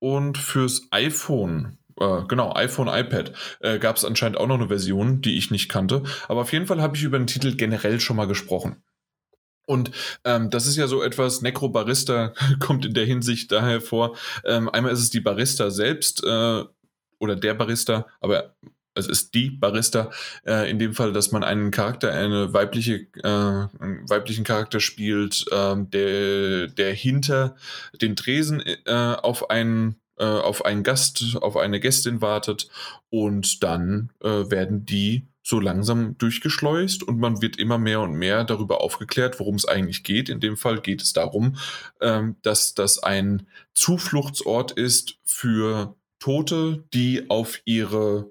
[0.00, 5.20] und fürs iPhone äh, genau, iPhone, iPad, äh, gab es anscheinend auch noch eine Version,
[5.20, 6.02] die ich nicht kannte.
[6.28, 8.82] Aber auf jeden Fall habe ich über den Titel generell schon mal gesprochen.
[9.66, 9.90] Und
[10.24, 14.16] ähm, das ist ja so etwas, Necro-Barista kommt in der Hinsicht daher vor.
[14.44, 16.64] Ähm, einmal ist es die Barista selbst äh,
[17.18, 18.54] oder der Barista, aber
[18.94, 20.10] es ist die Barista,
[20.46, 25.46] äh, in dem Fall, dass man einen Charakter, eine weibliche, äh, einen weiblichen Charakter spielt,
[25.50, 27.56] äh, der, der hinter
[28.00, 32.68] den Tresen äh, auf einen äh, auf einen Gast, auf eine Gästin wartet
[33.10, 38.44] und dann äh, werden die so langsam durchgeschleust und man wird immer mehr und mehr
[38.44, 40.30] darüber aufgeklärt, worum es eigentlich geht.
[40.30, 41.56] In dem Fall geht es darum,
[42.00, 48.30] ähm, dass das ein Zufluchtsort ist für Tote, die auf ihre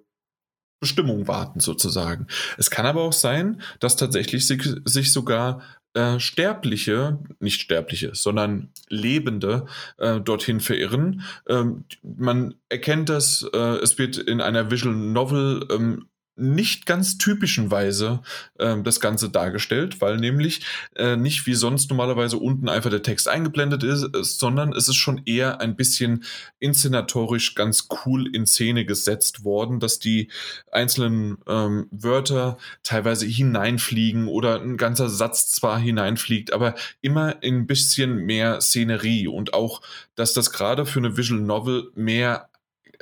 [0.79, 2.27] Bestimmung warten sozusagen.
[2.57, 5.61] Es kann aber auch sein, dass tatsächlich sich, sich sogar
[5.93, 9.65] äh, Sterbliche, nicht Sterbliche, sondern Lebende
[9.97, 11.23] äh, dorthin verirren.
[11.47, 17.69] Ähm, man erkennt das, äh, es wird in einer Visual Novel ähm, nicht ganz typischen
[17.69, 18.21] Weise
[18.57, 23.27] äh, das Ganze dargestellt, weil nämlich äh, nicht wie sonst normalerweise unten einfach der Text
[23.27, 26.23] eingeblendet ist, ist, sondern es ist schon eher ein bisschen
[26.59, 30.29] inszenatorisch ganz cool in Szene gesetzt worden, dass die
[30.71, 38.15] einzelnen ähm, Wörter teilweise hineinfliegen oder ein ganzer Satz zwar hineinfliegt, aber immer ein bisschen
[38.15, 39.81] mehr Szenerie und auch,
[40.15, 42.49] dass das gerade für eine Visual Novel mehr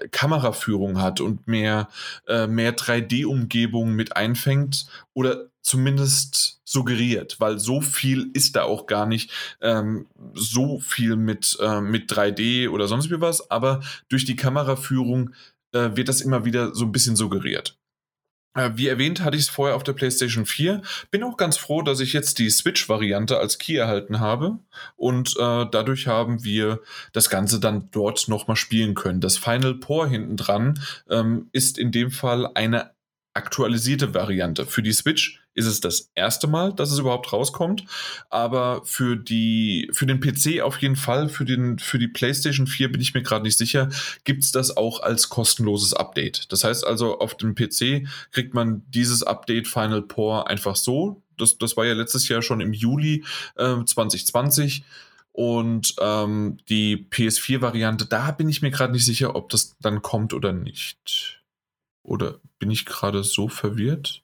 [0.10, 1.90] Kameraführung hat und mehr,
[2.28, 9.06] äh, mehr 3D-Umgebung mit einfängt oder zumindest suggeriert, weil so viel ist da auch gar
[9.06, 9.32] nicht
[9.62, 15.32] ähm, so viel mit, äh, mit 3D oder sonst wie was, aber durch die Kameraführung
[15.74, 17.78] äh, wird das immer wieder so ein bisschen suggeriert.
[18.54, 20.82] Äh, wie erwähnt, hatte ich es vorher auf der PlayStation 4.
[21.10, 24.60] Bin auch ganz froh, dass ich jetzt die Switch-Variante als Key erhalten habe.
[24.98, 26.82] Und äh, dadurch haben wir
[27.14, 29.22] das Ganze dann dort nochmal spielen können.
[29.22, 32.92] Das Final Pour hinten dran ähm, ist in dem Fall eine
[33.34, 34.66] aktualisierte Variante.
[34.66, 37.86] Für die Switch ist es das erste Mal, dass es überhaupt rauskommt.
[38.30, 42.92] Aber für die, für den PC auf jeden Fall, für den, für die PlayStation 4
[42.92, 43.90] bin ich mir gerade nicht sicher,
[44.24, 46.52] gibt es das auch als kostenloses Update.
[46.52, 51.22] Das heißt also, auf dem PC kriegt man dieses Update Final Pour einfach so.
[51.38, 53.26] Das, das war ja letztes Jahr schon im Juli
[53.58, 54.84] äh, 2020.
[55.34, 60.34] Und ähm, die PS4-Variante, da bin ich mir gerade nicht sicher, ob das dann kommt
[60.34, 61.42] oder nicht.
[62.04, 64.24] Oder bin ich gerade so verwirrt?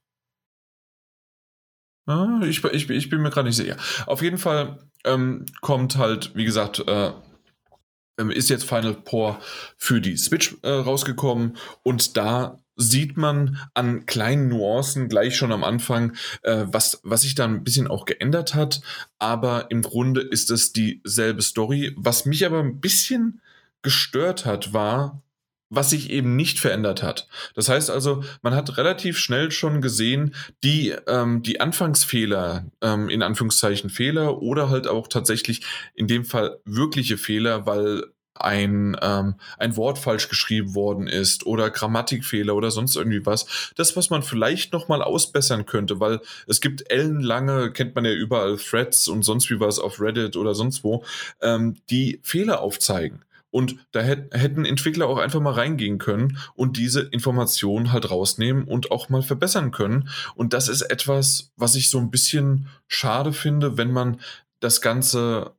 [2.08, 3.76] Ah, ich, ich, ich bin mir gerade nicht sicher.
[4.06, 7.12] Auf jeden Fall ähm, kommt halt, wie gesagt, äh,
[8.18, 9.40] ähm, ist jetzt Final Pour
[9.78, 15.64] für die Switch äh, rausgekommen und da sieht man an kleinen Nuancen gleich schon am
[15.64, 18.82] Anfang, äh, was, was sich da ein bisschen auch geändert hat.
[19.18, 21.94] Aber im Grunde ist es dieselbe Story.
[21.98, 23.42] Was mich aber ein bisschen
[23.82, 25.24] gestört hat, war,
[25.70, 27.28] was sich eben nicht verändert hat.
[27.56, 33.22] Das heißt also, man hat relativ schnell schon gesehen, die, ähm, die Anfangsfehler, ähm, in
[33.22, 38.04] Anführungszeichen Fehler oder halt auch tatsächlich in dem Fall wirkliche Fehler, weil
[38.40, 43.74] ein, ähm, ein Wort falsch geschrieben worden ist oder Grammatikfehler oder sonst irgendwie was.
[43.76, 48.58] Das, was man vielleicht nochmal ausbessern könnte, weil es gibt ellenlange, kennt man ja überall
[48.58, 51.04] Threads und sonst wie was auf Reddit oder sonst wo,
[51.42, 53.24] ähm, die Fehler aufzeigen.
[53.50, 58.92] Und da hätten Entwickler auch einfach mal reingehen können und diese Informationen halt rausnehmen und
[58.92, 60.10] auch mal verbessern können.
[60.36, 64.20] Und das ist etwas, was ich so ein bisschen schade finde, wenn man
[64.60, 65.56] das Ganze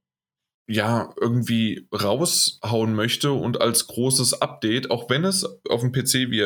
[0.68, 6.42] ja irgendwie raushauen möchte und als großes Update, auch wenn es auf dem PC, wie,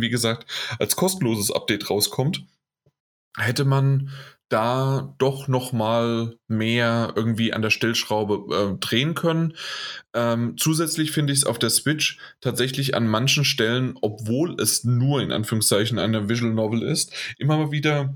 [0.00, 2.44] wie gesagt, als kostenloses Update rauskommt,
[3.36, 4.10] hätte man
[4.48, 9.54] da doch noch mal mehr irgendwie an der Stellschraube äh, drehen können.
[10.14, 15.20] Ähm, zusätzlich finde ich es auf der Switch tatsächlich an manchen Stellen, obwohl es nur
[15.20, 18.14] in Anführungszeichen eine Visual Novel ist, immer mal wieder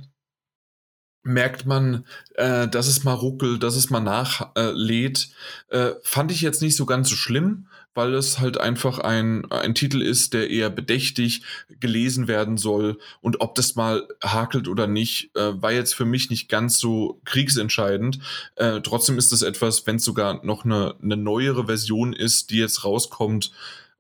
[1.25, 2.05] merkt man,
[2.35, 5.29] äh, dass es mal ruckelt, dass es mal nachlädt.
[5.69, 9.75] Äh, fand ich jetzt nicht so ganz so schlimm weil es halt einfach ein, ein
[9.75, 11.43] Titel ist, der eher bedächtig
[11.81, 12.99] gelesen werden soll.
[13.21, 17.21] Und ob das mal hakelt oder nicht, äh, war jetzt für mich nicht ganz so
[17.25, 18.19] kriegsentscheidend.
[18.57, 22.59] Äh, trotzdem ist das etwas, wenn es sogar noch eine, eine neuere Version ist, die
[22.59, 23.53] jetzt rauskommt,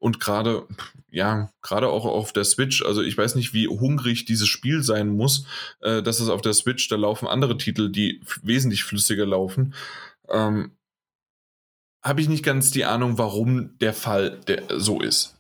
[0.02, 0.66] und gerade,
[1.12, 5.10] ja, gerade auch auf der Switch, also ich weiß nicht, wie hungrig dieses Spiel sein
[5.10, 5.46] muss,
[5.80, 9.74] äh, dass es auf der Switch, da laufen andere Titel, die wesentlich flüssiger laufen.
[10.28, 10.72] Ähm,
[12.02, 15.38] Habe ich nicht ganz die Ahnung, warum der Fall der, so ist.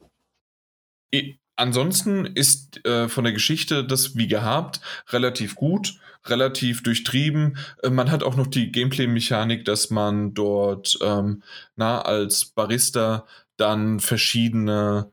[1.14, 7.58] I ansonsten ist äh, von der Geschichte das wie gehabt relativ gut, relativ durchtrieben.
[7.82, 11.42] Äh, man hat auch noch die Gameplay-Mechanik, dass man dort ähm,
[11.76, 13.26] na, als Barista
[13.56, 15.12] dann verschiedene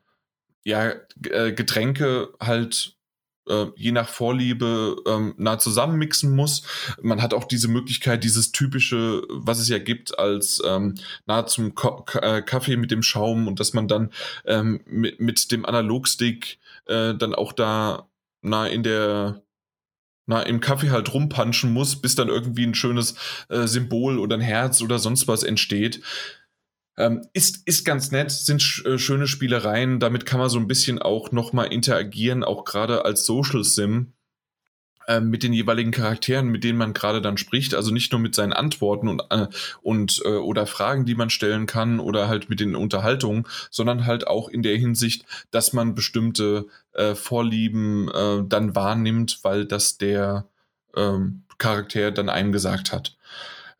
[0.64, 2.96] ja, äh, Getränke halt
[3.50, 6.64] äh, je nach Vorliebe ähm, nah zusammenmixen muss.
[7.02, 10.96] Man hat auch diese Möglichkeit, dieses typische, was es ja gibt, als ähm,
[11.26, 14.12] nah zum Ko äh, Kaffee mit dem Schaum und dass man dann
[14.46, 18.08] ähm, mit, mit dem Analogstick äh, dann auch da
[18.42, 19.42] nah in der
[20.30, 23.16] na, im Kaffee halt rumpanschen muss, bis dann irgendwie ein schönes
[23.50, 26.02] äh, Symbol oder ein Herz oder sonst was entsteht.
[27.00, 30.68] Ähm, ist, ist ganz nett, sind sch äh, schöne Spielereien, damit kann man so ein
[30.68, 34.12] bisschen auch nochmal interagieren, auch gerade als Social Sim
[35.08, 38.36] äh, mit den jeweiligen Charakteren, mit denen man gerade dann spricht, also nicht nur mit
[38.36, 39.48] seinen Antworten und, äh,
[39.82, 44.28] und äh, oder Fragen, die man stellen kann oder halt mit den Unterhaltungen, sondern halt
[44.28, 48.12] auch in der Hinsicht, dass man bestimmte äh, Vorlieben
[48.50, 50.50] dann wahrnimmt, weil das der
[50.96, 53.18] ähm, Charakter dann einem gesagt hat.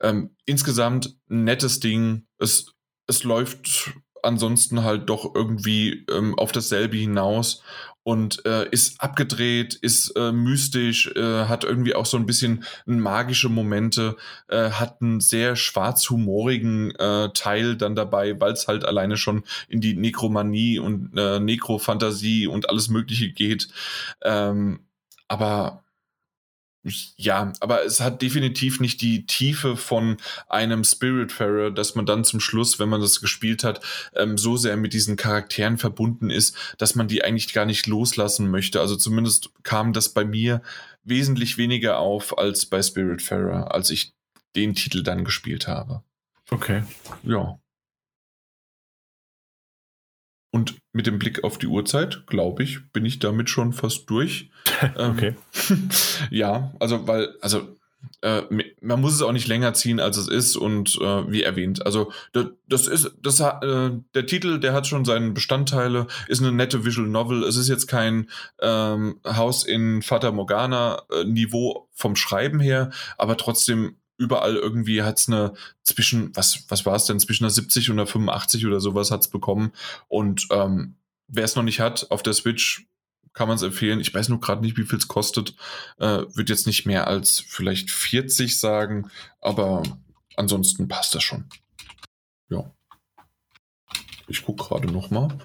[0.02, 2.26] Ähm, insgesamt ein nettes Ding.
[2.38, 2.74] Es
[3.10, 3.92] es läuft
[4.24, 7.64] ansonsten halt doch irgendwie ähm, auf dasselbe hinaus
[8.04, 13.50] und äh, ist abgedreht, ist äh, mystisch, äh, hat irgendwie auch so ein bisschen magische
[13.50, 19.44] Momente, äh, hat einen sehr schwarzhumorigen äh, Teil dann dabei, weil es halt alleine schon
[19.68, 23.68] in die Nekromanie und äh, Nekrofantasie und alles Mögliche geht.
[24.24, 24.80] Ähm,
[25.28, 25.84] aber
[26.84, 30.18] ja, aber es hat definitiv nicht die Tiefe von
[30.48, 33.82] einem Spiritfarer, dass man dann zum Schluss, wenn man das gespielt hat,
[34.16, 38.50] ähm, so sehr mit diesen Charakteren verbunden ist, dass man die eigentlich gar nicht loslassen
[38.50, 38.80] möchte.
[38.80, 40.62] Also zumindest kam das bei mir
[41.04, 44.14] wesentlich weniger auf als bei Spiritfarer, als ich
[44.56, 46.04] den Titel dann gespielt habe.
[46.50, 46.84] Okay.
[47.24, 47.60] Ja.
[50.52, 54.50] Und mit dem Blick auf die Uhrzeit, glaube ich, bin ich damit schon fast durch.
[54.98, 55.36] Ähm, okay.
[56.30, 57.76] ja, also, weil, also,
[58.22, 58.44] äh,
[58.82, 62.12] man muss es auch nicht länger ziehen, als es ist und äh, wie erwähnt, also
[62.68, 67.08] das ist, das äh, der Titel, der hat schon seine Bestandteile, ist eine nette Visual
[67.08, 67.44] Novel.
[67.44, 68.30] Es ist jetzt kein
[68.62, 75.18] ähm, Haus in Fata Morgana äh, Niveau vom Schreiben her, aber trotzdem überall irgendwie hat
[75.18, 78.80] es eine zwischen, was, was war es denn, zwischen einer 70 und einer 85 oder
[78.80, 79.72] sowas hat es bekommen.
[80.08, 82.88] Und ähm, wer es noch nicht hat, auf der Switch
[83.34, 84.02] kann man es empfehlen.
[84.02, 85.56] Ich weiß nur gerade nicht, wie viel es kostet.
[85.98, 89.84] Äh, Wird jetzt nicht mehr als vielleicht 40 sagen, aber
[90.36, 91.46] ansonsten passt das schon.
[92.50, 92.72] Ja.
[94.28, 95.38] Ich gucke gerade noch mal,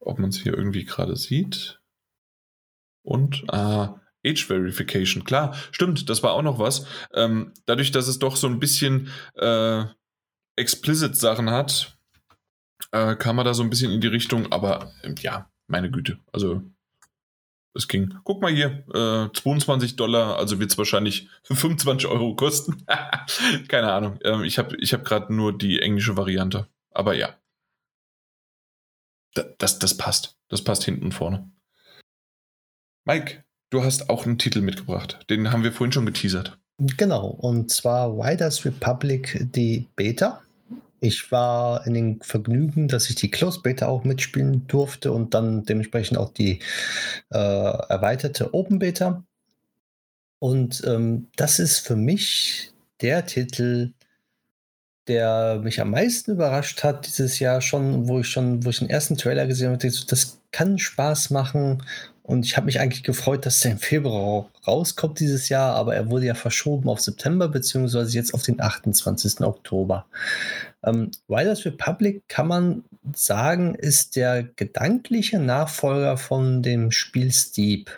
[0.00, 1.80] ob man es hier irgendwie gerade sieht.
[3.02, 6.86] Und, ah, Age Verification, klar, stimmt, das war auch noch was.
[7.14, 9.84] Ähm, dadurch, dass es doch so ein bisschen äh,
[10.56, 11.98] explicit Sachen hat,
[12.92, 16.18] äh, kam er da so ein bisschen in die Richtung, aber äh, ja, meine Güte,
[16.32, 16.62] also
[17.76, 18.18] es ging.
[18.24, 22.84] Guck mal hier, äh, 22 Dollar, also wird es wahrscheinlich 25 Euro kosten.
[23.68, 24.18] Keine Ahnung.
[24.24, 26.68] Ähm, ich habe ich hab gerade nur die englische Variante.
[26.90, 27.38] Aber ja.
[29.58, 30.38] das, das passt.
[30.48, 31.52] Das passt hinten und vorne.
[33.04, 35.18] Mike, du hast auch einen Titel mitgebracht.
[35.30, 36.58] Den haben wir vorhin schon geteasert.
[36.78, 40.42] Genau, und zwar Riders Republic, die Beta.
[41.00, 45.64] Ich war in den Vergnügen, dass ich die Close Beta auch mitspielen durfte und dann
[45.64, 46.60] dementsprechend auch die
[47.30, 49.24] äh, erweiterte Open Beta.
[50.38, 53.92] Und ähm, das ist für mich der Titel,
[55.08, 58.90] der mich am meisten überrascht hat dieses Jahr schon, wo ich schon, wo ich den
[58.90, 61.82] ersten Trailer gesehen habe, das kann Spaß machen
[62.26, 66.10] und ich habe mich eigentlich gefreut, dass er im Februar rauskommt dieses Jahr, aber er
[66.10, 69.42] wurde ja verschoben auf September, beziehungsweise jetzt auf den 28.
[69.42, 70.06] Oktober.
[70.82, 77.92] Ähm, Riders Republic kann man sagen, ist der gedankliche Nachfolger von dem Spiel Steep.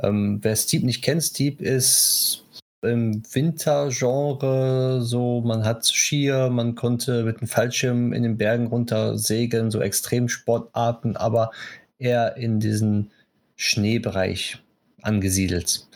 [0.00, 2.42] Ähm, wer Steep nicht kennt, Steep ist
[2.80, 9.18] im Wintergenre so, man hat Skier, man konnte mit dem Fallschirm in den Bergen runter
[9.18, 11.50] segeln, so Extremsportarten, aber
[11.98, 13.10] eher in diesen
[13.56, 14.62] Schneebereich
[15.02, 15.86] angesiedelt.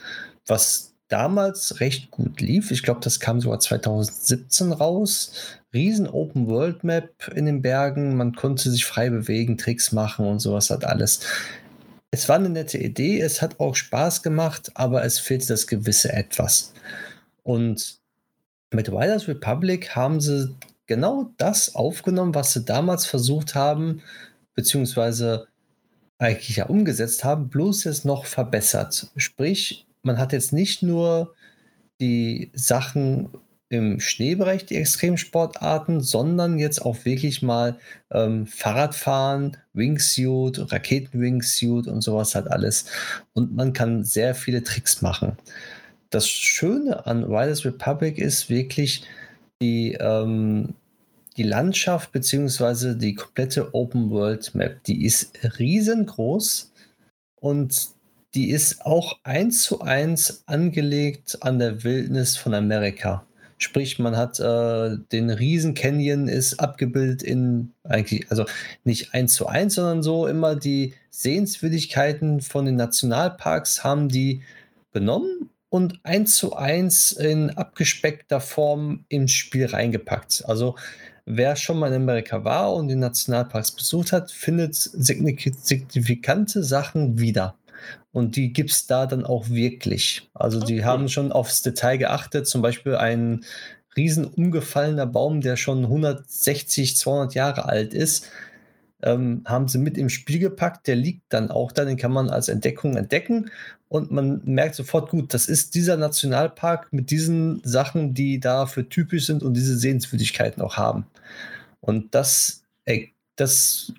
[0.46, 5.32] Was damals recht gut lief, ich glaube, das kam sogar 2017 raus.
[5.72, 10.40] Riesen Open World Map in den Bergen, man konnte sich frei bewegen, Tricks machen und
[10.40, 11.20] sowas hat alles.
[12.10, 16.12] Es war eine nette Idee, es hat auch Spaß gemacht, aber es fehlt das gewisse
[16.12, 16.72] Etwas.
[17.44, 18.00] Und
[18.72, 20.54] mit Riders Republic haben sie
[20.86, 24.02] genau das aufgenommen, was sie damals versucht haben,
[24.54, 25.46] beziehungsweise
[26.20, 29.08] eigentlich ja umgesetzt haben, bloß jetzt noch verbessert.
[29.16, 31.34] Sprich, man hat jetzt nicht nur
[32.00, 33.30] die Sachen
[33.70, 37.78] im Schneebereich, die Extremsportarten, sondern jetzt auch wirklich mal
[38.10, 42.86] ähm, Fahrradfahren, Wingsuit, Raketenwingsuit und sowas halt alles.
[43.32, 45.36] Und man kann sehr viele Tricks machen.
[46.10, 49.04] Das Schöne an Riders Republic ist wirklich
[49.62, 50.74] die, ähm,
[51.36, 54.82] die Landschaft beziehungsweise die komplette Open World Map.
[54.84, 56.72] Die ist riesengroß
[57.36, 57.88] und
[58.34, 63.26] die ist auch eins zu eins angelegt an der Wildnis von Amerika.
[63.58, 68.46] Sprich, man hat äh, den Riesen Canyon ist abgebildet in eigentlich, also
[68.84, 74.42] nicht eins zu eins, sondern so immer die Sehenswürdigkeiten von den Nationalparks haben die
[74.92, 80.44] genommen und eins zu eins in abgespeckter Form ins Spiel reingepackt.
[80.46, 80.76] Also
[81.36, 87.56] wer schon mal in Amerika war und den Nationalparks besucht hat, findet signifikante Sachen wieder.
[88.12, 90.28] Und die gibt es da dann auch wirklich.
[90.34, 92.46] Also die haben schon aufs Detail geachtet.
[92.46, 93.44] Zum Beispiel ein
[93.96, 98.28] riesen umgefallener Baum, der schon 160, 200 Jahre alt ist,
[99.02, 100.86] ähm, haben sie mit im Spiel gepackt.
[100.86, 103.50] Der liegt dann auch da, den kann man als Entdeckung entdecken.
[103.88, 109.26] Und man merkt sofort, gut, das ist dieser Nationalpark mit diesen Sachen, die dafür typisch
[109.26, 111.06] sind und diese Sehenswürdigkeiten auch haben.
[111.90, 113.92] Und das, ey, das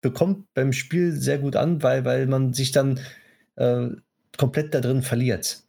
[0.00, 3.00] bekommt beim Spiel sehr gut an, weil, weil man sich dann
[3.56, 3.88] äh,
[4.38, 5.62] komplett da drin verliert.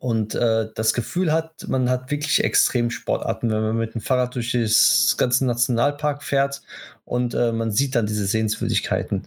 [0.00, 4.36] Und äh, das Gefühl hat, man hat wirklich extrem Sportarten, wenn man mit dem Fahrrad
[4.36, 6.62] durch das ganze Nationalpark fährt
[7.04, 9.26] und äh, man sieht dann diese Sehenswürdigkeiten.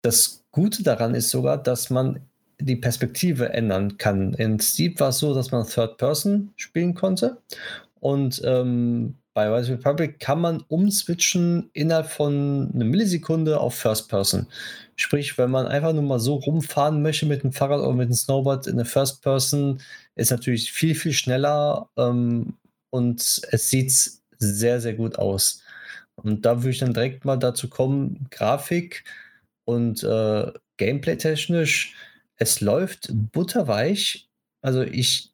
[0.00, 2.20] Das Gute daran ist sogar, dass man
[2.58, 4.32] die Perspektive ändern kann.
[4.34, 7.36] In Steep war es so, dass man Third Person spielen konnte.
[8.00, 14.48] Und ähm, bei Rise Republic kann man umswitchen innerhalb von einer Millisekunde auf First Person.
[14.96, 18.14] Sprich, wenn man einfach nur mal so rumfahren möchte mit dem Fahrrad oder mit dem
[18.14, 19.80] Snowboard in der First Person,
[20.16, 22.54] ist natürlich viel, viel schneller ähm,
[22.90, 23.20] und
[23.52, 23.92] es sieht
[24.40, 25.62] sehr, sehr gut aus.
[26.16, 29.04] Und da würde ich dann direkt mal dazu kommen, Grafik
[29.66, 31.94] und äh, Gameplay-technisch,
[32.34, 34.28] es läuft butterweich.
[34.62, 35.27] Also ich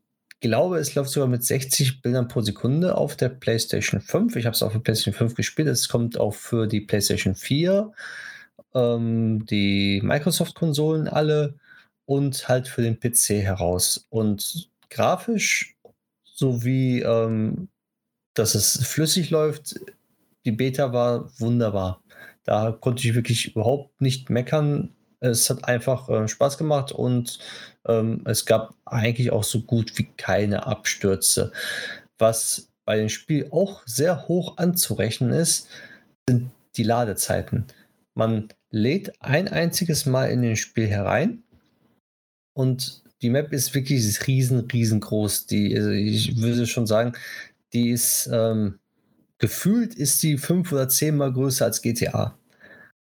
[0.44, 4.36] glaube, es läuft sogar mit 60 Bildern pro Sekunde auf der PlayStation 5.
[4.36, 5.68] Ich habe es auf der PlayStation 5 gespielt.
[5.68, 7.92] Es kommt auch für die PlayStation 4,
[8.74, 11.55] ähm, die Microsoft-Konsolen alle
[12.05, 14.06] und halt für den PC heraus.
[14.10, 15.76] Und grafisch
[16.24, 17.68] sowie ähm,
[18.34, 19.81] dass es flüssig läuft,
[20.44, 22.02] die Beta war wunderbar.
[22.42, 24.94] Da konnte ich wirklich überhaupt nicht meckern.
[25.25, 27.39] Es hat einfach äh, Spaß gemacht und
[27.86, 31.53] ähm, es gab eigentlich auch so gut wie keine Abstürze.
[32.19, 35.69] Was bei dem Spiel auch sehr hoch anzurechnen ist,
[36.28, 37.65] sind die Ladezeiten.
[38.15, 41.43] Man lädt ein einziges Mal in den Spiel herein
[42.55, 45.47] und die Map ist wirklich riesen, riesengroß.
[45.47, 47.15] Die, also ich würde schon sagen,
[47.73, 48.78] die ist ähm,
[49.39, 52.39] gefühlt ist die fünf oder zehnmal größer als GTA.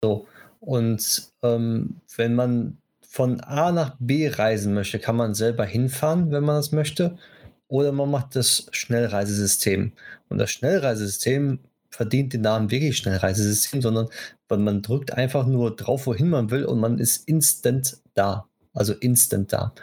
[0.03, 0.27] So.
[0.66, 6.45] Und ähm, wenn man von A nach B reisen möchte, kann man selber hinfahren, wenn
[6.45, 7.17] man das möchte.
[7.67, 9.92] Oder man macht das Schnellreisesystem.
[10.30, 11.59] Und das Schnellreisesystem
[11.90, 14.08] verdient den Namen wirklich Schnellreisesystem, sondern
[14.50, 18.48] man drückt einfach nur drauf, wohin man will und man ist instant da.
[18.74, 19.74] Also instant da.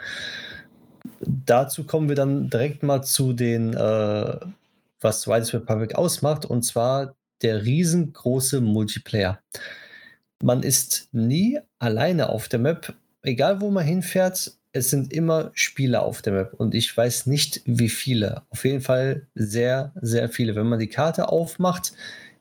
[1.19, 4.35] Dazu kommen wir dann direkt mal zu den, äh,
[4.99, 9.39] was Riders Republic ausmacht, und zwar der riesengroße Multiplayer.
[10.41, 16.03] Man ist nie alleine auf der Map, egal wo man hinfährt, es sind immer Spieler
[16.03, 18.43] auf der Map und ich weiß nicht, wie viele.
[18.49, 20.55] Auf jeden Fall sehr, sehr viele.
[20.55, 21.93] Wenn man die Karte aufmacht,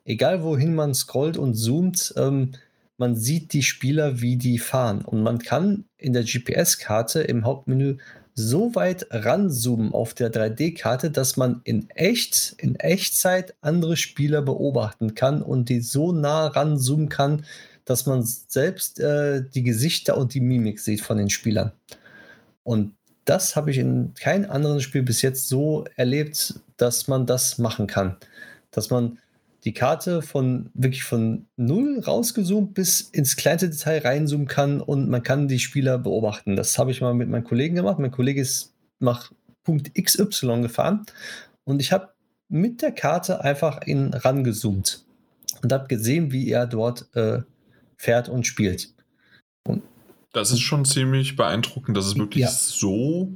[0.04, 2.52] egal wohin man scrollt und zoomt, ähm,
[2.98, 5.02] man sieht die Spieler, wie die fahren.
[5.04, 7.96] Und man kann in der GPS-Karte im Hauptmenü
[8.34, 15.14] so weit ranzoomen auf der 3D-Karte, dass man in echt, in Echtzeit andere Spieler beobachten
[15.14, 17.44] kann und die so nah ranzoomen kann,
[17.90, 21.72] dass man selbst äh, die Gesichter und die Mimik sieht von den Spielern.
[22.62, 22.94] Und
[23.24, 27.88] das habe ich in keinem anderen Spiel bis jetzt so erlebt, dass man das machen
[27.88, 28.16] kann.
[28.70, 29.18] Dass man
[29.64, 35.24] die Karte von wirklich von null rausgezoomt bis ins kleinste Detail reinzoomen kann und man
[35.24, 36.54] kann die Spieler beobachten.
[36.54, 37.98] Das habe ich mal mit meinem Kollegen gemacht.
[37.98, 39.32] Mein Kollege ist nach
[39.64, 41.06] Punkt XY gefahren
[41.64, 42.10] und ich habe
[42.48, 45.04] mit der Karte einfach ihn rangezoomt
[45.60, 47.40] und habe gesehen, wie er dort äh,
[48.00, 48.94] fährt und spielt.
[49.64, 49.82] Und
[50.32, 52.50] das ist schon ziemlich beeindruckend, dass es wirklich ja.
[52.50, 53.34] so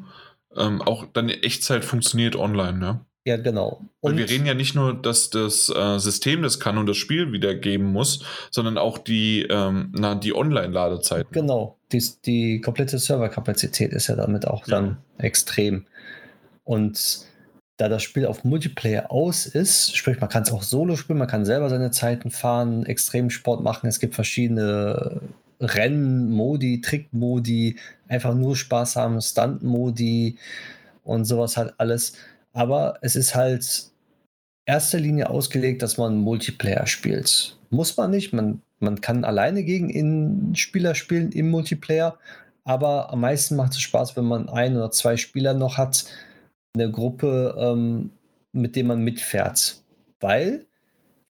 [0.56, 3.00] ähm, auch dann in Echtzeit funktioniert online, ne?
[3.26, 3.80] Ja, genau.
[4.00, 7.32] Und wir reden ja nicht nur, dass das äh, System das kann und das Spiel
[7.32, 11.32] wiedergeben muss, sondern auch die, ähm, die Online-Ladezeiten.
[11.32, 14.76] Genau, die, die komplette Serverkapazität ist ja damit auch ja.
[14.76, 15.86] dann extrem.
[16.64, 17.26] Und
[17.76, 21.28] da das Spiel auf Multiplayer aus ist, sprich, man kann es auch solo spielen, man
[21.28, 25.20] kann selber seine Zeiten fahren, Extremsport machen, es gibt verschiedene
[25.60, 27.76] Rennmodi, Trickmodi,
[28.08, 30.36] einfach nur Spaß haben, Stunt-Modi
[31.02, 32.14] und sowas halt alles.
[32.52, 33.90] Aber es ist halt
[34.66, 37.56] erster Linie ausgelegt, dass man Multiplayer spielt.
[37.70, 42.18] Muss man nicht, man, man kann alleine gegen in Spieler spielen im Multiplayer,
[42.64, 46.06] aber am meisten macht es Spaß, wenn man ein oder zwei Spieler noch hat,
[46.74, 48.10] eine Gruppe, ähm,
[48.52, 49.82] mit dem man mitfährt.
[50.20, 50.66] Weil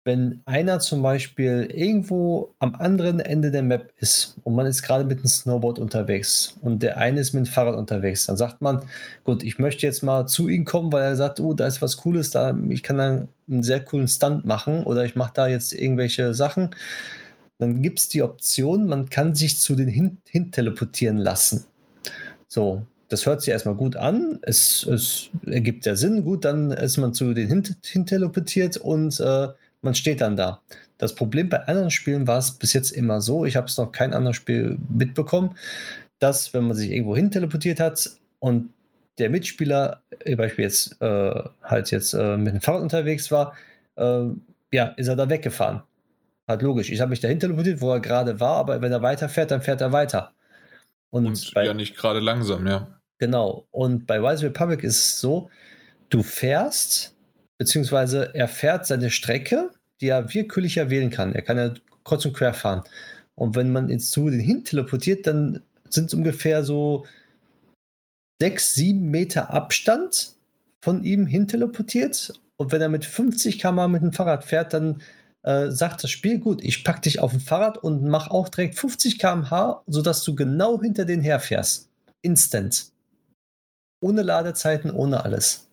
[0.05, 5.05] wenn einer zum Beispiel irgendwo am anderen Ende der Map ist und man ist gerade
[5.05, 8.83] mit einem Snowboard unterwegs und der eine ist mit dem Fahrrad unterwegs, dann sagt man,
[9.25, 11.97] gut, ich möchte jetzt mal zu ihm kommen, weil er sagt, oh, da ist was
[11.97, 15.73] Cooles, da ich kann da einen sehr coolen Stunt machen oder ich mache da jetzt
[15.73, 16.71] irgendwelche Sachen.
[17.59, 21.65] Dann gibt es die Option, man kann sich zu den hin, hin teleportieren lassen.
[22.47, 22.83] So,
[23.15, 24.41] das hört sich erstmal gut an.
[24.43, 26.25] Es, es ergibt ja Sinn.
[26.25, 29.49] Gut, dann ist man zu den hin, hin teleportiert und äh,
[29.83, 30.61] man steht dann da.
[30.99, 33.93] Das Problem bei anderen Spielen war es bis jetzt immer so, ich habe es noch
[33.93, 35.55] kein anderes Spiel mitbekommen,
[36.19, 38.11] dass wenn man sich irgendwo hin teleportiert hat
[38.41, 38.71] und
[39.19, 43.55] der Mitspieler, zum Beispiel jetzt äh, halt jetzt äh, mit dem Fahrrad unterwegs war,
[43.95, 44.25] äh,
[44.73, 45.85] ja, ist er da weggefahren.
[46.49, 46.91] Halt logisch.
[46.91, 49.81] Ich habe mich dahin teleportiert, wo er gerade war, aber wenn er weiterfährt, dann fährt
[49.81, 50.33] er weiter.
[51.11, 52.89] Und, und ja nicht gerade langsam, ja.
[53.19, 53.67] Genau.
[53.71, 55.51] Und bei Wise Republic ist es so,
[56.11, 57.15] du fährst
[57.59, 59.71] beziehungsweise er fährt seine Strecke,
[60.01, 61.35] die er willkürlich wählen kann.
[61.35, 61.73] Er kann ja
[62.05, 62.83] kreuz und quer fahren.
[63.35, 67.07] Und wenn man ins Zuge hin teleportiert, dann sind es ungefähr so
[68.41, 70.35] sechs, sieben Meter Abstand
[70.83, 72.33] von ihm hin teleportiert.
[72.57, 75.03] Und wenn er mit 50 km mit dem Fahrrad fährt, dann
[75.43, 78.79] äh, sagt das Spiel, gut, ich packe dich auf dem Fahrrad und mach auch direkt
[78.79, 81.89] 50 km/h, sodass du genau hinter den herfährst.
[82.23, 82.94] Instant.
[84.05, 85.67] Ohne Ladezeiten, ohne alles.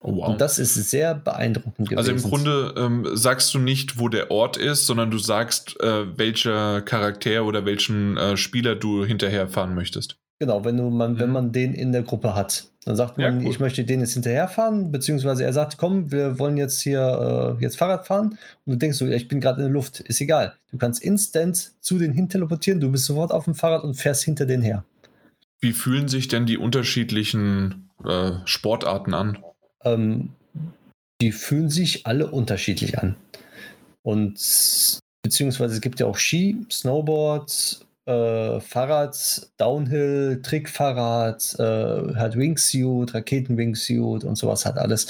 [0.00, 0.28] Oh, wow.
[0.28, 1.98] Und das ist sehr beeindruckend gewesen.
[1.98, 6.16] Also im Grunde ähm, sagst du nicht, wo der Ort ist, sondern du sagst, äh,
[6.16, 10.16] welcher Charakter oder welchen äh, Spieler du hinterherfahren möchtest.
[10.38, 11.18] Genau, wenn, du man, mhm.
[11.18, 12.68] wenn man den in der Gruppe hat.
[12.84, 16.56] Dann sagt man, ja, ich möchte den jetzt hinterherfahren, beziehungsweise er sagt, komm, wir wollen
[16.56, 18.38] jetzt hier äh, jetzt Fahrrad fahren.
[18.64, 20.54] Und du denkst so, ich bin gerade in der Luft, ist egal.
[20.70, 24.22] Du kannst instant zu den hin teleportieren, du bist sofort auf dem Fahrrad und fährst
[24.22, 24.84] hinter den her.
[25.66, 29.38] Wie fühlen sich denn die unterschiedlichen äh, Sportarten an?
[29.86, 30.30] ähm,
[31.20, 33.16] die fühlen sich alle unterschiedlich an.
[34.02, 43.14] Und beziehungsweise es gibt ja auch Ski, Snowboard, äh, Fahrrad, Downhill, Trickfahrrad, äh, hat Wingsuit,
[43.14, 45.06] Raketenwingsuit und sowas hat alles.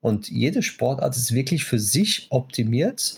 [0.00, 3.16] Und jede Sportart ist wirklich für sich optimiert.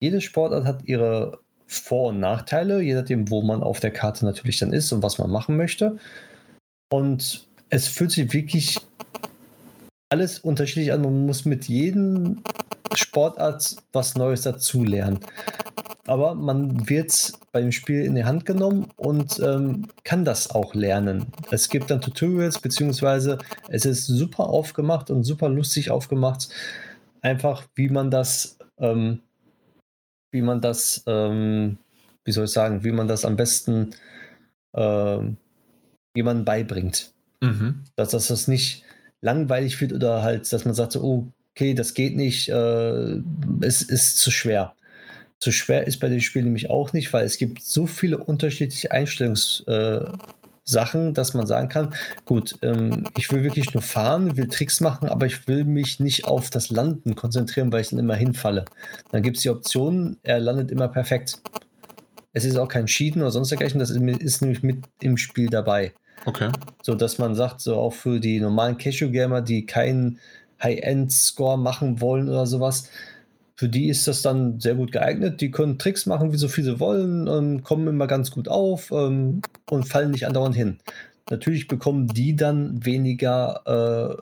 [0.00, 4.58] Jede Sportart hat ihre Vor- und Nachteile, je nachdem, wo man auf der Karte natürlich
[4.58, 5.98] dann ist und was man machen möchte.
[6.88, 8.78] Und es fühlt sich wirklich
[10.08, 11.02] alles unterschiedlich an.
[11.02, 12.42] Man muss mit jedem
[12.94, 15.20] Sportart was Neues dazulernen.
[16.06, 20.74] Aber man wird bei dem Spiel in die Hand genommen und ähm, kann das auch
[20.74, 21.26] lernen.
[21.50, 26.48] Es gibt dann Tutorials, beziehungsweise es ist super aufgemacht und super lustig aufgemacht.
[27.22, 29.20] Einfach, wie man das, ähm,
[30.30, 31.78] wie man das, ähm,
[32.24, 33.90] wie soll ich sagen, wie man das am besten
[34.74, 35.38] ähm,
[36.16, 37.12] jemandem beibringt.
[37.40, 37.84] Mhm.
[37.96, 38.84] Dass, dass das nicht
[39.20, 43.20] langweilig wird oder halt, dass man sagt, so, oh, okay, das geht nicht, äh,
[43.60, 44.74] es ist zu schwer.
[45.38, 48.90] Zu schwer ist bei dem Spiel nämlich auch nicht, weil es gibt so viele unterschiedliche
[48.90, 50.16] Einstellungssachen,
[51.10, 55.08] äh, dass man sagen kann, gut, ähm, ich will wirklich nur fahren, will Tricks machen,
[55.08, 58.64] aber ich will mich nicht auf das Landen konzentrieren, weil ich dann immer hinfalle.
[59.10, 61.40] Dann gibt es die Option, er landet immer perfekt.
[62.32, 65.48] Es ist auch kein Cheaten oder sonst dergleichen, das ist, ist nämlich mit im Spiel
[65.48, 65.92] dabei.
[66.24, 66.50] Okay.
[66.82, 70.18] So dass man sagt, so auch für die normalen Casual-Gamer, die keinen
[70.62, 72.90] High-End-Score machen wollen oder sowas,
[73.56, 75.40] für die ist das dann sehr gut geeignet.
[75.40, 78.90] Die können Tricks machen, wie so viel sie wollen, und kommen immer ganz gut auf
[78.92, 80.78] ähm, und fallen nicht andauernd hin.
[81.30, 84.18] Natürlich bekommen die dann weniger,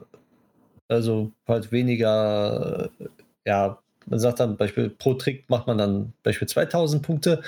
[0.89, 3.05] äh, also halt weniger, äh,
[3.45, 7.41] ja, man sagt dann Beispiel pro Trick macht man dann Beispiel 2000 Punkte,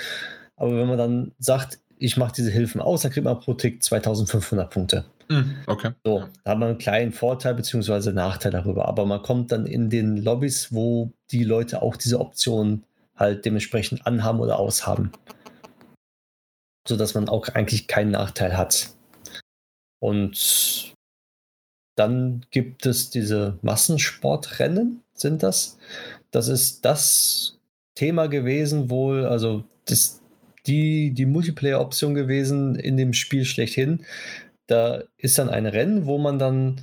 [0.56, 3.82] aber wenn man dann sagt, ich mache diese Hilfen aus, dann kriegt man pro Tick
[3.82, 5.04] 2500 Punkte.
[5.28, 5.92] Mhm, okay.
[6.04, 8.12] So, da hat man einen kleinen Vorteil bzw.
[8.12, 8.88] Nachteil darüber.
[8.88, 12.84] Aber man kommt dann in den Lobbys, wo die Leute auch diese Option
[13.16, 15.12] halt dementsprechend anhaben oder aushaben.
[16.86, 18.90] Sodass man auch eigentlich keinen Nachteil hat.
[20.00, 20.94] Und
[21.96, 25.78] dann gibt es diese Massensportrennen, sind das.
[26.30, 27.58] Das ist das
[27.94, 30.17] Thema gewesen, wohl, also das,
[30.68, 34.04] die, die Multiplayer-Option gewesen in dem Spiel schlechthin.
[34.66, 36.82] Da ist dann ein Rennen, wo man dann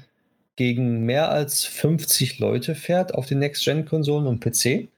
[0.56, 4.90] gegen mehr als 50 Leute fährt auf den Next-Gen-Konsolen und PC.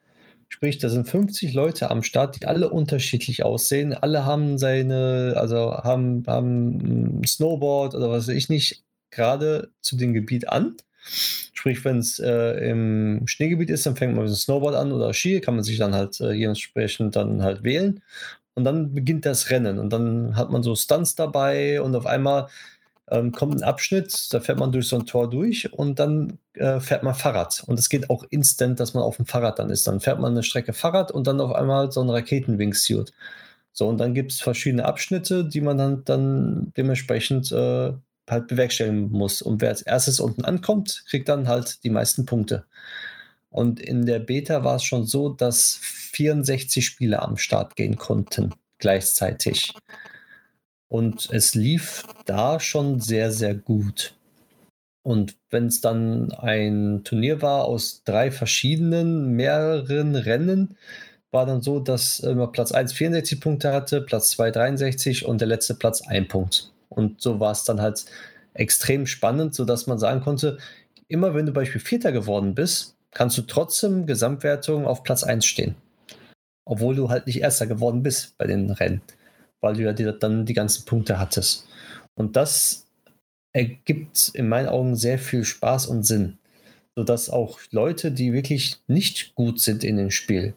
[0.49, 3.93] Sprich, da sind 50 Leute am Start, die alle unterschiedlich aussehen.
[3.93, 10.13] Alle haben seine, also haben, haben Snowboard oder was weiß ich nicht, gerade zu dem
[10.13, 10.77] Gebiet an.
[11.53, 15.13] Sprich, wenn es äh, im Schneegebiet ist, dann fängt man mit dem Snowboard an oder
[15.13, 18.01] Ski, kann man sich dann halt äh, entsprechend dann halt wählen.
[18.57, 22.47] Und dann beginnt das Rennen und dann hat man so Stunts dabei und auf einmal
[23.07, 26.79] ähm, kommt ein Abschnitt, da fährt man durch so ein Tor durch und dann äh,
[26.79, 27.63] fährt man Fahrrad.
[27.67, 29.85] Und es geht auch instant, dass man auf dem Fahrrad dann ist.
[29.85, 33.13] Dann fährt man eine Strecke Fahrrad und dann auf einmal so ein Raketenwingsuit.
[33.73, 37.93] So, und dann gibt es verschiedene Abschnitte, die man dann, dann dementsprechend äh,
[38.27, 39.43] halt bewerkstelligen muss.
[39.43, 42.65] Und wer als erstes unten ankommt, kriegt dann halt die meisten Punkte.
[43.57, 48.53] Und in der Beta war es schon so, dass 64 Spieler am Start gehen konnten
[48.77, 49.73] gleichzeitig.
[50.87, 54.13] Und es lief da schon sehr, sehr gut.
[55.01, 60.77] Und wenn es dann ein Turnier war aus drei verschiedenen, mehreren Rennen,
[61.31, 65.47] war dann so, dass immer Platz 1 64 Punkte hatte, Platz 2 63 und der
[65.47, 66.71] letzte Platz 1 Punkt.
[66.89, 68.05] Und so war es dann halt
[68.53, 70.59] extrem spannend, sodass man sagen konnte,
[71.07, 75.75] immer wenn du Beispiel Vierter geworden bist, kannst du trotzdem Gesamtwertung auf Platz 1 stehen.
[76.65, 79.01] Obwohl du halt nicht Erster geworden bist bei den Rennen
[79.61, 81.67] weil du ja die, dann die ganzen Punkte hattest.
[82.15, 82.85] Und das
[83.53, 86.37] ergibt in meinen Augen sehr viel Spaß und Sinn,
[86.95, 90.53] sodass auch Leute, die wirklich nicht gut sind in dem Spiel,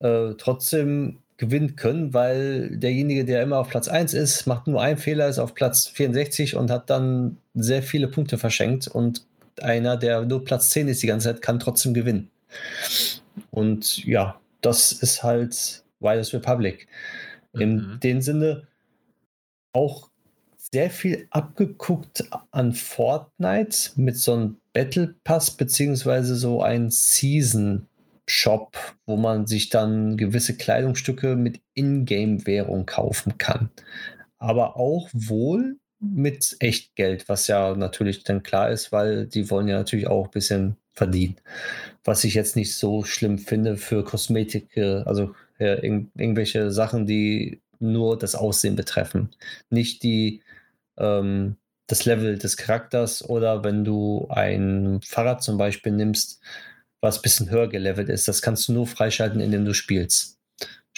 [0.00, 4.98] äh, trotzdem gewinnen können, weil derjenige, der immer auf Platz 1 ist, macht nur einen
[4.98, 9.24] Fehler, ist auf Platz 64 und hat dann sehr viele Punkte verschenkt und
[9.62, 12.30] einer, der nur Platz 10 ist die ganze Zeit, kann trotzdem gewinnen.
[13.50, 16.86] Und ja, das ist halt Wildest Republic.
[17.52, 18.00] In mhm.
[18.00, 18.66] dem Sinne
[19.72, 20.08] auch
[20.56, 27.86] sehr viel abgeguckt an Fortnite mit so einem Battle Pass beziehungsweise so ein Season
[28.26, 33.70] Shop, wo man sich dann gewisse Kleidungsstücke mit Ingame-Währung kaufen kann.
[34.38, 39.78] Aber auch wohl mit Echtgeld, was ja natürlich dann klar ist, weil die wollen ja
[39.78, 41.36] natürlich auch ein bisschen verdienen.
[42.04, 47.60] Was ich jetzt nicht so schlimm finde für Kosmetik, also ja, irg irgendwelche Sachen, die
[47.80, 49.34] nur das Aussehen betreffen.
[49.70, 50.42] Nicht die,
[50.98, 56.40] ähm, das Level des Charakters oder wenn du ein Fahrrad zum Beispiel nimmst,
[57.00, 60.37] was ein bisschen höher gelevelt ist, das kannst du nur freischalten, indem du spielst.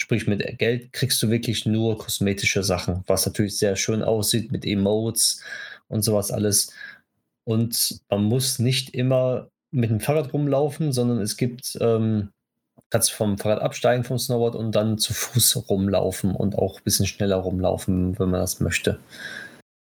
[0.01, 4.65] Sprich, mit Geld kriegst du wirklich nur kosmetische Sachen, was natürlich sehr schön aussieht mit
[4.65, 5.43] Emotes
[5.89, 6.73] und sowas alles.
[7.43, 12.29] Und man muss nicht immer mit dem Fahrrad rumlaufen, sondern es gibt ähm,
[12.89, 17.05] kannst vom Fahrrad absteigen vom Snowboard und dann zu Fuß rumlaufen und auch ein bisschen
[17.05, 18.99] schneller rumlaufen, wenn man das möchte.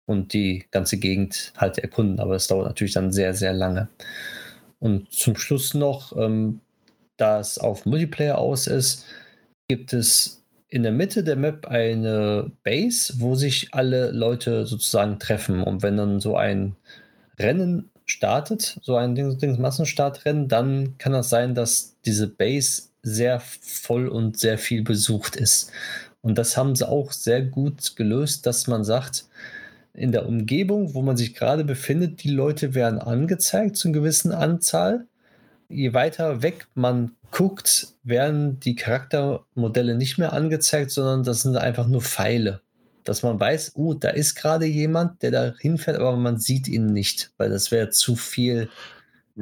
[0.08, 3.90] Und die ganze Gegend halt erkunden, aber es dauert natürlich dann sehr, sehr lange.
[4.80, 6.62] Und zum Schluss noch, ähm,
[7.18, 9.06] da es auf Multiplayer aus ist,
[9.70, 15.62] gibt es in der Mitte der Map eine Base, wo sich alle Leute sozusagen treffen.
[15.64, 16.76] Und wenn dann so ein
[17.40, 23.40] Rennen startet, so ein Dings, Dings Massenstartrennen, dann kann das sein, dass diese Base sehr
[23.40, 25.72] voll und sehr viel besucht ist.
[26.22, 29.26] Und das haben sie auch sehr gut gelöst, dass man sagt,
[29.94, 34.32] in der Umgebung, wo man sich gerade befindet, die Leute werden angezeigt zu einer gewissen
[34.32, 35.08] Anzahl.
[35.70, 41.88] Je weiter weg man guckt, werden die Charaktermodelle nicht mehr angezeigt, sondern das sind einfach
[41.88, 42.62] nur Pfeile.
[43.04, 46.88] Dass man weiß, oh, da ist gerade jemand, der da hinfährt, aber man sieht ihn
[46.88, 48.70] nicht, weil das wäre zu viel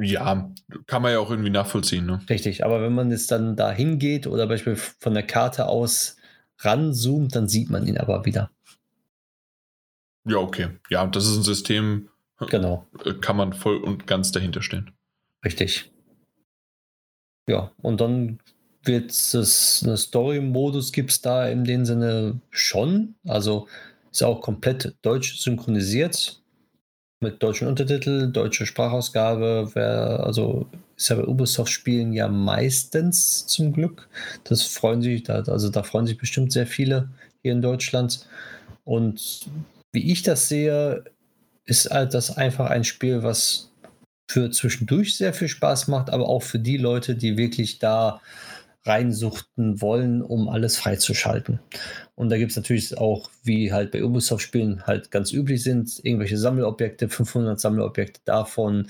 [0.00, 0.48] ja,
[0.86, 2.06] kann man ja auch irgendwie nachvollziehen.
[2.06, 2.20] Ne?
[2.30, 6.16] Richtig, aber wenn man jetzt dann da hingeht oder beispielsweise von der Karte aus
[6.60, 8.50] ranzoomt, dann sieht man ihn aber wieder.
[10.24, 10.68] Ja, okay.
[10.88, 12.10] Ja, das ist ein System,
[12.48, 12.86] genau.
[13.04, 14.92] Äh, kann man voll und ganz dahinter stehen.
[15.44, 15.90] Richtig.
[17.48, 18.38] Ja, und dann
[18.84, 23.14] wird es eine Story-Modus gibt es da in dem Sinne schon.
[23.26, 23.66] Also
[24.12, 26.40] ist auch komplett deutsch synchronisiert
[27.20, 34.08] mit deutschen Untertitel, deutsche Sprachausgabe, wär, also ist ja bei Ubisoft-Spielen ja meistens zum Glück.
[34.44, 37.08] Das freuen sich, da, also da freuen sich bestimmt sehr viele
[37.42, 38.26] hier in Deutschland.
[38.84, 39.48] Und
[39.92, 41.04] wie ich das sehe,
[41.64, 43.67] ist halt das einfach ein Spiel, was
[44.28, 48.20] für zwischendurch sehr viel Spaß macht, aber auch für die Leute, die wirklich da
[48.84, 51.60] reinsuchten wollen, um alles freizuschalten.
[52.14, 56.38] Und da gibt es natürlich auch, wie halt bei Ubisoft-Spielen halt ganz üblich sind, irgendwelche
[56.38, 58.88] Sammelobjekte, 500 Sammelobjekte davon,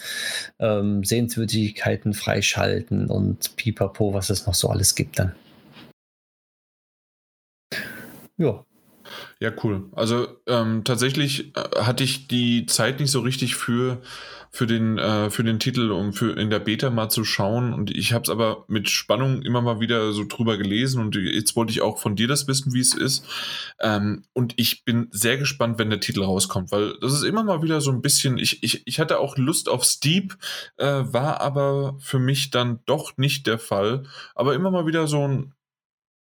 [0.58, 5.34] ähm, Sehenswürdigkeiten freischalten und pipapo, was es noch so alles gibt dann.
[8.36, 8.64] Ja.
[9.40, 9.88] Ja, cool.
[9.92, 14.02] Also ähm, tatsächlich äh, hatte ich die Zeit nicht so richtig für,
[14.50, 17.72] für, den, äh, für den Titel, um für in der Beta mal zu schauen.
[17.72, 21.00] Und ich habe es aber mit Spannung immer mal wieder so drüber gelesen.
[21.00, 23.24] Und jetzt wollte ich auch von dir das wissen, wie es ist.
[23.78, 27.62] Ähm, und ich bin sehr gespannt, wenn der Titel rauskommt, weil das ist immer mal
[27.62, 28.38] wieder so ein bisschen.
[28.38, 30.36] Ich, ich, ich hatte auch Lust auf Steep,
[30.78, 34.02] äh, war aber für mich dann doch nicht der Fall.
[34.34, 35.54] Aber immer mal wieder so ein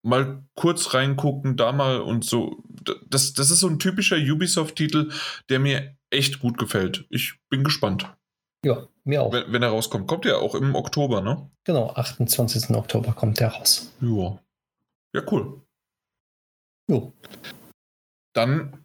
[0.02, 2.62] mal kurz reingucken, da mal und so.
[3.08, 5.10] Das, das ist so ein typischer Ubisoft-Titel,
[5.48, 7.06] der mir echt gut gefällt.
[7.08, 8.12] Ich bin gespannt.
[8.64, 9.32] Ja, mir auch.
[9.32, 10.06] Wenn, wenn er rauskommt.
[10.06, 11.50] Kommt ja auch im Oktober, ne?
[11.64, 12.70] Genau, 28.
[12.70, 13.92] Oktober kommt der raus.
[14.00, 14.39] Ja.
[15.14, 15.62] Ja, cool.
[16.89, 17.12] Jo.
[18.34, 18.82] Dann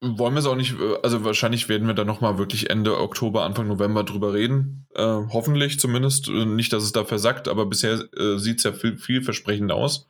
[0.00, 3.44] wollen wir es auch nicht, äh, also wahrscheinlich werden wir da nochmal wirklich Ende Oktober,
[3.44, 4.86] Anfang November drüber reden.
[4.94, 6.28] Äh, hoffentlich zumindest.
[6.28, 10.08] Äh, nicht, dass es da versackt, aber bisher äh, sieht es ja viel, vielversprechend aus.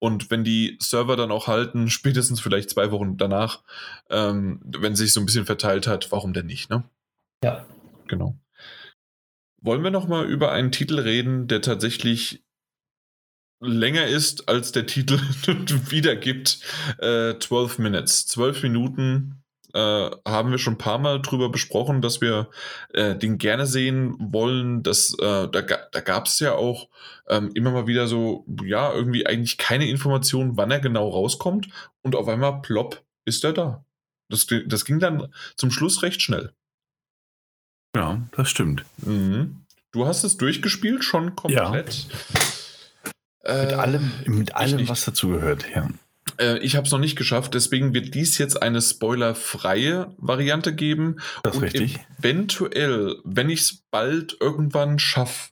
[0.00, 3.62] Und wenn die Server dann auch halten, spätestens vielleicht zwei Wochen danach,
[4.10, 6.84] ähm, wenn sich so ein bisschen verteilt hat, warum denn nicht, ne?
[7.42, 7.64] Ja.
[8.08, 8.38] Genau.
[9.60, 12.42] Wollen wir nochmal über einen Titel reden, der tatsächlich
[13.60, 15.18] länger ist, als der Titel
[15.90, 16.60] wiedergibt.
[16.98, 18.26] Äh, 12 Minutes.
[18.26, 19.42] 12 Minuten
[19.74, 22.48] äh, haben wir schon ein paar Mal drüber besprochen, dass wir
[22.94, 24.82] äh, den gerne sehen wollen.
[24.82, 26.88] Dass, äh, da da gab es ja auch
[27.28, 31.68] ähm, immer mal wieder so, ja, irgendwie eigentlich keine Information, wann er genau rauskommt.
[32.02, 33.84] Und auf einmal, plopp, ist er da.
[34.30, 36.52] Das, das ging dann zum Schluss recht schnell.
[37.96, 38.84] Ja, das stimmt.
[38.98, 39.64] Mhm.
[39.90, 41.94] Du hast es durchgespielt, schon komplett.
[41.94, 42.40] Ja.
[43.48, 45.88] Mit äh, allem, mit allem was dazugehört, ja.
[46.38, 51.16] Äh, ich habe es noch nicht geschafft, deswegen wird dies jetzt eine spoilerfreie Variante geben.
[51.42, 51.98] Das ist richtig.
[52.18, 55.50] Eventuell, wenn ich es bald irgendwann schaffe,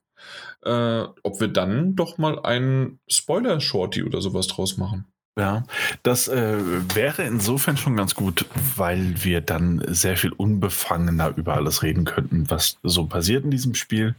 [0.63, 5.07] äh, ob wir dann doch mal einen Spoiler-Shorty oder sowas draus machen.
[5.39, 5.65] Ja,
[6.03, 6.57] das äh,
[6.95, 12.49] wäre insofern schon ganz gut, weil wir dann sehr viel unbefangener über alles reden könnten,
[12.51, 14.15] was so passiert in diesem Spiel.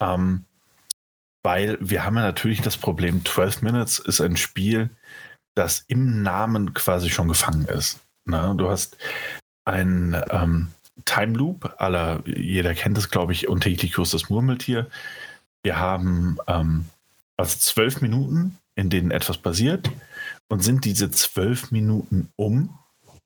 [0.00, 0.44] Ähm,
[1.44, 4.90] weil wir haben ja natürlich das Problem, 12 Minutes ist ein Spiel,
[5.54, 8.00] das im Namen quasi schon gefangen ist.
[8.24, 8.96] Na, du hast
[9.66, 10.68] ein ähm,
[11.04, 14.88] Time Loop, aller, jeder kennt es, glaube ich, untäglich Kurs das Murmeltier.
[15.62, 16.86] Wir haben ähm,
[17.36, 19.90] also zwölf Minuten, in denen etwas passiert
[20.48, 22.78] und sind diese zwölf Minuten um,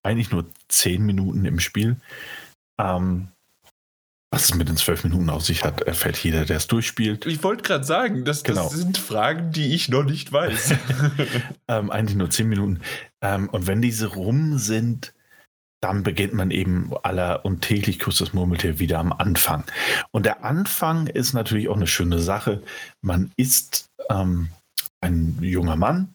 [0.02, 1.96] eigentlich nur zehn Minuten im Spiel,
[2.78, 3.28] ähm,
[4.30, 7.24] was es mit den zwölf Minuten auf sich hat, erfährt jeder, der es durchspielt.
[7.26, 8.64] Ich wollte gerade sagen, das, genau.
[8.64, 10.74] das, sind Fragen, die ich noch nicht weiß.
[11.68, 12.80] ähm, eigentlich nur zehn Minuten.
[13.22, 15.14] Ähm, und wenn diese rum sind,
[15.80, 19.64] dann beginnt man eben aller und täglich küsst das Murmeltier wieder am Anfang.
[20.10, 22.62] Und der Anfang ist natürlich auch eine schöne Sache.
[23.00, 24.48] Man ist ähm,
[25.00, 26.14] ein junger Mann,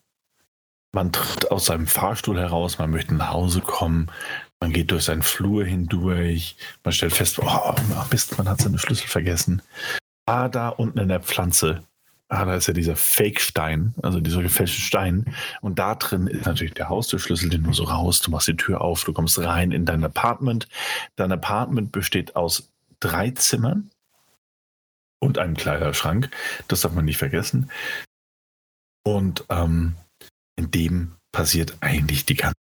[0.94, 4.12] man tritt aus seinem Fahrstuhl heraus, man möchte nach Hause kommen,
[4.64, 7.76] man geht durch seinen Flur hindurch, man stellt fest, oh
[8.10, 9.62] Mist, man hat seine Schlüssel vergessen.
[10.26, 11.84] Ah, da unten in der Pflanze,
[12.30, 15.36] ah, da ist ja dieser Fake-Stein, also dieser gefälschte Stein.
[15.60, 18.80] Und da drin ist natürlich der Haustürschlüssel, den du so raus, du machst die Tür
[18.80, 20.70] auf, du kommst rein in dein Apartment.
[21.18, 23.90] Dein Apartment besteht aus drei Zimmern
[25.20, 26.30] und einem Kleiderschrank.
[26.70, 27.70] Das darf man nicht vergessen.
[29.06, 29.98] Und ähm,
[30.56, 32.63] in dem passiert eigentlich die ganze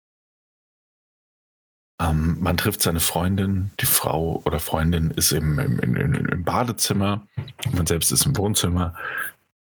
[2.01, 7.25] ähm, man trifft seine Freundin, die Frau oder Freundin ist im, im, im, im Badezimmer,
[7.71, 8.95] man selbst ist im Wohnzimmer.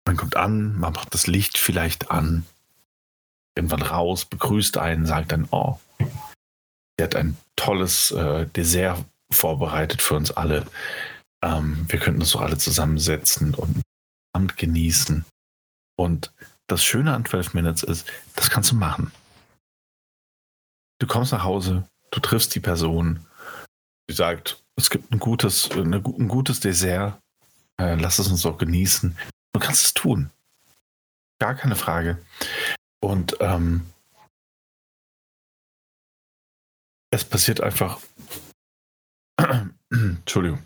[0.06, 2.46] Man kommt an, man macht das Licht vielleicht an,
[3.54, 5.78] irgendwann raus, begrüßt einen, sagt dann, oh,
[6.96, 10.66] er hat ein tolles äh, Dessert vorbereitet für uns alle.
[11.42, 13.82] Ähm, wir könnten uns doch alle zusammensetzen und
[14.32, 15.24] Abend genießen.
[15.96, 16.32] Und
[16.66, 19.12] das Schöne an 12 Minutes ist, das kannst du machen.
[21.00, 23.26] Du kommst nach Hause, du triffst die Person,
[24.08, 27.18] die sagt, es gibt ein gutes, eine, ein gutes Dessert,
[27.80, 29.16] äh, lass es uns doch genießen.
[29.52, 30.30] Du kannst es tun.
[31.40, 32.18] Gar keine Frage.
[33.00, 33.86] Und ähm,
[37.10, 38.00] es passiert einfach.
[39.90, 40.64] Entschuldigung.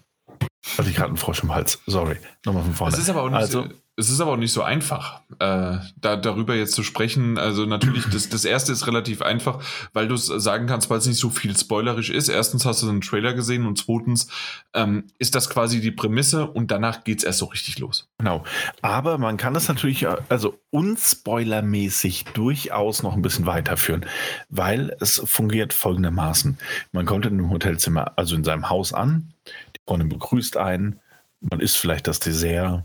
[0.78, 1.80] Hatte ich gerade einen Frosch im Hals.
[1.86, 2.18] Sorry.
[2.44, 2.94] Nochmal von vorne.
[2.94, 5.78] Es ist aber auch nicht, also, so, es ist aber auch nicht so einfach, äh,
[6.00, 7.38] da, darüber jetzt zu sprechen.
[7.38, 11.06] Also natürlich, das, das erste ist relativ einfach, weil du es sagen kannst, weil es
[11.06, 12.28] nicht so viel spoilerisch ist.
[12.28, 14.26] Erstens hast du einen Trailer gesehen und zweitens
[14.74, 18.08] ähm, ist das quasi die Prämisse und danach geht es erst so richtig los.
[18.18, 18.42] Genau.
[18.82, 24.04] Aber man kann das natürlich, also unspoilermäßig durchaus noch ein bisschen weiterführen,
[24.48, 26.58] weil es fungiert folgendermaßen.
[26.90, 30.98] Man kommt in einem Hotelzimmer, also in seinem Haus an, die Freundin begrüßt einen,
[31.40, 32.84] man isst vielleicht das Dessert,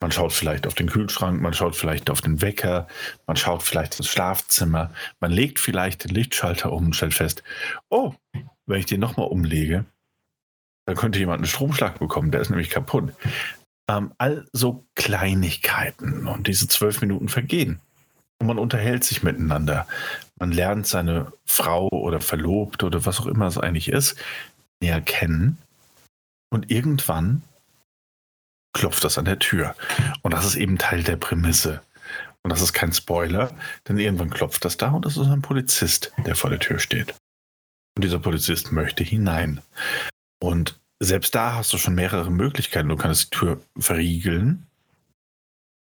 [0.00, 2.86] man schaut vielleicht auf den Kühlschrank, man schaut vielleicht auf den Wecker,
[3.26, 7.42] man schaut vielleicht ins Schlafzimmer, man legt vielleicht den Lichtschalter um und stellt fest,
[7.88, 8.14] oh,
[8.66, 9.86] wenn ich den nochmal umlege,
[10.86, 13.12] dann könnte jemand einen Stromschlag bekommen, der ist nämlich kaputt.
[13.88, 17.80] Ähm, all so Kleinigkeiten und diese zwölf Minuten vergehen.
[18.38, 19.86] Und man unterhält sich miteinander.
[20.38, 24.16] Man lernt seine Frau oder Verlobt oder was auch immer es eigentlich ist,
[24.80, 25.58] näher kennen.
[26.50, 27.42] Und irgendwann
[28.76, 29.74] klopft das an der Tür.
[30.22, 31.80] Und das ist eben Teil der Prämisse.
[32.42, 33.50] Und das ist kein Spoiler,
[33.88, 37.14] denn irgendwann klopft das da und das ist ein Polizist, der vor der Tür steht.
[37.96, 39.62] Und dieser Polizist möchte hinein.
[40.40, 42.88] Und selbst da hast du schon mehrere Möglichkeiten.
[42.88, 44.66] Du kannst die Tür verriegeln,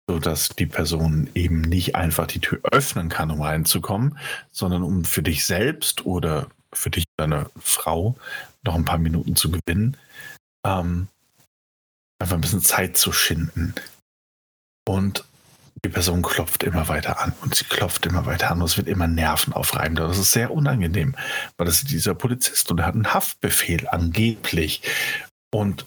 [0.10, 4.18] sodass die Person eben nicht einfach die Tür öffnen kann, um reinzukommen,
[4.52, 8.18] sondern um für dich selbst oder für dich deine Frau
[8.64, 9.96] noch ein paar Minuten zu gewinnen,
[10.66, 11.08] ähm,
[12.22, 13.74] einfach ein bisschen Zeit zu schinden.
[14.88, 15.26] Und
[15.84, 18.88] die Person klopft immer weiter an und sie klopft immer weiter an und es wird
[18.88, 20.08] immer nervenaufreibender.
[20.08, 21.16] Das ist sehr unangenehm,
[21.58, 24.84] weil das ist dieser Polizist und er hat einen Haftbefehl angeblich.
[25.52, 25.86] Und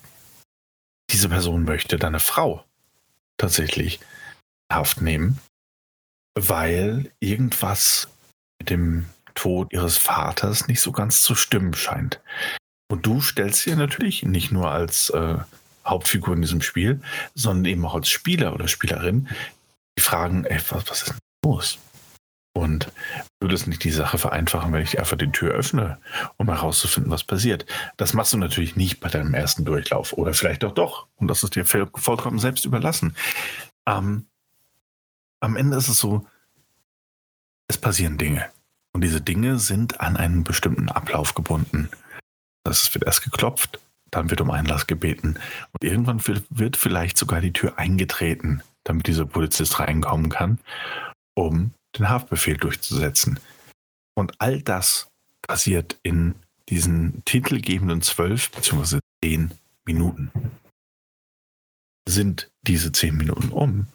[1.11, 2.65] diese Person möchte deine Frau
[3.37, 4.01] tatsächlich
[4.73, 5.39] Haft nehmen,
[6.35, 8.09] weil irgendwas
[8.59, 12.21] mit dem Tod ihres Vaters nicht so ganz zu stimmen scheint.
[12.91, 15.37] Und du stellst dir natürlich nicht nur als äh,
[15.85, 17.01] Hauptfigur in diesem Spiel,
[17.35, 19.29] sondern eben auch als Spieler oder Spielerin,
[19.97, 21.79] die fragen, ey, was, was ist denn los?
[22.57, 22.93] Und
[23.41, 25.99] würde es nicht die Sache vereinfachen, wenn ich einfach die Tür öffne,
[26.37, 27.67] um herauszufinden, was passiert?
[27.97, 31.09] Das machst du natürlich nicht bei deinem ersten Durchlauf oder vielleicht auch doch.
[31.17, 33.17] Und das ist dir vollkommen selbst überlassen.
[33.87, 34.27] Ähm,
[35.41, 36.27] am Ende ist es so,
[37.67, 38.49] es passieren Dinge.
[38.93, 41.91] Und diese Dinge sind an einen bestimmten Ablauf gebunden.
[42.63, 43.81] Das wird erst geklopft,
[44.15, 45.39] dann wird um Einlass gebeten.
[45.73, 50.59] Und irgendwann wird vielleicht sogar die Tür eingetreten, damit dieser Polizist reinkommen kann,
[51.35, 53.41] um den Haftbefehl durchzusetzen.
[54.15, 55.09] Und all das
[55.43, 56.35] passiert in
[56.69, 59.01] diesen titelgebenden zwölf bzw.
[59.23, 59.51] zehn
[59.85, 60.31] Minuten.
[62.09, 63.87] Sind diese zehn Minuten um,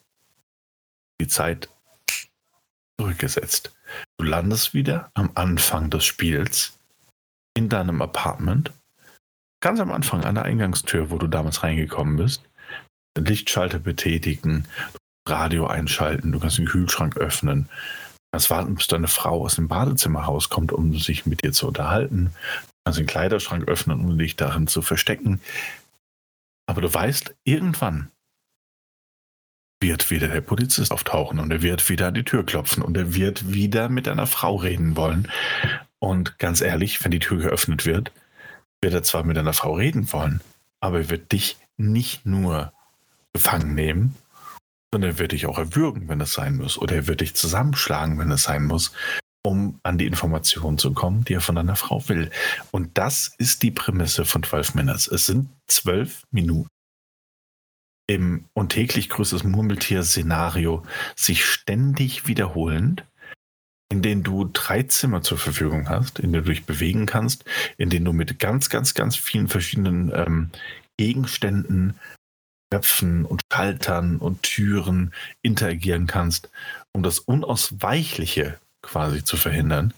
[1.22, 1.70] die Zeit
[3.00, 3.74] zurückgesetzt.
[4.18, 6.78] Du landest wieder am Anfang des Spiels
[7.56, 8.74] in deinem Apartment
[9.62, 12.44] ganz am Anfang an der Eingangstür, wo du damals reingekommen bist,
[13.18, 14.66] den Lichtschalter betätigen,
[15.28, 19.68] Radio einschalten, du kannst den Kühlschrank öffnen, du kannst warten, bis deine Frau aus dem
[19.68, 22.34] Badezimmer rauskommt, um sich mit dir zu unterhalten,
[22.66, 25.42] du kannst den Kleiderschrank öffnen, um dich darin zu verstecken.
[26.68, 28.12] Aber du weißt, irgendwann
[29.82, 33.16] wird wieder der Polizist auftauchen und er wird wieder an die Tür klopfen und er
[33.16, 35.32] wird wieder mit deiner Frau reden wollen.
[36.00, 38.12] Und ganz ehrlich, wenn die Tür geöffnet wird,
[38.82, 40.42] wird er zwar mit einer Frau reden wollen,
[40.80, 42.74] aber er wird dich nicht nur
[43.34, 44.16] gefangen nehmen,
[44.92, 46.78] sondern er wird dich auch erwürgen, wenn es sein muss.
[46.78, 48.92] Oder er wird dich zusammenschlagen, wenn es sein muss,
[49.46, 52.32] um an die Informationen zu kommen, die er von deiner Frau will.
[52.72, 55.08] Und das ist die Prämisse von 12 Minutes.
[55.08, 56.70] Es sind zwölf Minuten
[58.08, 60.84] im und täglich größtes Murmeltier-Szenario
[61.16, 63.06] sich ständig wiederholend
[63.92, 67.44] in denen du drei Zimmer zur Verfügung hast, in denen du dich bewegen kannst,
[67.78, 70.52] in denen du mit ganz, ganz, ganz vielen verschiedenen ähm,
[70.98, 72.00] Gegenständen,
[72.72, 75.12] Köpfen und Schaltern und Türen
[75.42, 76.50] interagieren kannst,
[76.94, 79.94] um das Unausweichliche quasi zu verhindern.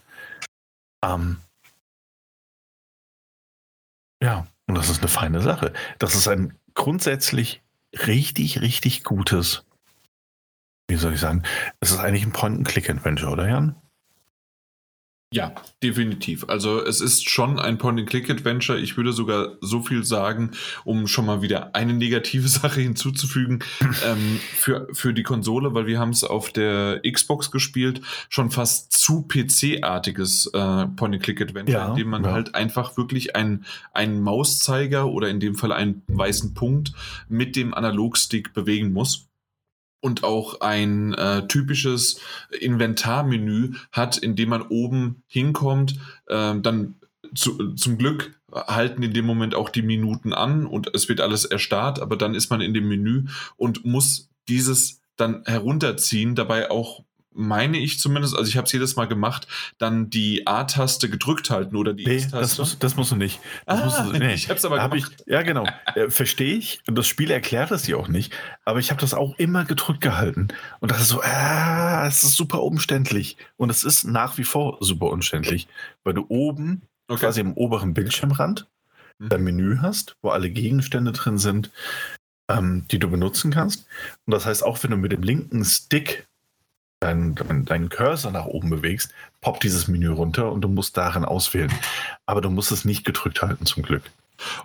[1.03, 1.37] Ähm,
[4.23, 5.73] ja, und das ist eine feine Sache.
[5.99, 7.61] Das ist ein grundsätzlich
[8.07, 9.65] richtig, richtig gutes
[10.91, 11.43] wie soll ich sagen,
[11.79, 13.75] es ist eigentlich ein Point-and-Click-Adventure, oder Jan?
[15.33, 16.43] Ja, definitiv.
[16.49, 18.77] Also es ist schon ein Point-and-Click-Adventure.
[18.77, 20.51] Ich würde sogar so viel sagen,
[20.83, 23.63] um schon mal wieder eine negative Sache hinzuzufügen
[24.05, 28.91] ähm, für, für die Konsole, weil wir haben es auf der Xbox gespielt, schon fast
[28.91, 32.33] zu PC-artiges äh, Point-and-Click-Adventure, ja, in dem man ja.
[32.33, 36.91] halt einfach wirklich einen, einen Mauszeiger oder in dem Fall einen weißen Punkt
[37.29, 39.30] mit dem Analogstick bewegen muss
[40.01, 42.19] und auch ein äh, typisches
[42.59, 45.95] Inventarmenü hat, in dem man oben hinkommt,
[46.27, 46.95] äh, dann
[47.33, 51.45] zu, zum Glück halten in dem Moment auch die Minuten an und es wird alles
[51.45, 57.03] erstarrt, aber dann ist man in dem Menü und muss dieses dann herunterziehen dabei auch
[57.33, 61.75] meine ich zumindest, also ich habe es jedes Mal gemacht, dann die A-Taste gedrückt halten
[61.75, 62.39] oder die Nee, X-Taste.
[62.39, 63.39] das, muss, das musst du nicht.
[63.65, 64.33] Das Ah, musst du, nee.
[64.33, 65.13] ich hab's aber Hab gemacht.
[65.25, 65.65] Ich, ja, genau.
[65.95, 66.81] Äh, Verstehe ich.
[66.87, 68.33] Und das Spiel erklärt es dir auch nicht.
[68.65, 70.49] Aber ich habe das auch immer gedrückt gehalten.
[70.79, 73.37] Und das ist so, ah, es ist super umständlich.
[73.57, 75.67] Und es ist nach wie vor super umständlich.
[76.03, 77.21] Weil du oben, Okay.
[77.25, 78.67] quasi im oberen Bildschirmrand,
[79.19, 79.29] Mhm.
[79.29, 81.69] dein Menü hast, wo alle Gegenstände drin sind,
[82.49, 83.85] ähm, die du benutzen kannst.
[84.25, 86.25] Und das heißt, auch wenn du mit dem linken Stick
[87.01, 91.25] deinen, deinen, deinen Cursor nach oben bewegst, poppt dieses Menü runter und du musst darin
[91.25, 91.71] auswählen.
[92.25, 94.03] Aber du musst es nicht gedrückt halten, zum Glück.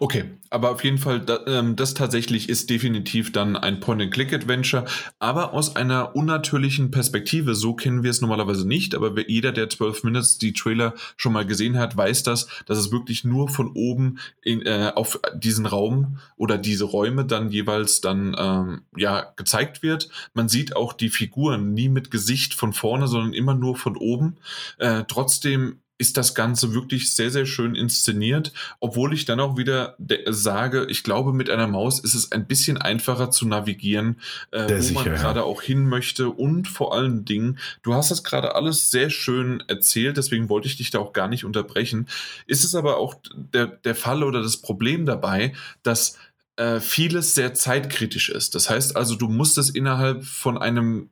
[0.01, 4.85] Okay, aber auf jeden Fall, ähm, das tatsächlich ist definitiv dann ein Point-and-Click-Adventure,
[5.19, 7.55] aber aus einer unnatürlichen Perspektive.
[7.55, 11.47] So kennen wir es normalerweise nicht, aber jeder, der 12 Minutes die Trailer schon mal
[11.47, 16.19] gesehen hat, weiß das, dass es wirklich nur von oben in, äh, auf diesen Raum
[16.37, 20.09] oder diese Räume dann jeweils dann ähm, ja gezeigt wird.
[20.35, 24.37] Man sieht auch die Figuren nie mit Gesicht von vorne, sondern immer nur von oben.
[24.79, 29.95] Äh, trotzdem ist das Ganze wirklich sehr, sehr schön inszeniert, obwohl ich dann auch wieder
[29.99, 34.69] de- sage, ich glaube, mit einer Maus ist es ein bisschen einfacher zu navigieren, äh,
[34.69, 35.15] wo sicher, man ja.
[35.15, 39.63] gerade auch hin möchte und vor allen Dingen, du hast das gerade alles sehr schön
[39.69, 42.09] erzählt, deswegen wollte ich dich da auch gar nicht unterbrechen.
[42.47, 46.19] Ist es aber auch der, der Fall oder das Problem dabei, dass
[46.57, 48.55] äh, vieles sehr zeitkritisch ist.
[48.55, 51.11] Das heißt also, du musst es innerhalb von einem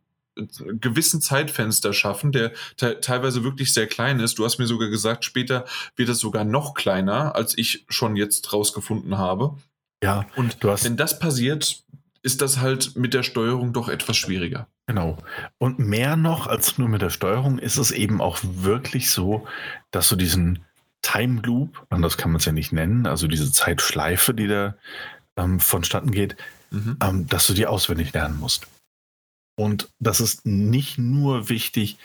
[0.80, 4.38] gewissen Zeitfenster schaffen, der te teilweise wirklich sehr klein ist.
[4.38, 5.64] Du hast mir sogar gesagt, später
[5.96, 9.56] wird es sogar noch kleiner, als ich schon jetzt rausgefunden habe.
[10.02, 11.82] Ja, Und du hast wenn das passiert,
[12.22, 14.66] ist das halt mit der Steuerung doch etwas schwieriger.
[14.86, 15.18] Genau.
[15.58, 19.46] Und mehr noch als nur mit der Steuerung ist es eben auch wirklich so,
[19.90, 20.64] dass du diesen
[21.02, 24.74] Time Loop, anders kann man es ja nicht nennen, also diese Zeitschleife, die da
[25.36, 26.36] ähm, vonstatten geht,
[26.70, 26.96] Mhm.
[27.02, 28.66] ähm, dass du die auswendig lernen musst.
[29.56, 31.98] Und das ist nicht nur wichtig,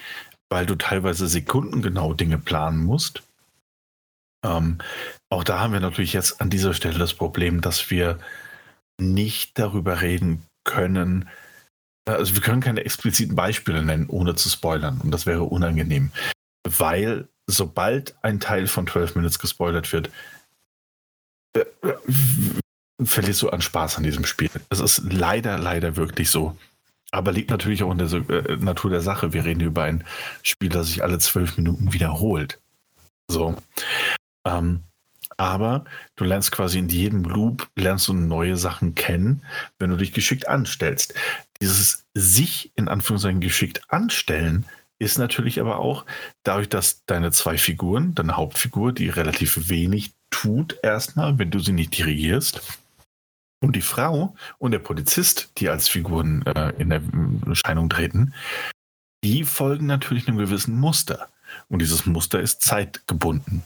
[0.49, 3.23] weil du teilweise sekundengenau Dinge planen musst.
[4.45, 4.77] Ähm,
[5.29, 8.19] auch da haben wir natürlich jetzt an dieser Stelle das Problem, dass wir
[8.99, 11.29] nicht darüber reden können,
[12.17, 14.99] also wir können keine expliziten Beispiele nennen, ohne zu spoilern.
[15.01, 16.11] Und das wäre unangenehm.
[16.67, 20.09] Weil sobald ein Teil von 12 Minutes gespoilert wird,
[21.55, 21.95] äh, äh,
[23.03, 24.49] verlierst du an Spaß an diesem Spiel.
[24.69, 26.57] Es ist leider, leider wirklich so.
[27.11, 29.33] Aber liegt natürlich auch in der äh, Natur der Sache.
[29.33, 30.03] Wir reden über ein
[30.43, 32.59] Spiel, das sich alle zwölf Minuten wiederholt.
[33.27, 33.55] So.
[34.45, 34.83] Ähm,
[35.37, 35.85] aber
[36.17, 39.41] du lernst quasi in jedem Loop, lernst du neue Sachen kennen,
[39.79, 41.13] wenn du dich geschickt anstellst.
[41.61, 44.65] Dieses sich in Anführungszeichen geschickt anstellen
[44.99, 46.05] ist natürlich aber auch
[46.43, 51.71] dadurch, dass deine zwei Figuren, deine Hauptfigur, die relativ wenig tut erstmal, wenn du sie
[51.71, 52.61] nicht dirigierst,
[53.61, 56.91] und die Frau und der Polizist, die als Figuren äh, in
[57.45, 58.33] Erscheinung treten,
[59.23, 61.29] die folgen natürlich einem gewissen Muster.
[61.67, 63.63] Und dieses Muster ist zeitgebunden.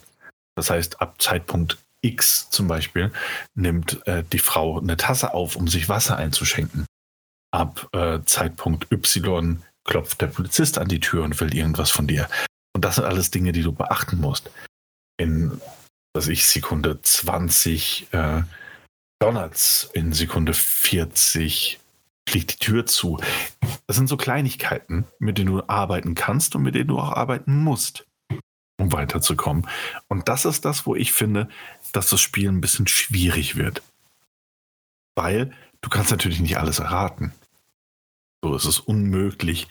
[0.56, 3.12] Das heißt, ab Zeitpunkt X zum Beispiel
[3.56, 6.86] nimmt äh, die Frau eine Tasse auf, um sich Wasser einzuschenken.
[7.52, 12.28] Ab äh, Zeitpunkt Y klopft der Polizist an die Tür und will irgendwas von dir.
[12.74, 14.50] Und das sind alles Dinge, die du beachten musst.
[15.18, 15.62] In,
[16.14, 18.42] was ich, Sekunde 20 äh,
[19.24, 21.80] donnert's, in Sekunde 40
[22.28, 23.22] fliegt die Tür zu.
[23.88, 27.64] Das sind so Kleinigkeiten, mit denen du arbeiten kannst und mit denen du auch arbeiten
[27.64, 28.06] musst,
[28.78, 29.66] um weiterzukommen.
[30.10, 31.48] Und das ist das, wo ich finde,
[31.94, 33.82] dass das Spiel ein bisschen schwierig wird.
[35.16, 37.32] Weil du kannst natürlich nicht alles erraten.
[38.44, 39.70] So ist es unmöglich.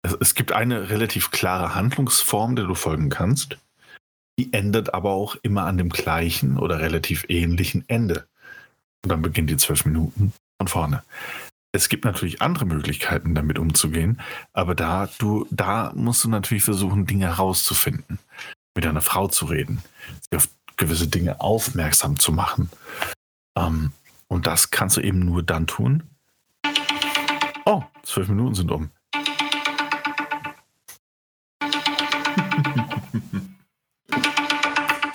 [0.00, 3.58] Es, es gibt eine relativ klare Handlungsform, der du folgen kannst.
[4.38, 8.26] Die endet aber auch immer an dem gleichen oder relativ ähnlichen Ende.
[9.02, 11.02] Und dann beginnen die zwölf Minuten von vorne.
[11.72, 14.20] Es gibt natürlich andere Möglichkeiten, damit umzugehen,
[14.52, 18.18] aber da, du, da musst du natürlich versuchen, Dinge herauszufinden,
[18.74, 19.80] mit einer Frau zu reden,
[20.28, 22.70] sie auf gewisse Dinge aufmerksam zu machen.
[23.56, 23.92] Ähm,
[24.26, 26.02] und das kannst du eben nur dann tun.
[27.66, 28.90] Oh, zwölf Minuten sind um.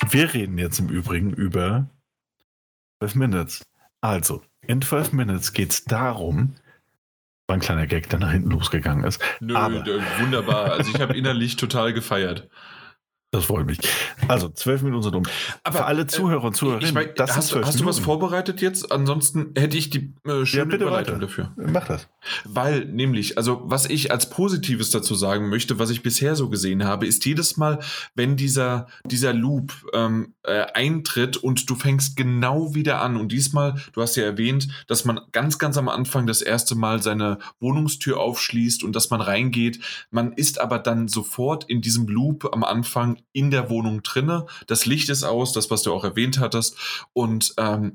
[0.09, 1.89] Wir reden jetzt im Übrigen über
[2.99, 3.61] 12 Minutes.
[4.05, 6.55] Also, in 12 Minutes geht es darum,
[7.47, 9.19] war ein kleiner Gag, der nach hinten losgegangen ist.
[9.39, 9.83] Nö, Aber-
[10.19, 10.73] wunderbar.
[10.73, 12.47] Also ich habe innerlich total gefeiert.
[13.35, 13.79] Das freut mich.
[14.29, 15.23] Also, zwölf Minuten sind um.
[15.63, 18.61] Aber, Für alle äh, Zuhörer und Zuhörerinnen, Ich mein, hast, du, hast du was vorbereitet
[18.61, 18.93] jetzt?
[18.93, 21.25] Ansonsten hätte ich die äh, schöne bitte Überleitung weiter.
[21.25, 21.51] dafür.
[21.57, 22.07] Mach das.
[22.45, 26.85] Weil nämlich, also was ich als Positives dazu sagen möchte, was ich bisher so gesehen
[26.85, 27.79] habe, ist jedes Mal,
[28.15, 33.75] wenn dieser, dieser Loop ähm, äh, eintritt und du fängst genau wieder an und diesmal,
[33.91, 38.17] du hast ja erwähnt, dass man ganz, ganz am Anfang das erste Mal seine Wohnungstür
[38.17, 39.79] aufschließt und dass man reingeht.
[40.09, 44.45] Man ist aber dann sofort in diesem Loop am Anfang in der Wohnung drinne.
[44.67, 46.77] Das Licht ist aus, das, was du auch erwähnt hattest
[47.13, 47.93] und ähm,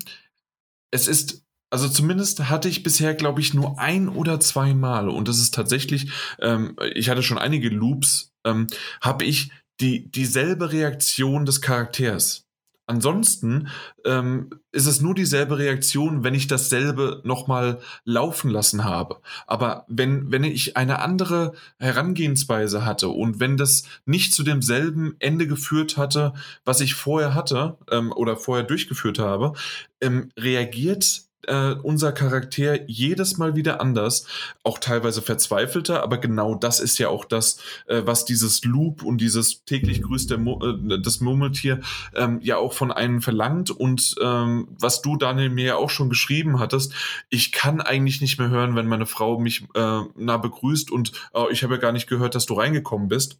[0.90, 5.28] es ist also zumindest hatte ich bisher, glaube ich, nur ein oder zwei Mal und
[5.28, 6.10] das ist tatsächlich,
[6.40, 8.66] ähm, ich hatte schon einige Loops, ähm,
[9.00, 12.49] habe ich die, dieselbe Reaktion des Charakters.
[12.90, 13.68] Ansonsten
[14.04, 19.20] ähm, ist es nur dieselbe Reaktion, wenn ich dasselbe nochmal laufen lassen habe.
[19.46, 25.46] Aber wenn, wenn ich eine andere Herangehensweise hatte und wenn das nicht zu demselben Ende
[25.46, 29.52] geführt hatte, was ich vorher hatte ähm, oder vorher durchgeführt habe,
[30.00, 34.26] ähm, reagiert äh, unser Charakter jedes Mal wieder anders,
[34.62, 39.20] auch teilweise verzweifelter, aber genau das ist ja auch das, äh, was dieses Loop und
[39.20, 41.80] dieses täglich grüßt Mu äh, das Murmeltier
[42.14, 46.08] ähm, ja auch von einem verlangt und ähm, was du Daniel mir ja auch schon
[46.08, 46.94] geschrieben hattest,
[47.28, 51.50] ich kann eigentlich nicht mehr hören, wenn meine Frau mich äh, nah begrüßt und äh,
[51.50, 53.38] ich habe ja gar nicht gehört, dass du reingekommen bist.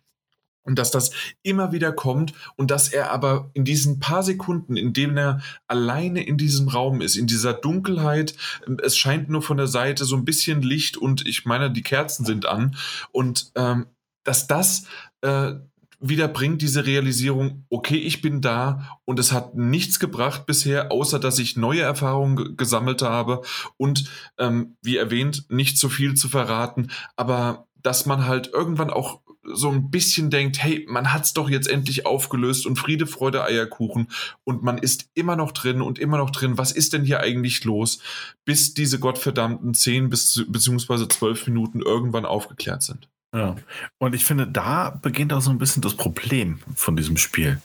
[0.62, 1.10] Und dass das
[1.42, 6.22] immer wieder kommt und dass er aber in diesen paar Sekunden, in denen er alleine
[6.22, 8.34] in diesem Raum ist, in dieser Dunkelheit,
[8.66, 11.82] ähm, es scheint nur von der Seite so ein bisschen Licht und ich meine, die
[11.82, 12.76] Kerzen sind an
[13.10, 13.86] und ähm,
[14.22, 14.84] dass das
[15.22, 15.55] äh,
[15.98, 21.18] wieder bringt, diese Realisierung, okay, ich bin da und es hat nichts gebracht bisher, außer
[21.18, 23.42] dass ich neue Erfahrungen ge- gesammelt habe
[23.76, 29.20] und ähm, wie erwähnt, nicht zu viel zu verraten, aber dass man halt irgendwann auch
[29.42, 34.08] so ein bisschen denkt, hey, man hat's doch jetzt endlich aufgelöst und Friede, Freude, Eierkuchen
[34.44, 36.58] und man ist immer noch drin und immer noch drin.
[36.58, 38.00] Was ist denn hier eigentlich los?
[38.44, 43.08] Bis diese gottverdammten 10 bis beziehungsweise 12 Minuten irgendwann aufgeklärt sind.
[43.34, 43.56] Ja.
[43.98, 47.60] Und ich finde, da beginnt auch so ein bisschen das Problem von diesem Spiel.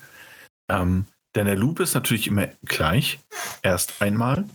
[0.69, 1.05] Ähm,
[1.35, 3.19] denn der Loop ist natürlich immer gleich.
[3.61, 4.45] Erst einmal.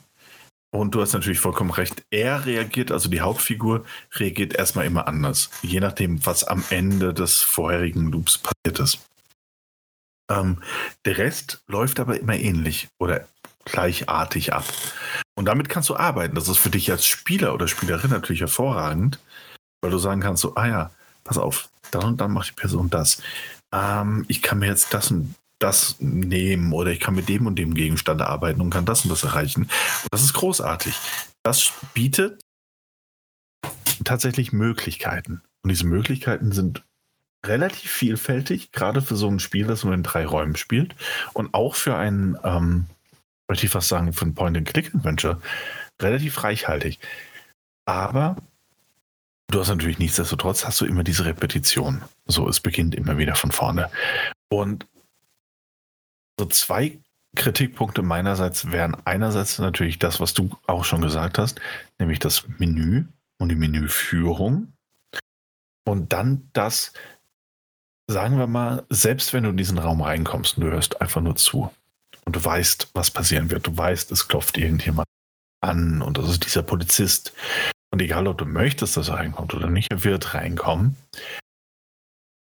[0.73, 2.05] Und du hast natürlich vollkommen recht.
[2.10, 3.84] Er reagiert, also die Hauptfigur,
[4.15, 5.50] reagiert erstmal immer anders.
[5.62, 9.00] Je nachdem, was am Ende des vorherigen Loops passiert ist.
[10.31, 10.62] Ähm,
[11.05, 13.26] der Rest läuft aber immer ähnlich oder
[13.65, 14.65] gleichartig ab.
[15.34, 16.36] Und damit kannst du arbeiten.
[16.36, 19.18] Das ist für dich als Spieler oder Spielerin natürlich hervorragend,
[19.82, 20.90] weil du sagen kannst, so, ah ja,
[21.24, 23.23] pass auf, dann und dann macht die Person das.
[23.73, 27.57] Ähm, ich kann mir jetzt das und das nehmen oder ich kann mit dem und
[27.57, 29.71] dem Gegenstand arbeiten und kann das und das erreichen.
[30.11, 30.95] Das ist großartig.
[31.43, 32.43] Das bietet
[34.05, 35.43] tatsächlich Möglichkeiten.
[35.63, 36.83] Und diese Möglichkeiten sind
[37.45, 40.95] relativ vielfältig, gerade für so ein Spiel, das nur in drei Räumen spielt
[41.33, 42.87] und auch für ein, ähm,
[43.49, 45.41] möchte ich fast sagen, für ein Point-and-Click-Adventure
[46.01, 46.99] relativ reichhaltig.
[47.85, 48.37] Aber
[49.49, 52.03] du hast natürlich nichtsdestotrotz hast du immer diese Repetition.
[52.27, 53.91] So, es beginnt immer wieder von vorne.
[54.49, 54.87] Und
[56.41, 56.99] so zwei
[57.36, 61.60] Kritikpunkte meinerseits wären einerseits natürlich das, was du auch schon gesagt hast,
[61.99, 63.05] nämlich das Menü
[63.39, 64.73] und die Menüführung.
[65.86, 66.93] Und dann das,
[68.09, 71.36] sagen wir mal, selbst wenn du in diesen Raum reinkommst und du hörst einfach nur
[71.36, 71.70] zu
[72.25, 75.07] und du weißt, was passieren wird, du weißt, es klopft irgendjemand
[75.60, 77.35] an und das ist dieser Polizist.
[77.93, 80.97] Und egal, ob du möchtest, dass er reinkommt oder nicht, er wird reinkommen.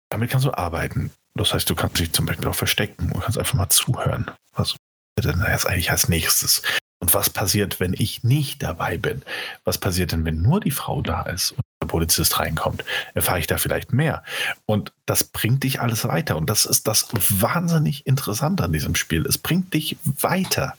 [0.09, 1.11] Damit kannst du arbeiten.
[1.35, 4.29] Das heißt, du kannst dich zum Beispiel auch verstecken und kannst einfach mal zuhören.
[4.53, 4.75] Was
[5.19, 6.61] denn jetzt eigentlich als nächstes?
[6.99, 9.23] Und was passiert, wenn ich nicht dabei bin?
[9.63, 12.85] Was passiert denn, wenn nur die Frau da ist und der Polizist reinkommt?
[13.13, 14.23] Erfahre ich da vielleicht mehr?
[14.65, 16.37] Und das bringt dich alles weiter.
[16.37, 19.25] Und das ist das wahnsinnig Interessante an diesem Spiel.
[19.25, 20.75] Es bringt dich weiter.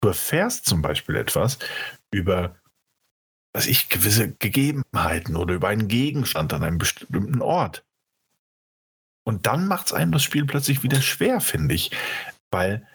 [0.00, 1.58] Du erfährst zum Beispiel etwas
[2.10, 2.54] über
[3.54, 7.84] was ich, gewisse Gegebenheiten oder über einen Gegenstand an einem bestimmten Ort.
[9.24, 11.90] Und dann macht es einem das Spiel plötzlich wieder schwer, finde ich,
[12.50, 12.86] weil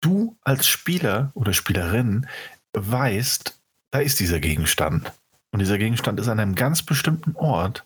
[0.00, 2.26] du als Spieler oder Spielerin
[2.74, 3.58] weißt,
[3.90, 5.10] da ist dieser Gegenstand.
[5.50, 7.84] Und dieser Gegenstand ist an einem ganz bestimmten Ort.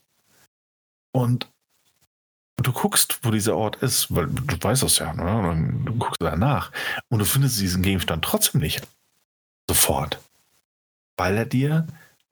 [1.12, 1.48] Und
[2.56, 5.82] du guckst, wo dieser Ort ist, weil du weißt das ja, ne?
[5.84, 6.72] du guckst danach.
[7.08, 8.86] Und du findest diesen Gegenstand trotzdem nicht
[9.68, 10.20] sofort,
[11.16, 11.86] weil er dir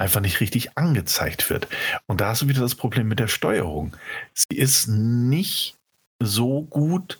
[0.05, 1.66] einfach nicht richtig angezeigt wird.
[2.07, 3.97] Und da hast du wieder das Problem mit der Steuerung.
[4.34, 5.76] Sie ist nicht
[6.20, 7.18] so gut,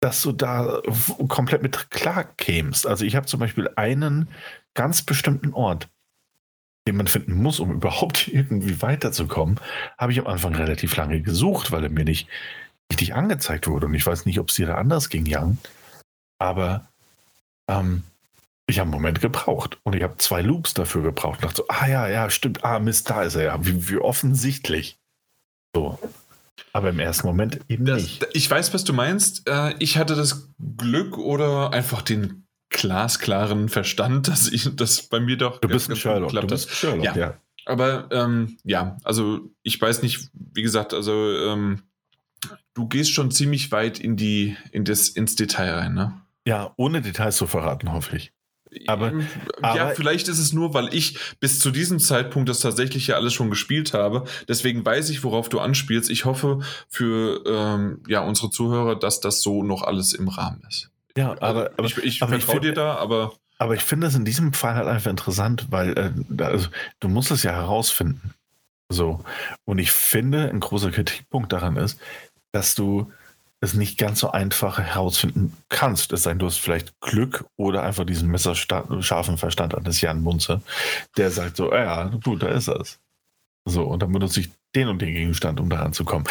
[0.00, 0.80] dass du da
[1.26, 2.86] komplett mit klar kämst.
[2.86, 4.28] Also ich habe zum Beispiel einen
[4.74, 5.88] ganz bestimmten Ort,
[6.86, 9.60] den man finden muss, um überhaupt irgendwie weiterzukommen,
[9.98, 12.28] habe ich am Anfang relativ lange gesucht, weil er mir nicht
[12.92, 13.86] richtig angezeigt wurde.
[13.86, 15.58] Und ich weiß nicht, ob es dir da anders ging, Jan.
[16.38, 16.88] Aber
[17.68, 18.04] ähm,
[18.68, 21.38] ich habe einen Moment gebraucht und ich habe zwei Loops dafür gebraucht.
[21.38, 23.64] Und dachte so, ah ja, ja, stimmt, ah Mist, da ist er ja.
[23.66, 24.98] Wie, wie offensichtlich.
[25.74, 25.98] So.
[26.72, 28.26] Aber im ersten Moment eben Das, nicht.
[28.34, 29.48] ich weiß, was du meinst.
[29.48, 35.36] Äh, Ich hatte das Glück oder einfach den glasklaren Verstand, dass ich das bei mir
[35.38, 36.30] doch Du bist ein Sherlock.
[36.32, 37.16] Du bist ein Sherlock, Ja.
[37.16, 37.34] ja.
[37.64, 41.82] Aber ähm, ja, also ich weiß nicht, wie gesagt, also ähm,
[42.74, 46.18] du gehst schon ziemlich weit in die, in das, ins Detail rein, ne?
[46.46, 48.32] Ja, ohne Details zu verraten, hoffe ich.
[48.86, 49.22] Aber- ja,
[49.62, 53.34] aber- vielleicht ist es nur, weil ich bis zu diesem Zeitpunkt das tatsächlich ja alles
[53.34, 54.24] schon gespielt habe.
[54.48, 56.10] Deswegen weiß ich, worauf du anspielst.
[56.10, 60.90] Ich hoffe für ähm, ja, unsere Zuhörer, dass das so noch alles im Rahmen ist.
[61.16, 64.14] Ja, aber, aber, ich ich aber ich vertraue dir da, aber aber ich finde es
[64.14, 66.68] in diesem Fall halt einfach interessant, weil äh, also,
[67.00, 68.34] du musst es ja herausfinden.
[68.88, 69.24] So.
[69.64, 72.00] Und ich finde, ein großer Kritikpunkt daran ist,
[72.52, 73.12] dass du
[73.60, 76.12] es nicht ganz so einfach herausfinden kannst.
[76.12, 80.62] Es sei denn, du hast vielleicht Glück oder einfach diesen messerscharfen Verstand eines Jan Munze,
[81.16, 82.98] der sagt so, "Ah ja, gut, da ist es.
[83.68, 86.24] So, und dann benutze ich den und den Gegenstand, um daran zu kommen.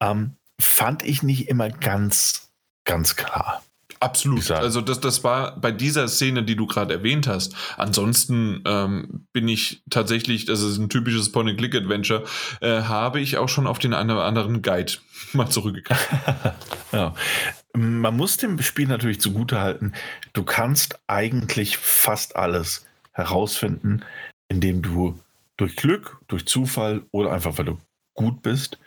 [0.00, 2.50] Ähm, fand ich nicht immer ganz,
[2.84, 3.62] ganz klar.
[4.00, 4.42] Absolut.
[4.42, 7.54] Sag- Also das, das war bei dieser Szene, die du gerade erwähnt hast.
[7.76, 12.24] Ansonsten ähm, bin ich tatsächlich, das ist ein typisches Point-and-Click-Adventure,
[12.60, 14.92] äh, habe ich auch schon auf den einen oder anderen Guide
[15.32, 16.02] mal zurückgegangen.
[16.92, 17.14] Ja.
[17.76, 19.94] Man muss dem Spiel natürlich zugutehalten,
[20.32, 24.00] du kannst eigentlich fast alles herausfinden,
[24.48, 25.18] indem du
[25.58, 27.78] durch Glück, durch Zufall oder einfach weil du
[28.14, 28.78] gut bist,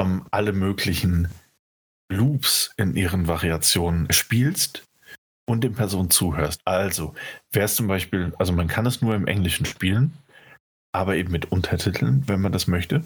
[0.00, 1.28] ähm, alle möglichen
[2.08, 4.84] Loops in ihren Variationen spielst
[5.48, 6.60] und den Personen zuhörst.
[6.64, 7.14] Also,
[7.52, 10.12] wäre es zum Beispiel, also man kann es nur im Englischen spielen,
[10.92, 13.04] aber eben mit Untertiteln, wenn man das möchte.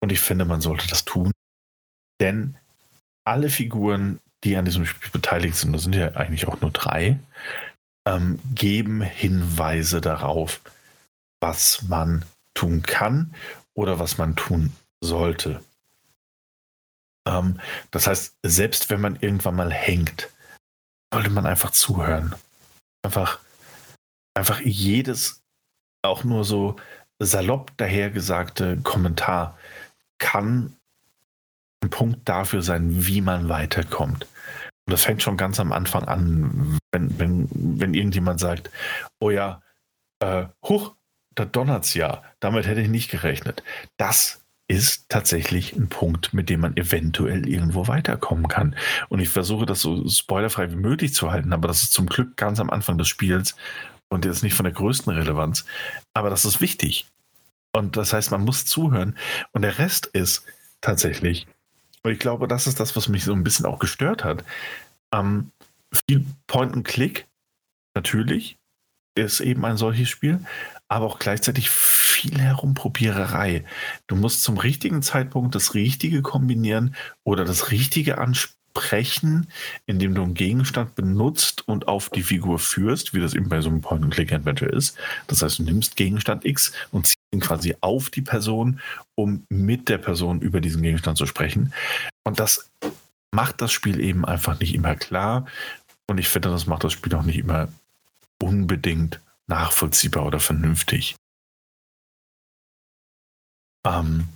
[0.00, 1.32] Und ich finde, man sollte das tun.
[2.20, 2.56] Denn
[3.24, 7.18] alle Figuren, die an diesem Spiel beteiligt sind, das sind ja eigentlich auch nur drei,
[8.06, 10.60] ähm, geben Hinweise darauf,
[11.40, 13.34] was man tun kann
[13.74, 15.60] oder was man tun sollte.
[17.26, 20.30] Ähm, das heißt, selbst wenn man irgendwann mal hängt,
[21.12, 22.34] sollte man einfach zuhören.
[23.02, 23.40] Einfach,
[24.34, 25.42] einfach jedes,
[26.02, 26.76] auch nur so
[27.18, 29.58] salopp dahergesagte Kommentar
[30.18, 30.76] kann
[31.82, 34.26] ein Punkt dafür sein, wie man weiterkommt.
[34.86, 38.70] Und das fängt schon ganz am Anfang an, wenn, wenn, wenn irgendjemand sagt,
[39.18, 39.62] oh ja,
[40.20, 40.94] äh, huch,
[41.34, 43.62] da donnert's ja, damit hätte ich nicht gerechnet.
[43.96, 44.39] Das
[44.70, 48.76] ist tatsächlich ein Punkt, mit dem man eventuell irgendwo weiterkommen kann.
[49.08, 52.36] Und ich versuche das so spoilerfrei wie möglich zu halten, aber das ist zum Glück
[52.36, 53.56] ganz am Anfang des Spiels
[54.10, 55.64] und jetzt nicht von der größten Relevanz.
[56.14, 57.06] Aber das ist wichtig.
[57.72, 59.18] Und das heißt, man muss zuhören.
[59.50, 60.44] Und der Rest ist
[60.80, 61.48] tatsächlich,
[62.04, 64.44] und ich glaube, das ist das, was mich so ein bisschen auch gestört hat.
[65.12, 65.50] Ähm,
[66.06, 67.26] viel Point and Click,
[67.96, 68.56] natürlich,
[69.16, 70.38] ist eben ein solches Spiel,
[70.90, 73.64] aber auch gleichzeitig viel Herumprobiererei.
[74.08, 79.46] Du musst zum richtigen Zeitpunkt das Richtige kombinieren oder das Richtige ansprechen,
[79.86, 83.68] indem du einen Gegenstand benutzt und auf die Figur führst, wie das eben bei so
[83.70, 84.98] einem Point-and-Click-Adventure ist.
[85.28, 88.80] Das heißt, du nimmst Gegenstand X und ziehst ihn quasi auf die Person,
[89.14, 91.72] um mit der Person über diesen Gegenstand zu sprechen.
[92.24, 92.68] Und das
[93.30, 95.46] macht das Spiel eben einfach nicht immer klar.
[96.08, 97.68] Und ich finde, das macht das Spiel auch nicht immer
[98.42, 99.20] unbedingt
[99.50, 101.16] nachvollziehbar oder vernünftig.
[103.86, 104.28] Ähm,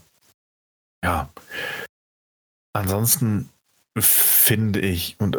[1.03, 1.31] ja.
[2.75, 3.51] Ansonsten
[3.99, 5.37] finde ich, und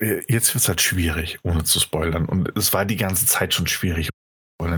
[0.00, 2.24] äh, jetzt wird es halt schwierig, ohne zu spoilern.
[2.24, 4.08] Und es war die ganze Zeit schon schwierig.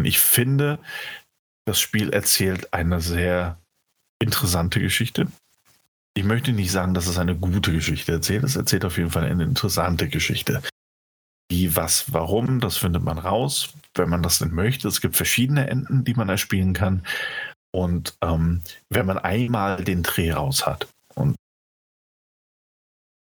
[0.02, 0.78] Ich finde,
[1.66, 3.58] das Spiel erzählt eine sehr
[4.20, 5.28] interessante Geschichte.
[6.14, 8.44] Ich möchte nicht sagen, dass es eine gute Geschichte erzählt.
[8.44, 10.60] Es erzählt auf jeden Fall eine interessante Geschichte.
[11.50, 14.86] Wie, was, warum, das findet man raus, wenn man das denn möchte.
[14.86, 17.04] Es gibt verschiedene Enden, die man erspielen kann.
[17.72, 21.34] Und ähm, wenn man einmal den Dreh raus hat und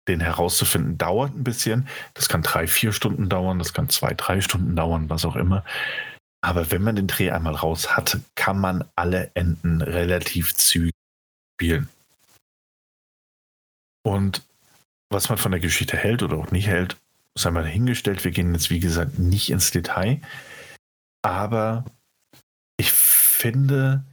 [0.09, 1.87] den herauszufinden, dauert ein bisschen.
[2.13, 5.63] Das kann drei, vier Stunden dauern, das kann zwei, drei Stunden dauern, was auch immer.
[6.41, 10.93] Aber wenn man den Dreh einmal raus hat, kann man alle Enden relativ zügig
[11.55, 11.89] spielen.
[14.03, 14.45] Und
[15.09, 16.97] was man von der Geschichte hält oder auch nicht hält,
[17.41, 18.23] ist einmal dahingestellt.
[18.23, 20.21] Wir gehen jetzt, wie gesagt, nicht ins Detail.
[21.21, 21.85] Aber
[22.77, 24.03] ich finde,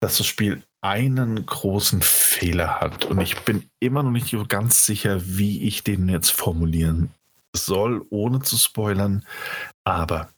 [0.00, 3.04] dass das Spiel einen großen Fehler hat.
[3.06, 7.10] Und ich bin immer noch nicht ganz sicher, wie ich den jetzt formulieren
[7.54, 9.24] soll, ohne zu spoilern.
[9.84, 10.28] Aber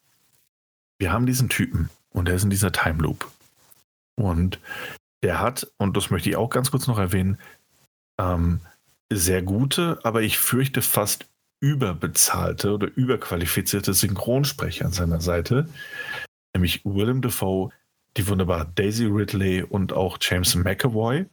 [0.98, 3.30] wir haben diesen Typen und der ist in dieser Time Loop.
[4.16, 4.58] Und
[5.22, 7.38] der hat, und das möchte ich auch ganz kurz noch erwähnen,
[8.18, 8.60] ähm,
[9.12, 11.26] sehr gute, aber ich fürchte fast
[11.60, 15.68] überbezahlte oder überqualifizierte Synchronsprecher an seiner Seite,
[16.54, 17.70] nämlich Willem Dafoe,
[18.16, 21.26] die wunderbare Daisy Ridley und auch James McAvoy.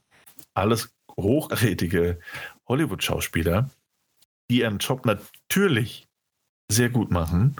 [0.53, 2.19] Alles hochkarätige
[2.67, 3.69] Hollywood-Schauspieler,
[4.49, 6.07] die ihren Job natürlich
[6.69, 7.55] sehr gut machen,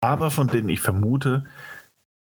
[0.00, 1.44] aber von denen ich vermute,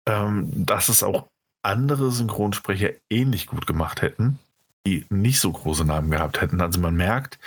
[0.07, 1.27] ähm, dass es auch
[1.63, 4.39] andere Synchronsprecher ähnlich gut gemacht hätten,
[4.85, 6.59] die nicht so große Namen gehabt hätten.
[6.59, 7.39] Also man merkt,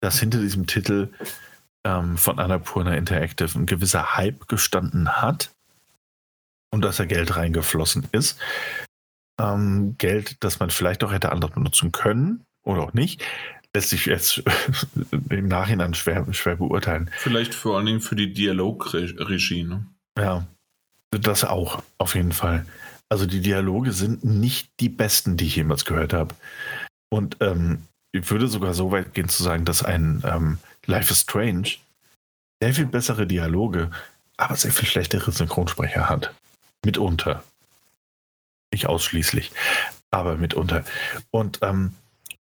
[0.00, 1.12] dass hinter diesem Titel
[1.84, 5.50] ähm, von Annapurna Interactive ein gewisser Hype gestanden hat
[6.70, 8.38] und dass da Geld reingeflossen ist.
[9.40, 13.24] Ähm, Geld, das man vielleicht auch hätte anders benutzen können oder auch nicht,
[13.74, 14.42] lässt sich jetzt
[15.30, 17.10] im Nachhinein schwer, schwer beurteilen.
[17.16, 19.64] Vielleicht vor allen Dingen für die Dialogregie.
[19.64, 19.86] Ne?
[20.18, 20.46] Ja,
[21.10, 22.66] das auch, auf jeden Fall.
[23.08, 26.34] Also die Dialoge sind nicht die besten, die ich jemals gehört habe.
[27.10, 31.20] Und ähm, ich würde sogar so weit gehen zu sagen, dass ein ähm, Life is
[31.20, 31.76] Strange
[32.62, 33.90] sehr viel bessere Dialoge,
[34.36, 36.32] aber sehr viel schlechtere Synchronsprecher hat.
[36.84, 37.42] Mitunter.
[38.72, 39.50] Nicht ausschließlich,
[40.12, 40.84] aber mitunter.
[41.32, 41.92] Und ähm,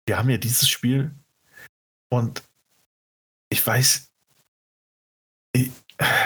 [0.05, 1.09] wir haben ja dieses Spiel
[2.09, 2.43] und
[3.49, 4.11] ich weiß,
[5.53, 5.71] ich,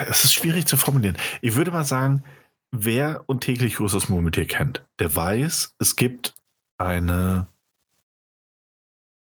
[0.09, 1.17] es ist schwierig zu formulieren.
[1.41, 2.21] Ich würde mal sagen,
[2.71, 6.33] wer und täglich großes Murmeltier kennt, der weiß, es gibt
[6.77, 7.47] eine,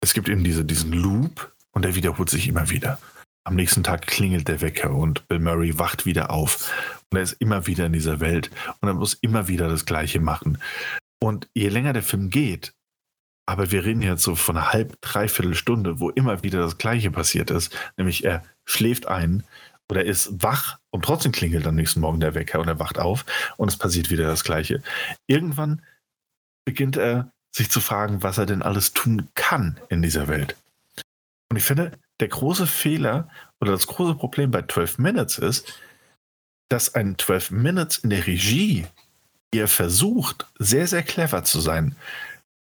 [0.01, 2.99] es gibt eben diese, diesen Loop und der wiederholt sich immer wieder.
[3.47, 6.73] Am nächsten Tag klingelt der Wecker und Bill Murray wacht wieder auf
[7.11, 10.21] und er ist immer wieder in dieser Welt und er muss immer wieder das Gleiche
[10.21, 10.59] machen.
[11.23, 12.73] Und je länger der Film geht,
[13.47, 17.11] aber wir reden jetzt so von einer halb, dreiviertel Stunde, wo immer wieder das Gleiche
[17.11, 19.45] passiert ist, nämlich er schläft ein
[19.91, 23.27] oder ist wach und trotzdem klingelt am nächsten Morgen der Wecker und er wacht auf
[23.59, 24.83] und es passiert wieder das Gleiche.
[25.27, 25.83] Irgendwann
[26.65, 30.57] beginnt er sich zu fragen, was er denn alles tun kann in dieser Welt.
[31.55, 33.29] Und ich finde, der große Fehler
[33.61, 35.81] oder das große Problem bei 12 Minutes ist,
[36.69, 38.89] dass ein 12 Minutes in der Regie,
[39.55, 41.95] ihr versucht, sehr, sehr clever zu sein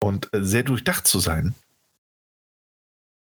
[0.03, 1.55] und sehr durchdacht zu sein,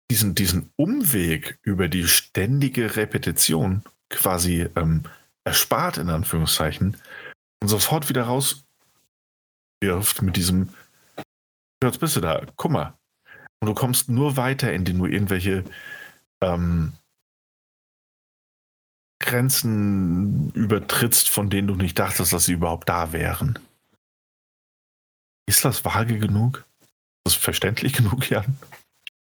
[0.09, 5.03] diesen, diesen Umweg über die ständige Repetition quasi ähm,
[5.43, 6.97] erspart, in Anführungszeichen,
[7.61, 8.63] und sofort wieder rauswirft
[10.23, 10.69] mit diesem,
[11.83, 12.97] jetzt bist du da, guck mal.
[13.63, 15.63] Und du kommst nur weiter, indem du irgendwelche
[16.41, 16.91] ähm,
[19.21, 23.57] Grenzen übertrittst, von denen du nicht dachtest, dass sie überhaupt da wären.
[25.45, 26.65] Ist das vage genug?
[27.25, 28.57] Ist das verständlich genug, Jan?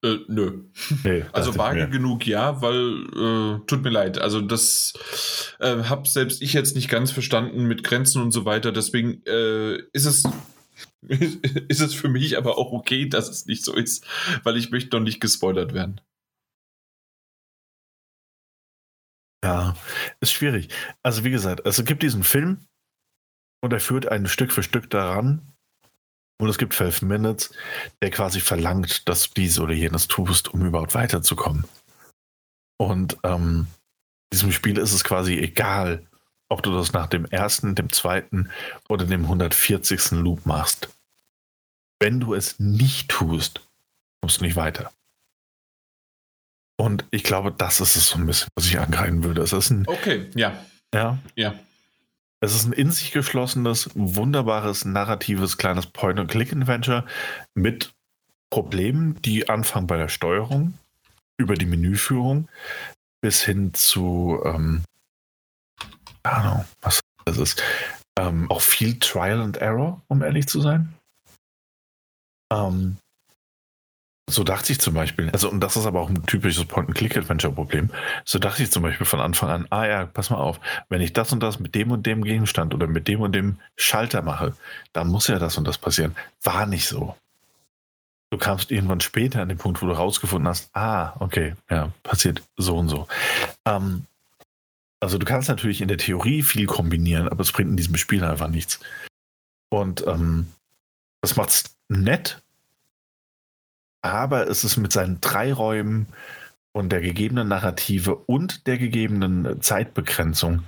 [0.05, 0.65] Äh, nö.
[1.03, 4.19] Nee, also vage genug ja, weil äh, tut mir leid.
[4.19, 4.93] Also das
[5.61, 8.71] äh, habe selbst ich jetzt nicht ganz verstanden mit Grenzen und so weiter.
[8.71, 10.25] Deswegen äh, ist es
[11.03, 14.07] ist es für mich aber auch okay, dass es nicht so ist,
[14.43, 16.01] weil ich möchte noch nicht gespoilert werden.
[19.45, 19.77] Ja,
[20.21, 20.69] ist schwierig.
[21.03, 22.67] Also wie gesagt, es gibt diesen Film
[23.63, 25.57] und er führt ein Stück für Stück daran,
[26.39, 27.55] und es gibt 12 Minutes,
[28.03, 31.65] der quasi verlangt, dass du dies oder jenes tust, um überhaupt weiterzukommen.
[32.79, 33.69] Und ähm,
[34.33, 36.07] diesem Spiel ist es quasi egal,
[36.49, 38.50] ob du das nach dem ersten, dem zweiten
[38.89, 40.12] oder dem 140.
[40.12, 40.89] Loop machst.
[41.99, 43.66] Wenn du es nicht tust,
[44.20, 44.92] kommst du nicht weiter.
[46.78, 49.42] Und ich glaube, das ist es so ein bisschen, was ich angreifen würde.
[49.42, 49.84] Es ist ein.
[49.86, 50.52] Okay, ja.
[50.92, 51.18] Ja.
[51.34, 51.55] Ja.
[52.41, 57.07] Es ist ein in sich geschlossenes, wunderbares, narratives, kleines Point-and-Click-Adventure
[57.55, 57.94] mit
[58.50, 60.75] Problemen, die anfangen bei der Steuerung,
[61.39, 62.49] über die Menüführung
[63.23, 64.83] bis hin zu, ähm,
[66.33, 67.63] Ahnung, was das ist.
[68.19, 70.95] Ähm, auch viel Trial and Error, um ehrlich zu sein.
[72.53, 72.97] Ähm,
[74.29, 77.91] so dachte ich zum Beispiel, also und das ist aber auch ein typisches Point-and-Click-Adventure-Problem.
[78.25, 81.13] So dachte ich zum Beispiel von Anfang an, ah ja, pass mal auf, wenn ich
[81.13, 84.57] das und das mit dem und dem Gegenstand oder mit dem und dem Schalter mache,
[84.93, 86.17] dann muss ja das und das passieren.
[86.43, 87.15] War nicht so.
[88.31, 92.43] Du kamst irgendwann später an den Punkt, wo du rausgefunden hast, ah, okay, ja, passiert
[92.57, 93.07] so und so.
[93.65, 94.07] Ähm,
[95.07, 98.25] also du kannst natürlich in der Theorie viel kombinieren, aber es bringt in diesem Spiel
[98.25, 98.81] einfach nichts.
[99.68, 100.49] Und ähm,
[101.20, 102.43] das macht's nett,
[104.02, 106.09] aber es ist mit seinen drei Räumen
[106.73, 110.65] und der gegebenen Narrative und der gegebenen Zeitbegrenzung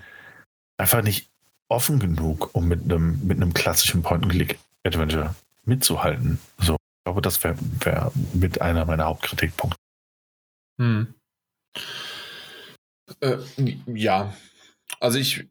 [0.77, 1.29] einfach nicht
[1.69, 5.35] offen genug, um mit einem, mit klassischen Point-and-Click-Adventure
[5.65, 6.39] mitzuhalten.
[6.59, 9.81] So, ich glaube, das wäre wär mit einer meiner Hauptkritikpunkte.
[10.81, 11.13] Hm.
[13.21, 13.39] Äh,
[13.87, 14.35] ja,
[15.01, 15.47] also ich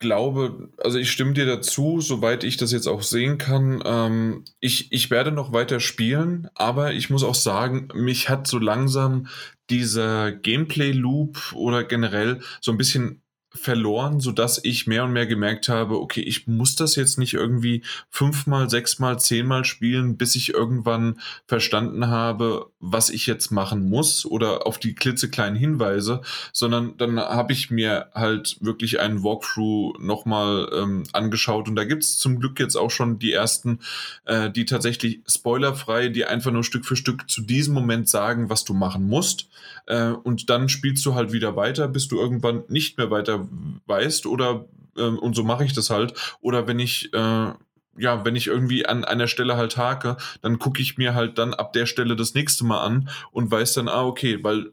[0.00, 3.82] glaube, also ich stimme dir dazu, soweit ich das jetzt auch sehen kann.
[3.84, 8.58] Ähm, ich, ich werde noch weiter spielen, aber ich muss auch sagen, mich hat so
[8.58, 9.28] langsam
[9.70, 13.22] dieser Gameplay-Loop oder generell so ein bisschen
[13.54, 17.82] verloren, sodass ich mehr und mehr gemerkt habe, okay, ich muss das jetzt nicht irgendwie
[18.10, 24.66] fünfmal, sechsmal, zehnmal spielen, bis ich irgendwann verstanden habe, was ich jetzt machen muss oder
[24.66, 26.20] auf die klitzekleinen Hinweise,
[26.52, 32.02] sondern dann habe ich mir halt wirklich einen Walkthrough nochmal ähm, angeschaut und da gibt
[32.02, 33.80] es zum Glück jetzt auch schon die ersten,
[34.26, 38.64] äh, die tatsächlich spoilerfrei, die einfach nur Stück für Stück zu diesem Moment sagen, was
[38.64, 39.48] du machen musst
[39.86, 43.48] äh, und dann spielst du halt wieder weiter, bis du irgendwann nicht mehr weiter
[43.86, 46.14] weißt oder äh, und so mache ich das halt.
[46.40, 47.52] Oder wenn ich äh,
[47.96, 51.54] ja, wenn ich irgendwie an einer Stelle halt hake, dann gucke ich mir halt dann
[51.54, 54.72] ab der Stelle das nächste Mal an und weiß dann, ah, okay, weil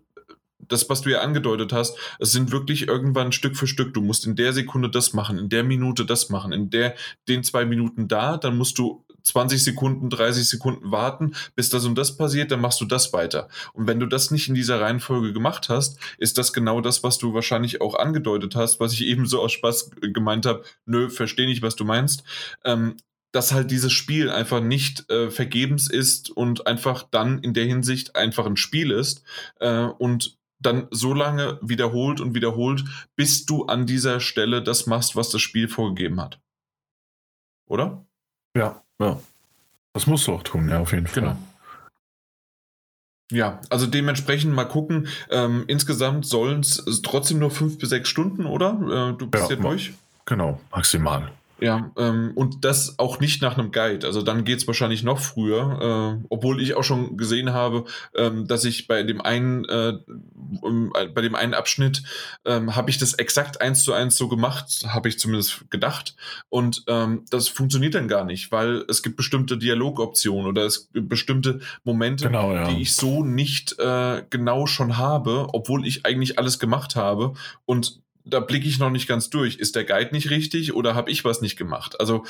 [0.68, 3.94] das, was du ja angedeutet hast, es sind wirklich irgendwann Stück für Stück.
[3.94, 6.96] Du musst in der Sekunde das machen, in der Minute das machen, in der,
[7.28, 11.96] den zwei Minuten da, dann musst du 20 Sekunden, 30 Sekunden warten, bis das und
[11.96, 13.50] das passiert, dann machst du das weiter.
[13.74, 17.18] Und wenn du das nicht in dieser Reihenfolge gemacht hast, ist das genau das, was
[17.18, 21.48] du wahrscheinlich auch angedeutet hast, was ich eben so aus Spaß gemeint habe, nö, verstehe
[21.48, 22.24] nicht, was du meinst.
[22.66, 22.96] Ähm,
[23.32, 28.16] dass halt dieses Spiel einfach nicht äh, vergebens ist und einfach dann in der Hinsicht
[28.16, 29.24] einfach ein Spiel ist
[29.60, 32.84] äh, und dann so lange wiederholt und wiederholt,
[33.16, 36.40] bis du an dieser Stelle das machst, was das Spiel vorgegeben hat.
[37.68, 38.06] Oder?
[38.56, 39.20] Ja, ja.
[39.94, 41.24] Das musst du auch tun, ja, auf jeden Fall.
[41.24, 41.38] Genau.
[43.32, 45.08] Ja, also dementsprechend mal gucken.
[45.30, 49.12] Ähm, insgesamt sollen es trotzdem nur fünf bis sechs Stunden, oder?
[49.14, 49.94] Äh, du bist ja, ja durch?
[50.26, 51.32] Genau, maximal.
[51.62, 54.08] Ja, ähm, und das auch nicht nach einem Guide.
[54.08, 58.66] Also dann geht's wahrscheinlich noch früher, äh, obwohl ich auch schon gesehen habe, ähm, dass
[58.66, 59.94] ich bei dem einen, äh,
[61.14, 62.02] bei dem einen Abschnitt
[62.46, 66.16] ähm, habe ich das exakt eins zu eins so gemacht, habe ich zumindest gedacht.
[66.50, 71.10] Und ähm, das funktioniert dann gar nicht, weil es gibt bestimmte Dialogoptionen oder es gibt
[71.10, 72.68] bestimmte Momente, genau, ja.
[72.70, 77.34] die ich so nicht äh, genau schon habe, obwohl ich eigentlich alles gemacht habe.
[77.66, 79.58] Und da blicke ich noch nicht ganz durch.
[79.58, 82.00] Ist der Guide nicht richtig oder habe ich was nicht gemacht?
[82.00, 82.26] Also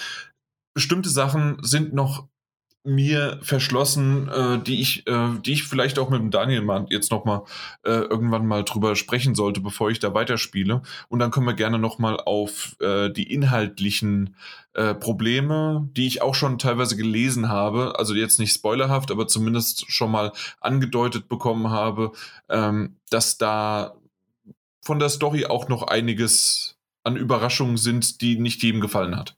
[0.73, 2.27] bestimmte Sachen sind noch
[2.83, 7.11] mir verschlossen, äh, die ich, äh, die ich vielleicht auch mit dem Daniel mal jetzt
[7.11, 7.43] noch mal
[7.83, 10.81] äh, irgendwann mal drüber sprechen sollte, bevor ich da weiterspiele.
[11.07, 14.35] Und dann können wir gerne noch mal auf äh, die inhaltlichen
[14.73, 19.91] äh, Probleme, die ich auch schon teilweise gelesen habe, also jetzt nicht spoilerhaft, aber zumindest
[19.91, 22.13] schon mal angedeutet bekommen habe,
[22.49, 23.93] ähm, dass da
[24.83, 29.35] von der Story auch noch einiges an Überraschungen sind, die nicht jedem gefallen hat.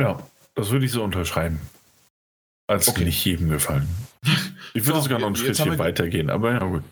[0.00, 0.20] Ja,
[0.54, 1.60] das würde ich so unterschreiben.
[2.68, 3.04] Als okay.
[3.04, 3.88] nicht jedem gefallen.
[4.74, 6.84] Ich würde so, sogar noch ein Schrittchen weitergehen, aber ja gut.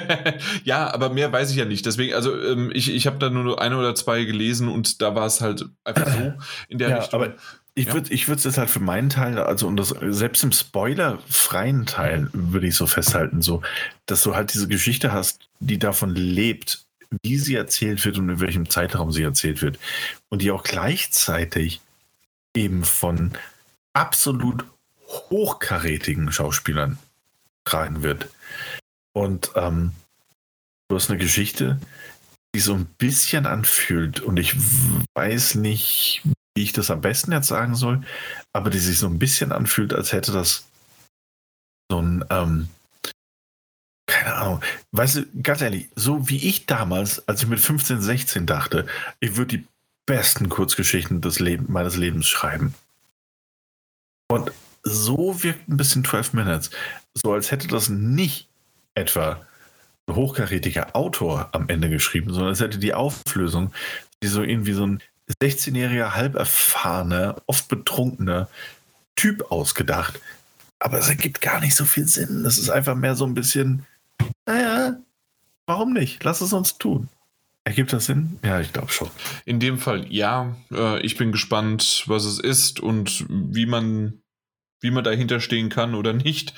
[0.64, 1.84] ja, aber mehr weiß ich ja nicht.
[1.84, 5.26] Deswegen, also ähm, ich, ich habe da nur eine oder zwei gelesen und da war
[5.26, 6.32] es halt einfach so
[6.68, 7.22] in der ja, Richtung.
[7.22, 7.34] Aber
[7.74, 7.94] ich ja.
[7.94, 12.28] würde ich es jetzt halt für meinen Teil, also und das, selbst im spoilerfreien Teil
[12.32, 13.62] würde ich so festhalten, so,
[14.06, 16.86] dass du halt diese Geschichte hast, die davon lebt,
[17.22, 19.78] wie sie erzählt wird und in welchem Zeitraum sie erzählt wird.
[20.28, 21.80] Und die auch gleichzeitig
[22.54, 23.32] eben von
[23.92, 24.64] absolut
[25.06, 26.98] hochkarätigen Schauspielern
[27.64, 28.28] tragen wird.
[29.12, 29.92] Und ähm,
[30.88, 31.78] du hast eine Geschichte,
[32.54, 34.20] die so ein bisschen anfühlt.
[34.20, 34.54] Und ich
[35.14, 36.22] weiß nicht,
[36.54, 38.02] wie ich das am besten jetzt sagen soll,
[38.52, 40.64] aber die sich so ein bisschen anfühlt, als hätte das
[41.90, 42.68] so ein ähm,
[44.06, 44.60] keine Ahnung.
[44.92, 48.86] Weißt du, ganz ehrlich, so wie ich damals, als ich mit 15, 16 dachte,
[49.20, 49.66] ich würde die
[50.06, 52.74] besten Kurzgeschichten des Leb meines Lebens schreiben.
[54.28, 54.50] Und
[54.82, 56.70] so wirkt ein bisschen 12 Minutes.
[57.14, 58.48] So als hätte das nicht
[58.94, 59.40] etwa
[60.06, 63.72] ein hochkarätiger Autor am Ende geschrieben, sondern als hätte die Auflösung,
[64.22, 65.02] die so irgendwie so ein
[65.42, 68.48] 16-jähriger, halberfahrener, oft betrunkener
[69.14, 70.18] Typ ausgedacht.
[70.80, 72.42] Aber es ergibt gar nicht so viel Sinn.
[72.42, 73.86] Das ist einfach mehr so ein bisschen
[74.46, 74.96] naja,
[75.66, 76.22] warum nicht?
[76.24, 77.08] Lass es uns tun.
[77.64, 78.38] Ergibt das Sinn?
[78.44, 79.10] Ja, ich glaube schon.
[79.44, 80.56] In dem Fall ja.
[80.72, 84.22] Äh, ich bin gespannt, was es ist und wie man,
[84.80, 86.54] wie man dahinter stehen kann oder nicht.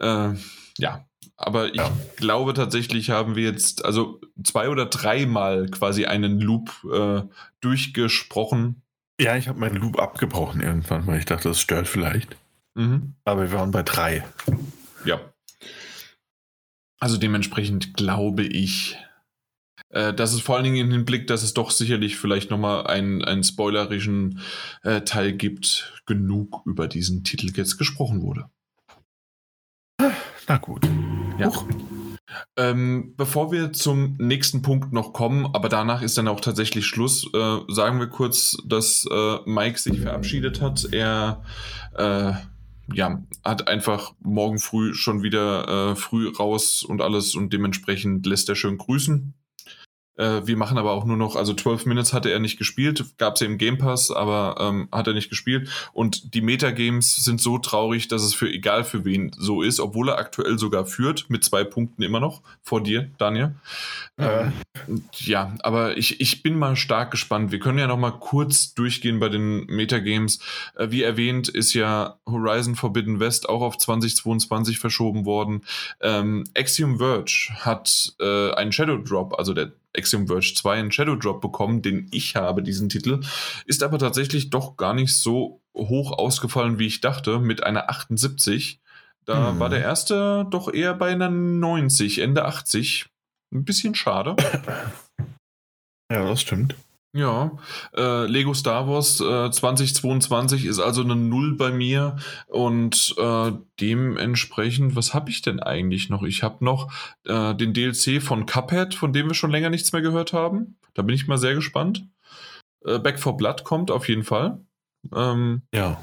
[0.00, 0.32] Äh,
[0.78, 1.92] ja, aber ich ja.
[2.16, 7.22] glaube tatsächlich haben wir jetzt also zwei oder dreimal quasi einen Loop äh,
[7.60, 8.82] durchgesprochen.
[9.20, 12.36] Ja, ich habe meinen Loop abgebrochen irgendwann, weil ich dachte, das stört vielleicht.
[12.74, 13.14] Mhm.
[13.24, 14.24] Aber wir waren bei drei.
[15.04, 15.20] Ja,
[17.06, 18.98] also dementsprechend glaube ich,
[19.90, 22.88] äh, dass es vor allen Dingen in den Blick, dass es doch sicherlich vielleicht nochmal
[22.88, 24.40] einen, einen spoilerischen
[24.82, 28.50] äh, Teil gibt, genug über diesen Titel jetzt gesprochen wurde.
[30.48, 30.84] Na gut.
[31.38, 31.52] Ja.
[32.56, 37.24] Ähm, bevor wir zum nächsten Punkt noch kommen, aber danach ist dann auch tatsächlich Schluss,
[37.32, 40.88] äh, sagen wir kurz, dass äh, Mike sich verabschiedet hat.
[40.90, 41.44] Er
[42.92, 48.48] ja, hat einfach morgen früh schon wieder äh, früh raus und alles und dementsprechend lässt
[48.48, 49.34] er schön grüßen.
[50.16, 53.34] Äh, wir machen aber auch nur noch, also 12 Minutes hatte er nicht gespielt, gab
[53.34, 55.68] es ja im Game Pass, aber ähm, hat er nicht gespielt.
[55.92, 60.08] Und die Metagames sind so traurig, dass es für egal für wen so ist, obwohl
[60.10, 63.54] er aktuell sogar führt, mit zwei Punkten immer noch vor dir, Daniel.
[64.18, 64.52] Ja,
[64.88, 67.52] ähm, ja aber ich, ich bin mal stark gespannt.
[67.52, 70.38] Wir können ja noch mal kurz durchgehen bei den Metagames.
[70.76, 75.62] Äh, wie erwähnt, ist ja Horizon Forbidden West auch auf 2022 verschoben worden.
[76.00, 81.16] Ähm, Axiom Verge hat äh, einen Shadow Drop, also der Axiom Verge 2 einen Shadow
[81.16, 83.20] Drop bekommen, den ich habe, diesen Titel.
[83.64, 88.80] Ist aber tatsächlich doch gar nicht so hoch ausgefallen, wie ich dachte, mit einer 78.
[89.24, 89.60] Da hm.
[89.60, 93.06] war der erste doch eher bei einer 90, Ende 80.
[93.52, 94.36] Ein bisschen schade.
[96.08, 96.76] Ja, das stimmt.
[97.16, 97.52] Ja,
[97.96, 104.96] äh, Lego Star Wars äh, 2022 ist also eine Null bei mir und äh, dementsprechend,
[104.96, 106.24] was habe ich denn eigentlich noch?
[106.24, 106.92] Ich habe noch
[107.24, 110.76] äh, den DLC von Cuphead, von dem wir schon länger nichts mehr gehört haben.
[110.92, 112.06] Da bin ich mal sehr gespannt.
[112.84, 114.60] Äh, Back for Blood kommt auf jeden Fall.
[115.14, 115.98] Ähm, ja.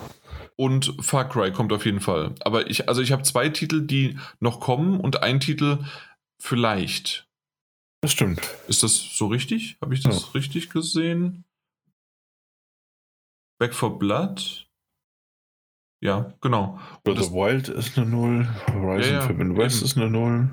[0.55, 2.33] Und Far Cry kommt auf jeden Fall.
[2.41, 5.77] Aber ich, also ich habe zwei Titel, die noch kommen und ein Titel
[6.39, 7.27] vielleicht.
[8.03, 8.41] Das stimmt.
[8.67, 9.77] Ist das so richtig?
[9.79, 10.27] Habe ich das ja.
[10.31, 11.45] richtig gesehen?
[13.57, 14.67] Back for Blood?
[16.01, 16.81] Ja, genau.
[17.05, 18.49] Breath of Wild ist eine Null.
[18.67, 20.49] Horizon ja, ja, Forbidden West ist eine Null.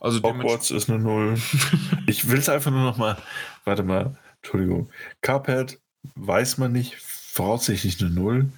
[0.00, 1.40] Also Hogwarts ist eine Null.
[2.06, 3.16] ich will es einfach nur noch mal.
[3.64, 4.18] Warte mal.
[4.42, 4.90] Entschuldigung.
[5.22, 5.80] Cuphead
[6.14, 6.96] weiß man nicht.
[6.96, 8.52] Voraussichtlich eine Null.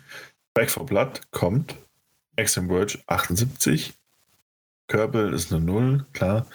[0.54, 1.76] Back for Blood kommt.
[2.34, 3.94] Extreme Verge 78.
[4.88, 6.46] Kerbal ist eine Null, klar.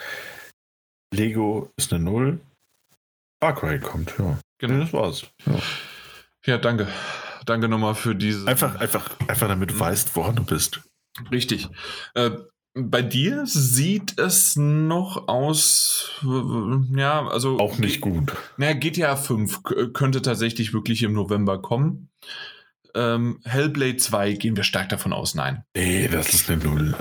[1.14, 2.40] Lego ist eine Null.
[3.42, 4.40] Far Cry kommt, ja.
[4.60, 4.84] Genau.
[4.84, 5.27] Das war's.
[5.45, 5.60] Ja,
[6.45, 6.88] ja danke.
[7.45, 8.48] Danke nochmal für diese.
[8.48, 10.82] Einfach, einfach, einfach damit du weißt, woran du bist.
[11.32, 11.69] Richtig.
[12.14, 12.32] Äh,
[12.74, 16.11] bei dir sieht es noch aus,
[16.94, 17.58] ja, also.
[17.60, 18.36] Auch nicht gut.
[18.58, 19.64] Naja, GTA 5
[19.94, 22.10] könnte tatsächlich wirklich im November kommen.
[22.96, 25.64] Ähm, Hellblade 2 gehen wir stark davon aus, nein.
[25.76, 26.96] Nee, das ist eine Null.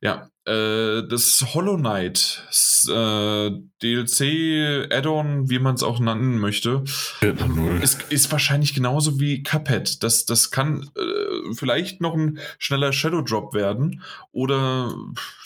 [0.00, 2.42] Ja, äh, das Hollow Knight
[2.88, 3.50] äh,
[3.82, 6.84] DLC, Add-on, wie man es auch nennen möchte,
[7.82, 10.02] ist, ist, wahrscheinlich genauso wie Cuphead.
[10.02, 14.94] Das, das kann äh, vielleicht noch ein schneller Shadow Drop werden oder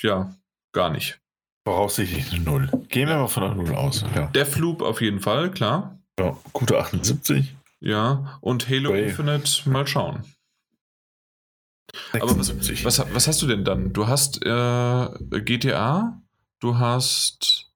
[0.02, 0.34] ja,
[0.72, 1.18] gar nicht.
[1.64, 2.70] Voraussichtlich eine Null.
[2.88, 4.04] Gehen wir mal von einer Null aus.
[4.14, 4.26] Ja.
[4.26, 5.98] Deathloop auf jeden Fall, klar.
[6.18, 7.56] Ja, gute 78.
[7.82, 9.08] Ja, und Halo Way.
[9.08, 10.24] Infinite, mal schauen.
[12.12, 13.92] Aber was, was, was, hast du denn dann?
[13.92, 15.08] Du hast äh,
[15.40, 16.22] GTA,
[16.60, 17.72] du hast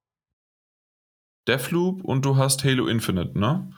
[1.48, 3.68] Deathloop und du hast Halo Infinite, ne?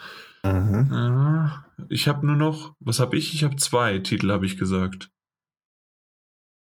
[0.45, 0.93] Mhm.
[0.93, 3.35] Äh, ich habe nur noch, was habe ich?
[3.35, 5.11] Ich habe zwei Titel, habe ich gesagt.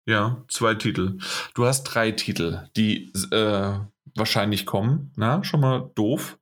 [0.07, 1.19] Ja, zwei Titel.
[1.55, 3.79] Du hast drei Titel, die äh,
[4.15, 5.13] wahrscheinlich kommen.
[5.17, 6.39] Na, schon mal doof.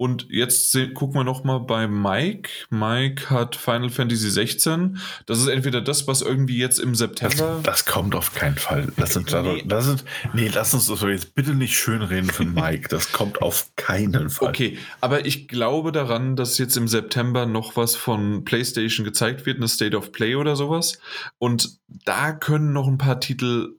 [0.00, 2.48] Und jetzt gucken wir noch mal bei Mike.
[2.70, 4.96] Mike hat Final Fantasy 16.
[5.26, 7.60] Das ist entweder das, was irgendwie jetzt im September.
[7.62, 8.90] Das, das kommt auf keinen Fall.
[8.96, 9.62] Das sind, nee.
[9.66, 12.88] das sind, nee, lass uns das jetzt bitte nicht schön reden für Mike.
[12.88, 14.48] Das kommt auf keinen Fall.
[14.48, 19.58] Okay, aber ich glaube daran, dass jetzt im September noch was von PlayStation gezeigt wird,
[19.58, 20.98] eine State of Play oder sowas.
[21.36, 23.74] Und da können noch ein paar Titel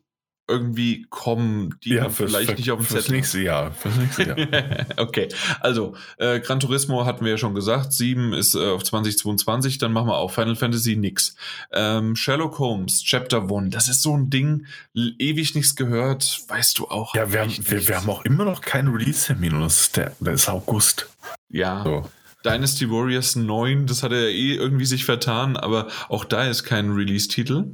[0.52, 3.16] irgendwie kommen, die ja, fürs, vielleicht für, nicht auf dem Zettel.
[3.16, 4.38] Nächste Jahr, fürs nächste Jahr.
[4.98, 9.78] okay, also äh, Gran Turismo hatten wir ja schon gesagt, 7 ist äh, auf 2022,
[9.78, 11.36] dann machen wir auch Final Fantasy nix.
[11.72, 16.88] Ähm, Sherlock Holmes, Chapter 1, das ist so ein Ding, ewig nichts gehört, weißt du
[16.88, 17.16] auch.
[17.16, 20.16] Ja, wir haben, wir, wir, haben auch immer noch keinen Release-Termin und das ist, der,
[20.20, 21.10] das ist August.
[21.50, 21.84] Ja.
[21.84, 22.10] So.
[22.44, 26.64] Dynasty Warriors 9, das hat er ja eh irgendwie sich vertan, aber auch da ist
[26.64, 27.66] kein Release-Titel.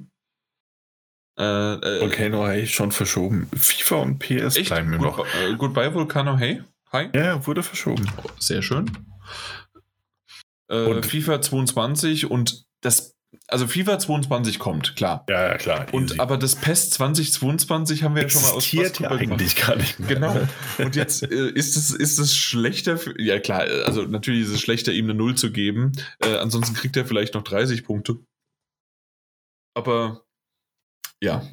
[1.38, 3.48] Äh, äh, Volcano Hey schon verschoben.
[3.56, 4.68] FIFA und PS echt?
[4.68, 5.20] bleiben mir noch.
[5.20, 6.64] Äh, goodbye Volcano Hey?
[6.92, 7.10] Hi?
[7.14, 8.10] Ja, wurde verschoben.
[8.24, 8.90] Oh, sehr schön.
[10.70, 13.18] Äh, FIFA 22 und das
[13.48, 15.26] also FIFA 22 kommt, klar.
[15.30, 15.86] Ja, ja klar.
[15.92, 20.00] Und aber das PES 2022 haben wir ja schon mal aus ja eigentlich gar nicht.
[20.00, 20.08] Mehr.
[20.08, 20.48] Genau.
[20.78, 24.62] Und jetzt äh, ist es ist es schlechter für, ja klar, also natürlich ist es
[24.62, 25.92] schlechter ihm eine Null zu geben.
[26.20, 28.18] Äh, ansonsten kriegt er vielleicht noch 30 Punkte.
[29.74, 30.27] Aber
[31.22, 31.44] ja.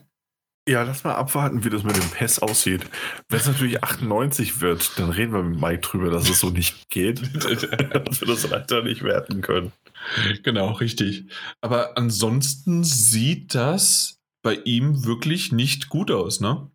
[0.66, 2.82] Ja, lass mal abwarten, wie das mit dem PES aussieht.
[3.28, 6.88] Wenn es natürlich 98 wird, dann reden wir mit Mike drüber, dass es so nicht
[6.88, 7.20] geht.
[7.34, 9.72] dass wir das Alter nicht werten können.
[10.42, 11.26] Genau, richtig.
[11.60, 16.70] Aber ansonsten sieht das bei ihm wirklich nicht gut aus, ne?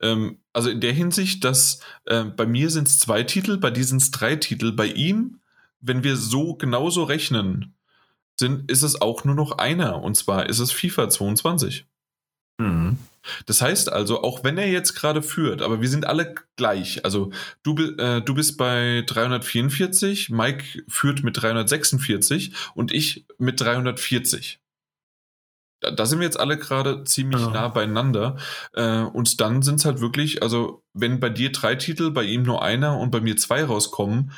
[0.00, 3.84] ähm, also in der Hinsicht, dass äh, bei mir sind es zwei Titel, bei dir
[3.84, 4.72] sind es drei Titel.
[4.72, 5.40] Bei ihm,
[5.80, 7.74] wenn wir so genauso rechnen,
[8.38, 10.02] sind, ist es auch nur noch einer.
[10.02, 11.86] Und zwar ist es FIFA 22.
[12.58, 12.98] Mhm.
[13.46, 17.04] Das heißt also, auch wenn er jetzt gerade führt, aber wir sind alle gleich.
[17.04, 17.30] Also
[17.62, 24.60] du, äh, du bist bei 344, Mike führt mit 346 und ich mit 340.
[25.80, 27.50] Da, da sind wir jetzt alle gerade ziemlich Ja.
[27.50, 28.36] nah beieinander.
[28.72, 32.42] Äh, und dann sind es halt wirklich, also wenn bei dir drei Titel, bei ihm
[32.42, 34.32] nur einer und bei mir zwei rauskommen,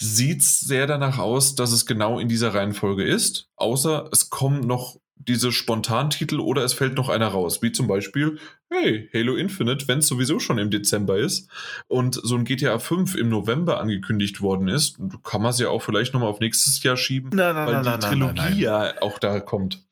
[0.00, 3.48] sieht es sehr danach aus, dass es genau in dieser Reihenfolge ist.
[3.56, 8.38] Außer es kommen noch diese Spontantitel oder es fällt noch einer raus, wie zum Beispiel,
[8.70, 11.50] hey, Halo Infinite, wenn es sowieso schon im Dezember ist
[11.88, 15.82] und so ein GTA 5 im November angekündigt worden ist, kann man es ja auch
[15.82, 18.58] vielleicht nochmal auf nächstes Jahr schieben, Nein, nein, weil nein, die Trilogie nein, nein.
[18.58, 19.84] ja auch da kommt.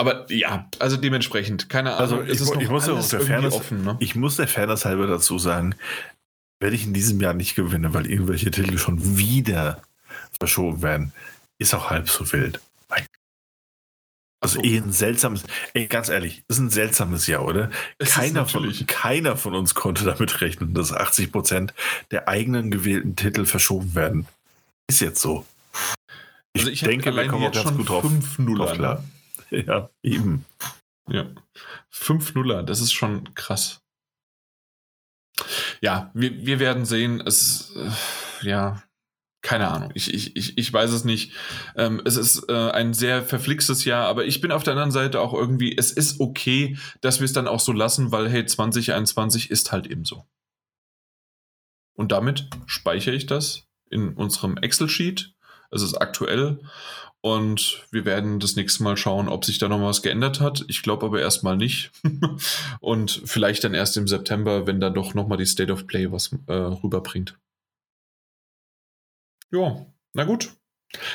[0.00, 3.82] Aber ja, also dementsprechend, keine Ahnung, Also ich mu- ich muss ja der Fairness- offen,
[3.84, 3.96] ne?
[3.98, 5.74] Ich muss der Fairness halber dazu sagen,
[6.60, 9.82] werde ich in diesem Jahr nicht gewinnen, weil irgendwelche Titel schon wieder
[10.38, 11.12] verschoben werden,
[11.58, 12.60] ist auch halb so wild.
[14.40, 15.42] Also eh ein seltsames,
[15.74, 17.70] ey, ganz ehrlich, ist ein seltsames Jahr, oder?
[17.98, 21.74] Es Keiner von, keiner von uns konnte damit rechnen, dass 80 Prozent
[22.12, 24.26] der eigenen gewählten Titel verschoben werden.
[24.86, 25.44] Ist jetzt so.
[26.52, 28.02] Ich, Also ich denke, wir kommen auch ganz schon gut drauf.
[28.02, 29.04] fünf Nuller, drauf ne?
[29.66, 30.44] Ja, eben.
[31.08, 31.26] Ja.
[31.90, 33.80] Fünf Nuller, das ist schon krass.
[35.80, 37.20] Ja, wir, wir werden sehen.
[37.20, 38.82] Es, äh, ja,
[39.42, 39.90] keine Ahnung.
[39.94, 41.32] Ich, ich, ich, ich weiß es nicht.
[41.76, 45.20] Ähm, es ist äh, ein sehr verflixtes Jahr, aber ich bin auf der anderen Seite
[45.20, 49.50] auch irgendwie, es ist okay, dass wir es dann auch so lassen, weil hey, 2021
[49.50, 50.24] ist halt eben so.
[51.94, 55.34] Und damit speichere ich das in unserem Excel-Sheet.
[55.70, 56.60] Es ist aktuell
[57.20, 60.64] und wir werden das nächste Mal schauen, ob sich da noch was geändert hat.
[60.68, 61.90] Ich glaube aber erstmal nicht.
[62.80, 66.30] und vielleicht dann erst im September, wenn dann doch nochmal die State of Play was
[66.46, 67.36] äh, rüberbringt.
[69.50, 70.52] Ja, na gut.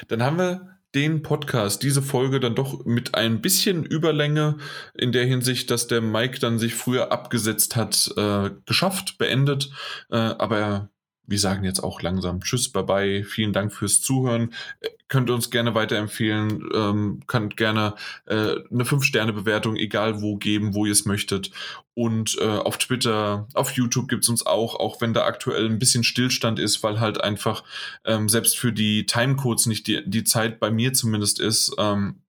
[0.08, 4.58] Dann haben wir den Podcast, diese Folge dann doch mit ein bisschen Überlänge
[4.94, 9.72] in der Hinsicht, dass der Mike dann sich früher abgesetzt hat, äh, geschafft, beendet.
[10.12, 10.90] Äh, aber
[11.26, 14.54] wir sagen jetzt auch langsam Tschüss, bye bye, vielen Dank fürs Zuhören.
[14.82, 17.94] Äh, könnt uns gerne weiterempfehlen, ähm, könnt gerne
[18.26, 21.52] äh, eine 5-Sterne-Bewertung, egal wo, geben, wo ihr es möchtet.
[21.94, 26.04] Und äh, auf Twitter, auf YouTube gibt's uns auch, auch wenn da aktuell ein bisschen
[26.04, 27.64] Stillstand ist, weil halt einfach
[28.06, 31.76] ähm, selbst für die Timecodes nicht die, die Zeit bei mir zumindest ist.
[31.78, 32.23] Ähm,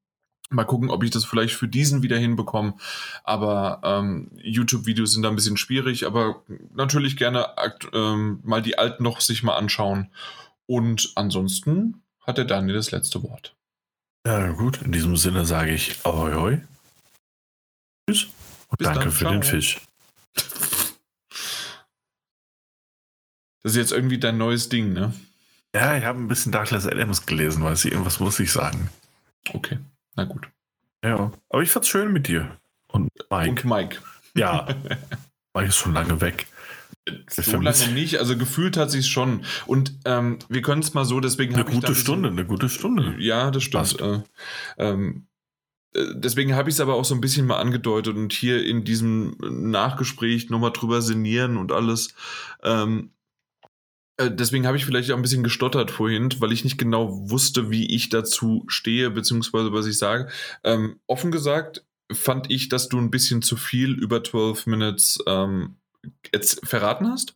[0.54, 2.74] Mal gucken, ob ich das vielleicht für diesen wieder hinbekomme.
[3.22, 6.42] Aber ähm, YouTube-Videos sind da ein bisschen schwierig, aber
[6.74, 7.48] natürlich gerne
[7.92, 10.10] ähm, mal die alten noch sich mal anschauen.
[10.66, 13.54] Und ansonsten hat der Daniel das letzte Wort.
[14.26, 14.80] Ja, gut.
[14.82, 16.60] In diesem Sinne sage ich Ahoi, hoi.
[18.08, 18.26] Tschüss.
[18.68, 19.32] Und Bis danke dann, für ciao.
[19.32, 19.80] den Fisch.
[23.62, 25.14] Das ist jetzt irgendwie dein neues Ding, ne?
[25.74, 27.92] Ja, ich habe ein bisschen Douglas Adams gelesen, weiß ich.
[27.92, 28.90] Irgendwas muss ich sagen.
[29.52, 29.78] Okay,
[30.16, 30.48] na gut.
[31.04, 31.32] Ja.
[31.48, 32.58] Aber ich fand's schön mit dir.
[32.88, 33.50] Und Mike.
[33.50, 33.98] Und Mike.
[34.34, 34.66] ja.
[35.54, 36.46] Mike ist schon lange weg.
[37.28, 39.44] So lange nicht, also gefühlt hat sich schon.
[39.66, 42.68] Und ähm, wir können es mal so, deswegen Eine gute ein bisschen- Stunde, eine gute
[42.70, 43.16] Stunde.
[43.18, 44.00] Ja, das stimmt.
[44.00, 44.20] Äh,
[44.78, 45.26] ähm,
[45.94, 48.84] äh, deswegen habe ich es aber auch so ein bisschen mal angedeutet und hier in
[48.84, 52.14] diesem Nachgespräch nochmal drüber sinnieren und alles.
[52.62, 53.13] Ähm, äh,
[54.20, 57.94] deswegen habe ich vielleicht auch ein bisschen gestottert vorhin, weil ich nicht genau wusste, wie
[57.94, 60.28] ich dazu stehe, beziehungsweise was ich sage.
[60.62, 65.76] Ähm, offen gesagt fand ich, dass du ein bisschen zu viel über 12 Minutes ähm,
[66.32, 67.34] jetzt verraten hast.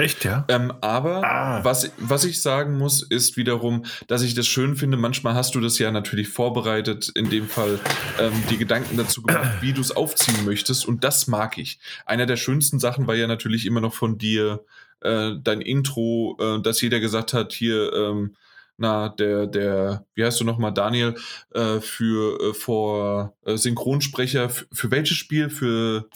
[0.00, 0.44] Echt, ja?
[0.48, 1.64] Ähm, aber Ah.
[1.64, 4.96] was, was ich sagen muss, ist wiederum, dass ich das schön finde.
[4.96, 7.80] Manchmal hast du das ja natürlich vorbereitet, in dem Fall
[8.20, 10.86] ähm, die Gedanken dazu gemacht, wie du es aufziehen möchtest.
[10.86, 11.80] Und das mag ich.
[12.06, 14.64] Einer der schönsten Sachen war ja natürlich immer noch von dir
[15.00, 18.36] äh, dein Intro, äh, dass jeder gesagt hat, hier, ähm,
[18.76, 21.16] na, der, der, wie heißt du nochmal, Daniel,
[21.52, 25.50] äh, für äh, vor äh, Synchronsprecher, für welches Spiel?
[25.50, 26.08] Für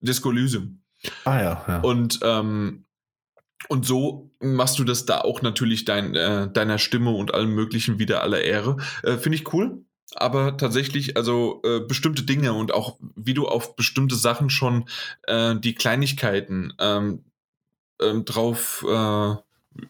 [0.00, 0.82] Disco Elysium.
[1.24, 1.80] Ah ja, ja.
[1.80, 2.84] Und, ähm,
[3.68, 7.98] und so machst du das da auch natürlich dein, äh, deiner Stimme und allem Möglichen
[7.98, 8.78] wieder aller Ehre.
[9.02, 9.84] Finde ich cool.
[10.14, 14.88] Aber tatsächlich, also äh, bestimmte Dinge und auch wie du auf bestimmte Sachen schon
[15.26, 17.24] äh, die Kleinigkeiten ähm,
[18.00, 19.34] ähm, drauf, äh,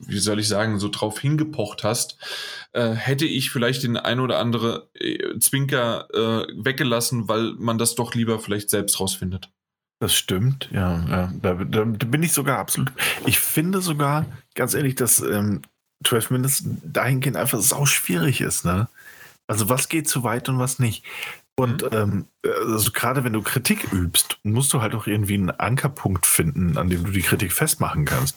[0.00, 2.18] wie soll ich sagen, so drauf hingepocht hast,
[2.72, 7.94] äh, hätte ich vielleicht den ein oder andere äh, Zwinker äh, weggelassen, weil man das
[7.94, 9.50] doch lieber vielleicht selbst rausfindet.
[10.00, 11.04] Das stimmt, ja.
[11.08, 11.32] ja.
[11.42, 12.90] Da, da bin ich sogar absolut.
[13.26, 14.24] Ich finde sogar,
[14.54, 15.60] ganz ehrlich, dass ähm,
[16.04, 18.88] 12 Minutes dahingehend einfach sau schwierig ist, ne?
[19.46, 21.04] Also was geht zu weit und was nicht.
[21.62, 26.26] Und ähm, also gerade wenn du Kritik übst, musst du halt auch irgendwie einen Ankerpunkt
[26.26, 28.36] finden, an dem du die Kritik festmachen kannst.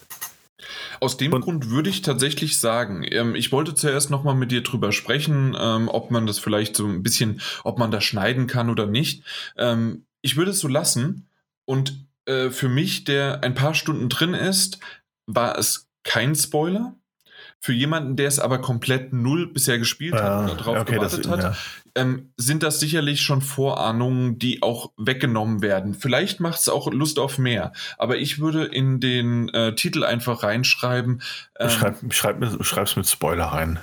[1.00, 4.62] Aus dem Und- Grund würde ich tatsächlich sagen, ähm, ich wollte zuerst nochmal mit dir
[4.62, 8.70] drüber sprechen, ähm, ob man das vielleicht so ein bisschen, ob man das schneiden kann
[8.70, 9.22] oder nicht.
[9.56, 11.26] Ähm, ich würde es so lassen
[11.66, 14.78] und äh, für mich, der ein paar Stunden drin ist,
[15.26, 16.94] war es kein Spoiler.
[17.64, 21.30] Für jemanden, der es aber komplett null bisher gespielt hat oder drauf okay, das, gewartet
[21.30, 21.56] hat, ja.
[21.94, 25.94] ähm, sind das sicherlich schon Vorahnungen, die auch weggenommen werden.
[25.94, 30.42] Vielleicht macht es auch Lust auf mehr, aber ich würde in den äh, Titel einfach
[30.42, 31.22] reinschreiben.
[31.58, 33.78] Ähm, Schreib, schreib, schreib's mit Spoiler rein.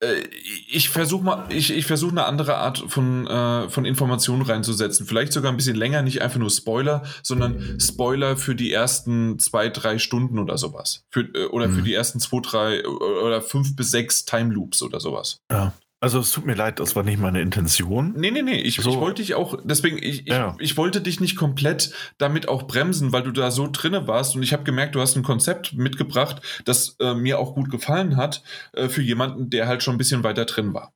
[0.00, 0.22] Äh,
[0.68, 5.06] ich versuche mal, ich, ich versuche eine andere Art von, äh, von Informationen reinzusetzen.
[5.06, 9.68] Vielleicht sogar ein bisschen länger, nicht einfach nur Spoiler, sondern Spoiler für die ersten zwei,
[9.68, 11.04] drei Stunden oder sowas.
[11.10, 11.84] Für, äh, oder für Mhm.
[11.84, 15.38] die ersten zwei, drei oder fünf bis sechs Time Loops oder sowas.
[15.50, 15.72] Ja.
[16.02, 18.14] Also es tut mir leid, das war nicht meine Intention.
[18.16, 18.88] Nee, nee, nee, ich, So.
[18.90, 20.56] ich wollte dich auch, deswegen, ich, ich, Ja.
[20.58, 24.42] ich wollte dich nicht komplett damit auch bremsen, weil du da so drinne warst und
[24.42, 28.42] ich habe gemerkt, du hast ein Konzept mitgebracht, das äh, mir auch gut gefallen hat,
[28.72, 30.94] äh, für jemanden, der halt schon ein bisschen weiter drin war.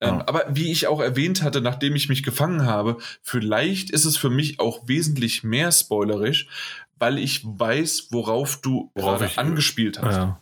[0.00, 0.24] Ähm, Ja.
[0.26, 4.30] Aber wie ich auch erwähnt hatte, nachdem ich mich gefangen habe, vielleicht ist es für
[4.30, 6.48] mich auch wesentlich mehr spoilerisch,
[6.98, 10.16] weil ich weiß, worauf du Worauf gerade ich- angespielt hast.
[10.16, 10.40] Ja.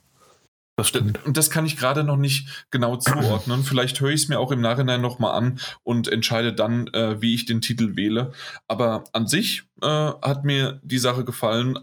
[0.76, 1.24] Das stimmt.
[1.24, 3.62] Und das kann ich gerade noch nicht genau zuordnen.
[3.62, 7.34] Vielleicht höre ich es mir auch im Nachhinein nochmal an und entscheide dann, äh, wie
[7.34, 8.32] ich den Titel wähle.
[8.66, 11.78] Aber an sich äh, hat mir die Sache gefallen.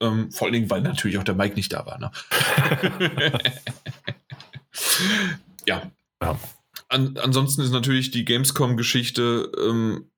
[0.00, 1.98] Ähm, vor allen Dingen, weil natürlich auch der Mike nicht da war.
[1.98, 2.10] Ne?
[5.66, 5.82] ja.
[6.20, 6.38] Ja.
[6.88, 9.52] An, ansonsten ist natürlich die Gamescom-Geschichte.
[9.64, 10.10] Ähm,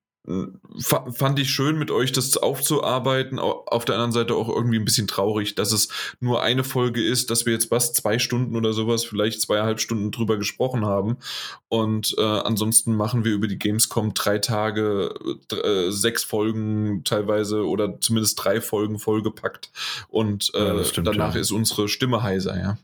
[0.79, 3.39] fand ich schön, mit euch das aufzuarbeiten.
[3.39, 5.89] Au- Auf der anderen Seite auch irgendwie ein bisschen traurig, dass es
[6.21, 10.11] nur eine Folge ist, dass wir jetzt was zwei Stunden oder sowas, vielleicht zweieinhalb Stunden
[10.11, 11.19] drüber gesprochen haben.
[11.69, 15.15] Und äh, ansonsten machen wir über die Gamescom drei Tage,
[15.53, 19.71] äh, sechs Folgen teilweise oder zumindest drei Folgen vollgepackt.
[20.09, 21.41] Und äh, Ja, stimmt, danach ja.
[21.41, 22.79] ist unsere Stimme heiser, ja.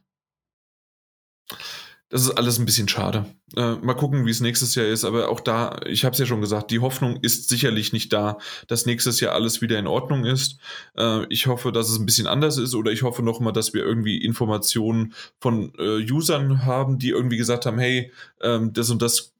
[2.12, 3.24] Das ist alles ein bisschen schade.
[3.56, 5.02] Äh, mal gucken, wie es nächstes Jahr ist.
[5.02, 8.36] Aber auch da, ich habe es ja schon gesagt, die Hoffnung ist sicherlich nicht da,
[8.68, 10.58] dass nächstes Jahr alles wieder in Ordnung ist.
[10.94, 13.82] Äh, ich hoffe, dass es ein bisschen anders ist oder ich hoffe nochmal, dass wir
[13.82, 19.32] irgendwie Informationen von äh, Usern haben, die irgendwie gesagt haben, hey, ähm, das und das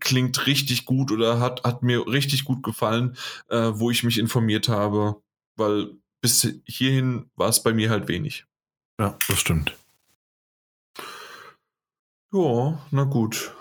[0.00, 3.18] klingt richtig gut oder hat, hat mir richtig gut gefallen,
[3.50, 5.20] äh, wo ich mich informiert habe,
[5.56, 5.90] weil
[6.22, 8.46] bis hierhin war es bei mir halt wenig.
[8.98, 9.76] Ja, das stimmt.
[12.34, 13.54] Ja, na gut.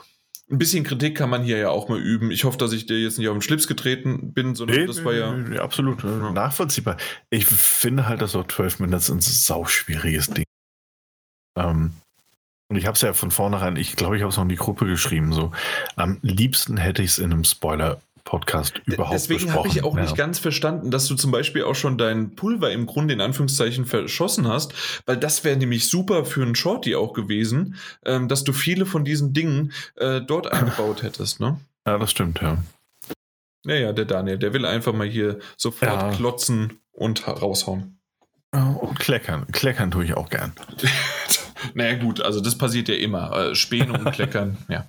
[0.51, 2.31] Ein bisschen Kritik kann man hier ja auch mal üben.
[2.31, 5.13] Ich hoffe, dass ich dir jetzt nicht auf den Schlips getreten bin, sondern das war
[5.13, 5.31] ja.
[5.33, 6.31] nee, nee, absolut äh, Ja.
[6.31, 6.97] nachvollziehbar.
[7.29, 10.43] Ich finde halt, dass auch 12 Minutes ein sauschwieriges Ding.
[11.57, 11.93] Ähm,
[12.69, 14.55] und ich habe es ja von vornherein, ich glaube, ich habe es noch in die
[14.55, 15.33] Gruppe geschrieben.
[15.33, 15.51] So,
[15.95, 17.43] am liebsten hätte ich es in einem
[18.25, 20.01] Spoiler-Podcast überhaupt Deswegen habe ich auch Ja.
[20.03, 23.85] nicht ganz verstanden, dass du zum Beispiel auch schon dein Pulver im Grunde in Anführungszeichen
[23.85, 24.73] verschossen hast,
[25.05, 29.03] weil das wäre nämlich super für einen Shorty auch gewesen, ähm, dass du viele von
[29.05, 31.59] diesen Dingen äh, dort eingebaut hättest, ne?
[31.85, 32.57] Ja, das stimmt, ja.
[33.65, 36.09] Naja, der Daniel, der will einfach mal hier sofort Ja.
[36.11, 37.97] klotzen und ha- raushauen.
[38.53, 39.47] Ja, Und kleckern.
[39.51, 40.53] Kleckern tue ich auch gern.
[41.73, 43.31] naja, gut, also das passiert ja immer.
[43.51, 44.85] Äh, Spähen und Kleckern, ja.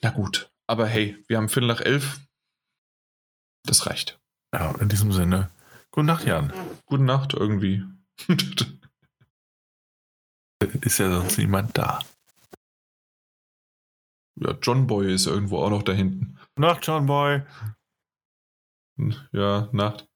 [0.00, 2.18] Na gut, aber hey, wir haben Viertel nach elf.
[3.64, 4.18] Das reicht.
[4.54, 5.50] Ja, in diesem Sinne.
[5.90, 6.50] Gute Nacht, Jan.
[6.86, 7.84] Gute Nacht irgendwie.
[10.80, 12.00] Ist ja sonst niemand da.
[14.36, 16.38] ja, John Boy ist irgendwo auch noch da hinten.
[16.56, 17.42] Nacht, John Boy.
[19.32, 20.08] Ja, Nacht.